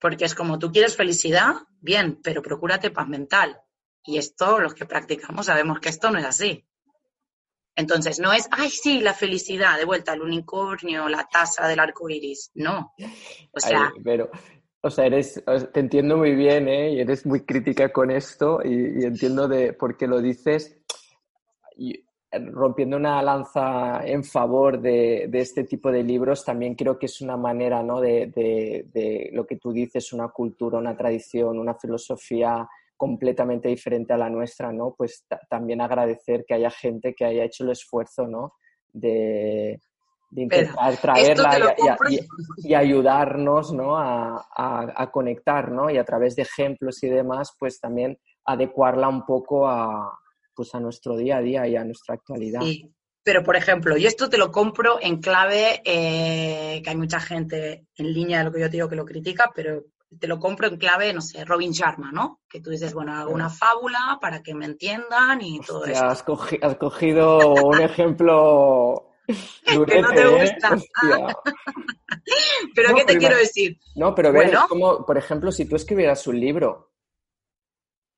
porque 0.00 0.24
es 0.24 0.34
como 0.34 0.58
tú 0.58 0.72
quieres 0.72 0.96
felicidad, 0.96 1.54
bien, 1.80 2.20
pero 2.22 2.42
procúrate 2.42 2.90
paz 2.90 3.08
mental. 3.08 3.60
Y 4.04 4.18
esto, 4.18 4.58
los 4.58 4.74
que 4.74 4.84
practicamos, 4.84 5.46
sabemos 5.46 5.78
que 5.78 5.88
esto 5.88 6.10
no 6.10 6.18
es 6.18 6.24
así. 6.24 6.66
Entonces, 7.74 8.18
no 8.18 8.32
es, 8.32 8.48
ay, 8.50 8.68
sí, 8.68 9.00
la 9.00 9.14
felicidad, 9.14 9.78
de 9.78 9.84
vuelta, 9.84 10.12
el 10.12 10.22
unicornio, 10.22 11.08
la 11.08 11.26
taza 11.28 11.66
del 11.68 11.80
arco 11.80 12.10
iris. 12.10 12.50
No. 12.54 12.94
O 13.52 13.60
sea. 13.60 13.92
pero, 14.04 14.30
o 14.84 14.90
sea, 14.90 15.06
eres, 15.06 15.42
te 15.72 15.80
entiendo 15.80 16.16
muy 16.16 16.34
bien, 16.34 16.68
¿eh? 16.68 16.90
Y 16.94 17.00
eres 17.00 17.24
muy 17.24 17.42
crítica 17.42 17.92
con 17.92 18.10
esto 18.10 18.60
y, 18.64 19.04
entiendo 19.04 19.46
de 19.46 19.72
por 19.74 19.96
qué 19.96 20.08
lo 20.08 20.20
dices. 20.20 20.76
Y, 21.76 22.04
rompiendo 22.32 22.96
una 22.96 23.22
lanza 23.22 24.00
en 24.06 24.24
favor 24.24 24.80
de, 24.80 25.28
este 25.34 25.64
tipo 25.64 25.92
de 25.92 26.02
libros, 26.02 26.44
también 26.44 26.74
creo 26.74 26.98
que 26.98 27.06
es 27.06 27.20
una 27.20 27.36
manera 27.36 27.82
¿no? 27.82 28.00
de, 28.00 29.30
lo 29.32 29.46
que 29.46 29.56
tú 29.56 29.70
dices, 29.70 30.12
una 30.14 30.28
cultura, 30.28 30.78
una 30.78 30.96
tradición, 30.96 31.58
una 31.58 31.74
filosofía 31.74 32.66
completamente 32.96 33.68
diferente 33.68 34.14
a 34.14 34.16
la 34.16 34.30
nuestra, 34.30 34.72
¿no? 34.72 34.94
Pues 34.96 35.26
también 35.50 35.80
agradecer 35.80 36.44
que 36.46 36.54
haya 36.54 36.70
gente 36.70 37.14
que 37.14 37.24
haya 37.24 37.44
hecho 37.44 37.64
el 37.64 37.70
esfuerzo, 37.70 38.26
¿no? 38.26 38.54
De, 38.92 39.78
intentar 40.34 40.96
traerla 40.96 41.74
y, 42.58 42.74
ayudarnos, 42.74 43.72
¿no? 43.72 43.96
A, 43.96 44.46
a, 44.56 45.10
conectar, 45.10 45.70
¿no? 45.70 45.90
Y 45.90 45.98
a 45.98 46.04
través 46.04 46.36
de 46.36 46.42
ejemplos 46.42 47.02
y 47.02 47.08
demás, 47.08 47.54
pues 47.58 47.80
también 47.80 48.18
adecuarla 48.44 49.08
un 49.08 49.24
poco 49.24 49.68
a, 49.68 50.18
pues 50.54 50.74
a 50.74 50.80
nuestro 50.80 51.16
día 51.16 51.38
a 51.38 51.42
día 51.42 51.66
y 51.68 51.76
a 51.76 51.84
nuestra 51.84 52.14
actualidad. 52.14 52.62
Sí, 52.62 52.90
pero 53.22 53.42
por 53.42 53.56
ejemplo, 53.56 53.96
yo 53.96 54.08
esto 54.08 54.28
te 54.28 54.38
lo 54.38 54.50
compro 54.50 54.98
en 55.00 55.20
clave, 55.20 55.82
eh, 55.84 56.80
que 56.82 56.90
hay 56.90 56.96
mucha 56.96 57.20
gente 57.20 57.86
en 57.96 58.12
línea 58.12 58.38
de 58.38 58.44
lo 58.44 58.52
que 58.52 58.60
yo 58.60 58.66
te 58.66 58.76
digo 58.76 58.88
que 58.88 58.96
lo 58.96 59.04
critica, 59.04 59.50
pero 59.54 59.84
te 60.18 60.26
lo 60.26 60.38
compro 60.38 60.68
en 60.68 60.76
clave, 60.76 61.12
no 61.12 61.20
sé, 61.20 61.44
Robin 61.44 61.72
Sharma, 61.72 62.10
¿no? 62.12 62.40
Que 62.48 62.60
tú 62.60 62.70
dices, 62.70 62.92
bueno, 62.92 63.14
hago 63.14 63.32
una 63.32 63.48
fábula 63.48 64.18
para 64.20 64.42
que 64.42 64.54
me 64.54 64.66
entiendan 64.66 65.40
y 65.40 65.60
todo 65.60 65.86
eso. 65.86 66.04
Has, 66.04 66.24
has 66.62 66.76
cogido 66.76 67.54
un 67.54 67.80
ejemplo 67.80 69.11
que 69.26 70.00
no 70.02 70.10
te 70.10 70.22
¿eh? 70.22 70.40
gusta. 70.40 70.76
pero 72.74 72.94
¿qué 72.94 73.04
te 73.04 73.18
quiero 73.18 73.36
decir? 73.36 73.78
No, 73.94 74.14
pero 74.14 74.32
ve, 74.32 74.52
como, 74.68 75.04
por 75.04 75.18
ejemplo, 75.18 75.52
si 75.52 75.64
tú 75.64 75.76
escribieras 75.76 76.26
un 76.26 76.40
libro 76.40 76.92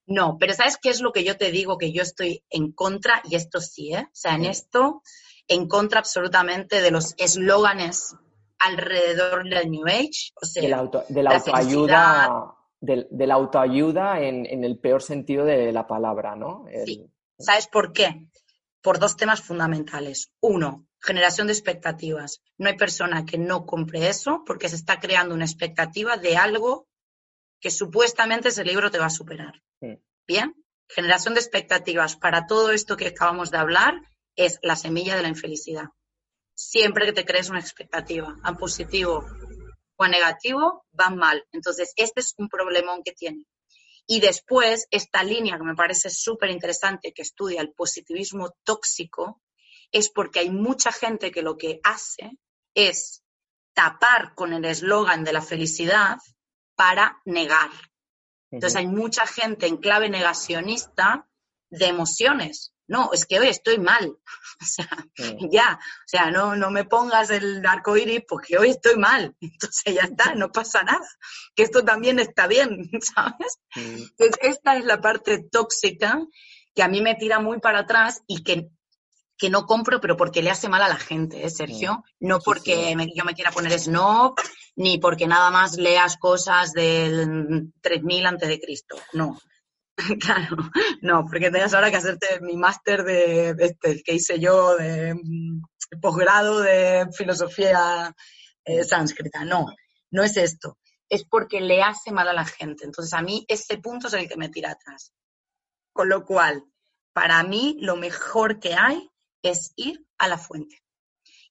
no, 0.07 0.37
pero 0.39 0.53
¿sabes 0.53 0.77
qué 0.77 0.91
es 0.91 1.01
lo 1.01 1.13
que 1.13 1.25
yo 1.25 1.37
te 1.37 1.51
digo? 1.51 1.79
Que 1.79 1.93
yo 1.93 2.03
estoy 2.03 2.45
en 2.51 2.73
contra, 2.73 3.23
y 3.25 3.37
esto 3.37 3.61
sí, 3.61 3.95
¿eh? 3.95 4.07
O 4.07 4.11
sea, 4.13 4.35
en 4.35 4.45
esto, 4.45 5.03
en 5.49 5.67
contra 5.67 6.01
absolutamente 6.01 6.83
de 6.83 6.91
los 6.91 7.15
eslóganes 7.17 8.15
alrededor 8.59 9.49
del 9.49 9.71
New 9.71 9.87
Age. 9.87 10.33
O 10.41 10.47
sea, 10.47 10.63
de 10.63 10.69
la, 10.69 11.37
autoayuda, 11.37 12.55
de, 12.81 13.27
la 13.27 13.35
autoayuda 13.35 14.21
en, 14.21 14.65
el 14.65 14.79
peor 14.79 15.03
sentido 15.03 15.45
de 15.45 15.73
la 15.73 15.87
palabra, 15.87 16.37
¿no? 16.37 16.67
Sí. 16.85 17.07
¿Sabes 17.39 17.67
por 17.67 17.93
qué? 17.93 18.29
Por 18.85 18.99
dos 18.99 19.17
temas 19.17 19.41
fundamentales. 19.41 20.31
Uno, 20.43 20.87
generación 21.01 21.47
de 21.47 21.55
expectativas. 21.55 22.43
No 22.59 22.69
hay 22.69 22.77
persona 22.77 23.25
que 23.25 23.39
no 23.39 23.65
compre 23.65 24.09
eso 24.09 24.43
porque 24.45 24.69
se 24.69 24.77
está 24.77 25.01
creando 25.01 25.35
una 25.35 25.47
expectativa 25.47 26.19
de 26.19 26.37
algo 26.37 26.87
que 27.63 27.71
supuestamente 27.71 28.51
ese 28.51 28.63
libro 28.63 28.91
te 28.91 28.99
va 28.99 29.07
a 29.07 29.11
superar. 29.11 29.63
Bien, 30.27 30.55
generación 30.87 31.33
de 31.33 31.41
expectativas 31.41 32.17
para 32.17 32.47
todo 32.47 32.73
esto 32.73 32.99
que 32.99 33.07
acabamos 33.07 33.51
de 33.51 33.57
hablar 33.57 33.95
es 34.37 34.59
la 34.61 34.77
semilla 34.77 35.17
de 35.17 35.23
la 35.23 35.29
infelicidad. 35.29 35.87
Siempre 36.55 37.07
que 37.07 37.15
te 37.15 37.25
crees 37.25 37.49
una 37.49 37.61
expectativa, 37.61 38.37
a 38.43 38.55
positivo 38.55 39.25
o 39.97 40.05
a 40.05 40.09
negativo, 40.09 40.85
van 40.93 41.17
mal. 41.17 41.43
Entonces, 41.53 41.95
este 41.97 42.21
es 42.21 42.35
un 42.37 42.51
problemón 42.51 43.03
que 43.03 43.13
tiene. 43.13 43.47
Y 44.07 44.21
después, 44.21 44.87
esta 44.91 45.23
línea 45.23 45.57
que 45.57 45.65
me 45.65 45.75
parece 45.75 46.11
súper 46.11 46.51
interesante 46.51 47.13
que 47.13 47.23
estudia 47.23 47.61
el 47.61 47.73
positivismo 47.73 48.55
tóxico, 48.65 49.41
es 49.91 50.11
porque 50.11 50.41
hay 50.41 50.51
mucha 50.51 50.93
gente 50.93 51.31
que 51.31 51.43
lo 51.43 51.57
que 51.57 51.81
hace 51.85 52.39
es 52.75 53.23
tapar 53.73 54.35
con 54.35 54.53
el 54.53 54.65
eslogan 54.65 55.25
de 55.25 55.33
la 55.33 55.41
felicidad 55.41 56.19
para 56.75 57.21
negar. 57.25 57.71
Entonces 58.51 58.77
hay 58.77 58.87
mucha 58.87 59.27
gente 59.27 59.67
en 59.67 59.79
clave 59.79 60.09
negacionista 60.09 61.29
de 61.71 61.87
emociones. 61.87 62.74
No, 62.87 63.11
es 63.13 63.25
que 63.27 63.39
hoy 63.39 63.49
estoy 63.49 63.79
mal. 63.79 64.17
O 64.63 64.67
sea, 64.67 64.89
ya, 65.51 65.81
o 65.81 66.07
sea, 66.09 66.31
no, 66.31 66.55
no 66.55 66.71
me 66.71 66.85
pongas 66.85 67.29
el 67.31 67.67
arco 67.67 67.97
iris 67.97 68.23
porque 68.27 68.57
hoy 68.57 68.71
estoy 68.71 68.97
mal. 68.97 69.35
Entonces 69.41 69.95
ya 69.95 70.03
está, 70.03 70.37
no 70.37 70.53
pasa 70.53 70.85
nada. 70.85 71.07
Que 71.57 71.65
esto 71.65 71.85
también 71.85 72.21
está 72.21 72.47
bien, 72.47 72.89
¿sabes? 73.01 73.59
Entonces, 73.75 74.39
esta 74.43 74.77
es 74.77 74.85
la 74.85 75.01
parte 75.01 75.41
tóxica 75.51 76.21
que 76.73 76.83
a 76.85 76.89
mí 76.89 77.03
me 77.03 77.17
tira 77.17 77.41
muy 77.41 77.59
para 77.59 77.81
atrás 77.81 78.23
y 78.29 78.45
que 78.45 78.71
que 79.37 79.51
no 79.51 79.67
compro, 79.67 80.01
pero 80.01 80.17
porque 80.17 80.43
le 80.43 80.51
hace 80.51 80.69
mal 80.69 80.83
a 80.83 80.89
la 80.89 80.97
gente, 80.97 81.45
¿eh, 81.45 81.51
Sergio? 81.51 82.05
No 82.21 82.39
porque 82.39 82.97
yo 83.15 83.25
me 83.25 83.35
quiera 83.35 83.51
poner 83.51 83.79
snob, 83.79 84.37
ni 84.77 84.99
porque 84.99 85.27
nada 85.27 85.51
más 85.51 85.77
leas 85.77 86.17
cosas 86.17 86.73
del 86.73 87.73
3000 87.81 88.27
antes 88.27 88.49
de 88.49 88.61
Cristo. 88.61 88.97
No. 89.13 89.39
Claro, 90.21 90.57
no, 91.03 91.25
porque 91.25 91.51
tengas 91.51 91.75
ahora 91.75 91.91
que 91.91 91.97
hacerte 91.97 92.41
mi 92.41 92.57
máster 92.57 93.05
de, 93.05 93.55
este, 93.59 94.03
que 94.03 94.15
hice 94.15 94.41
yo, 94.41 94.77
de 94.77 95.15
mm, 95.15 95.63
posgrado 96.01 96.61
de 96.61 97.07
filosofía 97.17 98.15
eh, 98.65 98.85
sánscrita. 98.85 99.45
No, 99.45 99.67
no 100.11 100.23
es 100.23 100.37
esto. 100.37 100.79
Es 101.09 101.25
porque 101.25 101.61
le 101.61 101.83
hace 101.83 102.11
mal 102.13 102.29
a 102.29 102.33
la 102.33 102.45
gente. 102.45 102.85
Entonces, 102.85 103.13
a 103.13 103.23
mí 103.23 103.45
ese 103.49 103.79
punto 103.79 104.09
es 104.09 104.15
el 104.15 104.29
que 104.29 104.37
me 104.37 104.49
tira 104.49 104.73
atrás. 104.73 105.13
Con 105.93 106.09
lo 106.09 106.25
cual, 106.25 106.65
para 107.13 107.43
mí, 107.45 107.77
lo 107.81 107.97
mejor 107.97 108.59
que 108.59 108.75
hay 108.75 109.09
es 109.43 109.73
ir 109.77 110.05
a 110.19 110.27
la 110.29 110.39
fuente. 110.39 110.83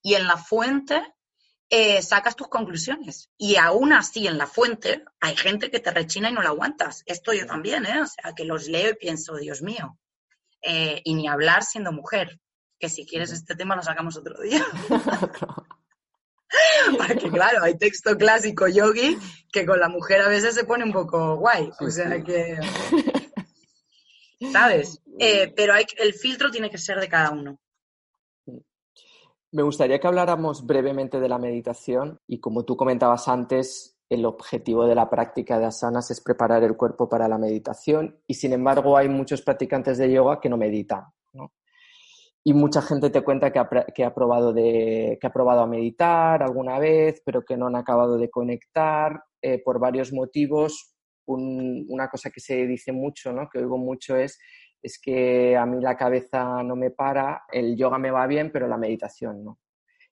Y 0.02 0.14
en 0.14 0.26
la 0.26 0.36
fuente 0.36 1.02
eh, 1.70 2.02
sacas 2.02 2.36
tus 2.36 2.48
conclusiones. 2.48 3.30
Y 3.36 3.56
aún 3.56 3.92
así, 3.92 4.26
en 4.26 4.38
la 4.38 4.46
fuente, 4.46 5.04
hay 5.20 5.36
gente 5.36 5.70
que 5.70 5.80
te 5.80 5.90
rechina 5.90 6.30
y 6.30 6.32
no 6.32 6.42
la 6.42 6.50
aguantas. 6.50 7.02
Esto 7.06 7.32
yo 7.32 7.46
también, 7.46 7.86
¿eh? 7.86 8.00
O 8.00 8.06
sea, 8.06 8.32
que 8.34 8.44
los 8.44 8.68
leo 8.68 8.90
y 8.90 8.94
pienso, 8.94 9.36
Dios 9.36 9.62
mío. 9.62 9.98
Eh, 10.62 11.00
y 11.04 11.14
ni 11.14 11.28
hablar 11.28 11.64
siendo 11.64 11.92
mujer. 11.92 12.40
Que 12.78 12.88
si 12.88 13.06
quieres 13.06 13.32
este 13.32 13.54
tema 13.54 13.76
lo 13.76 13.82
sacamos 13.82 14.16
otro 14.16 14.40
día. 14.42 14.64
Porque 16.96 17.30
claro, 17.30 17.62
hay 17.62 17.76
texto 17.76 18.16
clásico 18.16 18.68
yogi 18.68 19.18
que 19.52 19.66
con 19.66 19.80
la 19.80 19.88
mujer 19.88 20.20
a 20.20 20.28
veces 20.28 20.54
se 20.54 20.64
pone 20.64 20.84
un 20.84 20.92
poco 20.92 21.36
guay. 21.36 21.70
O 21.80 21.90
sea 21.90 22.22
que... 22.22 22.58
¿Sabes? 24.52 25.00
Eh, 25.18 25.52
pero 25.56 25.72
hay, 25.72 25.86
el 25.96 26.12
filtro 26.12 26.50
tiene 26.50 26.70
que 26.70 26.78
ser 26.78 27.00
de 27.00 27.08
cada 27.08 27.30
uno. 27.30 27.58
Me 29.54 29.62
gustaría 29.62 30.00
que 30.00 30.08
habláramos 30.08 30.66
brevemente 30.66 31.20
de 31.20 31.28
la 31.28 31.38
meditación 31.38 32.18
y 32.26 32.40
como 32.40 32.64
tú 32.64 32.76
comentabas 32.76 33.28
antes, 33.28 33.96
el 34.10 34.26
objetivo 34.26 34.84
de 34.84 34.96
la 34.96 35.08
práctica 35.08 35.60
de 35.60 35.66
asanas 35.66 36.10
es 36.10 36.20
preparar 36.20 36.64
el 36.64 36.76
cuerpo 36.76 37.08
para 37.08 37.28
la 37.28 37.38
meditación 37.38 38.18
y 38.26 38.34
sin 38.34 38.52
embargo 38.52 38.96
hay 38.96 39.08
muchos 39.08 39.42
practicantes 39.42 39.96
de 39.98 40.10
yoga 40.10 40.40
que 40.40 40.48
no 40.48 40.56
meditan. 40.56 41.04
Y 42.42 42.52
mucha 42.52 42.82
gente 42.82 43.10
te 43.10 43.22
cuenta 43.22 43.52
que 43.52 43.60
ha, 43.60 44.12
probado 44.12 44.52
de, 44.52 45.18
que 45.20 45.26
ha 45.28 45.32
probado 45.32 45.60
a 45.60 45.68
meditar 45.68 46.42
alguna 46.42 46.80
vez, 46.80 47.22
pero 47.24 47.44
que 47.44 47.56
no 47.56 47.68
han 47.68 47.76
acabado 47.76 48.18
de 48.18 48.30
conectar 48.30 49.22
eh, 49.40 49.62
por 49.64 49.78
varios 49.78 50.12
motivos. 50.12 50.96
una 51.26 52.08
cosa 52.08 52.28
que 52.30 52.40
se 52.40 52.66
dice 52.66 52.90
mucho, 52.90 53.32
¿no? 53.32 53.48
que 53.48 53.60
oigo 53.60 53.78
mucho 53.78 54.16
es 54.16 54.36
es 54.84 54.98
que 54.98 55.56
a 55.56 55.64
mí 55.64 55.80
la 55.80 55.96
cabeza 55.96 56.62
no 56.62 56.76
me 56.76 56.90
para, 56.90 57.44
el 57.50 57.74
yoga 57.74 57.98
me 57.98 58.10
va 58.10 58.26
bien, 58.26 58.52
pero 58.52 58.68
la 58.68 58.76
meditación 58.76 59.42
no. 59.42 59.58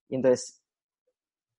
Y 0.09 0.15
entonces, 0.15 0.65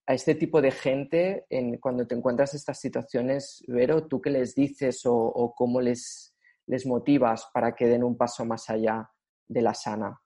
a 0.07 0.15
este 0.15 0.33
tipo 0.33 0.59
de 0.63 0.71
gente, 0.71 1.45
en, 1.47 1.77
cuando 1.77 2.07
te 2.07 2.15
encuentras 2.15 2.55
estas 2.55 2.79
situaciones, 2.79 3.63
Vero, 3.67 4.07
¿tú 4.07 4.19
qué 4.19 4.31
les 4.31 4.55
dices 4.55 5.03
o, 5.05 5.53
cómo 5.55 5.79
les, 5.79 6.35
les 6.65 6.87
motivas 6.87 7.47
para 7.53 7.75
que 7.75 7.85
den 7.85 8.03
un 8.03 8.17
paso 8.17 8.45
más 8.45 8.67
allá 8.71 9.07
de 9.47 9.61
la 9.61 9.75
sana? 9.75 10.19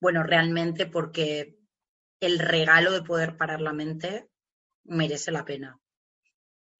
Bueno, 0.00 0.24
realmente 0.24 0.86
porque 0.86 1.60
el 2.18 2.40
regalo 2.40 2.90
de 2.90 3.02
poder 3.02 3.36
parar 3.36 3.60
la 3.60 3.72
mente 3.72 4.28
merece 4.82 5.30
la 5.30 5.44
pena. 5.44 5.80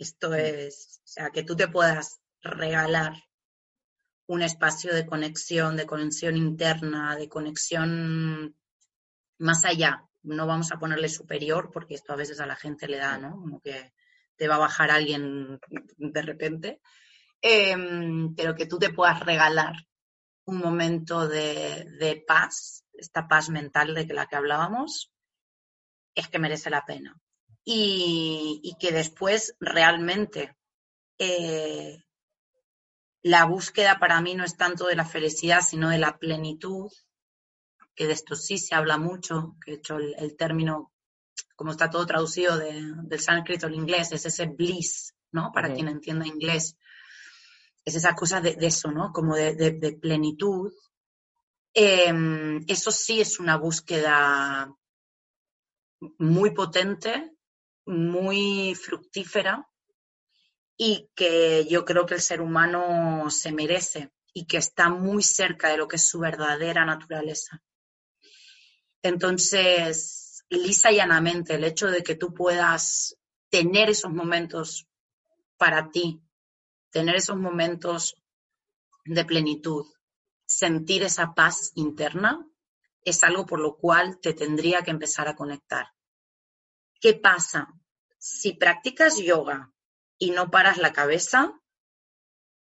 Esto 0.00 0.30
mm. 0.30 0.34
es, 0.34 1.00
o 1.04 1.06
sea, 1.06 1.30
que 1.30 1.44
tú 1.44 1.54
te 1.54 1.68
puedas 1.68 2.20
regalar 2.42 3.12
un 4.26 4.42
espacio 4.42 4.94
de 4.94 5.06
conexión, 5.06 5.76
de 5.76 5.86
conexión 5.86 6.36
interna, 6.36 7.16
de 7.16 7.28
conexión 7.28 8.56
más 9.38 9.64
allá. 9.64 10.04
No 10.22 10.46
vamos 10.46 10.72
a 10.72 10.78
ponerle 10.78 11.08
superior 11.08 11.70
porque 11.72 11.94
esto 11.94 12.12
a 12.12 12.16
veces 12.16 12.40
a 12.40 12.46
la 12.46 12.56
gente 12.56 12.88
le 12.88 12.96
da, 12.96 13.18
¿no? 13.18 13.32
Como 13.32 13.60
que 13.60 13.92
te 14.36 14.48
va 14.48 14.56
a 14.56 14.60
bajar 14.60 14.90
alguien 14.90 15.60
de 15.98 16.22
repente. 16.22 16.80
Em, 17.42 18.34
pero 18.34 18.54
que 18.54 18.66
tú 18.66 18.78
te 18.78 18.90
puedas 18.90 19.20
regalar 19.20 19.74
un 20.46 20.58
momento 20.58 21.28
de, 21.28 22.24
paz, 22.26 22.84
esta 22.92 23.28
paz 23.28 23.50
mental 23.50 23.94
de 23.94 24.06
la 24.06 24.26
que 24.26 24.36
hablábamos, 24.36 25.12
es 26.14 26.28
que 26.28 26.38
merece 26.38 26.70
la 26.70 26.84
pena. 26.84 27.14
Y, 27.64 28.76
que 28.78 28.92
después 28.92 29.56
realmente 29.58 30.56
eh, 31.18 32.03
la 33.24 33.46
búsqueda 33.46 33.98
para 33.98 34.20
mí 34.20 34.34
no 34.34 34.44
es 34.44 34.56
tanto 34.58 34.86
de 34.86 34.96
la 34.96 35.06
felicidad, 35.06 35.62
sino 35.62 35.88
de 35.88 35.96
la 35.98 36.18
plenitud, 36.18 36.92
que 37.94 38.06
de 38.06 38.12
esto 38.12 38.36
sí 38.36 38.58
se 38.58 38.74
habla 38.74 38.98
mucho, 38.98 39.56
que 39.64 39.72
de 39.72 39.76
hecho 39.78 39.96
el, 39.96 40.36
término, 40.36 40.92
como 41.56 41.70
está 41.70 41.88
todo 41.88 42.04
traducido 42.04 42.58
del 42.58 43.20
sánscrito 43.20 43.66
al 43.66 43.74
inglés, 43.74 44.12
es 44.12 44.26
ese 44.26 44.44
bliss, 44.44 45.14
¿no? 45.32 45.52
Para 45.52 45.72
quien 45.72 45.88
entienda 45.88 46.26
inglés. 46.26 46.76
Es 47.82 47.94
esa 47.94 48.14
cosa 48.14 48.42
de, 48.42 48.58
eso, 48.60 48.90
¿no? 48.90 49.10
Como 49.10 49.34
de, 49.34 49.98
plenitud. 49.98 50.70
Em, 51.72 52.62
eso 52.68 52.90
sí 52.90 53.22
es 53.22 53.40
una 53.40 53.56
búsqueda 53.56 54.70
muy 56.18 56.50
potente, 56.50 57.32
muy 57.86 58.74
fructífera, 58.74 59.66
y 60.76 61.10
que 61.14 61.66
yo 61.68 61.84
creo 61.84 62.06
que 62.06 62.14
el 62.14 62.20
ser 62.20 62.40
humano 62.40 63.30
se 63.30 63.52
merece 63.52 64.12
y 64.32 64.46
que 64.46 64.56
está 64.56 64.88
muy 64.88 65.22
cerca 65.22 65.68
de 65.68 65.76
lo 65.76 65.86
que 65.86 65.96
es 65.96 66.08
su 66.08 66.18
verdadera 66.18 66.84
naturaleza. 66.84 67.62
Entonces, 69.02 70.44
lisa 70.48 70.90
y 70.90 70.96
llanamente, 70.96 71.54
el 71.54 71.64
hecho 71.64 71.88
de 71.88 72.02
que 72.02 72.16
tú 72.16 72.34
puedas 72.34 73.16
tener 73.48 73.90
esos 73.90 74.12
momentos 74.12 74.88
para 75.56 75.90
ti, 75.90 76.20
tener 76.90 77.16
esos 77.16 77.36
momentos 77.36 78.16
de 79.04 79.24
plenitud, 79.24 79.86
sentir 80.46 81.02
esa 81.02 81.34
paz 81.34 81.70
interna, 81.74 82.46
es 83.02 83.22
algo 83.22 83.46
por 83.46 83.60
lo 83.60 83.76
cual 83.76 84.18
te 84.20 84.32
tendría 84.32 84.82
que 84.82 84.90
empezar 84.90 85.28
a 85.28 85.36
conectar. 85.36 85.88
¿Qué 87.00 87.14
pasa? 87.14 87.68
Si 88.18 88.54
practicas 88.54 89.18
yoga 89.18 89.73
y 90.24 90.30
no 90.30 90.50
paras 90.50 90.78
la 90.78 90.94
cabeza, 90.94 91.52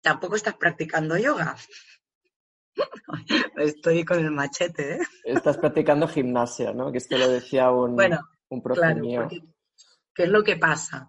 tampoco 0.01 0.35
estás 0.35 0.55
practicando 0.55 1.17
yoga. 1.17 1.57
Estoy 3.57 4.05
con 4.05 4.19
el 4.19 4.33
machete, 4.33 4.97
¿eh? 4.97 5.01
Estás 5.25 5.59
practicando 5.59 6.09
gimnasia, 6.09 6.73
¿no? 6.73 6.91
Que 6.91 6.99
esto 6.99 7.17
lo 7.17 7.29
decía 7.29 7.71
un, 7.71 7.97
un 8.49 8.63
profe 8.63 8.95
mío. 8.97 9.29
¿Qué 10.13 10.25
es 10.25 10.29
lo 10.29 10.43
que 10.43 10.57
pasa? 10.57 11.09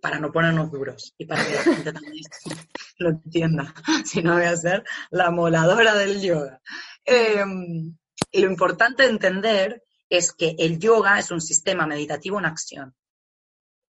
Para 0.00 0.18
no 0.18 0.32
ponernos 0.32 0.72
duros 0.72 1.14
y 1.16 1.24
para 1.24 1.46
que 1.46 1.54
la 1.54 1.62
gente 1.62 1.92
también 1.92 2.24
lo 2.98 3.10
entienda. 3.10 3.72
Si 4.04 4.22
no 4.22 4.34
voy 4.34 4.44
a 4.44 4.56
ser 4.56 4.82
la 5.10 5.30
moladora 5.30 5.94
del 5.94 6.20
yoga. 6.20 6.60
Em, 7.04 7.96
lo 8.32 8.50
importante 8.50 9.04
de 9.04 9.10
entender 9.10 9.84
es 10.08 10.32
que 10.32 10.56
el 10.58 10.80
yoga 10.80 11.20
es 11.20 11.30
un 11.30 11.40
sistema 11.40 11.86
meditativo 11.86 12.40
en 12.40 12.46
acción. 12.46 12.96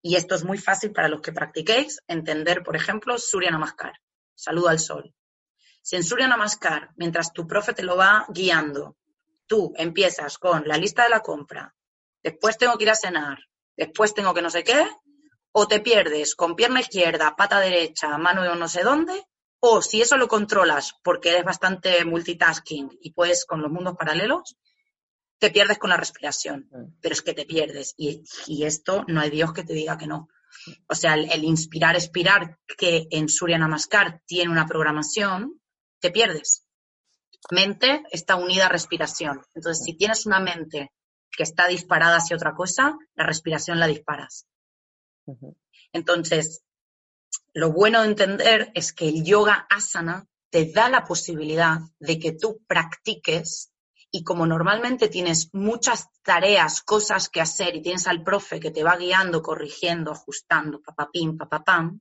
Y 0.03 0.17
esto 0.17 0.35
es 0.35 0.45
muy 0.45 0.59
fácil 0.59 0.91
para 0.93 1.09
los 1.09 1.21
que 1.21 1.33
practiquéis 1.33 2.03
entender, 2.09 2.65
por 2.65 2.75
ejemplo, 2.75 3.17
Surya 3.19 3.53
Namaskar, 3.53 4.01
saludo 4.35 4.69
al 4.69 4.81
sol. 4.81 5.15
Si 5.81 5.95
en 5.95 6.03
Surya 6.03 6.27
Namaskar, 6.27 6.91
mientras 6.97 7.33
tu 7.33 7.47
profe 7.47 7.73
te 7.73 7.85
lo 7.85 7.97
va 7.97 8.27
guiando, 8.29 8.97
tú 9.47 9.73
empiezas 9.77 10.39
con 10.39 10.67
la 10.67 10.77
lista 10.77 11.05
de 11.05 11.11
la 11.11 11.21
compra, 11.21 11.75
después 12.23 12.59
tengo 12.59 12.77
que 12.77 12.85
ir 12.85 12.91
a 12.91 12.97
cenar, 12.97 13.39
después 13.77 14.13
tengo 14.13 14.35
que 14.35 14.43
no 14.43 14.51
sé 14.51 14.65
qué, 14.65 14.89
o 15.53 15.69
te 15.69 15.81
pierdes 15.81 16.35
con 16.35 16.57
pierna 16.57 16.81
izquierda, 16.81 17.37
pata 17.37 17.61
derecha, 17.61 18.19
mano 18.19 18.43
de 18.43 18.57
no 18.57 18.69
sé 18.69 18.83
dónde, 18.83 19.27
o 19.61 19.83
si 19.83 20.03
eso 20.03 20.17
lo 20.17 20.27
controlas 20.27 20.95
porque 21.05 21.31
eres 21.31 21.45
bastante 21.45 22.05
multitasking 22.05 22.99
y 23.01 23.13
puedes 23.13 23.45
con 23.45 23.63
los 23.63 23.71
mundos 23.71 23.95
paralelos, 23.97 24.57
te 25.43 25.51
pierdes 25.51 25.79
con 25.81 25.91
la 25.91 25.97
respiración, 25.97 26.69
pero 27.01 27.15
es 27.15 27.21
que 27.21 27.35
te 27.35 27.45
pierdes. 27.45 27.95
Y, 27.97 28.23
esto 28.65 29.05
no 29.09 29.21
hay 29.21 29.29
Dios 29.29 29.53
que 29.53 29.65
te 29.65 29.73
diga 29.73 29.99
que 29.99 30.07
no. 30.07 30.29
O 30.87 30.95
sea, 30.95 31.15
el, 31.15 31.43
inspirar, 31.43 31.97
expirar, 31.97 32.61
que 32.79 33.09
en 33.11 33.29
Surya 33.29 33.59
Namaskar 33.59 34.23
tiene 34.25 34.53
una 34.53 34.69
programación, 34.69 35.61
te 35.99 36.13
pierdes. 36.13 36.65
Mente 37.51 38.05
está 38.13 38.37
unida 38.37 38.67
a 38.67 38.69
respiración. 38.69 39.43
Entonces, 39.53 39.85
si 39.85 39.95
tienes 39.95 40.27
una 40.27 40.39
mente 40.39 40.93
que 41.37 41.43
está 41.43 41.67
disparada 41.67 42.19
hacia 42.19 42.37
otra 42.37 42.55
cosa, 42.55 42.97
la 43.17 43.27
respiración 43.27 43.81
la 43.81 43.89
disparas. 43.89 44.47
Entonces, 45.93 46.63
lo 47.53 47.73
bueno 47.73 48.03
de 48.03 48.07
entender 48.07 48.71
es 48.77 48.93
que 48.93 49.09
el 49.09 49.25
yoga 49.25 49.67
asana 49.69 50.29
te 50.51 50.71
da 50.71 50.89
la 50.89 51.03
posibilidad 51.03 51.81
de 51.99 52.21
que 52.21 52.31
tú 52.31 52.63
practiques 52.69 53.72
y 54.15 54.23
como 54.25 54.47
normalmente 54.47 55.09
tienes 55.09 55.49
muchas 55.55 56.11
tareas, 56.23 56.83
cosas 56.83 57.31
que 57.31 57.41
hacer 57.41 57.75
y 57.75 57.83
tienes 57.83 58.07
al 58.07 58.23
profe 58.23 58.61
que 58.61 58.71
te 58.71 58.85
va 58.85 58.97
guiando, 58.97 59.43
corrigiendo, 59.43 60.13
ajustando, 60.13 60.83
papapim, 60.83 61.39
papapam, 61.39 61.99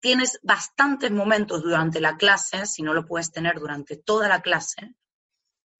tienes 0.00 0.40
bastantes 0.42 1.12
momentos 1.12 1.62
durante 1.62 2.00
la 2.00 2.16
clase, 2.16 2.66
si 2.66 2.82
no 2.82 2.92
lo 2.92 3.06
puedes 3.06 3.30
tener 3.30 3.60
durante 3.60 3.96
toda 3.96 4.28
la 4.28 4.42
clase, 4.42 4.96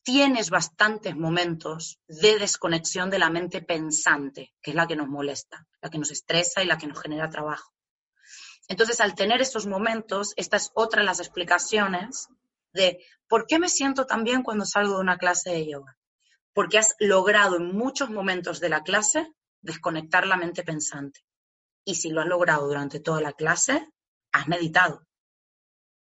tienes 0.05 0.49
bastantes 0.49 1.17
momentos 1.17 1.99
de 2.07 2.39
desconexión 2.39 3.11
de 3.11 3.19
la 3.19 3.29
mente 3.29 3.63
pensante, 3.63 4.55
que 4.63 4.71
es 4.71 4.77
la 4.77 4.87
que 4.87 4.95
nos 4.95 5.09
molesta, 5.09 5.67
la 5.83 5.91
que 5.91 5.99
nos 5.99 6.13
estresa 6.13 6.63
y 6.63 6.67
la 6.67 6.79
que 6.79 6.87
nos 6.87 7.01
genera 7.01 7.29
trabajo. 7.29 7.73
Entonces, 8.69 9.01
al 9.01 9.17
tener 9.17 9.41
estos 9.41 9.67
momentos, 9.67 10.35
esta 10.37 10.57
es 10.57 10.71
otra 10.75 11.01
de 11.01 11.07
las 11.07 11.19
explicaciones 11.19 12.29
de 12.77 13.05
por 13.27 13.47
qué 13.47 13.59
me 13.59 13.69
siento 13.69 14.07
tan 14.07 14.23
bien 14.23 14.43
cuando 14.43 14.65
salgo 14.65 14.95
de 14.95 15.01
una 15.01 15.19
clase 15.19 15.51
de 15.51 15.67
yoga. 15.67 15.99
Porque 16.53 16.79
has 16.79 16.95
logrado 17.01 17.57
en 17.57 17.77
muchos 17.77 18.11
momentos 18.11 18.61
de 18.61 18.69
la 18.69 18.83
clase 18.83 19.33
desconectar 19.61 20.27
la 20.27 20.37
mente 20.37 20.63
pensante. 20.63 21.21
Y 21.85 21.97
si 21.97 22.11
lo 22.11 22.21
has 22.21 22.29
logrado 22.29 22.67
durante 22.67 23.01
toda 23.01 23.21
la 23.21 23.33
clase, 23.33 23.89
has 24.33 24.47
meditado. 24.49 25.07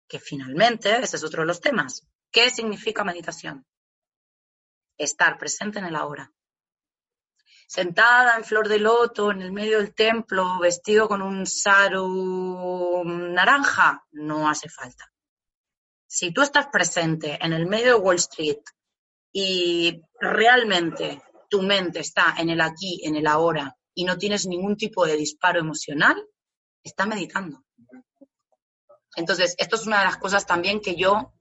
Que 0.07 0.19
finalmente, 0.19 0.97
ese 1.01 1.15
es 1.15 1.23
otro 1.23 1.41
de 1.41 1.47
los 1.47 1.61
temas. 1.61 2.05
¿Qué 2.31 2.49
significa 2.49 3.03
meditación? 3.03 3.65
Estar 4.97 5.37
presente 5.37 5.79
en 5.79 5.85
el 5.85 5.95
ahora. 5.95 6.31
Sentada 7.67 8.35
en 8.35 8.43
flor 8.43 8.67
de 8.67 8.79
loto, 8.79 9.31
en 9.31 9.41
el 9.41 9.51
medio 9.51 9.79
del 9.79 9.95
templo, 9.95 10.59
vestido 10.59 11.07
con 11.07 11.21
un 11.21 11.47
saru 11.47 13.03
naranja, 13.05 14.05
no 14.11 14.49
hace 14.49 14.69
falta 14.69 15.12
si 16.13 16.31
tú 16.31 16.43
estás 16.43 16.67
presente 16.67 17.39
en 17.41 17.53
el 17.53 17.65
medio 17.65 17.95
de 17.95 17.99
Wall 17.99 18.17
Street 18.17 18.59
y 19.31 19.99
realmente 20.19 21.19
tu 21.49 21.63
mente 21.63 22.01
está 22.01 22.35
en 22.37 22.51
el 22.51 22.61
aquí, 22.61 23.01
en 23.03 23.15
el 23.15 23.25
ahora, 23.25 23.75
y 23.95 24.03
no 24.03 24.15
tienes 24.19 24.45
ningún 24.45 24.77
tipo 24.77 25.07
de 25.07 25.17
disparo 25.17 25.59
emocional, 25.59 26.23
está 26.83 27.07
meditando. 27.07 27.65
Entonces, 29.15 29.55
esto 29.57 29.75
es 29.75 29.87
una 29.87 30.01
de 30.01 30.05
las 30.05 30.17
cosas 30.17 30.45
también 30.45 30.81
que 30.81 30.95
yo 30.95 31.33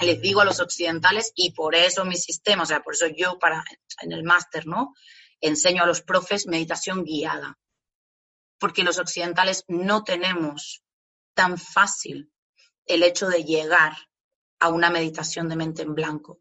les 0.00 0.22
digo 0.22 0.40
a 0.40 0.46
los 0.46 0.60
occidentales 0.60 1.30
y 1.34 1.52
por 1.52 1.74
eso 1.74 2.06
mi 2.06 2.16
sistema, 2.16 2.62
o 2.62 2.66
sea, 2.66 2.80
por 2.80 2.94
eso 2.94 3.08
yo 3.08 3.38
para 3.38 3.62
en 4.00 4.12
el 4.12 4.24
máster, 4.24 4.66
¿no? 4.66 4.94
Enseño 5.38 5.82
a 5.82 5.86
los 5.86 6.00
profes 6.00 6.46
meditación 6.46 7.04
guiada. 7.04 7.58
Porque 8.58 8.84
los 8.84 8.98
occidentales 8.98 9.64
no 9.68 10.02
tenemos 10.02 10.82
tan 11.34 11.58
fácil 11.58 12.32
el 12.88 13.02
hecho 13.02 13.28
de 13.28 13.44
llegar 13.44 13.92
a 14.58 14.68
una 14.70 14.90
meditación 14.90 15.48
de 15.48 15.56
mente 15.56 15.82
en 15.82 15.94
blanco. 15.94 16.40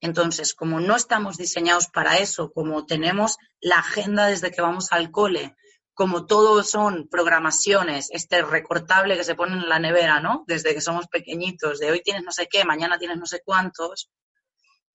Entonces, 0.00 0.54
como 0.54 0.80
no 0.80 0.96
estamos 0.96 1.36
diseñados 1.36 1.86
para 1.86 2.18
eso, 2.18 2.52
como 2.52 2.86
tenemos 2.86 3.36
la 3.60 3.78
agenda 3.78 4.26
desde 4.26 4.50
que 4.50 4.60
vamos 4.60 4.90
al 4.90 5.12
cole, 5.12 5.54
como 5.94 6.26
todo 6.26 6.64
son 6.64 7.06
programaciones, 7.08 8.08
este 8.10 8.42
recortable 8.42 9.16
que 9.16 9.24
se 9.24 9.36
pone 9.36 9.52
en 9.52 9.68
la 9.68 9.78
nevera, 9.78 10.20
¿no? 10.20 10.42
Desde 10.48 10.74
que 10.74 10.80
somos 10.80 11.06
pequeñitos, 11.06 11.78
de 11.78 11.92
hoy 11.92 12.02
tienes 12.02 12.24
no 12.24 12.32
sé 12.32 12.48
qué, 12.50 12.64
mañana 12.64 12.98
tienes 12.98 13.18
no 13.18 13.26
sé 13.26 13.42
cuántos, 13.44 14.10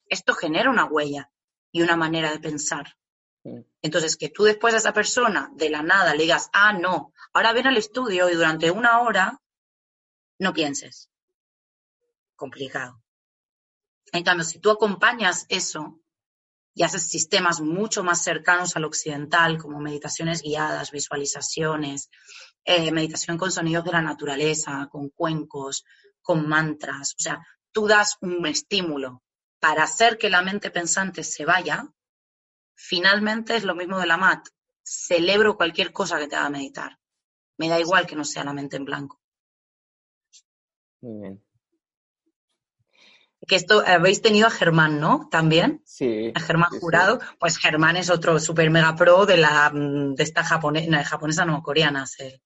esto 0.09 0.33
genera 0.33 0.69
una 0.69 0.85
huella 0.85 1.31
y 1.71 1.81
una 1.81 1.95
manera 1.95 2.31
de 2.31 2.39
pensar. 2.39 2.97
Entonces, 3.81 4.17
que 4.17 4.27
tú 4.27 4.43
después 4.43 4.73
a 4.73 4.77
esa 4.77 4.91
persona 4.91 5.49
de 5.53 5.69
la 5.69 5.81
nada 5.81 6.13
le 6.13 6.23
digas, 6.23 6.49
ah, 6.51 6.73
no, 6.73 7.13
ahora 7.31 7.53
ven 7.53 7.67
al 7.67 7.77
estudio 7.77 8.29
y 8.29 8.33
durante 8.33 8.71
una 8.71 8.99
hora 8.99 9.39
no 10.39 10.53
pienses. 10.53 11.09
Complicado. 12.35 13.01
En 14.11 14.23
cambio, 14.23 14.45
si 14.45 14.59
tú 14.59 14.69
acompañas 14.69 15.45
eso 15.49 15.99
y 16.73 16.83
haces 16.83 17.09
sistemas 17.09 17.59
mucho 17.59 18.03
más 18.03 18.23
cercanos 18.23 18.75
al 18.75 18.85
occidental, 18.85 19.57
como 19.57 19.79
meditaciones 19.79 20.41
guiadas, 20.41 20.91
visualizaciones, 20.91 22.09
eh, 22.63 22.91
meditación 22.91 23.37
con 23.37 23.51
sonidos 23.51 23.83
de 23.83 23.91
la 23.91 24.01
naturaleza, 24.01 24.87
con 24.91 25.09
cuencos, 25.09 25.83
con 26.21 26.47
mantras. 26.47 27.15
O 27.17 27.19
sea, 27.19 27.41
tú 27.71 27.87
das 27.87 28.17
un 28.21 28.45
estímulo 28.45 29.23
para 29.59 29.83
hacer 29.83 30.17
que 30.17 30.29
la 30.29 30.41
mente 30.41 30.69
pensante 30.69 31.23
se 31.23 31.45
vaya, 31.45 31.87
finalmente 32.75 33.55
es 33.55 33.63
lo 33.63 33.75
mismo 33.75 33.99
de 33.99 34.07
la 34.07 34.17
mat. 34.17 34.47
Celebro 34.83 35.57
cualquier 35.57 35.91
cosa 35.91 36.19
que 36.19 36.27
te 36.27 36.35
haga 36.35 36.49
meditar. 36.49 36.99
Me 37.57 37.69
da 37.69 37.79
igual 37.79 38.05
que 38.05 38.15
no 38.15 38.23
sea 38.23 38.43
la 38.43 38.53
mente 38.53 38.77
en 38.77 38.85
blanco. 38.85 39.19
Muy 41.01 41.21
bien. 41.21 41.43
Que 43.47 43.55
esto 43.55 43.81
habéis 43.85 44.21
tenido 44.21 44.47
a 44.47 44.51
Germán, 44.51 44.99
¿no? 44.99 45.29
También. 45.31 45.81
Sí. 45.85 46.31
A 46.35 46.39
Germán 46.39 46.69
sí, 46.71 46.75
sí. 46.77 46.81
Jurado. 46.81 47.19
Pues 47.39 47.57
Germán 47.57 47.95
es 47.95 48.09
otro 48.09 48.39
super 48.39 48.69
mega 48.69 48.95
pro 48.95 49.25
de 49.25 49.37
la 49.37 49.71
de 49.73 50.21
esta 50.23 50.43
japonesa, 50.43 50.89
no, 50.89 51.03
japonesa 51.03 51.45
no, 51.45 51.61
coreana. 51.63 52.05
se- 52.07 52.41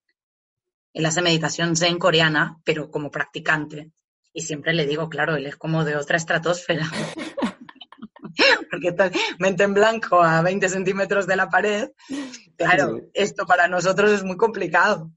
Él 0.93 1.05
hace 1.05 1.21
meditación 1.21 1.75
zen 1.75 1.97
coreana, 1.97 2.59
pero 2.65 2.91
como 2.91 3.09
practicante. 3.09 3.91
Y 4.33 4.41
siempre 4.41 4.73
le 4.73 4.85
digo, 4.85 5.09
claro, 5.09 5.35
él 5.35 5.45
es 5.47 5.55
como 5.55 5.83
de 5.85 5.95
otra 5.95 6.17
estratosfera. 6.17 6.85
Porque 8.69 8.89
está 8.89 9.09
mente 9.39 9.63
en 9.63 9.73
blanco 9.73 10.21
a 10.21 10.41
20 10.41 10.69
centímetros 10.69 11.25
de 11.27 11.35
la 11.35 11.49
pared. 11.49 11.89
Claro, 12.57 12.97
Sí. 12.97 13.09
esto 13.13 13.45
para 13.45 13.67
nosotros 13.67 14.11
es 14.11 14.23
muy 14.23 14.37
complicado. 14.37 15.11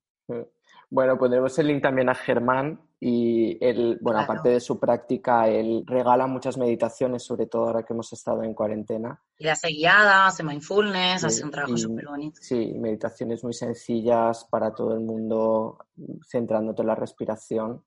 Bueno, 0.91 1.19
pondremos 1.19 1.59
el 1.59 1.67
link 1.69 1.83
también 1.83 2.09
a 2.09 2.15
Germán 2.15 2.81
y 3.07 3.59
él, 3.63 3.99
bueno, 4.01 4.21
Claro. 4.21 4.33
aparte 4.33 4.49
de 4.49 4.61
su 4.61 4.81
práctica, 4.81 5.47
él 5.47 5.85
regala 5.87 6.27
muchas 6.27 6.57
meditaciones, 6.57 7.23
sobre 7.23 7.47
todo 7.47 7.67
ahora 7.67 7.83
que 7.85 7.93
hemos 7.93 8.11
estado 8.15 8.43
en 8.43 8.55
cuarentena. 8.55 9.21
Y 9.37 9.47
hace 9.49 9.69
guiada, 9.69 10.27
hace 10.27 10.43
mindfulness, 10.43 11.21
Sí, 11.21 11.27
hace 11.27 11.45
un 11.45 11.51
trabajo 11.51 11.77
súper 11.77 12.07
bonito. 12.07 12.41
Sí, 12.41 12.73
meditaciones 12.79 13.45
muy 13.45 13.53
sencillas 13.53 14.47
para 14.51 14.75
todo 14.75 14.95
el 14.95 15.01
mundo, 15.01 15.79
centrándote 16.27 16.81
en 16.81 16.89
la 16.89 16.95
respiración. 16.95 17.85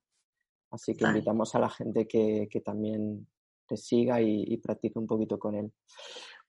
Así 0.70 0.94
que 0.94 1.04
Vale. 1.04 1.18
invitamos 1.18 1.52
a 1.54 1.58
la 1.58 1.68
gente 1.70 2.06
que, 2.06 2.46
que 2.48 2.60
también 2.60 3.26
te 3.66 3.76
siga 3.76 4.20
y, 4.20 4.44
y 4.46 4.56
practique 4.58 5.00
un 5.00 5.06
poquito 5.08 5.36
con 5.36 5.56
él. 5.56 5.72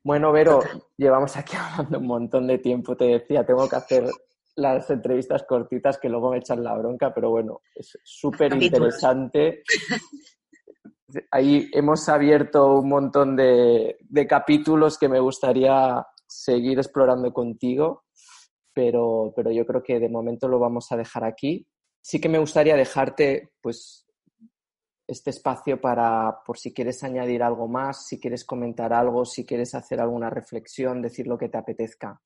Bueno, 0.03 0.31
Vero, 0.31 0.59
Total. 0.59 0.83
llevamos 0.95 1.35
aquí 1.37 1.55
hablando 1.57 1.97
un 1.97 2.05
montón 2.07 2.45
de 2.45 2.59
tiempo. 2.59 2.95
Te 2.95 3.05
decía, 3.05 3.43
tengo 3.45 3.67
que 3.67 3.75
hacer 3.77 4.05
las 4.55 4.89
entrevistas 4.89 5.43
cortitas 5.43 5.97
que 5.97 6.09
luego 6.09 6.31
me 6.31 6.37
echan 6.37 6.63
la 6.63 6.75
bronca, 6.75 7.13
pero 7.13 7.29
bueno, 7.29 7.61
es 7.75 7.97
súper 8.03 8.61
interesante. 8.61 9.63
Ahí 11.31 11.69
hemos 11.73 12.07
abierto 12.09 12.79
un 12.79 12.89
montón 12.89 13.35
de, 13.35 13.97
de 14.01 14.27
capítulos 14.27 14.97
que 14.97 15.09
me 15.09 15.19
gustaría 15.19 16.05
seguir 16.27 16.77
explorando 16.77 17.33
contigo, 17.33 18.03
pero, 18.73 19.33
pero 19.35 19.51
yo 19.51 19.65
creo 19.65 19.81
que 19.81 19.99
de 19.99 20.09
momento 20.09 20.47
lo 20.47 20.59
vamos 20.59 20.91
a 20.91 20.97
dejar 20.97 21.23
aquí. 21.23 21.67
Sí 22.01 22.21
que 22.21 22.29
me 22.29 22.39
gustaría 22.39 22.75
dejarte, 22.75 23.51
pues, 23.61 24.05
este 25.07 25.31
espacio 25.31 25.81
para, 25.81 26.39
por 26.45 26.57
si 26.57 26.71
quieres 26.71 27.03
añadir 27.03 27.41
algo 27.41 27.67
más, 27.67 28.05
si 28.05 28.19
quieres 28.19 28.45
comentar 28.45 28.93
algo, 28.93 29.25
si 29.25 29.43
quieres 29.43 29.73
hacer 29.73 29.99
alguna 29.99 30.29
reflexión, 30.29 31.01
decir 31.01 31.25
lo 31.25 31.37
que 31.37 31.49
te 31.49 31.57
apetezca. 31.57 32.21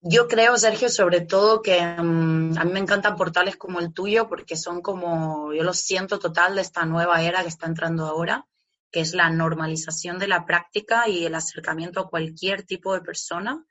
Yo 0.00 0.28
creo, 0.28 0.56
Sergio, 0.56 0.88
sobre 0.88 1.22
todo 1.22 1.60
que 1.60 1.80
mm, 1.80 2.56
a 2.56 2.64
mí 2.64 2.72
me 2.72 2.78
encantan 2.78 3.16
portales 3.16 3.56
como 3.56 3.80
el 3.80 3.92
tuyo 3.92 4.28
porque 4.28 4.56
son 4.56 4.80
como, 4.80 5.52
yo 5.52 5.64
lo 5.64 5.74
siento 5.74 6.20
total 6.20 6.54
de 6.54 6.60
esta 6.60 6.84
nueva 6.84 7.22
era 7.22 7.42
que 7.42 7.48
está 7.48 7.66
entrando 7.66 8.06
ahora, 8.06 8.46
que 8.92 9.00
es 9.00 9.12
la 9.12 9.28
normalización 9.28 10.18
de 10.18 10.28
la 10.28 10.46
práctica 10.46 11.08
y 11.08 11.26
el 11.26 11.34
acercamiento 11.34 12.00
a 12.00 12.08
cualquier 12.08 12.62
tipo 12.62 12.94
de 12.94 13.00
persona. 13.00 13.64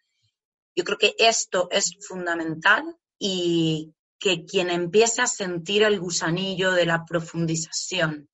Yo 0.75 0.83
creo 0.83 0.97
que 0.97 1.15
esto 1.17 1.69
es 1.71 1.97
fundamental 2.05 2.97
y 3.17 3.93
que 4.19 4.45
quien 4.45 4.69
empiece 4.69 5.21
a 5.21 5.27
sentir 5.27 5.83
el 5.83 5.99
gusanillo 5.99 6.73
de 6.73 6.85
la 6.85 7.05
profundización 7.05 8.29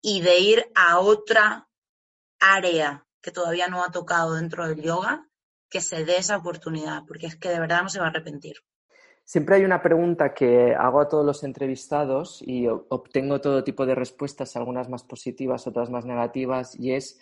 y 0.00 0.22
de 0.22 0.38
ir 0.38 0.70
a 0.74 0.98
otra 1.00 1.68
área 2.38 3.06
que 3.20 3.30
todavía 3.30 3.68
no 3.68 3.84
ha 3.84 3.90
tocado 3.90 4.34
dentro 4.34 4.66
del 4.66 4.82
yoga, 4.82 5.29
que 5.70 5.80
se 5.80 6.04
dé 6.04 6.16
esa 6.18 6.36
oportunidad, 6.36 7.04
porque 7.06 7.26
es 7.26 7.36
que 7.36 7.48
de 7.48 7.60
verdad 7.60 7.82
no 7.82 7.88
se 7.88 8.00
va 8.00 8.06
a 8.06 8.10
arrepentir. 8.10 8.56
Siempre 9.24 9.56
hay 9.56 9.64
una 9.64 9.80
pregunta 9.80 10.34
que 10.34 10.74
hago 10.74 11.00
a 11.00 11.08
todos 11.08 11.24
los 11.24 11.44
entrevistados 11.44 12.42
y 12.44 12.66
obtengo 12.66 13.40
todo 13.40 13.62
tipo 13.62 13.86
de 13.86 13.94
respuestas, 13.94 14.56
algunas 14.56 14.88
más 14.88 15.04
positivas, 15.04 15.68
otras 15.68 15.88
más 15.88 16.04
negativas, 16.04 16.74
y 16.78 16.92
es 16.92 17.20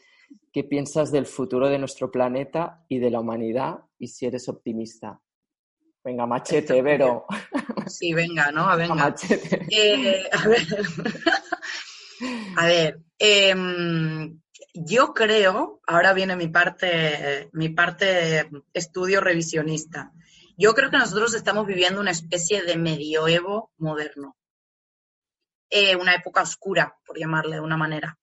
¿qué 0.53 0.65
piensas 0.65 1.13
del 1.13 1.27
futuro 1.27 1.69
de 1.69 1.79
nuestro 1.79 2.11
planeta 2.11 2.85
y 2.89 2.99
de 2.99 3.11
la 3.11 3.21
humanidad 3.21 3.81
y 3.99 4.09
si 4.09 4.27
eres 4.27 4.49
optimista? 4.49 5.21
Venga, 6.03 6.27
machete, 6.27 6.81
Vero. 6.81 7.27
Sí, 7.87 8.15
venga, 8.15 8.51
¿no? 8.53 8.75
Venga. 8.77 8.95
Machete. 8.95 9.67
Eh, 9.71 10.23
a 10.33 10.49
ver, 10.49 10.67
a 12.57 12.67
ver 12.67 13.01
em, 13.19 14.41
yo 14.75 15.15
creo, 15.15 15.81
ahora 15.87 16.13
viene 16.13 16.37
mi 16.37 16.49
parte, 16.49 17.49
mi 17.53 17.69
parte 17.71 18.51
estudio 18.73 19.21
revisionista. 19.21 20.13
Yo 20.57 20.75
creo 20.75 20.91
que 20.91 20.99
nosotros 20.99 21.35
estamos 21.35 21.67
viviendo 21.67 22.01
una 22.01 22.11
especie 22.11 22.63
de 22.63 22.77
medioevo 22.77 23.73
moderno, 23.79 24.37
Eh, 25.71 25.97
una 25.97 26.15
época 26.15 26.41
oscura, 26.43 26.97
por 27.05 27.19
llamarle 27.19 27.57
de 27.57 27.61
una 27.61 27.77
manera. 27.77 28.19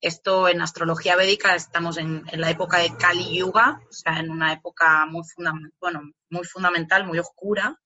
Esto 0.00 0.48
en 0.48 0.60
astrología 0.60 1.14
védica 1.14 1.54
estamos 1.54 1.98
en, 1.98 2.24
la 2.32 2.50
época 2.50 2.78
de 2.78 2.96
Kali 2.96 3.38
Yuga, 3.38 3.80
o 3.88 3.92
sea, 3.92 4.18
en 4.18 4.30
una 4.30 4.52
época 4.52 5.06
muy 5.06 6.44
fundamental, 6.44 7.06
muy 7.06 7.18
oscura, 7.18 7.78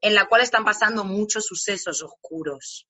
en 0.00 0.14
la 0.14 0.26
cual 0.26 0.42
están 0.42 0.64
pasando 0.64 1.04
muchos 1.04 1.46
sucesos 1.46 2.02
oscuros. 2.02 2.86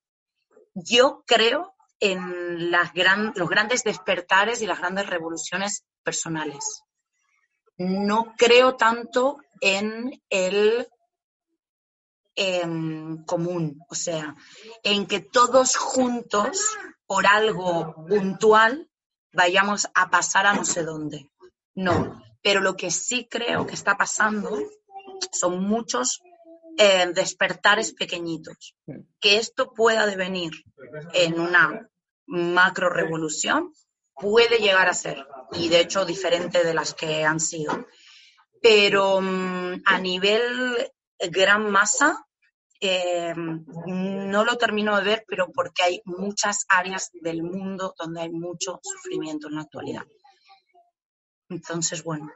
Yo 0.75 1.25
creo 1.27 1.75
en 2.01 2.71
las 2.71 2.93
gran- 2.93 3.33
los 3.37 3.49
grandes 3.49 3.85
despertares 3.85 4.63
y 4.63 4.67
las 4.67 4.79
grandes 4.79 5.07
revoluciones 5.07 5.85
personales. 6.03 6.83
No 7.77 8.35
creo 8.37 8.77
tanto 8.77 9.39
en 9.61 10.23
el 10.31 10.89
em, 12.37 13.25
común, 13.25 13.81
o 13.89 13.95
sea, 13.95 14.35
en 14.83 15.07
que 15.07 15.21
todos 15.21 15.77
juntos, 15.77 16.65
por 17.07 17.27
algo 17.27 17.95
puntual, 18.07 18.89
vayamos 19.33 19.89
a 19.95 20.11
pasar 20.11 20.47
a 20.47 20.55
no 20.55 20.65
sé 20.65 20.85
dónde. 20.85 21.29
No, 21.75 22.23
pero 22.43 22.61
lo 22.61 22.77
que 22.77 22.91
sí 22.91 23.27
creo 23.31 23.67
que 23.67 23.75
está 23.75 23.97
pasando 23.97 24.59
son 25.33 25.63
muchos 25.65 26.23
eh, 26.79 27.11
despertares 27.15 27.93
pequeñitos. 27.93 28.75
Que 29.21 29.37
esto 29.37 29.73
pueda 29.75 30.07
devenir 30.07 30.53
en 31.13 31.39
una 31.39 31.90
macro 32.31 32.89
revolución 32.89 33.73
puede 34.15 34.59
llegar 34.59 34.89
a 34.89 34.95
ser, 34.95 35.27
y 35.53 35.69
de 35.69 35.81
hecho 35.81 36.05
diferente 36.05 36.63
de 36.65 36.75
las 36.75 36.95
que 36.95 37.25
han 37.25 37.41
sido. 37.41 37.87
Pero 38.63 39.21
mm, 39.21 39.83
a 39.85 39.99
nivel 39.99 40.93
gran 41.31 41.71
masa, 41.71 42.25
eh, 42.81 43.35
no 43.37 44.45
lo 44.45 44.57
termino 44.57 44.97
de 44.97 45.05
ver, 45.05 45.25
pero 45.27 45.51
porque 45.53 45.83
hay 45.83 46.03
muchas 46.05 46.65
áreas 46.69 47.11
del 47.13 47.43
mundo 47.43 47.95
donde 47.99 48.23
hay 48.23 48.31
mucho 48.31 48.81
sufrimiento 48.83 49.49
en 49.49 49.57
la 49.57 49.63
actualidad. 49.63 50.05
Entonces, 51.51 52.05
bueno, 52.05 52.31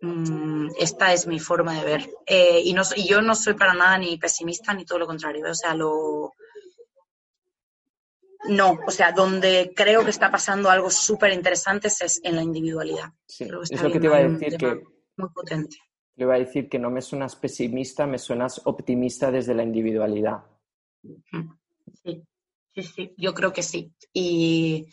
mm, 0.00 0.70
esta 0.78 1.12
es 1.12 1.26
mi 1.26 1.38
forma 1.38 1.74
de 1.74 1.84
ver. 1.84 2.10
Eh, 2.26 2.62
y, 2.64 2.72
no, 2.72 2.82
y 2.96 3.06
yo 3.06 3.20
no 3.20 3.34
soy 3.34 3.54
para 3.54 3.74
nada 3.74 3.98
ni 3.98 4.16
pesimista 4.18 4.72
ni 4.74 4.84
todo 4.84 5.00
lo 5.00 5.06
contrario. 5.06 5.48
O 5.48 5.54
sea, 5.54 5.74
lo. 5.74 6.32
No, 8.48 8.78
o 8.86 8.90
sea, 8.90 9.12
donde 9.12 9.72
creo 9.74 10.04
que 10.04 10.10
está 10.10 10.30
pasando 10.30 10.68
algo 10.68 10.90
súper 10.90 11.32
interesante 11.32 11.88
es 11.88 12.20
en 12.24 12.36
la 12.36 12.42
individualidad. 12.42 13.12
Sí, 13.26 13.46
Creo 13.46 13.60
que 13.60 13.74
es 13.74 13.82
lo 13.82 13.92
que 13.92 14.00
te 14.00 14.06
iba 14.06 14.16
a 14.16 14.28
decir, 14.28 14.56
que 14.56 14.82
Muy 15.16 15.28
potente. 15.30 15.76
le 16.16 16.24
iba 16.24 16.34
a 16.34 16.38
decir 16.38 16.68
que 16.68 16.78
no 16.78 16.90
me 16.90 17.02
suenas 17.02 17.36
pesimista, 17.36 18.06
me 18.06 18.18
suenas 18.18 18.60
optimista 18.64 19.30
desde 19.30 19.54
la 19.54 19.62
individualidad. 19.62 20.42
Sí, 22.02 22.24
sí, 22.74 22.82
sí, 22.82 23.14
yo 23.16 23.32
creo 23.32 23.52
que 23.52 23.62
sí. 23.62 23.92
Y, 24.12 24.88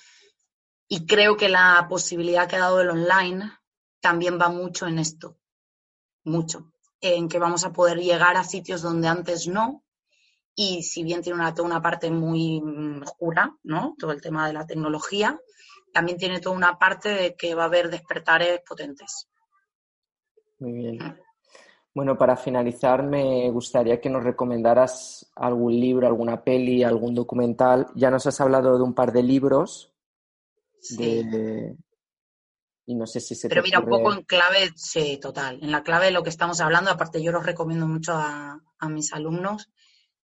y 0.88 1.06
creo 1.06 1.36
que 1.36 1.50
la 1.50 1.88
posibilidad 1.90 2.48
que 2.48 2.56
ha 2.56 2.60
dado 2.60 2.82
el 2.82 2.90
online 2.90 3.52
también 4.00 4.40
va 4.40 4.50
mucho 4.50 4.88
en 4.88 5.00
esto, 5.00 5.38
mucho, 6.24 6.72
en 7.02 7.28
que 7.28 7.40
vamos 7.40 7.66
a 7.66 7.74
poder 7.74 7.98
llegar 8.00 8.38
a 8.38 8.44
sitios 8.44 8.82
donde 8.82 9.08
antes 9.08 9.48
no. 9.48 9.84
Y 10.62 10.84
si 10.84 11.04
bien 11.04 11.22
tiene 11.22 11.40
una, 11.40 11.54
toda 11.54 11.70
una 11.70 11.82
parte 11.82 12.12
muy 12.12 12.60
mm, 12.60 13.04
oscura, 13.04 13.56
¿no? 13.64 13.96
Todo 13.98 14.12
el 14.12 14.20
tema 14.22 14.46
de 14.46 14.52
la 14.52 14.68
tecnología, 14.68 15.40
también 15.94 16.18
tiene 16.18 16.42
toda 16.42 16.54
una 16.54 16.78
parte 16.78 17.08
de 17.08 17.36
que 17.36 17.56
va 17.56 17.64
a 17.64 17.68
haber 17.68 17.90
despertares 17.90 18.60
potentes. 18.68 19.30
Muy 20.60 20.74
bien. 20.74 21.00
Bueno, 21.96 22.18
para 22.18 22.36
finalizar, 22.36 23.04
me 23.04 23.50
gustaría 23.52 24.02
que 24.02 24.10
nos 24.10 24.26
recomendaras 24.26 25.32
algún 25.38 25.80
libro, 25.80 26.06
alguna 26.08 26.44
peli, 26.44 26.84
algún 26.84 27.16
documental. 27.16 27.88
Ya 27.96 28.12
nos 28.12 28.28
has 28.28 28.42
hablado 28.42 28.76
de 28.78 28.84
un 28.84 28.94
par 28.94 29.14
de 29.14 29.24
libros. 29.24 29.94
Sí. 30.82 31.24
de- 31.24 31.78
Y 32.86 32.96
no 32.96 33.08
sé 33.08 33.22
si 33.22 33.34
se 33.34 33.48
Pero 33.48 33.62
te 33.62 33.68
mira, 33.68 33.80
un 33.80 33.88
poco 33.88 34.12
en 34.12 34.24
clave, 34.24 34.72
sí, 34.76 35.20
total. 35.22 35.60
En 35.62 35.72
la 35.72 35.84
clave 35.84 36.08
de 36.08 36.12
lo 36.12 36.22
que 36.24 36.30
estamos 36.30 36.60
hablando, 36.60 36.92
aparte 36.92 37.24
yo 37.24 37.32
los 37.32 37.46
recomiendo 37.46 37.88
mucho 37.88 38.12
a, 38.14 38.60
a 38.78 38.90
mis 38.90 39.14
alumnos, 39.14 39.70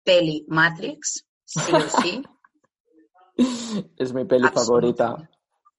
peli 0.04 0.46
Matrix, 0.48 1.26
sí 1.46 1.72
o 1.74 2.02
sí. 2.02 2.24
es 3.98 4.14
mi 4.14 4.26
peli 4.26 4.48
favorita. 4.50 5.30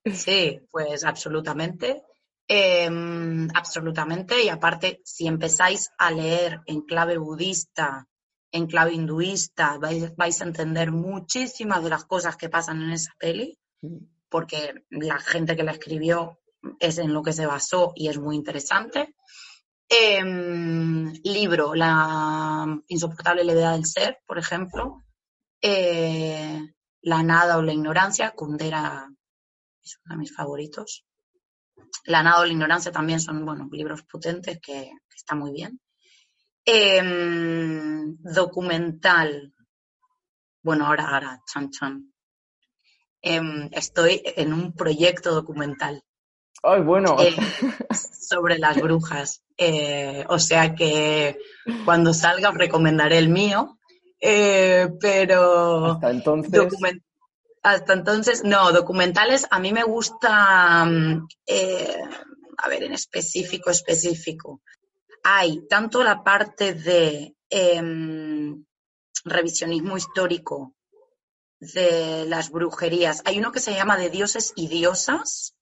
Sí, 0.04 0.60
pues 0.70 1.04
absolutamente. 1.04 2.04
Em, 2.48 3.48
absolutamente. 3.54 4.42
Y 4.42 4.48
aparte, 4.48 5.00
si 5.04 5.26
empezáis 5.26 5.90
a 5.98 6.10
leer 6.10 6.60
en 6.66 6.80
clave 6.82 7.16
budista, 7.18 8.08
en 8.50 8.66
clave 8.66 8.92
hinduista, 8.92 9.78
vais, 9.78 10.16
vais, 10.16 10.40
a 10.40 10.44
entender 10.44 10.90
muchísimas 10.90 11.84
de 11.84 11.90
las 11.90 12.04
cosas 12.06 12.36
que 12.36 12.48
pasan 12.48 12.82
en 12.82 12.90
esa 12.90 13.12
peli, 13.18 13.58
mm. 13.82 13.98
porque 14.28 14.84
la 14.90 15.18
gente 15.18 15.54
que 15.54 15.62
la 15.62 15.72
escribió 15.72 16.40
es 16.78 16.98
en 16.98 17.12
lo 17.12 17.22
que 17.22 17.32
se 17.32 17.46
basó 17.46 17.92
y 17.94 18.08
es 18.08 18.18
muy 18.18 18.36
interesante. 18.36 19.14
Em, 19.92 21.12
libro, 21.24 21.74
La 21.74 22.64
insoportable 22.86 23.42
levedad 23.42 23.72
del 23.72 23.86
ser, 23.86 24.20
por 24.24 24.38
ejemplo. 24.38 25.02
Eh, 25.60 26.60
la 27.02 27.22
nada 27.24 27.58
o 27.58 27.62
la 27.62 27.72
ignorancia, 27.72 28.30
Kundera 28.30 29.10
es 29.82 29.98
uno 30.04 30.14
de 30.14 30.18
mis 30.20 30.32
favoritos. 30.34 31.04
La 32.04 32.22
nada 32.22 32.40
o 32.40 32.44
la 32.44 32.52
ignorancia 32.52 32.92
también 32.92 33.18
son, 33.18 33.44
bueno, 33.44 33.68
libros 33.72 34.04
potentes 34.04 34.60
que, 34.60 34.92
están 35.12 35.40
muy 35.40 35.52
bien. 35.52 35.80
Em, 36.64 38.16
documental. 38.20 39.52
Bueno, 40.62 40.86
ahora, 40.86 41.08
ahora, 41.08 41.42
chan, 41.52 41.70
chan. 41.70 42.14
Em, 43.22 43.68
estoy 43.72 44.22
en 44.24 44.52
un 44.52 44.72
proyecto 44.72 45.34
documental. 45.34 46.04
Ay, 46.62 46.80
bueno. 46.82 47.16
Eh, 47.20 47.34
sobre 48.20 48.58
las 48.58 48.80
brujas. 48.80 49.42
Eh, 49.62 50.24
o 50.28 50.38
sea 50.38 50.74
que 50.74 51.38
cuando 51.84 52.14
salga 52.14 52.48
os 52.48 52.56
recomendaré 52.56 53.18
el 53.18 53.28
mío. 53.28 53.78
Eh, 54.18 54.88
pero. 54.98 55.92
Hasta 55.92 56.10
entonces. 56.10 56.60
hasta 57.62 57.92
entonces, 57.92 58.42
no, 58.42 58.72
documentales 58.72 59.46
a 59.50 59.58
mí 59.58 59.70
me 59.72 59.84
gusta. 59.84 60.86
Mm, 60.86 61.28
a 62.56 62.68
ver, 62.68 62.84
en 62.84 62.94
específico, 62.94 63.70
específico. 63.70 64.62
Hay 65.22 65.66
tanto 65.68 66.02
la 66.02 66.24
parte 66.24 66.72
de 66.72 67.34
em, 67.50 68.64
revisionismo 69.24 69.98
histórico 69.98 70.74
de 71.58 72.24
las 72.26 72.50
brujerías. 72.50 73.20
Hay 73.26 73.38
uno 73.38 73.52
que 73.52 73.60
se 73.60 73.74
llama 73.74 73.98
de 73.98 74.08
dioses 74.08 74.54
y 74.56 74.68
diosas, 74.68 75.54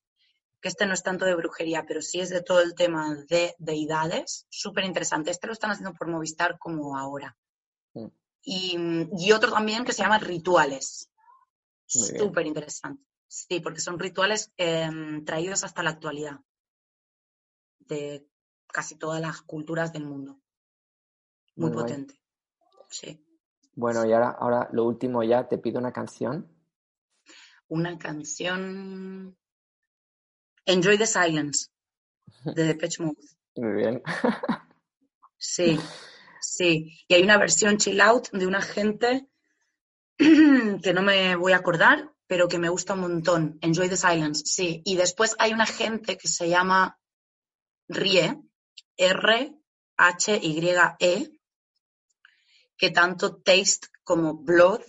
que 0.60 0.68
este 0.68 0.86
no 0.86 0.94
es 0.94 1.02
tanto 1.02 1.24
de 1.24 1.34
brujería, 1.34 1.84
pero 1.86 2.02
sí 2.02 2.20
es 2.20 2.30
de 2.30 2.42
todo 2.42 2.60
el 2.60 2.74
tema 2.74 3.14
de 3.28 3.54
deidades, 3.58 4.46
súper 4.48 4.84
interesante. 4.84 5.30
Este 5.30 5.46
lo 5.46 5.52
están 5.52 5.70
haciendo 5.70 5.94
por 5.94 6.08
Movistar 6.08 6.58
como 6.58 6.98
ahora. 6.98 7.36
Mm. 7.94 8.06
Y, 8.42 9.32
otro 9.32 9.52
también 9.52 9.84
que 9.84 9.92
se 9.92 10.02
llama 10.02 10.18
rituales. 10.18 11.10
Súper 11.86 12.46
interesante. 12.46 13.04
Sí, 13.26 13.60
porque 13.60 13.80
son 13.80 13.98
rituales 13.98 14.52
em, 14.56 15.24
traídos 15.24 15.64
hasta 15.64 15.82
la 15.82 15.90
actualidad 15.90 16.40
de 17.80 18.26
casi 18.66 18.96
todas 18.96 19.20
las 19.20 19.42
culturas 19.42 19.92
del 19.92 20.04
mundo. 20.04 20.40
Muy, 21.56 21.70
potente. 21.70 22.18
Sí. 22.88 23.24
Bueno, 23.74 24.04
y 24.06 24.12
ahora, 24.12 24.30
ahora 24.30 24.68
lo 24.72 24.84
último 24.84 25.22
ya, 25.22 25.46
te 25.46 25.58
pido 25.58 25.78
una 25.78 25.92
canción. 25.92 26.48
Una 27.68 27.98
canción. 27.98 29.36
Enjoy 30.68 30.98
the 30.98 31.06
Silence, 31.06 31.70
de 32.44 32.64
Depeche 32.64 33.02
Mode. 33.02 33.16
Muy 33.56 33.72
bien. 33.72 34.02
Sí, 35.38 35.78
sí. 36.42 37.04
Y 37.08 37.14
hay 37.14 37.22
una 37.22 37.38
versión 37.38 37.78
chill 37.78 38.00
out 38.02 38.28
de 38.32 38.46
una 38.46 38.60
gente 38.60 39.26
que 40.18 40.92
no 40.92 41.00
me 41.00 41.36
voy 41.36 41.52
a 41.52 41.56
acordar, 41.56 42.12
pero 42.26 42.48
que 42.48 42.58
me 42.58 42.68
gusta 42.68 42.92
un 42.92 43.00
montón. 43.00 43.58
Enjoy 43.62 43.88
the 43.88 43.96
Silence, 43.96 44.42
sí. 44.44 44.82
Y 44.84 44.96
después 44.96 45.36
hay 45.38 45.54
una 45.54 45.64
gente 45.64 46.18
que 46.18 46.28
se 46.28 46.50
llama 46.50 47.00
Rie, 47.88 48.38
R-H-Y-E, 48.96 49.70
que 52.76 52.90
tanto 52.90 53.36
Taste 53.36 53.88
como 54.04 54.34
Blood 54.34 54.82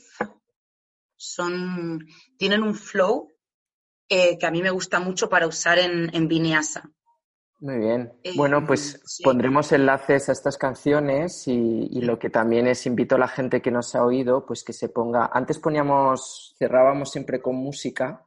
son, 1.15 2.05
tienen 2.37 2.63
un 2.63 2.75
flow 2.75 3.31
eh, 4.09 4.37
que 4.37 4.45
a 4.45 4.51
mí 4.51 4.61
me 4.61 4.71
gusta 4.71 4.99
mucho 4.99 5.29
para 5.29 5.47
usar 5.47 5.79
en, 5.79 6.13
en 6.13 6.27
Vinyasa. 6.27 6.89
Muy 7.61 7.77
bien. 7.77 8.13
Eh, 8.23 8.31
bueno, 8.37 8.65
pues 8.65 9.01
pondremos 9.21 9.71
enlaces 9.73 10.29
a 10.29 10.31
estas 10.31 10.57
canciones 10.57 11.45
y, 11.47 12.01
lo 12.01 12.17
que 12.17 12.29
también 12.29 12.67
es 12.67 12.85
invito 12.85 13.15
a 13.15 13.19
la 13.19 13.27
gente 13.27 13.61
que 13.61 13.69
nos 13.69 13.95
ha 13.95 14.05
oído, 14.05 14.45
pues 14.45 14.63
que 14.63 14.71
se 14.71 14.87
ponga. 14.87 15.29
Antes 15.33 15.59
poníamos, 15.59 16.55
cerrábamos 16.57 17.11
siempre 17.11 17.41
con 17.41 17.57
música. 17.57 18.25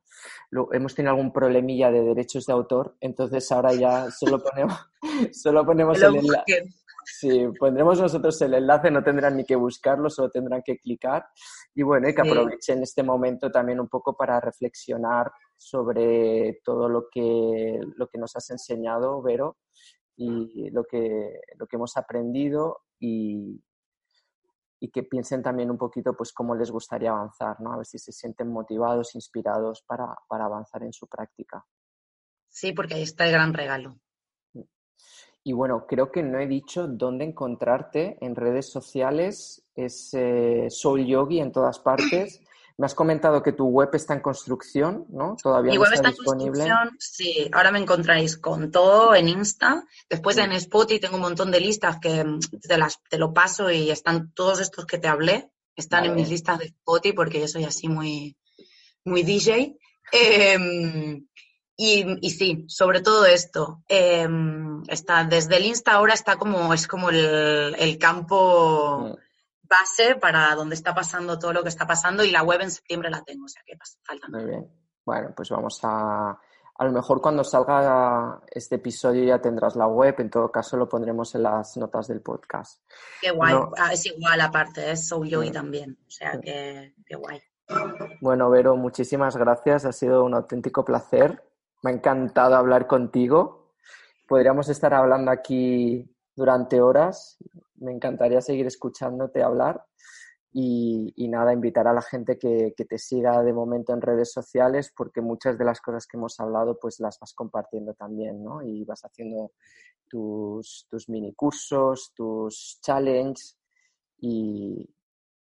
Lo, 0.51 0.73
hemos 0.75 0.95
tenido 0.95 1.13
algún 1.13 1.33
problemilla 1.33 1.91
de 1.91 2.03
derechos 2.03 2.45
de 2.45 2.53
autor, 2.53 2.95
entonces 3.01 3.51
ahora 3.51 3.73
ya 3.73 4.11
solo 4.11 4.43
ponemos, 4.43 4.79
solo 5.33 5.65
ponemos 5.65 6.01
el 6.03 6.17
enlace. 6.17 6.69
Sí, 7.05 7.49
pondremos 7.59 8.01
nosotros 8.01 8.41
el 8.43 8.55
enlace, 8.55 8.91
no 8.91 9.03
tendrán 9.03 9.37
ni 9.37 9.45
que 9.45 9.57
buscarlo, 9.57 10.11
solo 10.11 10.31
tendrán 10.31 10.63
que 10.63 10.77
clicar. 10.77 11.27
Y 11.75 11.83
bueno, 11.83 12.09
y 12.09 12.15
que 12.15 12.21
aprovechen 12.21 12.83
este 12.83 13.03
momento 13.03 13.51
también 13.51 13.81
un 13.81 13.89
poco 13.89 14.15
para 14.15 14.39
reflexionar 14.39 15.33
sobre 15.63 16.61
todo 16.65 16.89
lo 16.89 17.09
que, 17.11 17.81
lo 17.97 18.09
que 18.09 18.19
nos 18.19 18.35
has 18.37 18.51
enseñado, 18.51 19.23
Vero, 19.23 19.57
y 20.17 20.71
lo 20.71 20.85
que, 20.85 21.41
lo 21.57 21.67
que 21.67 21.77
hemos 21.77 21.97
aprendido 21.97 22.83
y, 22.99 23.63
y 24.81 24.91
que 24.91 25.05
piensen 25.05 25.43
también 25.43 25.71
un 25.71 25.79
poquito 25.79 26.15
pues 26.17 26.33
cómo 26.33 26.55
les 26.55 26.71
gustaría 26.71 27.11
avanzar, 27.11 27.61
¿no? 27.61 27.73
A 27.73 27.77
ver 27.77 27.87
si 27.87 27.99
se 27.99 28.13
sienten 28.13 28.49
motivados, 28.49 29.15
inspirados 29.15 29.83
para, 29.87 30.07
para 30.29 30.47
avanzar 30.47 30.83
en 30.83 30.93
su 30.93 31.07
práctica. 31.07 31.65
Sí, 32.49 32.73
porque 32.73 32.95
ahí 32.95 33.03
está 33.03 33.25
el 33.25 33.33
gran 33.33 33.55
regalo. 33.55 33.97
Y 35.45 35.53
bueno, 35.53 35.87
creo 35.87 36.13
que 36.13 36.23
no 36.23 36.39
he 36.39 36.47
dicho 36.47 36.87
dónde 36.87 37.25
encontrarte 37.25 38.19
en 38.25 38.37
redes 38.37 38.71
sociales. 38.71 39.65
Es 39.75 40.15
eh, 40.15 40.67
Soul 40.69 41.07
Yogi 41.07 41.41
en 41.41 41.51
todas 41.51 41.79
partes. 41.81 42.41
Me 42.79 42.87
has 42.87 42.95
comentado 42.95 43.43
que 43.43 43.53
tu 43.53 43.67
web 43.67 43.91
está 43.93 44.15
en 44.15 44.21
construcción, 44.21 45.07
¿no? 45.11 45.37
Todavía 45.43 45.71
Mi 45.71 45.77
no 45.77 45.83
web 45.83 45.93
está, 45.93 46.09
en 46.09 46.17
construcción, 46.17 46.97
sí. 46.99 47.49
Ahora 47.53 47.71
me 47.71 47.79
encontráis 47.79 48.39
con 48.39 48.71
todo 48.71 49.15
en 49.15 49.29
Insta. 49.29 49.85
Después 50.09 50.37
en 50.39 50.53
Spotify 50.53 51.01
tengo 51.01 51.17
un 51.17 51.23
montón 51.23 51.51
de 51.51 51.61
listas 51.61 51.99
que 52.01 52.25
mm, 52.25 52.41
te, 52.67 52.79
las, 52.79 53.03
te 53.09 53.19
lo 53.19 53.33
paso 53.33 53.71
y 53.71 53.91
están 53.91 54.33
todos 54.33 54.61
estos 54.61 54.87
que 54.87 54.99
te 54.99 55.09
hablé. 55.09 55.51
Están 55.77 56.05
en 56.05 56.15
mis 56.15 56.29
listas 56.29 56.59
de 56.59 56.67
Spotify 56.67 57.15
porque 57.15 57.41
yo 57.41 57.49
soy 57.49 57.65
así 57.65 57.89
muy, 57.89 58.37
muy 59.05 59.23
DJ. 59.23 59.77
Em, 60.13 61.27
y, 61.77 62.31
sí, 62.31 62.65
sobre 62.69 63.01
todo 63.01 63.27
esto. 63.27 63.83
Em, 63.89 64.83
está, 64.89 65.25
desde 65.25 65.57
el 65.57 65.67
Insta 65.67 65.93
ahora 65.93 66.15
está 66.15 66.37
como, 66.37 66.73
es 66.75 66.87
como 66.87 67.11
el, 67.11 67.99
campo 67.99 69.17
mm. 69.17 69.32
Base 69.79 70.17
para 70.17 70.55
donde 70.55 70.75
está 70.75 70.95
pasando 70.95 71.39
todo 71.39 71.53
lo 71.53 71.63
que 71.63 71.71
está 71.71 71.87
pasando 71.87 72.23
y 72.23 72.31
la 72.31 72.43
web 72.43 72.61
en 72.61 72.71
septiembre 72.71 73.11
la 73.11 73.23
tengo, 73.23 73.47
o 73.47 73.49
sea 73.49 73.63
que 73.65 73.77
falta. 74.03 74.29
Muy 74.29 74.45
bien. 74.45 74.71
Bueno, 75.05 75.33
pues 75.35 75.49
vamos 75.51 75.81
a. 75.83 76.39
A 76.75 76.85
lo 76.85 76.91
mejor 76.91 77.21
cuando 77.21 77.45
salga 77.45 78.41
este 78.51 78.77
episodio 78.77 79.25
ya 79.25 79.41
tendrás 79.41 79.77
la 79.77 79.87
web, 79.87 80.17
en 80.19 80.31
todo 80.31 80.51
caso 80.51 80.77
lo 80.77 80.89
pondremos 80.89 81.35
en 81.35 81.45
las 81.45 81.77
notas 81.77 82.09
del 82.09 82.23
podcast. 82.23 82.83
Qué 83.21 83.31
guay, 83.31 83.55
ah, 83.77 83.93
es 83.93 84.07
igual 84.07 84.41
aparte, 84.41 84.91
es 84.91 85.07
Soul 85.07 85.29
Yogi 85.29 85.53
también, 85.53 85.99
o 86.07 86.11
sea 86.11 86.41
que 86.41 86.95
qué 87.07 87.15
guay. 87.15 87.41
Bueno, 88.21 88.51
Vero, 88.51 88.75
muchísimas 88.77 89.37
gracias, 89.37 89.85
ha 89.85 89.93
sido 89.93 90.25
un 90.25 90.35
auténtico 90.35 90.85
placer 90.85 91.43
me 91.83 91.91
ha 91.91 91.95
encantado 91.95 92.55
hablar 92.55 92.87
contigo. 92.87 93.75
Podríamos 94.29 94.69
estar 94.69 94.95
hablando 94.95 95.31
aquí 95.31 96.09
durante 96.35 96.81
horas. 96.81 97.37
Me 97.83 97.93
encantaría 97.93 98.41
seguir 98.41 98.67
escuchándote 98.67 99.43
hablar. 99.43 99.85
Y, 100.55 101.29
nada, 101.29 101.55
invitar 101.55 101.89
a 101.89 101.95
la 101.95 102.03
gente 102.03 102.39
que, 102.39 102.75
te 102.77 102.99
siga 102.99 103.43
de 103.43 103.55
momento 103.55 103.95
en 103.95 104.03
redes 104.03 104.33
sociales 104.33 104.93
porque 104.95 105.23
muchas 105.23 105.57
de 105.57 105.65
las 105.65 105.81
cosas 105.81 106.07
que 106.07 106.19
hemos 106.19 106.39
hablado 106.41 106.79
pues 106.79 107.01
las 107.01 107.19
vas 107.19 107.33
compartiendo 107.33 107.95
también, 107.95 108.45
¿no? 108.45 108.63
Y 108.63 108.85
vas 108.85 109.03
haciendo 109.03 109.53
tus, 110.09 110.87
tus 110.91 111.09
mini 111.09 111.33
cursos, 111.35 112.13
tus 112.15 112.79
challenges 112.83 113.57
y, 114.19 114.87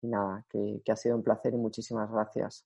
nada, 0.03 0.47
que 0.49 0.93
ha 0.93 0.97
sido 0.97 1.17
un 1.17 1.25
placer 1.25 1.55
y 1.55 1.59
muchísimas 1.59 2.09
gracias. 2.11 2.65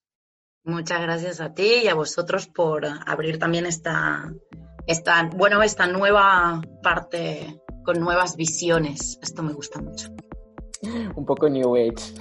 Muchas 0.67 1.03
gracias 1.03 1.43
a 1.43 1.53
ti 1.53 1.83
y 1.85 1.89
a 1.89 1.95
vosotros 1.95 2.47
por 2.47 2.87
abrir 2.87 3.39
también 3.39 3.67
esta, 3.67 4.33
esta, 4.87 5.29
bueno, 5.37 5.63
esta 5.63 5.87
nueva 5.87 6.63
parte 6.83 7.61
con 7.85 8.01
nuevas 8.01 8.37
visiones. 8.37 9.19
Esto 9.23 9.43
me 9.43 9.53
gusta 9.53 9.81
mucho. 9.81 10.09
Un 11.15 11.25
poco 11.25 11.49
New 11.49 11.77
Age. 11.77 12.15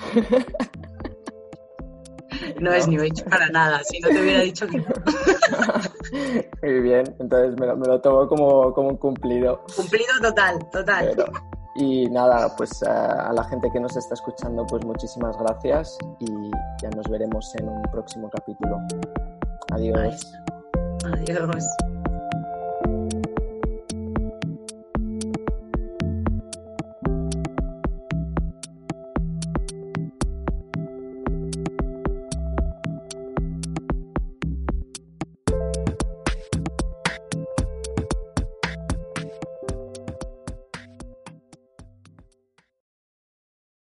No, 2.60 2.72
es 2.72 2.88
New 2.88 3.02
Age 3.02 3.24
para 3.30 3.50
nada, 3.50 3.82
si 3.84 4.00
no 4.00 4.10
te 4.10 4.22
hubiera 4.22 4.42
dicho 4.42 4.68
que 4.68 4.78
no. 4.78 4.86
Muy 6.62 6.80
bien, 6.82 7.04
entonces 7.20 7.60
me 7.60 7.68
lo, 7.68 8.02
tomo 8.02 8.28
como, 8.28 8.74
como 8.74 8.90
un 8.90 8.98
cumplido. 8.98 9.64
Cumplido 9.76 10.14
total, 10.22 10.60
total. 10.72 11.14
Y 11.76 12.06
nada, 12.08 12.56
pues 12.56 12.84
a, 12.84 13.30
a 13.30 13.34
la 13.34 13.44
gente 13.46 13.70
que 13.72 13.80
nos 13.80 13.98
está 13.98 14.14
escuchando, 14.14 14.66
pues 14.68 14.86
muchísimas 14.86 15.38
gracias 15.38 15.98
y 16.20 16.52
ya 16.82 16.90
nos 16.92 17.10
veremos 17.10 17.54
en 17.56 17.68
un 17.68 17.82
próximo 17.84 18.30
capítulo. 18.30 18.78
Adiós. 19.72 20.34
Adiós. 21.06 21.66